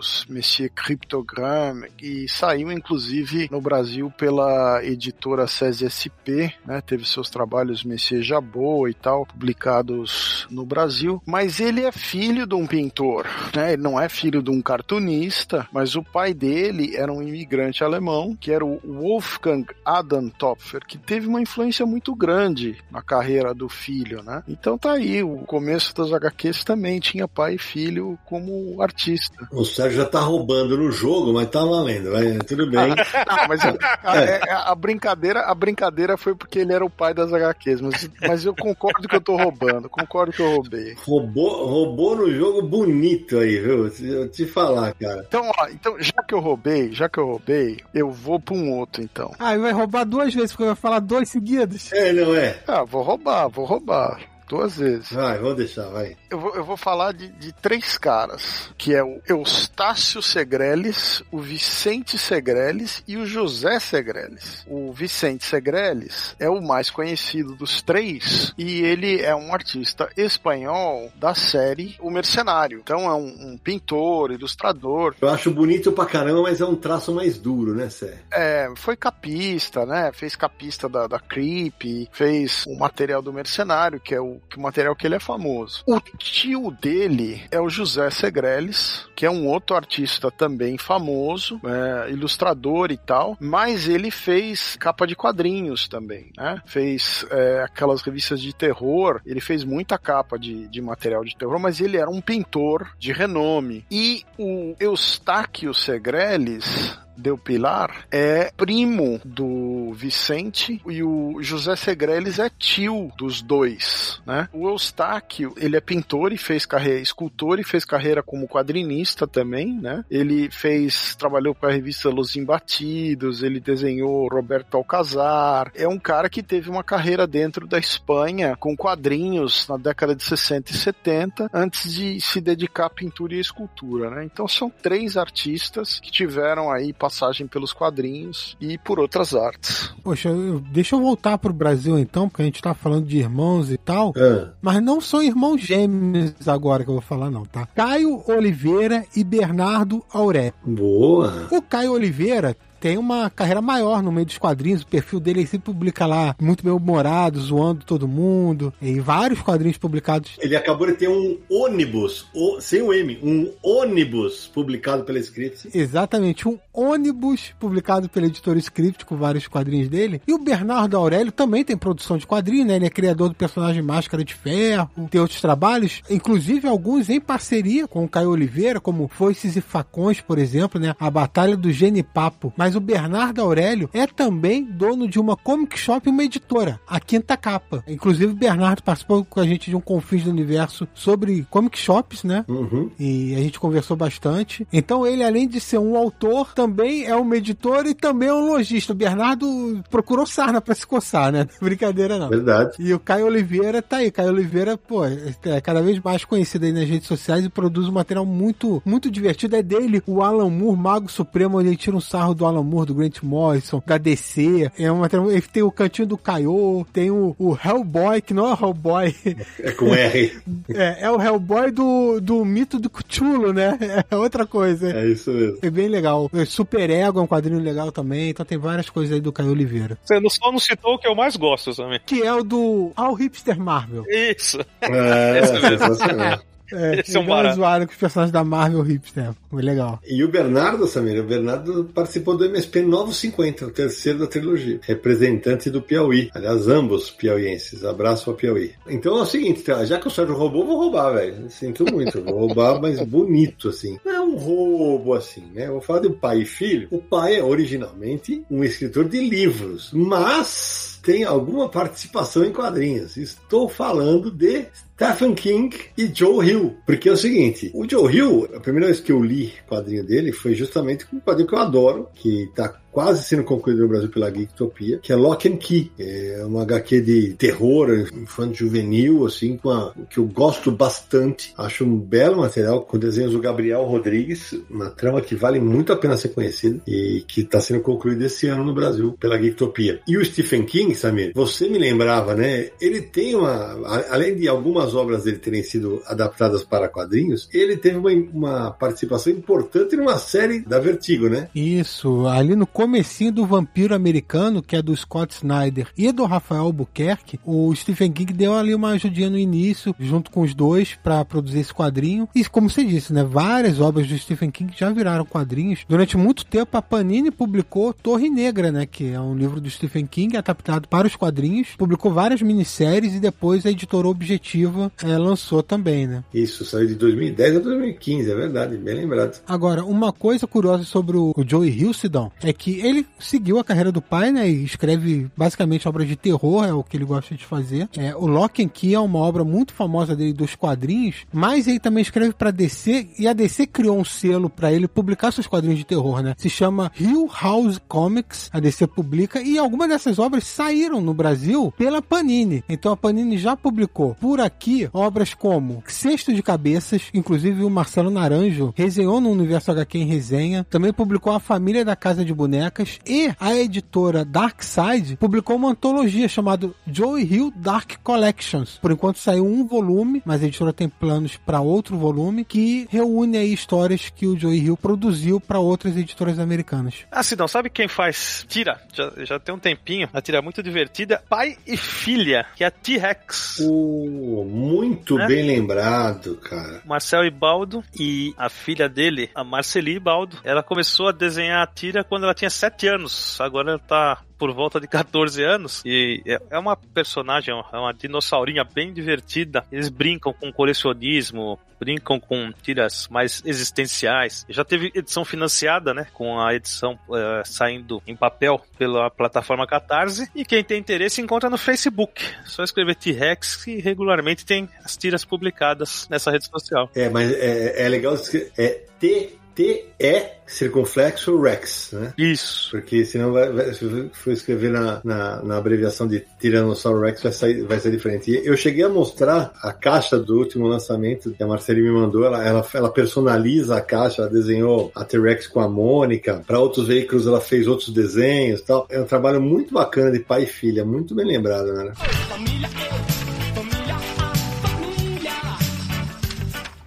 Festus, 0.00 0.26
Monsieur 0.28 0.70
Cryptogram, 0.74 1.82
e 2.00 2.28
saiu 2.28 2.72
inclusive 2.72 3.48
no 3.50 3.60
Brasil 3.60 4.10
pela 4.16 4.82
editora 4.82 5.46
SESI 5.46 5.88
SP, 5.92 6.52
né? 6.66 6.80
Teve 6.80 7.06
seus 7.06 7.28
trabalhos 7.30 7.84
Messier 7.84 8.22
Jabot 8.22 8.88
e 8.90 8.94
tal, 8.94 9.26
publicados 9.26 10.46
no 10.50 10.64
Brasil. 10.64 11.22
Mas 11.26 11.60
ele 11.60 11.82
é 11.82 11.92
filho 11.92 12.46
de 12.46 12.54
um 12.54 12.66
pintor, 12.66 13.26
né? 13.54 13.74
Ele 13.74 13.82
não 13.82 14.00
é 14.00 14.08
filho 14.08 14.42
de 14.42 14.50
um 14.50 14.62
cartunista, 14.62 15.68
mas 15.72 15.94
o 15.94 16.02
pai 16.02 16.32
dele 16.32 16.96
era 16.96 17.12
um 17.12 17.22
imigrante 17.22 17.84
alemão, 17.84 18.34
que 18.34 18.50
era 18.50 18.64
o 18.64 18.80
Wolfgang 18.84 19.66
Adam 19.84 20.28
Topfer, 20.30 20.84
que 20.86 20.98
teve 20.98 21.26
uma 21.26 21.40
influência 21.40 21.84
muito 21.84 22.14
grande 22.14 22.78
na 22.90 23.02
carreira 23.02 23.52
do 23.54 23.68
filho, 23.68 24.22
né? 24.22 24.42
Então 24.48 24.78
tá 24.78 24.92
aí, 24.92 25.22
o 25.22 25.38
começo 25.40 25.94
das 25.94 26.12
HQs 26.12 26.64
também 26.64 26.98
tinha 27.00 27.28
pai 27.28 27.54
e 27.54 27.58
filho 27.58 28.18
como 28.24 28.80
artista. 28.80 29.48
O 29.52 29.64
Sérgio 29.80 30.02
já 30.02 30.04
tá 30.04 30.20
roubando 30.20 30.76
no 30.76 30.92
jogo, 30.92 31.32
mas 31.32 31.48
tá 31.48 31.64
valendo, 31.64 32.10
vai, 32.10 32.38
tudo 32.40 32.70
bem. 32.70 32.90
Não, 33.26 33.48
mas 33.48 33.60
a, 33.64 33.74
a, 34.02 34.72
a, 34.72 34.74
brincadeira, 34.74 35.40
a 35.40 35.54
brincadeira 35.54 36.18
foi 36.18 36.34
porque 36.34 36.58
ele 36.58 36.74
era 36.74 36.84
o 36.84 36.90
pai 36.90 37.14
das 37.14 37.32
HQs, 37.32 37.80
mas, 37.80 38.10
mas 38.20 38.44
eu 38.44 38.54
concordo 38.54 39.08
que 39.08 39.16
eu 39.16 39.20
tô 39.20 39.36
roubando, 39.36 39.88
concordo 39.88 40.32
que 40.32 40.40
eu 40.40 40.50
roubei. 40.50 40.94
Roubou, 41.02 41.66
roubou 41.66 42.14
no 42.14 42.30
jogo 42.30 42.60
bonito 42.62 43.38
aí, 43.38 43.58
viu? 43.58 43.90
Eu 44.00 44.28
te 44.28 44.44
falar, 44.44 44.92
cara. 44.92 45.24
Então, 45.26 45.50
ó, 45.58 45.68
então, 45.68 45.96
já 45.98 46.22
que 46.22 46.34
eu 46.34 46.40
roubei, 46.40 46.92
já 46.92 47.08
que 47.08 47.18
eu 47.18 47.26
roubei, 47.26 47.78
eu 47.94 48.10
vou 48.10 48.38
pra 48.38 48.54
um 48.54 48.78
outro, 48.78 49.02
então. 49.02 49.32
Ah, 49.38 49.56
vai 49.56 49.72
roubar 49.72 50.04
duas 50.04 50.34
vezes, 50.34 50.52
porque 50.52 50.66
vai 50.66 50.74
falar 50.74 51.00
dois 51.00 51.30
seguidos. 51.30 51.90
É, 51.92 52.12
não 52.12 52.34
é? 52.34 52.58
Ah, 52.66 52.84
vou 52.84 53.02
roubar, 53.02 53.48
vou 53.48 53.64
roubar. 53.64 54.29
Duas 54.50 54.76
vezes. 54.76 55.12
Vai, 55.12 55.38
vou 55.38 55.54
deixar, 55.54 55.86
vai. 55.90 56.16
Eu 56.28 56.40
vou, 56.40 56.52
eu 56.56 56.64
vou 56.64 56.76
falar 56.76 57.12
de, 57.12 57.28
de 57.28 57.52
três 57.52 57.96
caras, 57.96 58.68
que 58.76 58.92
é 58.92 59.00
o 59.00 59.20
Eustácio 59.28 60.20
Segreles, 60.20 61.22
o 61.30 61.38
Vicente 61.38 62.18
Segreles 62.18 63.00
e 63.06 63.16
o 63.16 63.24
José 63.24 63.78
Segreles. 63.78 64.64
O 64.66 64.92
Vicente 64.92 65.44
Segreles 65.44 66.34
é 66.40 66.50
o 66.50 66.60
mais 66.60 66.90
conhecido 66.90 67.54
dos 67.54 67.80
três 67.80 68.52
e 68.58 68.80
ele 68.80 69.22
é 69.22 69.36
um 69.36 69.54
artista 69.54 70.10
espanhol 70.16 71.12
da 71.14 71.32
série 71.32 71.94
O 72.00 72.10
Mercenário. 72.10 72.80
Então 72.82 73.04
é 73.04 73.14
um, 73.14 73.52
um 73.52 73.56
pintor, 73.56 74.32
ilustrador. 74.32 75.14
Eu 75.20 75.28
acho 75.28 75.52
bonito 75.52 75.92
pra 75.92 76.06
caramba, 76.06 76.42
mas 76.42 76.60
é 76.60 76.64
um 76.64 76.74
traço 76.74 77.14
mais 77.14 77.38
duro, 77.38 77.72
né, 77.72 77.88
Sé? 77.88 78.18
É, 78.32 78.68
foi 78.74 78.96
capista, 78.96 79.86
né? 79.86 80.10
Fez 80.12 80.34
capista 80.34 80.88
da, 80.88 81.06
da 81.06 81.20
Creep, 81.20 82.08
fez 82.10 82.64
o 82.66 82.76
material 82.76 83.22
do 83.22 83.32
Mercenário, 83.32 84.00
que 84.00 84.12
é 84.12 84.20
o 84.20 84.39
o 84.56 84.60
material 84.60 84.94
que 84.94 85.06
ele 85.06 85.16
é 85.16 85.20
famoso. 85.20 85.82
O 85.86 86.00
tio 86.00 86.70
dele 86.70 87.42
é 87.50 87.60
o 87.60 87.68
José 87.68 88.10
Segreles, 88.10 89.08
que 89.14 89.26
é 89.26 89.30
um 89.30 89.46
outro 89.46 89.76
artista 89.76 90.30
também 90.30 90.78
famoso, 90.78 91.60
é, 91.64 92.10
ilustrador 92.10 92.90
e 92.90 92.96
tal, 92.96 93.36
mas 93.40 93.88
ele 93.88 94.10
fez 94.10 94.76
capa 94.76 95.06
de 95.06 95.14
quadrinhos 95.14 95.88
também, 95.88 96.30
né? 96.36 96.60
Fez 96.66 97.24
é, 97.30 97.62
aquelas 97.62 98.02
revistas 98.02 98.40
de 98.40 98.54
terror, 98.54 99.20
ele 99.24 99.40
fez 99.40 99.64
muita 99.64 99.98
capa 99.98 100.38
de, 100.38 100.68
de 100.68 100.80
material 100.80 101.24
de 101.24 101.36
terror, 101.36 101.58
mas 101.58 101.80
ele 101.80 101.96
era 101.96 102.10
um 102.10 102.20
pintor 102.20 102.90
de 102.98 103.12
renome. 103.12 103.84
E 103.90 104.24
o 104.38 104.74
Eustáquio 104.78 105.72
Segreles 105.74 106.98
Del 107.16 107.36
Pilar 107.38 108.06
é 108.10 108.50
primo 108.56 109.20
do 109.24 109.92
Vicente 109.92 110.80
e 110.86 111.02
o 111.02 111.42
José 111.42 111.76
Segreles 111.76 112.38
é 112.38 112.48
tio 112.48 113.10
dos 113.16 113.42
dois, 113.42 114.20
né? 114.26 114.48
O 114.52 114.68
Eustáquio, 114.68 115.54
ele 115.56 115.76
é 115.76 115.80
pintor 115.80 116.32
e 116.32 116.38
fez 116.38 116.64
carreira, 116.64 117.00
escultor 117.00 117.58
e 117.58 117.64
fez 117.64 117.84
carreira 117.84 118.22
como 118.22 118.48
quadrinista 118.48 119.26
também, 119.26 119.74
né? 119.80 120.04
Ele 120.10 120.50
fez, 120.50 121.14
trabalhou 121.16 121.54
com 121.54 121.66
a 121.66 121.70
revista 121.70 122.08
Los 122.08 122.36
Imbatidos, 122.36 123.42
ele 123.42 123.60
desenhou 123.60 124.28
Roberto 124.28 124.76
Alcazar, 124.76 125.70
é 125.74 125.86
um 125.86 125.98
cara 125.98 126.28
que 126.28 126.42
teve 126.42 126.70
uma 126.70 126.84
carreira 126.84 127.26
dentro 127.26 127.66
da 127.66 127.78
Espanha 127.78 128.56
com 128.56 128.76
quadrinhos 128.76 129.66
na 129.68 129.76
década 129.76 130.14
de 130.14 130.22
60 130.22 130.70
e 130.70 130.74
70, 130.74 131.50
antes 131.52 131.92
de 131.92 132.20
se 132.20 132.40
dedicar 132.40 132.86
à 132.86 132.90
pintura 132.90 133.34
e 133.34 133.38
à 133.38 133.40
escultura, 133.40 134.10
né? 134.10 134.24
Então 134.24 134.46
são 134.48 134.70
três 134.70 135.16
artistas 135.16 136.00
que 136.00 136.10
tiveram 136.10 136.70
aí 136.70 136.92
passagem 137.00 137.46
pelos 137.46 137.72
quadrinhos 137.72 138.56
e 138.60 138.76
por 138.76 139.00
outras 139.00 139.34
artes. 139.34 139.92
Poxa, 140.04 140.28
deixa 140.70 140.94
eu 140.94 141.00
voltar 141.00 141.38
pro 141.38 141.52
Brasil 141.52 141.98
então, 141.98 142.28
porque 142.28 142.42
a 142.42 142.44
gente 142.44 142.60
tá 142.60 142.74
falando 142.74 143.06
de 143.06 143.16
irmãos 143.16 143.70
e 143.72 143.78
tal, 143.78 144.12
É. 144.14 144.48
mas 144.60 144.82
não 144.82 145.00
são 145.00 145.22
irmãos 145.22 145.62
gêmeos 145.62 146.46
agora 146.46 146.84
que 146.84 146.90
eu 146.90 146.94
vou 146.94 147.02
falar 147.02 147.30
não, 147.30 147.44
tá? 147.46 147.66
Caio 147.74 148.22
Oliveira 148.28 149.04
e 149.16 149.24
Bernardo 149.24 150.04
Aurélio. 150.12 150.52
Boa. 150.64 151.48
O 151.50 151.62
Caio 151.62 151.92
Oliveira 151.92 152.54
tem 152.80 152.96
uma 152.98 153.28
carreira 153.30 153.60
maior 153.60 154.02
no 154.02 154.10
meio 154.10 154.26
dos 154.26 154.38
quadrinhos. 154.38 154.82
O 154.82 154.86
perfil 154.86 155.20
dele 155.20 155.46
sempre 155.46 155.72
publica 155.72 156.06
lá 156.06 156.34
muito 156.40 156.64
bem 156.64 156.72
humorado, 156.72 157.40
zoando 157.40 157.84
todo 157.84 158.08
mundo. 158.08 158.72
E 158.80 158.98
vários 159.00 159.40
quadrinhos 159.40 159.76
publicados. 159.78 160.32
Ele 160.40 160.56
acabou 160.56 160.86
de 160.86 160.94
ter 160.94 161.08
um 161.08 161.38
ônibus, 161.50 162.26
o- 162.34 162.60
sem 162.60 162.82
o 162.82 162.92
M, 162.92 163.18
um 163.22 163.50
ônibus 163.62 164.46
publicado 164.52 165.04
pela 165.04 165.18
Script. 165.18 165.68
Exatamente, 165.74 166.48
um 166.48 166.58
ônibus 166.72 167.52
publicado 167.58 168.08
pela 168.08 168.26
editora 168.26 168.58
Script 168.58 169.04
com 169.04 169.16
vários 169.16 169.46
quadrinhos 169.46 169.88
dele. 169.88 170.20
E 170.26 170.32
o 170.32 170.38
Bernardo 170.38 170.96
Aurélio 170.96 171.32
também 171.32 171.64
tem 171.64 171.76
produção 171.76 172.16
de 172.16 172.26
quadrinhos, 172.26 172.66
né? 172.66 172.76
Ele 172.76 172.86
é 172.86 172.90
criador 172.90 173.28
do 173.28 173.34
personagem 173.34 173.82
Máscara 173.82 174.24
de 174.24 174.34
Ferro, 174.34 174.90
tem 175.10 175.20
outros 175.20 175.40
trabalhos, 175.40 176.02
inclusive 176.08 176.66
alguns 176.68 177.08
em 177.08 177.20
parceria 177.20 177.86
com 177.86 178.04
o 178.04 178.08
Caio 178.08 178.30
Oliveira, 178.30 178.80
como 178.80 179.08
Foices 179.08 179.56
e 179.56 179.60
Facões, 179.60 180.20
por 180.20 180.38
exemplo, 180.38 180.80
né? 180.80 180.94
A 180.98 181.10
Batalha 181.10 181.56
do 181.56 181.70
Genipapo. 181.72 182.52
Mas 182.56 182.69
o 182.74 182.80
Bernardo 182.80 183.40
Aurélio 183.40 183.88
é 183.92 184.06
também 184.06 184.64
dono 184.64 185.08
de 185.08 185.18
uma 185.18 185.36
comic 185.36 185.78
shop 185.78 186.08
e 186.08 186.12
uma 186.12 186.24
editora, 186.24 186.80
a 186.86 187.00
Quinta 187.00 187.36
Capa. 187.36 187.82
Inclusive, 187.86 188.32
o 188.32 188.36
Bernardo 188.36 188.82
participou 188.82 189.24
com 189.24 189.40
a 189.40 189.46
gente 189.46 189.70
de 189.70 189.76
um 189.76 189.80
Confins 189.80 190.24
do 190.24 190.30
Universo 190.30 190.86
sobre 190.94 191.46
comic 191.50 191.78
shops, 191.78 192.24
né? 192.24 192.44
Uhum. 192.48 192.90
E 192.98 193.34
a 193.34 193.38
gente 193.38 193.58
conversou 193.58 193.96
bastante. 193.96 194.66
Então 194.72 195.06
ele, 195.06 195.24
além 195.24 195.48
de 195.48 195.60
ser 195.60 195.78
um 195.78 195.96
autor, 195.96 196.52
também 196.54 197.04
é 197.04 197.16
um 197.16 197.34
editor 197.34 197.86
e 197.86 197.94
também 197.94 198.28
é 198.28 198.34
um 198.34 198.46
lojista. 198.46 198.92
O 198.92 198.96
Bernardo 198.96 199.82
procurou 199.90 200.26
sarna 200.26 200.60
pra 200.60 200.74
se 200.74 200.86
coçar, 200.86 201.32
né? 201.32 201.46
Brincadeira 201.60 202.18
não. 202.18 202.28
Verdade. 202.28 202.76
E 202.78 202.92
o 202.92 203.00
Caio 203.00 203.26
Oliveira 203.26 203.82
tá 203.82 203.98
aí. 203.98 204.10
Caio 204.10 204.30
Oliveira, 204.30 204.76
pô, 204.76 205.04
é 205.04 205.60
cada 205.62 205.82
vez 205.82 205.98
mais 206.00 206.24
conhecido 206.24 206.64
aí 206.64 206.72
nas 206.72 206.88
redes 206.88 207.06
sociais 207.06 207.44
e 207.44 207.48
produz 207.48 207.88
um 207.88 207.92
material 207.92 208.24
muito, 208.24 208.82
muito 208.84 209.10
divertido. 209.10 209.56
É 209.56 209.62
dele, 209.62 210.02
o 210.06 210.22
Alan 210.22 210.50
Moore, 210.50 210.78
Mago 210.78 211.10
Supremo, 211.10 211.58
onde 211.58 211.68
ele 211.68 211.76
tira 211.76 211.96
um 211.96 212.00
sarro 212.00 212.34
do 212.34 212.44
Alan 212.44 212.59
Moore, 212.62 212.86
do 212.86 212.94
Grant 212.94 213.22
Morrison, 213.22 213.82
da 213.86 213.98
DC. 213.98 214.70
É 214.78 214.90
um 214.90 215.04
ele 215.30 215.42
tem 215.42 215.62
o 215.62 215.70
cantinho 215.70 216.08
do 216.08 216.18
Caio, 216.18 216.86
tem 216.92 217.10
o, 217.10 217.34
o 217.38 217.56
Hellboy, 217.62 218.20
que 218.22 218.34
não 218.34 218.46
é 218.48 218.54
o 218.54 218.58
Hellboy, 218.66 219.14
É 219.58 219.72
com 219.72 219.94
R. 219.94 220.38
é, 220.74 221.04
é 221.06 221.10
o 221.10 221.20
Hellboy 221.20 221.70
do, 221.70 222.20
do 222.20 222.44
mito 222.44 222.78
do 222.78 222.88
Cthulhu, 222.90 223.52
né? 223.52 223.78
É 224.10 224.16
outra 224.16 224.46
coisa. 224.46 224.90
É 224.92 225.06
isso 225.06 225.30
mesmo. 225.32 225.58
É 225.62 225.70
bem 225.70 225.88
legal. 225.88 226.30
Super 226.46 226.90
Ego 226.90 227.18
é 227.20 227.22
um 227.22 227.26
quadrinho 227.26 227.60
legal 227.60 227.90
também. 227.92 228.30
Então 228.30 228.44
tem 228.46 228.58
várias 228.58 228.88
coisas 228.90 229.14
aí 229.14 229.20
do 229.20 229.32
Caio 229.32 229.50
Oliveira. 229.50 229.98
Você 230.04 230.18
não- 230.20 230.30
só 230.30 230.50
não 230.52 230.58
citou 230.58 230.94
o 230.94 230.98
que 230.98 231.06
eu 231.08 231.14
mais 231.14 231.36
gosto 231.36 231.74
também. 231.74 232.00
Que 232.06 232.22
é 232.22 232.32
o 232.32 232.42
do 232.42 232.92
All 232.96 233.14
Hipster 233.14 233.58
Marvel. 233.58 234.04
Isso. 234.08 234.58
É, 234.80 235.40
Esse 235.44 235.52
mesmo. 235.52 236.40
É, 236.72 237.00
Esse 237.00 237.16
é 237.16 237.20
um 237.20 237.26
barato. 237.26 237.56
zoada 237.56 237.86
com 237.86 237.92
os 237.92 237.98
personagens 237.98 238.32
da 238.32 238.44
Marvel 238.44 238.82
Hipster. 238.82 239.30
Foi 239.50 239.62
legal. 239.62 240.00
E 240.06 240.22
o 240.22 240.28
Bernardo, 240.28 240.86
Samir, 240.86 241.20
o 241.20 241.26
Bernardo 241.26 241.84
participou 241.94 242.36
do 242.36 242.44
MSP 242.44 242.82
Novos 242.82 243.16
50, 243.16 243.66
o 243.66 243.70
terceiro 243.70 244.20
da 244.20 244.26
trilogia. 244.26 244.78
Representante 244.82 245.70
do 245.70 245.82
Piauí. 245.82 246.30
Aliás, 246.34 246.68
ambos 246.68 247.10
piauienses. 247.10 247.84
Abraço 247.84 248.30
ao 248.30 248.36
Piauí. 248.36 248.72
Então 248.88 249.18
é 249.18 249.22
o 249.22 249.26
seguinte, 249.26 249.62
tá, 249.62 249.84
já 249.84 249.98
que 249.98 250.08
o 250.08 250.10
Sérgio 250.10 250.34
roubou, 250.36 250.64
vou 250.66 250.78
roubar, 250.78 251.14
velho. 251.14 251.50
Sinto 251.50 251.84
muito. 251.92 252.22
Vou 252.22 252.46
roubar, 252.46 252.80
mas 252.80 253.00
bonito, 253.00 253.68
assim. 253.68 253.98
Não 254.04 254.12
é 254.12 254.20
um 254.20 254.36
roubo, 254.36 255.14
assim, 255.14 255.42
né? 255.54 255.66
Eu 255.66 255.72
vou 255.72 255.80
falar 255.80 256.00
do 256.00 256.12
pai 256.12 256.42
e 256.42 256.44
filho. 256.44 256.88
O 256.90 256.98
pai 256.98 257.36
é 257.36 257.42
originalmente 257.42 258.42
um 258.50 258.62
escritor 258.62 259.08
de 259.08 259.20
livros, 259.20 259.90
mas 259.92 260.99
tem 261.02 261.24
alguma 261.24 261.68
participação 261.68 262.44
em 262.44 262.52
quadrinhos. 262.52 263.16
Estou 263.16 263.68
falando 263.68 264.30
de 264.30 264.66
Stephen 264.94 265.34
King 265.34 265.76
e 265.96 266.10
Joe 266.12 266.46
Hill. 266.46 266.76
Porque 266.84 267.08
é 267.08 267.12
o 267.12 267.16
seguinte, 267.16 267.70
o 267.74 267.88
Joe 267.88 268.14
Hill, 268.14 268.48
a 268.54 268.60
primeira 268.60 268.86
vez 268.86 269.00
que 269.00 269.10
eu 269.10 269.22
li 269.22 269.52
quadrinho 269.66 270.04
dele 270.04 270.32
foi 270.32 270.54
justamente 270.54 271.06
um 271.12 271.20
quadrinho 271.20 271.48
que 271.48 271.54
eu 271.54 271.58
adoro, 271.58 272.08
que 272.14 272.44
está 272.44 272.68
quase 272.90 273.24
sendo 273.24 273.44
concluído 273.44 273.82
no 273.82 273.88
Brasil 273.88 274.08
pela 274.08 274.30
Geektopia, 274.30 274.98
que 274.98 275.12
é 275.12 275.16
Lock 275.16 275.48
and 275.48 275.56
Key. 275.56 275.92
É 275.98 276.42
uma 276.44 276.62
HQ 276.62 277.00
de 277.00 277.32
terror 277.34 277.90
infanto 278.12 278.54
juvenil, 278.54 279.26
assim, 279.26 279.56
com 279.56 279.70
a, 279.70 279.94
que 280.08 280.18
eu 280.18 280.26
gosto 280.26 280.70
bastante. 280.70 281.52
Acho 281.56 281.84
um 281.84 281.96
belo 281.96 282.38
material 282.38 282.82
com 282.82 282.98
desenhos 282.98 283.32
do 283.32 283.40
Gabriel 283.40 283.84
Rodrigues, 283.84 284.54
uma 284.68 284.90
trama 284.90 285.20
que 285.20 285.34
vale 285.34 285.60
muito 285.60 285.92
a 285.92 285.96
pena 285.96 286.16
ser 286.16 286.30
conhecida 286.30 286.80
e 286.86 287.24
que 287.26 287.42
está 287.42 287.60
sendo 287.60 287.80
concluída 287.80 288.26
esse 288.26 288.48
ano 288.48 288.64
no 288.64 288.74
Brasil 288.74 289.16
pela 289.18 289.38
Geektopia. 289.38 290.00
E 290.06 290.16
o 290.16 290.24
Stephen 290.24 290.64
King, 290.64 290.94
Samir, 290.94 291.32
você 291.34 291.68
me 291.68 291.78
lembrava, 291.78 292.34
né? 292.34 292.70
Ele 292.80 293.00
tem 293.00 293.34
uma, 293.34 293.76
além 294.10 294.36
de 294.36 294.48
algumas 294.48 294.94
obras 294.94 295.24
dele 295.24 295.38
terem 295.38 295.62
sido 295.62 296.02
adaptadas 296.06 296.64
para 296.64 296.88
quadrinhos, 296.88 297.48
ele 297.52 297.76
teve 297.76 297.96
uma, 297.96 298.10
uma 298.10 298.70
participação 298.70 299.32
importante 299.32 299.96
numa 299.96 300.18
série 300.18 300.60
da 300.60 300.78
Vertigo, 300.78 301.28
né? 301.28 301.48
Isso, 301.54 302.26
ali 302.26 302.56
no 302.56 302.66
comecinho 302.80 303.30
do 303.30 303.44
Vampiro 303.44 303.94
Americano, 303.94 304.62
que 304.62 304.74
é 304.74 304.80
do 304.80 304.96
Scott 304.96 305.34
Snyder 305.34 305.88
e 305.98 306.10
do 306.10 306.24
Rafael 306.24 306.62
Albuquerque, 306.62 307.38
o 307.44 307.74
Stephen 307.74 308.10
King 308.10 308.32
deu 308.32 308.54
ali 308.54 308.74
uma 308.74 308.92
ajudinha 308.92 309.28
no 309.28 309.36
início, 309.36 309.94
junto 310.00 310.30
com 310.30 310.40
os 310.40 310.54
dois, 310.54 310.98
para 311.02 311.22
produzir 311.22 311.58
esse 311.58 311.74
quadrinho. 311.74 312.26
E 312.34 312.42
como 312.46 312.70
você 312.70 312.82
disse, 312.82 313.12
né, 313.12 313.22
várias 313.22 313.82
obras 313.82 314.06
do 314.08 314.16
Stephen 314.16 314.50
King 314.50 314.72
já 314.74 314.90
viraram 314.90 315.26
quadrinhos. 315.26 315.80
Durante 315.86 316.16
muito 316.16 316.46
tempo, 316.46 316.74
a 316.74 316.80
Panini 316.80 317.30
publicou 317.30 317.92
Torre 317.92 318.30
Negra, 318.30 318.72
né, 318.72 318.86
que 318.86 319.12
é 319.12 319.20
um 319.20 319.36
livro 319.36 319.60
do 319.60 319.68
Stephen 319.68 320.06
King 320.06 320.38
adaptado 320.38 320.88
para 320.88 321.06
os 321.06 321.14
quadrinhos. 321.14 321.76
Publicou 321.76 322.10
várias 322.10 322.40
minisséries 322.40 323.14
e 323.14 323.20
depois 323.20 323.66
a 323.66 323.70
editora 323.70 324.08
Objetiva 324.08 324.90
é, 325.04 325.18
lançou 325.18 325.62
também, 325.62 326.06
né? 326.06 326.24
Isso, 326.32 326.64
saiu 326.64 326.86
de 326.86 326.94
2010 326.94 327.56
a 327.56 327.58
2015, 327.58 328.30
é 328.30 328.34
verdade, 328.34 328.78
bem 328.78 328.94
lembrado. 328.94 329.38
Agora, 329.46 329.84
uma 329.84 330.14
coisa 330.14 330.46
curiosa 330.46 330.84
sobre 330.84 331.18
o 331.18 331.34
Joey 331.46 331.78
Hilsidon 331.78 332.32
é 332.42 332.54
que 332.54 332.69
ele 332.78 333.06
seguiu 333.18 333.58
a 333.58 333.64
carreira 333.64 333.90
do 333.90 334.02
pai, 334.02 334.30
né, 334.30 334.48
e 334.48 334.64
escreve 334.64 335.30
basicamente 335.36 335.88
obras 335.88 336.06
de 336.06 336.16
terror, 336.16 336.64
é 336.64 336.72
o 336.72 336.84
que 336.84 336.96
ele 336.96 337.04
gosta 337.04 337.34
de 337.34 337.44
fazer. 337.44 337.88
É, 337.96 338.14
o 338.14 338.26
Lock 338.26 338.62
and 338.62 338.68
Key 338.68 338.94
é 338.94 339.00
uma 339.00 339.18
obra 339.18 339.44
muito 339.44 339.72
famosa 339.72 340.14
dele 340.14 340.32
dos 340.32 340.54
quadrinhos, 340.54 341.26
mas 341.32 341.66
ele 341.66 341.80
também 341.80 342.02
escreve 342.02 342.32
para 342.32 342.50
DC 342.50 343.08
e 343.18 343.26
a 343.26 343.32
DC 343.32 343.66
criou 343.66 343.98
um 343.98 344.04
selo 344.04 344.50
para 344.50 344.72
ele 344.72 344.86
publicar 344.86 345.32
seus 345.32 345.46
quadrinhos 345.46 345.78
de 345.78 345.84
terror, 345.84 346.22
né? 346.22 346.34
Se 346.36 346.50
chama 346.50 346.92
Hill 346.98 347.28
House 347.40 347.80
Comics, 347.88 348.50
a 348.52 348.60
DC 348.60 348.86
publica 348.86 349.40
e 349.40 349.58
algumas 349.58 349.88
dessas 349.88 350.18
obras 350.18 350.44
saíram 350.44 351.00
no 351.00 351.14
Brasil 351.14 351.72
pela 351.76 352.02
Panini. 352.02 352.62
Então 352.68 352.92
a 352.92 352.96
Panini 352.96 353.38
já 353.38 353.56
publicou 353.56 354.14
por 354.20 354.40
aqui 354.40 354.88
obras 354.92 355.34
como 355.34 355.82
Cesto 355.86 356.32
de 356.32 356.42
Cabeças, 356.42 357.02
inclusive 357.14 357.64
o 357.64 357.70
Marcelo 357.70 358.10
Naranjo 358.10 358.72
resenhou 358.76 359.20
no 359.20 359.30
Universo 359.30 359.70
HQ 359.70 359.98
em 359.98 360.06
resenha, 360.06 360.66
também 360.68 360.92
publicou 360.92 361.32
A 361.32 361.40
Família 361.40 361.84
da 361.84 361.96
Casa 361.96 362.24
de 362.24 362.34
Bonecas 362.60 362.98
e 363.06 363.32
a 363.40 363.54
editora 363.54 364.22
Dark 364.22 364.62
Side 364.62 365.16
publicou 365.16 365.56
uma 365.56 365.70
antologia 365.70 366.28
chamada 366.28 366.70
Joey 366.86 367.24
Hill 367.24 367.50
Dark 367.56 367.92
Collections. 368.04 368.78
Por 368.82 368.90
enquanto 368.92 369.16
saiu 369.18 369.46
um 369.46 369.66
volume, 369.66 370.20
mas 370.26 370.42
a 370.42 370.46
editora 370.46 370.70
tem 370.72 370.86
planos 370.86 371.38
para 371.38 371.60
outro 371.62 371.96
volume 371.96 372.44
que 372.44 372.86
reúne 372.90 373.38
aí 373.38 373.50
histórias 373.50 374.10
que 374.14 374.26
o 374.26 374.38
Joey 374.38 374.58
Hill 374.58 374.76
produziu 374.76 375.40
para 375.40 375.58
outras 375.58 375.96
editoras 375.96 376.38
americanas. 376.38 377.06
Ah, 377.10 377.22
Sidão, 377.22 377.48
sabe 377.48 377.70
quem 377.70 377.88
faz 377.88 378.44
tira? 378.46 378.78
Já, 378.92 379.10
já 379.24 379.38
tem 379.38 379.54
um 379.54 379.58
tempinho. 379.58 380.10
A 380.12 380.20
tira 380.20 380.36
é 380.38 380.42
muito 380.42 380.62
divertida. 380.62 381.22
Pai 381.30 381.56
e 381.66 381.78
filha, 381.78 382.44
que 382.54 382.62
é 382.62 382.66
a 382.66 382.70
T-Rex. 382.70 383.60
Uh, 383.60 384.44
muito 384.44 385.14
Né? 385.16 385.26
bem 385.26 385.46
lembrado, 385.46 386.36
cara. 386.36 386.82
Marcel 386.84 387.24
Ibaldo 387.24 387.82
e 387.98 388.34
a 388.36 388.50
filha 388.50 388.86
dele, 388.86 389.30
a 389.34 389.42
Marceli 389.42 389.96
Ibaldo. 389.96 390.36
Ela 390.44 390.62
começou 390.62 391.08
a 391.08 391.12
desenhar 391.12 391.62
a 391.62 391.66
tira 391.66 392.04
quando 392.04 392.24
ela 392.24 392.34
tinha 392.34 392.49
7 392.50 392.88
anos. 392.88 393.40
Agora 393.40 393.78
tá 393.78 394.22
por 394.38 394.54
volta 394.54 394.80
de 394.80 394.88
14 394.88 395.42
anos 395.44 395.82
e 395.84 396.22
é- 396.26 396.40
é 396.50 396.58
uma 396.58 396.74
personagem, 396.74 397.54
é 397.54 397.76
uma 397.76 397.92
dinossaurinha 397.92 398.64
bem 398.64 398.90
divertida. 398.92 399.64
Eles 399.70 399.90
brincam 399.90 400.32
com 400.32 400.50
colecionismo, 400.50 401.58
brincam 401.78 402.18
com 402.18 402.50
tiras 402.62 403.06
mais 403.08 403.42
existenciais. 403.44 404.46
Já 404.48 404.64
teve 404.64 404.90
edição 404.94 405.24
financiada, 405.26 405.92
né, 405.92 406.06
com 406.14 406.40
a 406.40 406.54
edição 406.54 406.98
eh, 407.14 407.42
saindo 407.44 408.02
em 408.06 408.16
papel 408.16 408.60
pela 408.78 409.10
plataforma 409.10 409.66
Catarse. 409.66 410.30
E 410.34 410.44
quem 410.44 410.64
tem 410.64 410.78
interesse 410.78 411.20
encontra 411.20 411.50
no 411.50 411.58
Facebook. 411.58 412.22
Só 412.46 412.62
escrever 412.62 412.94
T-Rex 412.96 413.64
que 413.64 413.78
regularmente 413.78 414.46
tem 414.46 414.68
as 414.82 414.96
tiras 414.96 415.24
publicadas 415.24 416.06
nessa 416.08 416.30
rede 416.30 416.46
social. 416.48 416.90
É, 416.94 417.08
mas 417.10 417.30
é, 417.32 417.84
é 417.84 417.88
legal. 417.88 418.14
É 418.56 418.80
T, 418.98 419.38
T, 419.60 419.84
E, 420.00 420.22
circunflexo, 420.46 421.38
Rex, 421.38 421.90
né? 421.92 422.14
Isso. 422.16 422.70
Porque 422.70 423.04
senão 423.04 423.30
vai, 423.30 423.52
vai, 423.52 423.74
se 423.74 424.10
for 424.10 424.32
escrever 424.32 424.70
na, 424.70 425.02
na, 425.04 425.42
na 425.42 425.56
abreviação 425.58 426.08
de 426.08 426.24
Tiranossauro 426.40 427.02
Rex 427.02 427.22
vai 427.22 427.32
sair, 427.32 427.62
vai 427.64 427.78
ser 427.78 427.90
diferente. 427.90 428.30
E 428.30 428.46
eu 428.46 428.56
cheguei 428.56 428.84
a 428.84 428.88
mostrar 428.88 429.52
a 429.62 429.70
caixa 429.70 430.18
do 430.18 430.38
último 430.38 430.66
lançamento 430.66 431.32
que 431.32 431.42
a 431.42 431.46
Marceli 431.46 431.82
me 431.82 431.90
mandou. 431.90 432.24
Ela, 432.24 432.42
ela, 432.42 432.66
ela 432.72 432.90
personaliza 432.90 433.76
a 433.76 433.82
caixa, 433.82 434.22
ela 434.22 434.30
desenhou 434.30 434.90
a 434.94 435.04
T-Rex 435.04 435.46
com 435.46 435.60
a 435.60 435.68
Mônica. 435.68 436.42
Para 436.46 436.58
outros 436.58 436.86
veículos 436.86 437.26
ela 437.26 437.40
fez 437.42 437.66
outros 437.66 437.90
desenhos 437.90 438.60
e 438.60 438.64
tal. 438.64 438.86
É 438.88 438.98
um 438.98 439.04
trabalho 439.04 439.42
muito 439.42 439.74
bacana 439.74 440.10
de 440.10 440.20
pai 440.20 440.44
e 440.44 440.46
filha, 440.46 440.86
muito 440.86 441.14
bem 441.14 441.26
lembrado, 441.26 441.70
né? 441.74 441.92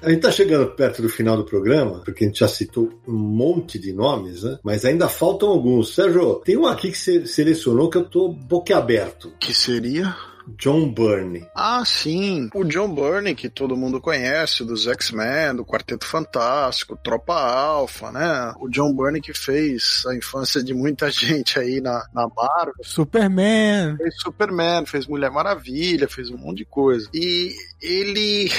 A 0.04 0.10
gente 0.10 0.22
tá 0.22 0.32
chegando 0.32 0.68
perto 0.72 1.02
do 1.02 1.08
final 1.08 1.38
do 1.38 1.46
programa, 1.46 2.02
porque 2.04 2.26
a 2.26 2.28
gente 2.28 2.40
já 2.40 2.48
citou 2.48 2.90
um 3.08 3.14
monte 3.14 3.80
de 3.80 3.94
nomes, 3.94 4.44
né? 4.44 4.60
Mas 4.62 4.84
ainda 4.84 5.08
faltam 5.08 5.50
alguns. 5.50 5.96
Sérgio, 5.96 6.42
tem 6.44 6.58
um 6.58 6.66
aqui 6.66 6.92
que 6.92 6.98
você 6.98 7.26
selecionou 7.26 7.90
que 7.90 7.98
eu 7.98 8.04
tô 8.04 8.28
boquiaberto. 8.28 9.32
Que 9.40 9.54
seria? 9.54 10.14
John 10.58 10.94
Byrne. 10.94 11.48
Ah, 11.56 11.84
sim. 11.86 12.50
O 12.54 12.64
John 12.64 12.94
Byrne, 12.94 13.36
que 13.36 13.50
todo 13.50 13.78
mundo 13.78 14.02
conhece, 14.02 14.64
dos 14.64 14.88
X-Men, 14.88 15.56
do 15.56 15.66
Quarteto 15.66 16.06
Fantástico, 16.06 16.98
Tropa 17.02 17.34
Alpha, 17.34 18.12
né? 18.12 18.54
O 18.60 18.70
John 18.70 18.94
Byrne 18.94 19.22
que 19.22 19.34
fez 19.34 20.04
a 20.08 20.16
infância 20.16 20.64
de 20.64 20.74
muita 20.74 21.10
gente 21.12 21.60
aí 21.60 21.82
na, 21.82 22.06
na 22.14 22.28
Marvel. 22.28 22.74
Superman. 22.82 23.98
Fez 23.98 24.22
Superman, 24.22 24.86
fez 24.86 25.08
Mulher 25.08 25.32
Maravilha, 25.32 26.08
fez 26.08 26.30
um 26.30 26.38
monte 26.38 26.60
de 26.60 26.66
coisa. 26.66 27.10
E 27.14 27.54
ele 27.82 28.50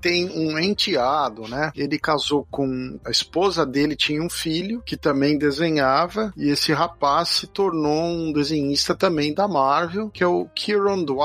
tem 0.00 0.28
um 0.30 0.58
enteado, 0.58 1.46
né? 1.46 1.70
Ele 1.76 1.98
casou 1.98 2.46
com 2.50 2.98
a 3.04 3.10
esposa 3.10 3.64
dele, 3.64 3.94
tinha 3.94 4.20
um 4.20 4.28
filho 4.28 4.82
que 4.84 4.96
também 4.96 5.38
desenhava, 5.38 6.32
e 6.36 6.48
esse 6.50 6.72
rapaz 6.72 7.28
se 7.28 7.46
tornou 7.46 8.02
um 8.02 8.32
desenhista 8.32 8.94
também 8.94 9.32
da 9.32 9.46
Marvel, 9.46 10.10
que 10.10 10.24
é 10.24 10.26
o 10.26 10.46
Kieron 10.54 11.04
Dwyer, 11.04 11.21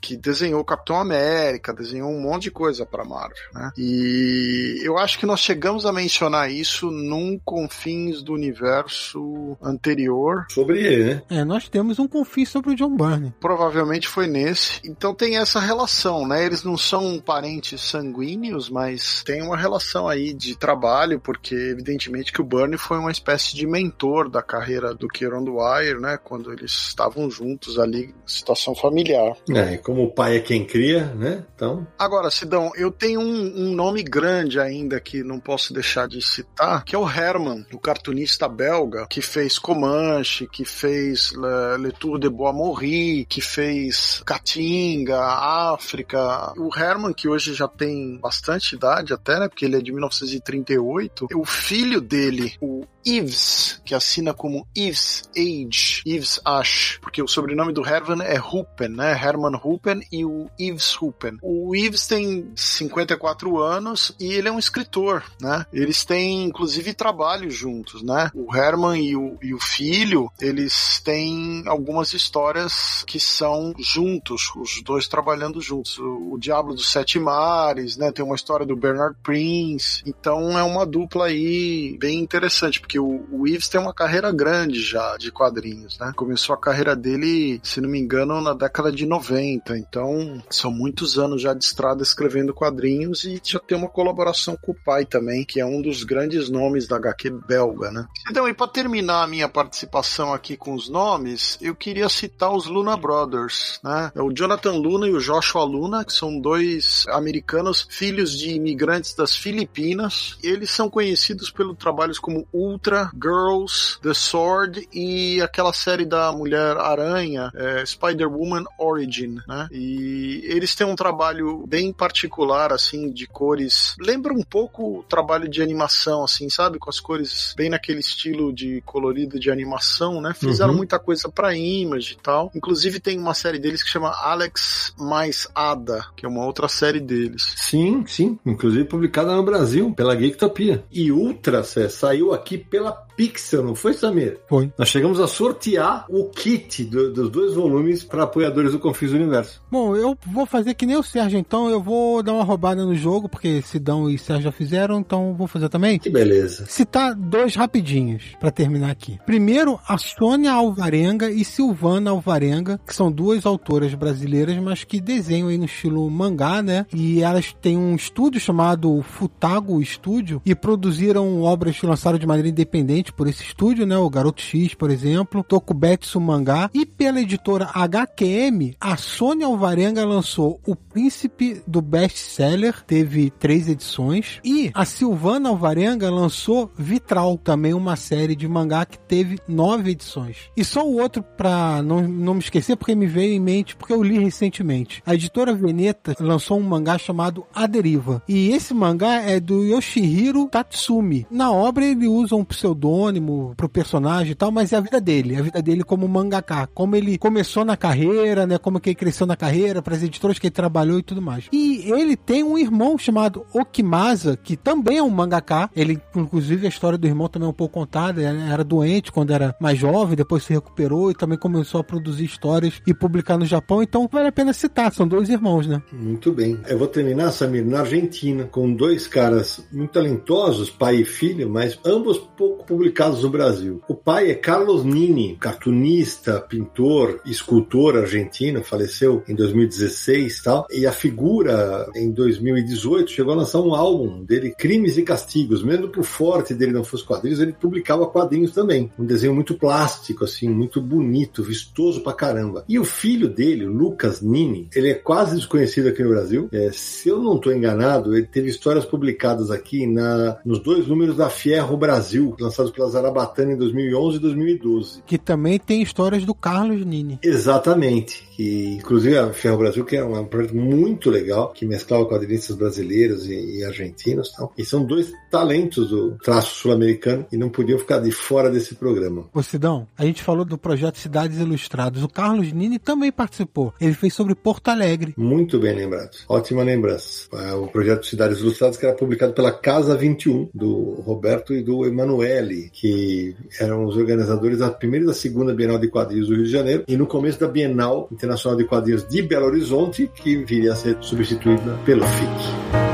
que 0.00 0.16
desenhou 0.16 0.64
Capitão 0.64 0.96
América, 0.96 1.72
desenhou 1.72 2.10
um 2.10 2.20
monte 2.20 2.44
de 2.44 2.50
coisa 2.50 2.84
para 2.86 3.04
Marvel, 3.04 3.36
né? 3.54 3.70
E 3.76 4.80
eu 4.82 4.98
acho 4.98 5.18
que 5.18 5.26
nós 5.26 5.40
chegamos 5.40 5.86
a 5.86 5.92
mencionar 5.92 6.50
isso 6.50 6.90
num 6.90 7.38
Confins 7.44 8.22
do 8.22 8.32
Universo 8.32 9.56
anterior, 9.62 10.46
Sobre 10.50 10.80
ele, 10.80 11.04
né? 11.04 11.22
É, 11.30 11.44
nós 11.44 11.68
temos 11.68 11.98
um 11.98 12.08
confins 12.08 12.48
sobre 12.48 12.72
o 12.72 12.76
John 12.76 12.96
Byrne. 12.96 13.34
provavelmente 13.40 14.08
foi 14.08 14.26
nesse. 14.26 14.80
Então 14.84 15.14
tem 15.14 15.36
essa 15.36 15.60
relação, 15.60 16.26
né? 16.26 16.44
Eles 16.44 16.64
não 16.64 16.76
são 16.76 17.18
parentes 17.18 17.80
sanguíneos, 17.80 18.68
mas 18.68 19.22
tem 19.22 19.42
uma 19.42 19.56
relação 19.56 20.08
aí 20.08 20.32
de 20.32 20.56
trabalho, 20.56 21.20
porque 21.20 21.54
evidentemente 21.54 22.32
que 22.32 22.40
o 22.40 22.44
Bernie 22.44 22.78
foi 22.78 22.98
uma 22.98 23.10
espécie 23.10 23.54
de 23.54 23.66
mentor 23.66 24.28
da 24.28 24.42
carreira 24.42 24.94
do 24.94 25.08
Kieron 25.08 25.44
Dwyer, 25.44 26.00
né? 26.00 26.18
Quando 26.22 26.52
eles 26.52 26.72
estavam 26.72 27.30
juntos 27.30 27.78
ali, 27.78 28.14
situação 28.26 28.74
familiar. 28.74 29.36
É, 29.48 29.76
como 29.78 30.04
o 30.04 30.10
pai 30.12 30.36
é 30.36 30.40
quem 30.40 30.64
cria, 30.64 31.06
né? 31.14 31.44
Então, 31.54 31.86
Agora, 31.98 32.30
Sidão, 32.30 32.70
eu 32.76 32.90
tenho 32.90 33.20
um, 33.20 33.68
um 33.68 33.74
nome 33.74 34.02
grande 34.02 34.60
ainda 34.60 35.00
que 35.00 35.22
não 35.22 35.40
posso 35.40 35.72
deixar 35.72 36.06
de 36.06 36.22
citar, 36.22 36.84
que 36.84 36.94
é 36.94 36.98
o 36.98 37.08
Herman, 37.08 37.66
o 37.72 37.78
cartunista 37.78 38.48
belga, 38.48 39.06
que 39.08 39.20
fez 39.20 39.58
Comanche, 39.58 40.46
que 40.46 40.64
fez 40.64 41.32
Le, 41.32 41.86
Le 41.86 41.92
Tour 41.92 42.18
de 42.18 42.28
Bois 42.28 42.54
Morri, 42.54 43.24
que 43.28 43.40
fez 43.40 44.22
Caatinga, 44.24 45.20
África. 45.20 46.52
O 46.56 46.70
Herman, 46.76 47.12
que 47.12 47.28
hoje 47.28 47.54
já 47.54 47.68
tem 47.68 48.18
bastante 48.18 48.74
idade 48.74 49.12
até, 49.12 49.38
né? 49.38 49.48
Porque 49.48 49.64
ele 49.64 49.76
é 49.76 49.80
de 49.80 49.92
1938. 49.92 51.28
O 51.34 51.44
filho 51.44 52.00
dele, 52.00 52.54
o 52.60 52.84
Yves, 53.06 53.80
que 53.84 53.94
assina 53.94 54.34
como 54.34 54.66
Yves 54.76 55.28
Age, 55.36 56.02
Yves 56.06 56.40
Ash, 56.44 56.98
porque 57.00 57.22
o 57.22 57.28
sobrenome 57.28 57.72
do 57.72 57.86
Herman 57.86 58.22
é 58.22 58.38
Hupen, 58.38 58.88
né? 58.88 59.12
Herman 59.12 59.58
Hupen 59.62 60.02
e 60.12 60.24
o 60.24 60.50
Yves 60.58 60.96
Hupen. 61.00 61.38
O 61.42 61.74
Yves 61.74 62.06
tem 62.06 62.50
54 62.54 63.58
anos 63.58 64.14
e 64.18 64.32
ele 64.32 64.48
é 64.48 64.52
um 64.52 64.58
escritor, 64.58 65.24
né? 65.40 65.64
Eles 65.72 66.04
têm, 66.04 66.44
inclusive, 66.44 66.94
trabalho 66.94 67.50
juntos, 67.50 68.02
né? 68.02 68.30
O 68.34 68.54
Herman 68.54 69.02
e 69.02 69.16
o, 69.16 69.38
e 69.42 69.54
o 69.54 69.58
filho, 69.58 70.30
eles 70.40 71.00
têm 71.00 71.64
algumas 71.66 72.12
histórias 72.12 73.04
que 73.06 73.18
são 73.18 73.74
juntos, 73.78 74.50
os 74.56 74.82
dois 74.82 75.08
trabalhando 75.08 75.60
juntos. 75.60 75.98
O, 75.98 76.34
o 76.34 76.38
Diablo 76.38 76.74
dos 76.74 76.90
Sete 76.90 77.18
Mares, 77.18 77.96
né? 77.96 78.12
Tem 78.12 78.24
uma 78.24 78.34
história 78.34 78.66
do 78.66 78.76
Bernard 78.76 79.16
Prince. 79.22 80.02
Então 80.06 80.58
é 80.58 80.62
uma 80.62 80.84
dupla 80.84 81.26
aí 81.26 81.96
bem 81.98 82.18
interessante, 82.18 82.80
porque 82.90 82.98
o, 82.98 83.24
o 83.30 83.46
Yves 83.46 83.68
tem 83.68 83.80
uma 83.80 83.94
carreira 83.94 84.32
grande 84.32 84.82
já 84.82 85.16
de 85.16 85.30
quadrinhos, 85.30 85.96
né? 86.00 86.12
Começou 86.16 86.56
a 86.56 86.58
carreira 86.58 86.96
dele, 86.96 87.60
se 87.62 87.80
não 87.80 87.88
me 87.88 88.00
engano, 88.00 88.40
na 88.40 88.52
década 88.52 88.90
de 88.90 89.06
90. 89.06 89.78
Então 89.78 90.42
são 90.50 90.72
muitos 90.72 91.16
anos 91.16 91.40
já 91.40 91.54
de 91.54 91.62
estrada 91.62 92.02
escrevendo 92.02 92.52
quadrinhos 92.52 93.22
e 93.22 93.40
já 93.44 93.60
tem 93.60 93.78
uma 93.78 93.88
colaboração 93.88 94.58
com 94.60 94.72
o 94.72 94.74
pai 94.74 95.04
também, 95.04 95.44
que 95.44 95.60
é 95.60 95.64
um 95.64 95.80
dos 95.80 96.02
grandes 96.02 96.50
nomes 96.50 96.88
da 96.88 96.96
HQ 96.96 97.30
belga, 97.46 97.92
né? 97.92 98.06
Então, 98.28 98.48
e 98.48 98.52
para 98.52 98.66
terminar 98.66 99.22
a 99.22 99.26
minha 99.28 99.48
participação 99.48 100.34
aqui 100.34 100.56
com 100.56 100.74
os 100.74 100.88
nomes, 100.88 101.58
eu 101.60 101.76
queria 101.76 102.08
citar 102.08 102.52
os 102.52 102.66
Luna 102.66 102.96
Brothers, 102.96 103.78
né? 103.84 104.10
O 104.16 104.32
Jonathan 104.32 104.72
Luna 104.72 105.06
e 105.06 105.12
o 105.12 105.20
Joshua 105.20 105.62
Luna, 105.62 106.04
que 106.04 106.12
são 106.12 106.40
dois 106.40 107.04
americanos, 107.10 107.86
filhos 107.88 108.36
de 108.36 108.50
imigrantes 108.50 109.14
das 109.14 109.36
Filipinas. 109.36 110.36
Eles 110.42 110.70
são 110.70 110.90
conhecidos 110.90 111.52
pelos 111.52 111.76
trabalhos 111.76 112.18
como 112.18 112.48
Ultra, 112.52 112.79
Girls, 113.14 113.98
The 114.02 114.14
Sword 114.14 114.88
e 114.92 115.40
aquela 115.42 115.72
série 115.72 116.04
da 116.04 116.32
Mulher 116.32 116.76
Aranha, 116.76 117.50
é, 117.54 117.84
Spider-Woman 117.84 118.64
Origin, 118.78 119.38
né? 119.46 119.68
E 119.70 120.42
eles 120.44 120.74
têm 120.74 120.86
um 120.86 120.96
trabalho 120.96 121.64
bem 121.66 121.92
particular, 121.92 122.72
assim, 122.72 123.10
de 123.10 123.26
cores. 123.26 123.94
Lembra 124.00 124.32
um 124.32 124.42
pouco 124.42 124.98
o 124.98 125.02
trabalho 125.02 125.48
de 125.48 125.62
animação, 125.62 126.24
assim, 126.24 126.48
sabe? 126.48 126.78
Com 126.78 126.90
as 126.90 127.00
cores 127.00 127.54
bem 127.56 127.68
naquele 127.68 128.00
estilo 128.00 128.52
de 128.52 128.82
colorido 128.86 129.38
de 129.38 129.50
animação, 129.50 130.20
né? 130.20 130.34
Fizeram 130.34 130.70
uhum. 130.70 130.78
muita 130.78 130.98
coisa 130.98 131.28
pra 131.28 131.54
Image 131.54 132.14
e 132.14 132.22
tal. 132.22 132.50
Inclusive 132.54 133.00
tem 133.00 133.18
uma 133.18 133.34
série 133.34 133.58
deles 133.58 133.82
que 133.82 133.90
chama 133.90 134.10
Alex 134.10 134.94
mais 134.98 135.46
Ada, 135.54 136.06
que 136.16 136.24
é 136.24 136.28
uma 136.28 136.44
outra 136.44 136.68
série 136.68 137.00
deles. 137.00 137.54
Sim, 137.56 138.04
sim. 138.06 138.38
Inclusive 138.44 138.84
publicada 138.84 139.34
no 139.34 139.42
Brasil 139.42 139.92
pela 139.94 140.16
Geektopia. 140.16 140.84
E 140.90 141.10
Ultra 141.12 141.62
Cé, 141.62 141.88
saiu 141.88 142.32
aqui 142.32 142.58
pela 142.70 143.06
Pixel, 143.20 143.62
não 143.62 143.74
foi, 143.74 143.92
Samir? 143.92 144.38
Foi. 144.48 144.72
Nós 144.78 144.88
chegamos 144.88 145.20
a 145.20 145.26
sortear 145.26 146.06
o 146.08 146.30
kit 146.30 146.84
do, 146.84 147.12
dos 147.12 147.28
dois 147.28 147.54
volumes 147.54 148.02
para 148.02 148.22
apoiadores 148.22 148.72
do 148.72 148.78
Confis 148.78 149.12
Universo. 149.12 149.60
Bom, 149.70 149.94
eu 149.94 150.16
vou 150.32 150.46
fazer 150.46 150.72
que 150.72 150.86
nem 150.86 150.96
o 150.96 151.02
Sérgio, 151.02 151.38
então 151.38 151.68
eu 151.68 151.82
vou 151.82 152.22
dar 152.22 152.32
uma 152.32 152.44
roubada 152.44 152.82
no 152.82 152.94
jogo, 152.94 153.28
porque 153.28 153.60
Sidão 153.60 154.08
e 154.08 154.16
Sérgio 154.16 154.44
já 154.44 154.52
fizeram, 154.52 155.00
então 155.00 155.34
vou 155.34 155.46
fazer 155.46 155.68
também. 155.68 155.98
Que 155.98 156.08
beleza. 156.08 156.64
Citar 156.64 157.14
dois 157.14 157.54
rapidinhos 157.54 158.22
para 158.40 158.50
terminar 158.50 158.90
aqui. 158.90 159.18
Primeiro, 159.26 159.78
a 159.86 159.98
Sônia 159.98 160.52
Alvarenga 160.52 161.30
e 161.30 161.44
Silvana 161.44 162.12
Alvarenga, 162.12 162.80
que 162.86 162.94
são 162.94 163.12
duas 163.12 163.44
autoras 163.44 163.92
brasileiras, 163.92 164.56
mas 164.56 164.82
que 164.82 164.98
desenham 164.98 165.48
aí 165.48 165.58
no 165.58 165.66
estilo 165.66 166.08
mangá, 166.08 166.62
né? 166.62 166.86
E 166.90 167.22
elas 167.22 167.52
têm 167.52 167.76
um 167.76 167.94
estúdio 167.94 168.40
chamado 168.40 169.02
Futago 169.02 169.84
Studio 169.84 170.40
e 170.46 170.54
produziram 170.54 171.42
obras 171.42 171.78
que 171.78 171.84
lançaram 171.84 172.18
de 172.18 172.26
maneira 172.26 172.48
independente 172.48 173.09
por 173.10 173.28
esse 173.28 173.42
estúdio, 173.42 173.86
né? 173.86 173.96
O 173.96 174.10
Garoto 174.10 174.42
X, 174.42 174.74
por 174.74 174.90
exemplo, 174.90 175.42
Tokubetsu 175.42 176.20
Mangá. 176.20 176.70
E 176.74 176.84
pela 176.84 177.20
editora 177.20 177.70
HQM, 177.74 178.76
a 178.80 178.96
Sônia 178.96 179.46
Alvarenga 179.46 180.04
lançou 180.04 180.60
O 180.66 180.74
Príncipe 180.76 181.62
do 181.66 181.80
Best 181.80 182.18
Seller, 182.18 182.82
teve 182.84 183.30
três 183.30 183.68
edições. 183.68 184.40
E 184.44 184.70
a 184.74 184.84
Silvana 184.84 185.48
Alvarenga 185.48 186.10
lançou 186.10 186.70
Vitral, 186.76 187.38
também 187.38 187.74
uma 187.74 187.96
série 187.96 188.34
de 188.34 188.46
mangá 188.46 188.84
que 188.84 188.98
teve 188.98 189.38
nove 189.48 189.92
edições. 189.92 190.50
E 190.56 190.64
só 190.64 190.86
o 190.86 191.00
outro, 191.00 191.22
pra 191.22 191.82
não, 191.82 192.02
não 192.06 192.34
me 192.34 192.40
esquecer, 192.40 192.76
porque 192.76 192.94
me 192.94 193.06
veio 193.06 193.32
em 193.32 193.40
mente, 193.40 193.76
porque 193.76 193.92
eu 193.92 194.02
li 194.02 194.18
recentemente. 194.18 195.02
A 195.06 195.14
editora 195.14 195.54
Veneta 195.54 196.14
lançou 196.20 196.58
um 196.58 196.62
mangá 196.62 196.98
chamado 196.98 197.44
A 197.54 197.66
Deriva. 197.66 198.22
E 198.28 198.50
esse 198.50 198.74
mangá 198.74 199.22
é 199.22 199.38
do 199.40 199.64
Yoshihiro 199.64 200.48
Tatsumi. 200.48 201.26
Na 201.30 201.52
obra 201.52 201.84
ele 201.84 202.06
usa 202.06 202.34
um 202.34 202.44
pseudônimo 202.44 202.89
pseudônimo 202.90 203.54
pro 203.56 203.68
personagem 203.68 204.32
e 204.32 204.34
tal, 204.34 204.50
mas 204.50 204.72
é 204.72 204.76
a 204.76 204.80
vida 204.80 205.00
dele, 205.00 205.36
a 205.36 205.42
vida 205.42 205.62
dele 205.62 205.84
como 205.84 206.08
mangaka, 206.08 206.66
como 206.74 206.96
ele 206.96 207.16
começou 207.16 207.64
na 207.64 207.76
carreira, 207.76 208.46
né, 208.46 208.58
como 208.58 208.80
que 208.80 208.90
ele 208.90 208.96
cresceu 208.96 209.26
na 209.26 209.36
carreira, 209.36 209.80
para 209.80 209.94
as 209.94 210.02
editoras 210.02 210.38
que 210.38 210.48
ele 210.48 210.54
trabalhou 210.54 210.98
e 210.98 211.02
tudo 211.02 211.22
mais. 211.22 211.46
E 211.52 211.90
ele 211.92 212.16
tem 212.16 212.42
um 212.42 212.58
irmão 212.58 212.98
chamado 212.98 213.44
Okimasa, 213.54 214.36
que 214.36 214.56
também 214.56 214.98
é 214.98 215.02
um 215.02 215.10
mangaka, 215.10 215.70
ele, 215.74 216.00
inclusive, 216.14 216.66
a 216.66 216.68
história 216.68 216.98
do 216.98 217.06
irmão 217.06 217.28
também 217.28 217.46
é 217.46 217.50
um 217.50 217.54
pouco 217.54 217.74
contada, 217.74 218.20
era 218.20 218.64
doente 218.64 219.12
quando 219.12 219.32
era 219.32 219.54
mais 219.60 219.78
jovem, 219.78 220.16
depois 220.16 220.42
se 220.42 220.52
recuperou 220.52 221.10
e 221.10 221.14
também 221.14 221.38
começou 221.38 221.80
a 221.80 221.84
produzir 221.84 222.24
histórias 222.24 222.82
e 222.86 222.92
publicar 222.92 223.38
no 223.38 223.46
Japão, 223.46 223.82
então 223.82 224.08
vale 224.10 224.28
a 224.28 224.32
pena 224.32 224.52
citar, 224.52 224.92
são 224.92 225.06
dois 225.06 225.28
irmãos, 225.28 225.66
né? 225.66 225.80
Muito 225.92 226.32
bem. 226.32 226.58
Eu 226.66 226.78
vou 226.78 226.88
terminar, 226.88 227.30
Samir, 227.30 227.64
na 227.64 227.80
Argentina, 227.80 228.44
com 228.44 228.72
dois 228.72 229.06
caras 229.06 229.64
muito 229.72 229.92
talentosos, 229.92 230.70
pai 230.70 230.96
e 230.96 231.04
filho, 231.04 231.48
mas 231.48 231.78
ambos 231.84 232.18
pouco 232.36 232.64
publicados 232.80 233.22
no 233.22 233.28
Brasil. 233.28 233.82
O 233.86 233.94
pai 233.94 234.30
é 234.30 234.34
Carlos 234.34 234.86
Nini, 234.86 235.36
cartunista, 235.38 236.40
pintor, 236.40 237.20
escultor 237.26 237.94
argentino, 237.98 238.64
faleceu 238.64 239.22
em 239.28 239.34
2016 239.34 240.42
tal, 240.42 240.66
e 240.70 240.86
a 240.86 240.92
figura 240.92 241.86
em 241.94 242.10
2018 242.10 243.10
chegou 243.10 243.34
a 243.34 243.36
lançar 243.36 243.60
um 243.60 243.74
álbum 243.74 244.24
dele, 244.24 244.54
Crimes 244.56 244.96
e 244.96 245.02
Castigos. 245.02 245.62
Mesmo 245.62 245.90
que 245.90 246.00
o 246.00 246.02
forte 246.02 246.54
dele 246.54 246.72
não 246.72 246.82
fosse 246.82 247.04
quadrinhos, 247.04 247.38
ele 247.38 247.52
publicava 247.52 248.06
quadrinhos 248.06 248.52
também. 248.52 248.90
Um 248.98 249.04
desenho 249.04 249.34
muito 249.34 249.52
plástico, 249.58 250.24
assim, 250.24 250.48
muito 250.48 250.80
bonito, 250.80 251.42
vistoso 251.42 252.00
pra 252.00 252.14
caramba. 252.14 252.64
E 252.66 252.78
o 252.78 252.84
filho 252.84 253.28
dele, 253.28 253.66
Lucas 253.66 254.22
Nini, 254.22 254.70
ele 254.74 254.88
é 254.88 254.94
quase 254.94 255.36
desconhecido 255.36 255.88
aqui 255.88 256.02
no 256.02 256.08
Brasil. 256.08 256.48
É, 256.50 256.70
se 256.72 257.10
eu 257.10 257.20
não 257.20 257.36
estou 257.36 257.52
enganado, 257.52 258.16
ele 258.16 258.26
teve 258.26 258.48
histórias 258.48 258.86
publicadas 258.86 259.50
aqui 259.50 259.86
na, 259.86 260.38
nos 260.46 260.60
dois 260.60 260.86
números 260.86 261.18
da 261.18 261.28
Fierro 261.28 261.76
Brasil, 261.76 262.34
lançados 262.40 262.69
pela 262.70 262.88
Zarabatana 262.88 263.52
em 263.52 263.56
2011 263.56 264.16
e 264.16 264.20
2012. 264.20 265.02
Que 265.06 265.18
também 265.18 265.58
tem 265.58 265.82
histórias 265.82 266.24
do 266.24 266.34
Carlos 266.34 266.84
Nini. 266.84 267.18
Exatamente. 267.22 268.29
Que, 268.40 268.76
inclusive 268.76 269.18
a 269.18 269.30
Ferro 269.34 269.58
Brasil, 269.58 269.84
que 269.84 269.96
é 269.96 270.02
um 270.02 270.24
projeto 270.24 270.56
muito 270.56 271.10
legal, 271.10 271.52
que 271.52 271.66
mesclava 271.66 272.06
quadrinistas 272.06 272.56
brasileiros 272.56 273.26
e, 273.26 273.58
e 273.58 273.64
argentinos. 273.64 274.32
Tal. 274.32 274.50
E 274.56 274.64
são 274.64 274.82
dois 274.82 275.12
talentos 275.30 275.90
do 275.90 276.16
traço 276.22 276.54
sul-americano 276.54 277.26
e 277.30 277.36
não 277.36 277.50
podiam 277.50 277.78
ficar 277.78 277.98
de 277.98 278.10
fora 278.10 278.48
desse 278.48 278.76
programa. 278.76 279.28
Ô 279.34 279.42
Sidão, 279.42 279.86
a 279.94 280.06
gente 280.06 280.22
falou 280.22 280.46
do 280.46 280.56
projeto 280.56 280.96
Cidades 280.96 281.38
Ilustradas. 281.38 282.02
O 282.02 282.08
Carlos 282.08 282.50
Nini 282.50 282.78
também 282.78 283.12
participou. 283.12 283.74
Ele 283.78 283.92
fez 283.92 284.14
sobre 284.14 284.34
Porto 284.34 284.68
Alegre. 284.68 285.12
Muito 285.18 285.58
bem 285.58 285.74
lembrado. 285.74 286.16
Ótima 286.26 286.62
lembrança. 286.62 287.28
É 287.34 287.52
o 287.52 287.66
projeto 287.66 288.06
Cidades 288.06 288.38
Ilustradas 288.38 288.78
que 288.78 288.86
era 288.86 288.96
publicado 288.96 289.34
pela 289.34 289.52
Casa 289.52 289.94
21, 289.94 290.48
do 290.54 290.94
Roberto 291.02 291.52
e 291.52 291.62
do 291.62 291.84
Emanuele, 291.84 292.70
que 292.72 293.36
eram 293.60 293.84
os 293.84 293.98
organizadores 293.98 294.60
da 294.60 294.70
primeira 294.70 295.04
e 295.04 295.08
da 295.08 295.14
segunda 295.14 295.52
Bienal 295.52 295.78
de 295.78 295.88
Quadrinhos 295.88 296.28
do 296.28 296.36
Rio 296.36 296.44
de 296.44 296.50
Janeiro, 296.50 296.84
e 296.88 296.96
no 296.96 297.06
começo 297.06 297.38
da 297.38 297.46
Bienal 297.46 298.08
Internacional 298.10 298.29
de 298.56 298.64
Quadrinhos 298.64 299.08
de 299.08 299.22
Belo 299.22 299.46
Horizonte, 299.46 300.10
que 300.14 300.36
viria 300.36 300.72
a 300.72 300.76
ser 300.76 300.96
substituída 301.00 301.78
pelo 301.84 302.04
FIC. 302.04 302.90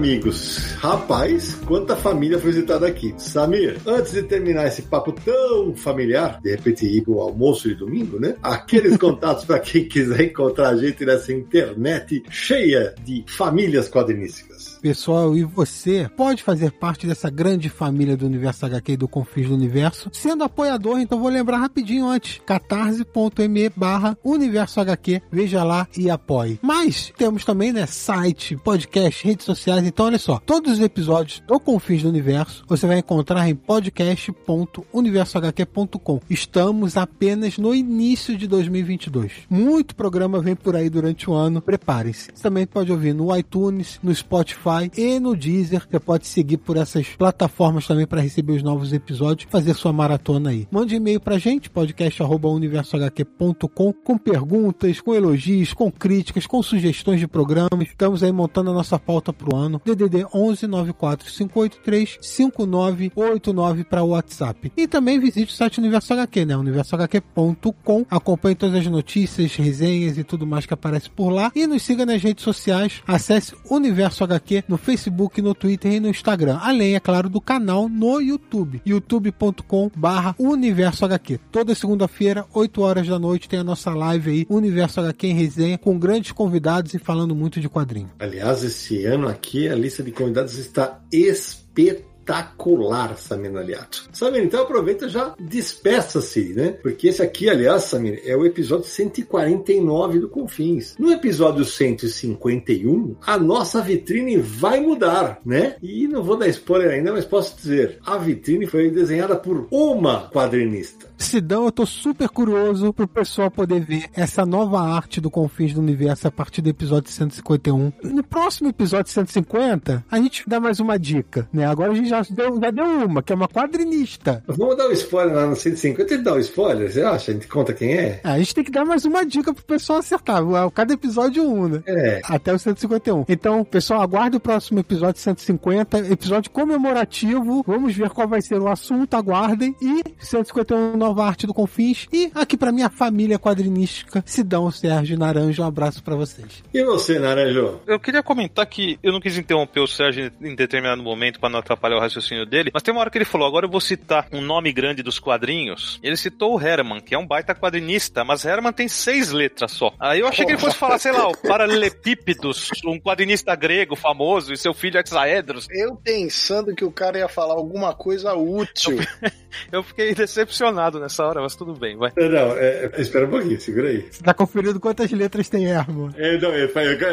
amigos. 0.00 0.69
Rapaz, 0.80 1.56
quanta 1.66 1.94
família 1.94 2.38
foi 2.38 2.52
visitada 2.52 2.86
aqui. 2.86 3.14
Samir, 3.18 3.78
antes 3.86 4.12
de 4.12 4.22
terminar 4.22 4.66
esse 4.66 4.80
papo 4.80 5.12
tão 5.12 5.76
familiar, 5.76 6.40
de 6.40 6.52
repente 6.52 6.86
ir 6.86 7.02
pro 7.02 7.20
almoço 7.20 7.68
de 7.68 7.74
domingo, 7.74 8.18
né? 8.18 8.34
Aqueles 8.42 8.96
contatos 8.98 9.44
para 9.44 9.58
quem 9.58 9.86
quiser 9.86 10.22
encontrar 10.22 10.70
a 10.70 10.76
gente 10.76 11.04
nessa 11.04 11.34
internet 11.34 12.22
cheia 12.30 12.94
de 13.04 13.22
famílias 13.28 13.90
quadrinísticas 13.90 14.49
pessoal 14.80 15.36
e 15.36 15.44
você 15.44 16.10
pode 16.16 16.42
fazer 16.42 16.72
parte 16.72 17.06
dessa 17.06 17.28
grande 17.30 17.68
família 17.68 18.16
do 18.16 18.24
Universo 18.26 18.66
HQ 18.66 18.92
e 18.92 18.96
do 18.96 19.06
Confins 19.08 19.48
do 19.48 19.54
Universo, 19.54 20.08
sendo 20.12 20.44
apoiador, 20.44 21.00
então 21.00 21.18
vou 21.20 21.28
lembrar 21.28 21.58
rapidinho 21.58 22.06
antes, 22.06 22.40
catarse.me 22.44 23.70
barra 23.76 24.18
Universo 24.24 24.80
HQ, 24.80 25.22
veja 25.30 25.62
lá 25.64 25.86
e 25.96 26.10
apoie. 26.10 26.58
Mas 26.62 27.12
temos 27.16 27.44
também, 27.44 27.72
né, 27.72 27.86
site, 27.86 28.56
podcast, 28.56 29.24
redes 29.26 29.44
sociais, 29.44 29.86
então 29.86 30.06
olha 30.06 30.18
só, 30.18 30.38
todos 30.38 30.72
os 30.72 30.80
episódios 30.80 31.40
do 31.46 31.60
Confins 31.60 32.02
do 32.02 32.08
Universo 32.08 32.64
você 32.66 32.86
vai 32.86 32.98
encontrar 32.98 33.48
em 33.48 33.54
podcast.universohq.com. 33.54 36.20
Estamos 36.28 36.96
apenas 36.96 37.56
no 37.58 37.74
início 37.74 38.36
de 38.36 38.46
2022. 38.46 39.32
Muito 39.48 39.94
programa 39.94 40.40
vem 40.40 40.56
por 40.56 40.76
aí 40.76 40.90
durante 40.90 41.30
o 41.30 41.34
ano, 41.34 41.60
prepare-se. 41.60 42.30
Você 42.34 42.42
também 42.42 42.66
pode 42.66 42.90
ouvir 42.92 43.14
no 43.14 43.36
iTunes, 43.36 43.98
no 44.02 44.14
Spotify, 44.14 44.49
Spotify 44.50 44.90
e 44.96 45.18
no 45.18 45.36
Deezer. 45.36 45.82
Você 45.88 46.00
pode 46.00 46.26
seguir 46.26 46.56
por 46.58 46.76
essas 46.76 47.08
plataformas 47.08 47.86
também 47.86 48.06
para 48.06 48.20
receber 48.20 48.52
os 48.52 48.62
novos 48.62 48.92
episódios, 48.92 49.48
fazer 49.50 49.72
sua 49.74 49.90
maratona 49.92 50.50
aí. 50.50 50.68
Mande 50.70 50.96
e-mail 50.96 51.18
pra 51.20 51.38
gente, 51.38 51.70
podcast@universohq.com, 51.70 53.92
com 53.92 54.18
perguntas, 54.18 55.00
com 55.00 55.14
elogios, 55.14 55.72
com 55.72 55.90
críticas, 55.90 56.46
com 56.46 56.62
sugestões 56.62 57.18
de 57.20 57.26
programas. 57.26 57.88
Estamos 57.88 58.22
aí 58.22 58.30
montando 58.32 58.70
a 58.70 58.74
nossa 58.74 58.98
pauta 58.98 59.32
pro 59.32 59.56
ano. 59.56 59.80
DDD 59.84 60.26
11 60.34 60.66
94 60.66 61.30
583 61.30 62.18
5989 62.20 63.84
para 63.84 64.02
o 64.02 64.08
WhatsApp. 64.08 64.70
E 64.76 64.86
também 64.86 65.18
visite 65.18 65.50
o 65.52 65.56
site 65.56 65.78
Universo 65.78 66.12
HQ, 66.12 66.44
né? 66.44 66.54
universohq.com. 66.56 68.04
Acompanhe 68.10 68.54
todas 68.54 68.76
as 68.76 68.86
notícias, 68.86 69.56
resenhas 69.56 70.18
e 70.18 70.24
tudo 70.24 70.46
mais 70.46 70.66
que 70.66 70.74
aparece 70.74 71.08
por 71.10 71.30
lá. 71.30 71.50
E 71.54 71.66
nos 71.66 71.82
siga 71.82 72.06
nas 72.06 72.22
redes 72.22 72.44
sociais. 72.44 73.02
Acesse 73.06 73.54
Universo 73.70 74.24
HQ 74.24 74.39
no 74.68 74.76
Facebook, 74.76 75.40
no 75.40 75.54
Twitter 75.54 75.92
e 75.92 76.00
no 76.00 76.08
Instagram. 76.08 76.58
Além, 76.62 76.94
é 76.94 77.00
claro, 77.00 77.28
do 77.28 77.40
canal 77.40 77.88
no 77.88 78.20
YouTube, 78.20 78.82
youtube.com 78.84 79.90
barra 79.94 80.34
Universo 80.38 81.04
HQ. 81.04 81.38
Toda 81.50 81.74
segunda-feira, 81.74 82.44
8 82.52 82.82
horas 82.82 83.08
da 83.08 83.18
noite, 83.18 83.48
tem 83.48 83.58
a 83.58 83.64
nossa 83.64 83.90
live 83.90 84.30
aí, 84.30 84.46
Universo 84.48 85.00
HQ 85.00 85.26
em 85.26 85.34
resenha, 85.34 85.78
com 85.78 85.98
grandes 85.98 86.32
convidados 86.32 86.94
e 86.94 86.98
falando 86.98 87.34
muito 87.34 87.60
de 87.60 87.68
quadrinho. 87.68 88.10
Aliás, 88.18 88.64
esse 88.64 89.04
ano 89.04 89.28
aqui 89.28 89.68
a 89.68 89.74
lista 89.74 90.02
de 90.02 90.12
convidados 90.12 90.58
está 90.58 91.00
espetacular 91.12 92.09
espetacular, 92.30 93.18
Samir 93.18 93.56
Aliato. 93.56 94.08
Samir, 94.12 94.44
então 94.44 94.62
aproveita 94.62 95.08
já 95.08 95.34
despeça-se, 95.38 96.54
né? 96.54 96.70
Porque 96.82 97.08
esse 97.08 97.22
aqui, 97.22 97.48
aliás, 97.48 97.84
Samir, 97.84 98.22
é 98.24 98.36
o 98.36 98.46
episódio 98.46 98.86
149 98.86 100.20
do 100.20 100.28
Confins. 100.28 100.94
No 100.98 101.10
episódio 101.10 101.64
151, 101.64 103.16
a 103.26 103.36
nossa 103.36 103.82
vitrine 103.82 104.36
vai 104.36 104.80
mudar, 104.80 105.40
né? 105.44 105.76
E 105.82 106.06
não 106.06 106.22
vou 106.22 106.36
dar 106.36 106.48
spoiler 106.48 106.90
ainda, 106.90 107.12
mas 107.12 107.24
posso 107.24 107.56
dizer, 107.56 107.98
a 108.06 108.16
vitrine 108.16 108.66
foi 108.66 108.90
desenhada 108.90 109.36
por 109.36 109.66
uma 109.70 110.30
quadrinista. 110.30 111.09
Sidão, 111.20 111.66
eu 111.66 111.72
tô 111.72 111.84
super 111.84 112.28
curioso 112.28 112.92
pro 112.92 113.06
pessoal 113.06 113.50
poder 113.50 113.80
ver 113.80 114.06
essa 114.16 114.46
nova 114.46 114.80
arte 114.80 115.20
do 115.20 115.30
Confins 115.30 115.74
do 115.74 115.80
Universo 115.80 116.26
a 116.26 116.30
partir 116.30 116.62
do 116.62 116.70
episódio 116.70 117.10
151. 117.10 117.92
No 118.02 118.24
próximo 118.24 118.70
episódio 118.70 119.12
150, 119.12 120.04
a 120.10 120.16
gente 120.16 120.44
dá 120.48 120.58
mais 120.58 120.80
uma 120.80 120.98
dica, 120.98 121.46
né? 121.52 121.66
Agora 121.66 121.92
a 121.92 121.94
gente 121.94 122.08
já 122.08 122.22
deu, 122.22 122.58
já 122.60 122.70
deu 122.70 122.84
uma, 122.84 123.22
que 123.22 123.32
é 123.32 123.36
uma 123.36 123.46
quadrinista. 123.46 124.42
Vamos 124.46 124.76
dar 124.76 124.88
um 124.88 124.92
spoiler 124.92 125.36
lá 125.36 125.46
no 125.46 125.54
150 125.54 126.14
e 126.14 126.18
dar 126.18 126.34
um 126.34 126.38
spoiler, 126.38 126.90
você 126.90 127.02
acha? 127.02 127.30
A 127.30 127.34
gente 127.34 127.46
conta 127.46 127.74
quem 127.74 127.92
é? 127.92 128.20
A 128.24 128.38
gente 128.38 128.54
tem 128.54 128.64
que 128.64 128.70
dar 128.70 128.86
mais 128.86 129.04
uma 129.04 129.24
dica 129.24 129.52
pro 129.52 129.62
pessoal 129.62 129.98
acertar. 129.98 130.42
Cada 130.74 130.94
episódio 130.94 131.44
um, 131.44 131.68
né? 131.68 131.82
É. 131.86 132.20
Até 132.24 132.52
o 132.52 132.58
151. 132.58 133.26
Então, 133.28 133.62
pessoal, 133.62 134.00
aguarde 134.00 134.38
o 134.38 134.40
próximo 134.40 134.80
episódio 134.80 135.20
150, 135.20 135.98
episódio 136.10 136.50
comemorativo. 136.50 137.62
Vamos 137.66 137.94
ver 137.94 138.08
qual 138.10 138.26
vai 138.26 138.40
ser 138.40 138.58
o 138.58 138.68
assunto, 138.68 139.14
aguardem. 139.14 139.76
E 139.82 140.02
151 140.18 141.09
nova 141.10 141.26
arte 141.26 141.46
do 141.46 141.52
Confins. 141.52 142.06
E 142.12 142.30
aqui 142.34 142.56
pra 142.56 142.70
minha 142.70 142.88
família 142.88 143.38
quadrinística, 143.38 144.22
Sidão, 144.24 144.70
Sérgio 144.70 145.18
Naranjo, 145.18 145.62
um 145.62 145.66
abraço 145.66 146.02
pra 146.02 146.14
vocês. 146.14 146.62
E 146.72 146.84
você, 146.84 147.18
Naranjo? 147.18 147.80
Eu 147.86 147.98
queria 147.98 148.22
comentar 148.22 148.64
que 148.66 148.98
eu 149.02 149.12
não 149.12 149.20
quis 149.20 149.36
interromper 149.36 149.80
o 149.80 149.86
Sérgio 149.86 150.30
em 150.40 150.54
determinado 150.54 151.02
momento 151.02 151.40
para 151.40 151.50
não 151.50 151.58
atrapalhar 151.58 151.96
o 151.96 152.00
raciocínio 152.00 152.46
dele, 152.46 152.70
mas 152.72 152.82
tem 152.82 152.92
uma 152.94 153.00
hora 153.00 153.10
que 153.10 153.18
ele 153.18 153.24
falou: 153.24 153.46
agora 153.46 153.66
eu 153.66 153.70
vou 153.70 153.80
citar 153.80 154.28
um 154.32 154.40
nome 154.40 154.72
grande 154.72 155.02
dos 155.02 155.18
quadrinhos. 155.18 155.98
Ele 156.02 156.16
citou 156.16 156.54
o 156.54 156.60
Herman, 156.60 157.00
que 157.00 157.14
é 157.14 157.18
um 157.18 157.26
baita 157.26 157.54
quadrinista, 157.54 158.24
mas 158.24 158.44
Herman 158.44 158.72
tem 158.72 158.86
seis 158.88 159.32
letras 159.32 159.72
só. 159.72 159.92
Aí 159.98 160.20
eu 160.20 160.28
achei 160.28 160.46
que 160.46 160.52
ele 160.52 160.60
fosse 160.60 160.76
falar, 160.76 160.98
sei 160.98 161.12
lá, 161.12 161.28
o 161.28 161.36
Paralelepípedos, 161.42 162.70
um 162.86 163.00
quadrinista 163.00 163.54
grego 163.56 163.96
famoso 163.96 164.52
e 164.52 164.56
seu 164.56 164.72
filho 164.72 164.98
Hexaedros. 164.98 165.66
Eu 165.70 165.96
pensando 165.96 166.74
que 166.74 166.84
o 166.84 166.92
cara 166.92 167.18
ia 167.18 167.28
falar 167.28 167.54
alguma 167.54 167.94
coisa 167.94 168.34
útil. 168.34 168.98
eu 169.72 169.82
fiquei 169.82 170.14
decepcionado 170.14 170.99
nessa 171.00 171.24
hora, 171.24 171.40
mas 171.40 171.56
tudo 171.56 171.74
bem, 171.74 171.96
vai. 171.96 172.12
Não, 172.16 172.56
é, 172.56 172.90
espera 172.98 173.26
um 173.26 173.30
pouquinho, 173.30 173.60
segura 173.60 173.88
aí. 173.88 174.06
Você 174.10 174.22
tá 174.22 174.34
conferindo 174.34 174.78
quantas 174.78 175.10
letras 175.10 175.48
tem 175.48 175.64
Herman? 175.64 176.10
É, 176.16 176.38
não, 176.38 176.50
é, 176.52 176.70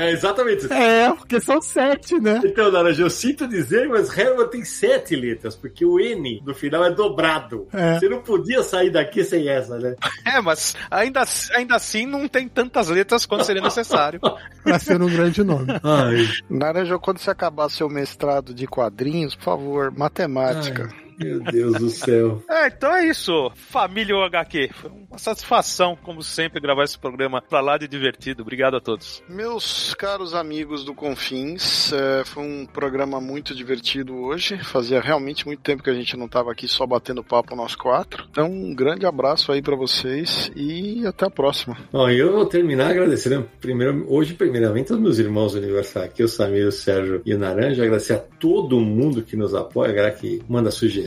é 0.07 0.11
exatamente 0.11 0.65
isso. 0.65 0.73
É, 0.73 1.13
porque 1.13 1.39
são 1.39 1.61
sete, 1.61 2.19
né? 2.19 2.41
Então, 2.43 2.71
Naranjo, 2.71 3.03
eu 3.03 3.09
sinto 3.09 3.47
dizer, 3.47 3.87
mas 3.87 4.15
Herman 4.15 4.47
tem 4.47 4.63
sete 4.63 5.15
letras, 5.15 5.55
porque 5.55 5.85
o 5.85 5.99
N 5.99 6.41
no 6.45 6.53
final 6.53 6.83
é 6.85 6.91
dobrado. 6.91 7.67
É. 7.73 7.97
Você 7.97 8.09
não 8.09 8.21
podia 8.21 8.61
sair 8.63 8.89
daqui 8.89 9.23
sem 9.23 9.49
essa, 9.49 9.77
né? 9.77 9.95
É, 10.25 10.41
mas 10.41 10.75
ainda, 10.91 11.23
ainda 11.55 11.75
assim 11.75 12.05
não 12.05 12.27
tem 12.27 12.47
tantas 12.47 12.89
letras 12.89 13.25
quanto 13.25 13.45
seria 13.45 13.61
necessário. 13.61 14.19
pra 14.63 14.79
ser 14.79 15.01
um 15.01 15.09
grande 15.09 15.43
nome. 15.43 15.67
Ai, 15.83 16.27
Naranjo, 16.49 16.99
quando 16.99 17.19
você 17.19 17.31
acabar 17.31 17.69
seu 17.69 17.89
mestrado 17.89 18.53
de 18.53 18.67
quadrinhos, 18.67 19.35
por 19.35 19.43
favor, 19.43 19.91
matemática. 19.91 20.89
Meu 21.19 21.39
Deus 21.39 21.73
do 21.79 21.89
céu. 21.89 22.43
É, 22.49 22.67
então 22.67 22.95
é 22.95 23.07
isso. 23.07 23.51
Família 23.55 24.15
HQ. 24.25 24.69
Foi 24.73 24.91
uma 25.09 25.17
satisfação, 25.17 25.97
como 26.03 26.21
sempre, 26.21 26.61
gravar 26.61 26.83
esse 26.83 26.97
programa 26.97 27.41
pra 27.41 27.61
lá 27.61 27.77
de 27.77 27.87
divertido. 27.87 28.41
Obrigado 28.41 28.77
a 28.77 28.81
todos. 28.81 29.23
Meus 29.27 29.93
caros 29.95 30.33
amigos 30.33 30.83
do 30.83 30.93
Confins, 30.93 31.91
é, 31.91 32.23
foi 32.25 32.43
um 32.43 32.65
programa 32.65 33.19
muito 33.19 33.55
divertido 33.55 34.15
hoje. 34.15 34.57
Fazia 34.63 34.99
realmente 34.99 35.45
muito 35.45 35.61
tempo 35.61 35.83
que 35.83 35.89
a 35.89 35.93
gente 35.93 36.15
não 36.15 36.25
estava 36.25 36.51
aqui 36.51 36.67
só 36.67 36.85
batendo 36.85 37.23
papo 37.23 37.55
nós 37.55 37.75
quatro. 37.75 38.25
Então, 38.29 38.49
um 38.49 38.73
grande 38.73 39.05
abraço 39.05 39.51
aí 39.51 39.61
para 39.61 39.75
vocês 39.75 40.51
e 40.55 41.05
até 41.05 41.25
a 41.25 41.29
próxima. 41.29 41.77
Bom, 41.91 42.09
eu 42.09 42.31
vou 42.33 42.45
terminar 42.45 42.91
agradecendo 42.91 43.49
primeiro, 43.59 44.05
hoje, 44.07 44.33
primeiramente, 44.33 44.91
aos 44.91 45.01
meus 45.01 45.19
irmãos 45.19 45.53
do 45.53 45.59
aniversário 45.59 46.09
aqui, 46.09 46.23
o 46.23 46.27
Samir, 46.27 46.67
o 46.67 46.71
Sérgio 46.71 47.21
e 47.25 47.33
o 47.33 47.39
Naranja. 47.39 47.83
Agradecer 47.83 48.13
a 48.13 48.19
todo 48.19 48.79
mundo 48.79 49.23
que 49.23 49.35
nos 49.35 49.55
apoia, 49.55 49.91
a 49.91 49.93
galera 49.93 50.15
que 50.15 50.41
manda 50.47 50.71
sugestões, 50.71 51.06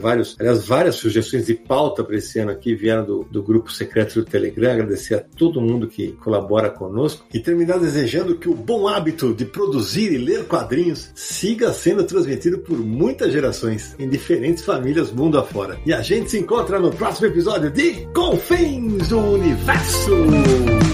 vários, 0.00 0.36
aliás, 0.38 0.66
várias 0.66 0.96
sugestões 0.96 1.46
de 1.46 1.54
pauta 1.54 2.04
para 2.04 2.16
esse 2.16 2.38
ano 2.38 2.50
aqui 2.50 2.74
vieram 2.74 3.04
do, 3.04 3.24
do 3.30 3.42
grupo 3.42 3.70
secreto 3.72 4.14
do 4.14 4.24
Telegram. 4.24 4.72
Agradecer 4.72 5.14
a 5.14 5.20
todo 5.20 5.60
mundo 5.60 5.88
que 5.88 6.12
colabora 6.12 6.70
conosco 6.70 7.24
e 7.32 7.40
terminar 7.40 7.78
desejando 7.78 8.36
que 8.36 8.48
o 8.48 8.54
bom 8.54 8.88
hábito 8.88 9.34
de 9.34 9.44
produzir 9.44 10.12
e 10.12 10.18
ler 10.18 10.44
quadrinhos 10.44 11.10
siga 11.14 11.72
sendo 11.72 12.04
transmitido 12.04 12.58
por 12.58 12.78
muitas 12.78 13.32
gerações 13.32 13.94
em 13.98 14.08
diferentes 14.08 14.64
famílias 14.64 15.10
mundo 15.10 15.38
afora. 15.38 15.78
E 15.84 15.92
a 15.92 16.02
gente 16.02 16.30
se 16.30 16.38
encontra 16.38 16.78
no 16.78 16.90
próximo 16.90 17.26
episódio 17.26 17.70
de 17.70 18.06
Confins 18.12 19.08
do 19.08 19.18
Universo. 19.18 20.93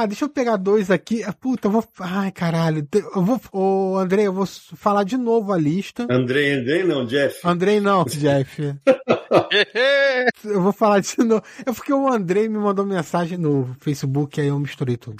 Ah, 0.00 0.06
deixa 0.06 0.24
eu 0.24 0.28
pegar 0.28 0.56
dois 0.56 0.90
aqui. 0.90 1.24
Ah, 1.24 1.32
Puta, 1.32 1.66
eu 1.68 1.72
vou. 1.72 1.84
Ai, 2.00 2.30
caralho. 2.30 2.86
Eu 3.14 3.22
vou. 3.24 3.40
Ô, 3.52 3.98
Andrei, 3.98 4.26
eu 4.26 4.32
vou 4.32 4.46
falar 4.46 5.02
de 5.04 5.16
novo 5.16 5.52
a 5.52 5.58
lista. 5.58 6.06
Andrei, 6.10 6.52
Andrei 6.52 6.84
não, 6.84 7.04
Jeff. 7.04 7.40
Andrei 7.44 7.80
não, 7.80 8.04
Jeff. 8.08 8.74
Eu 10.44 10.60
vou 10.62 10.72
falar 10.72 11.00
de 11.00 11.16
novo. 11.18 11.42
É 11.64 11.72
porque 11.72 11.92
o 11.92 12.08
Andrei 12.08 12.48
me 12.48 12.58
mandou 12.58 12.84
mensagem 12.84 13.36
no 13.38 13.74
Facebook, 13.80 14.40
aí 14.40 14.48
eu 14.48 14.58
misturei 14.58 14.96
tudo. 14.96 15.16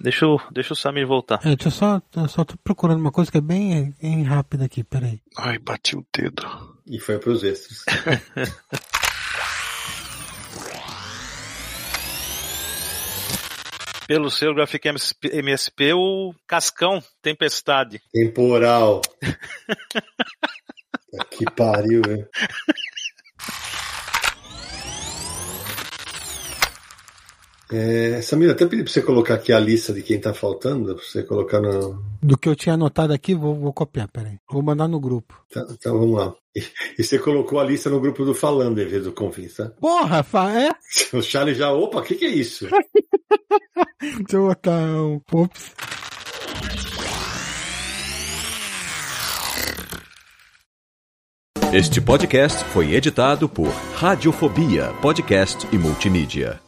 Deixa, 0.00 0.26
o- 0.26 0.40
deixa 0.50 0.72
o 0.72 0.76
Samir 0.76 1.06
voltar. 1.06 1.40
É, 1.44 1.54
deixa 1.56 1.68
eu 1.68 1.70
só. 1.72 2.02
Eu 2.16 2.28
só 2.28 2.44
tô 2.44 2.56
procurando 2.64 3.00
uma 3.00 3.10
coisa 3.12 3.30
que 3.30 3.38
é 3.38 3.40
bem, 3.40 3.94
bem 4.00 4.22
rápida 4.22 4.64
aqui, 4.64 4.82
peraí. 4.82 5.20
Ai, 5.38 5.58
bati 5.58 5.96
o 5.96 6.04
dedo. 6.14 6.42
E 6.86 6.98
foi 6.98 7.18
pros 7.18 7.42
extras. 7.44 7.84
Pelo 14.10 14.28
seu 14.28 14.52
Graphic 14.52 14.88
MSP, 14.88 15.38
MSP, 15.38 15.92
o 15.92 16.34
Cascão 16.44 17.00
Tempestade. 17.22 18.02
Temporal. 18.12 19.02
que 21.30 21.44
pariu, 21.54 22.02
velho. 22.04 22.28
É, 27.72 28.20
Samir, 28.20 28.50
até 28.50 28.66
pedi 28.66 28.82
pra 28.82 28.92
você 28.92 29.00
colocar 29.00 29.34
aqui 29.34 29.52
a 29.52 29.58
lista 29.60 29.92
de 29.92 30.02
quem 30.02 30.18
tá 30.20 30.34
faltando, 30.34 30.94
pra 30.96 31.04
você 31.04 31.22
colocar 31.22 31.60
no. 31.60 32.02
Do 32.20 32.36
que 32.36 32.48
eu 32.48 32.56
tinha 32.56 32.74
anotado 32.74 33.12
aqui, 33.12 33.32
vou, 33.34 33.54
vou 33.54 33.72
copiar, 33.72 34.08
peraí. 34.08 34.38
Vou 34.50 34.60
mandar 34.62 34.88
no 34.88 34.98
grupo. 34.98 35.40
Tá, 35.52 35.64
então 35.70 35.98
vamos 35.98 36.16
lá. 36.16 36.34
E, 36.56 36.62
e 36.98 37.04
você 37.04 37.16
colocou 37.18 37.60
a 37.60 37.64
lista 37.64 37.88
no 37.88 38.00
grupo 38.00 38.24
do 38.24 38.34
Falando 38.34 38.80
em 38.80 38.86
vez 38.86 39.04
do 39.04 39.12
Confins, 39.12 39.54
tá? 39.54 39.70
Porra, 39.80 40.22
fa- 40.24 40.50
é? 40.52 40.70
O 41.16 41.22
Charlie 41.22 41.54
já, 41.54 41.72
opa, 41.72 42.00
o 42.00 42.02
que, 42.02 42.16
que 42.16 42.24
é 42.24 42.28
isso? 42.30 42.66
Deixa 44.00 44.36
eu 44.36 44.46
botar 44.48 44.72
um. 44.80 45.20
Ops. 45.32 45.72
Este 51.72 52.00
podcast 52.00 52.64
foi 52.64 52.94
editado 52.94 53.48
por 53.48 53.68
Radiofobia, 53.94 54.92
podcast 55.00 55.66
e 55.72 55.78
multimídia. 55.78 56.60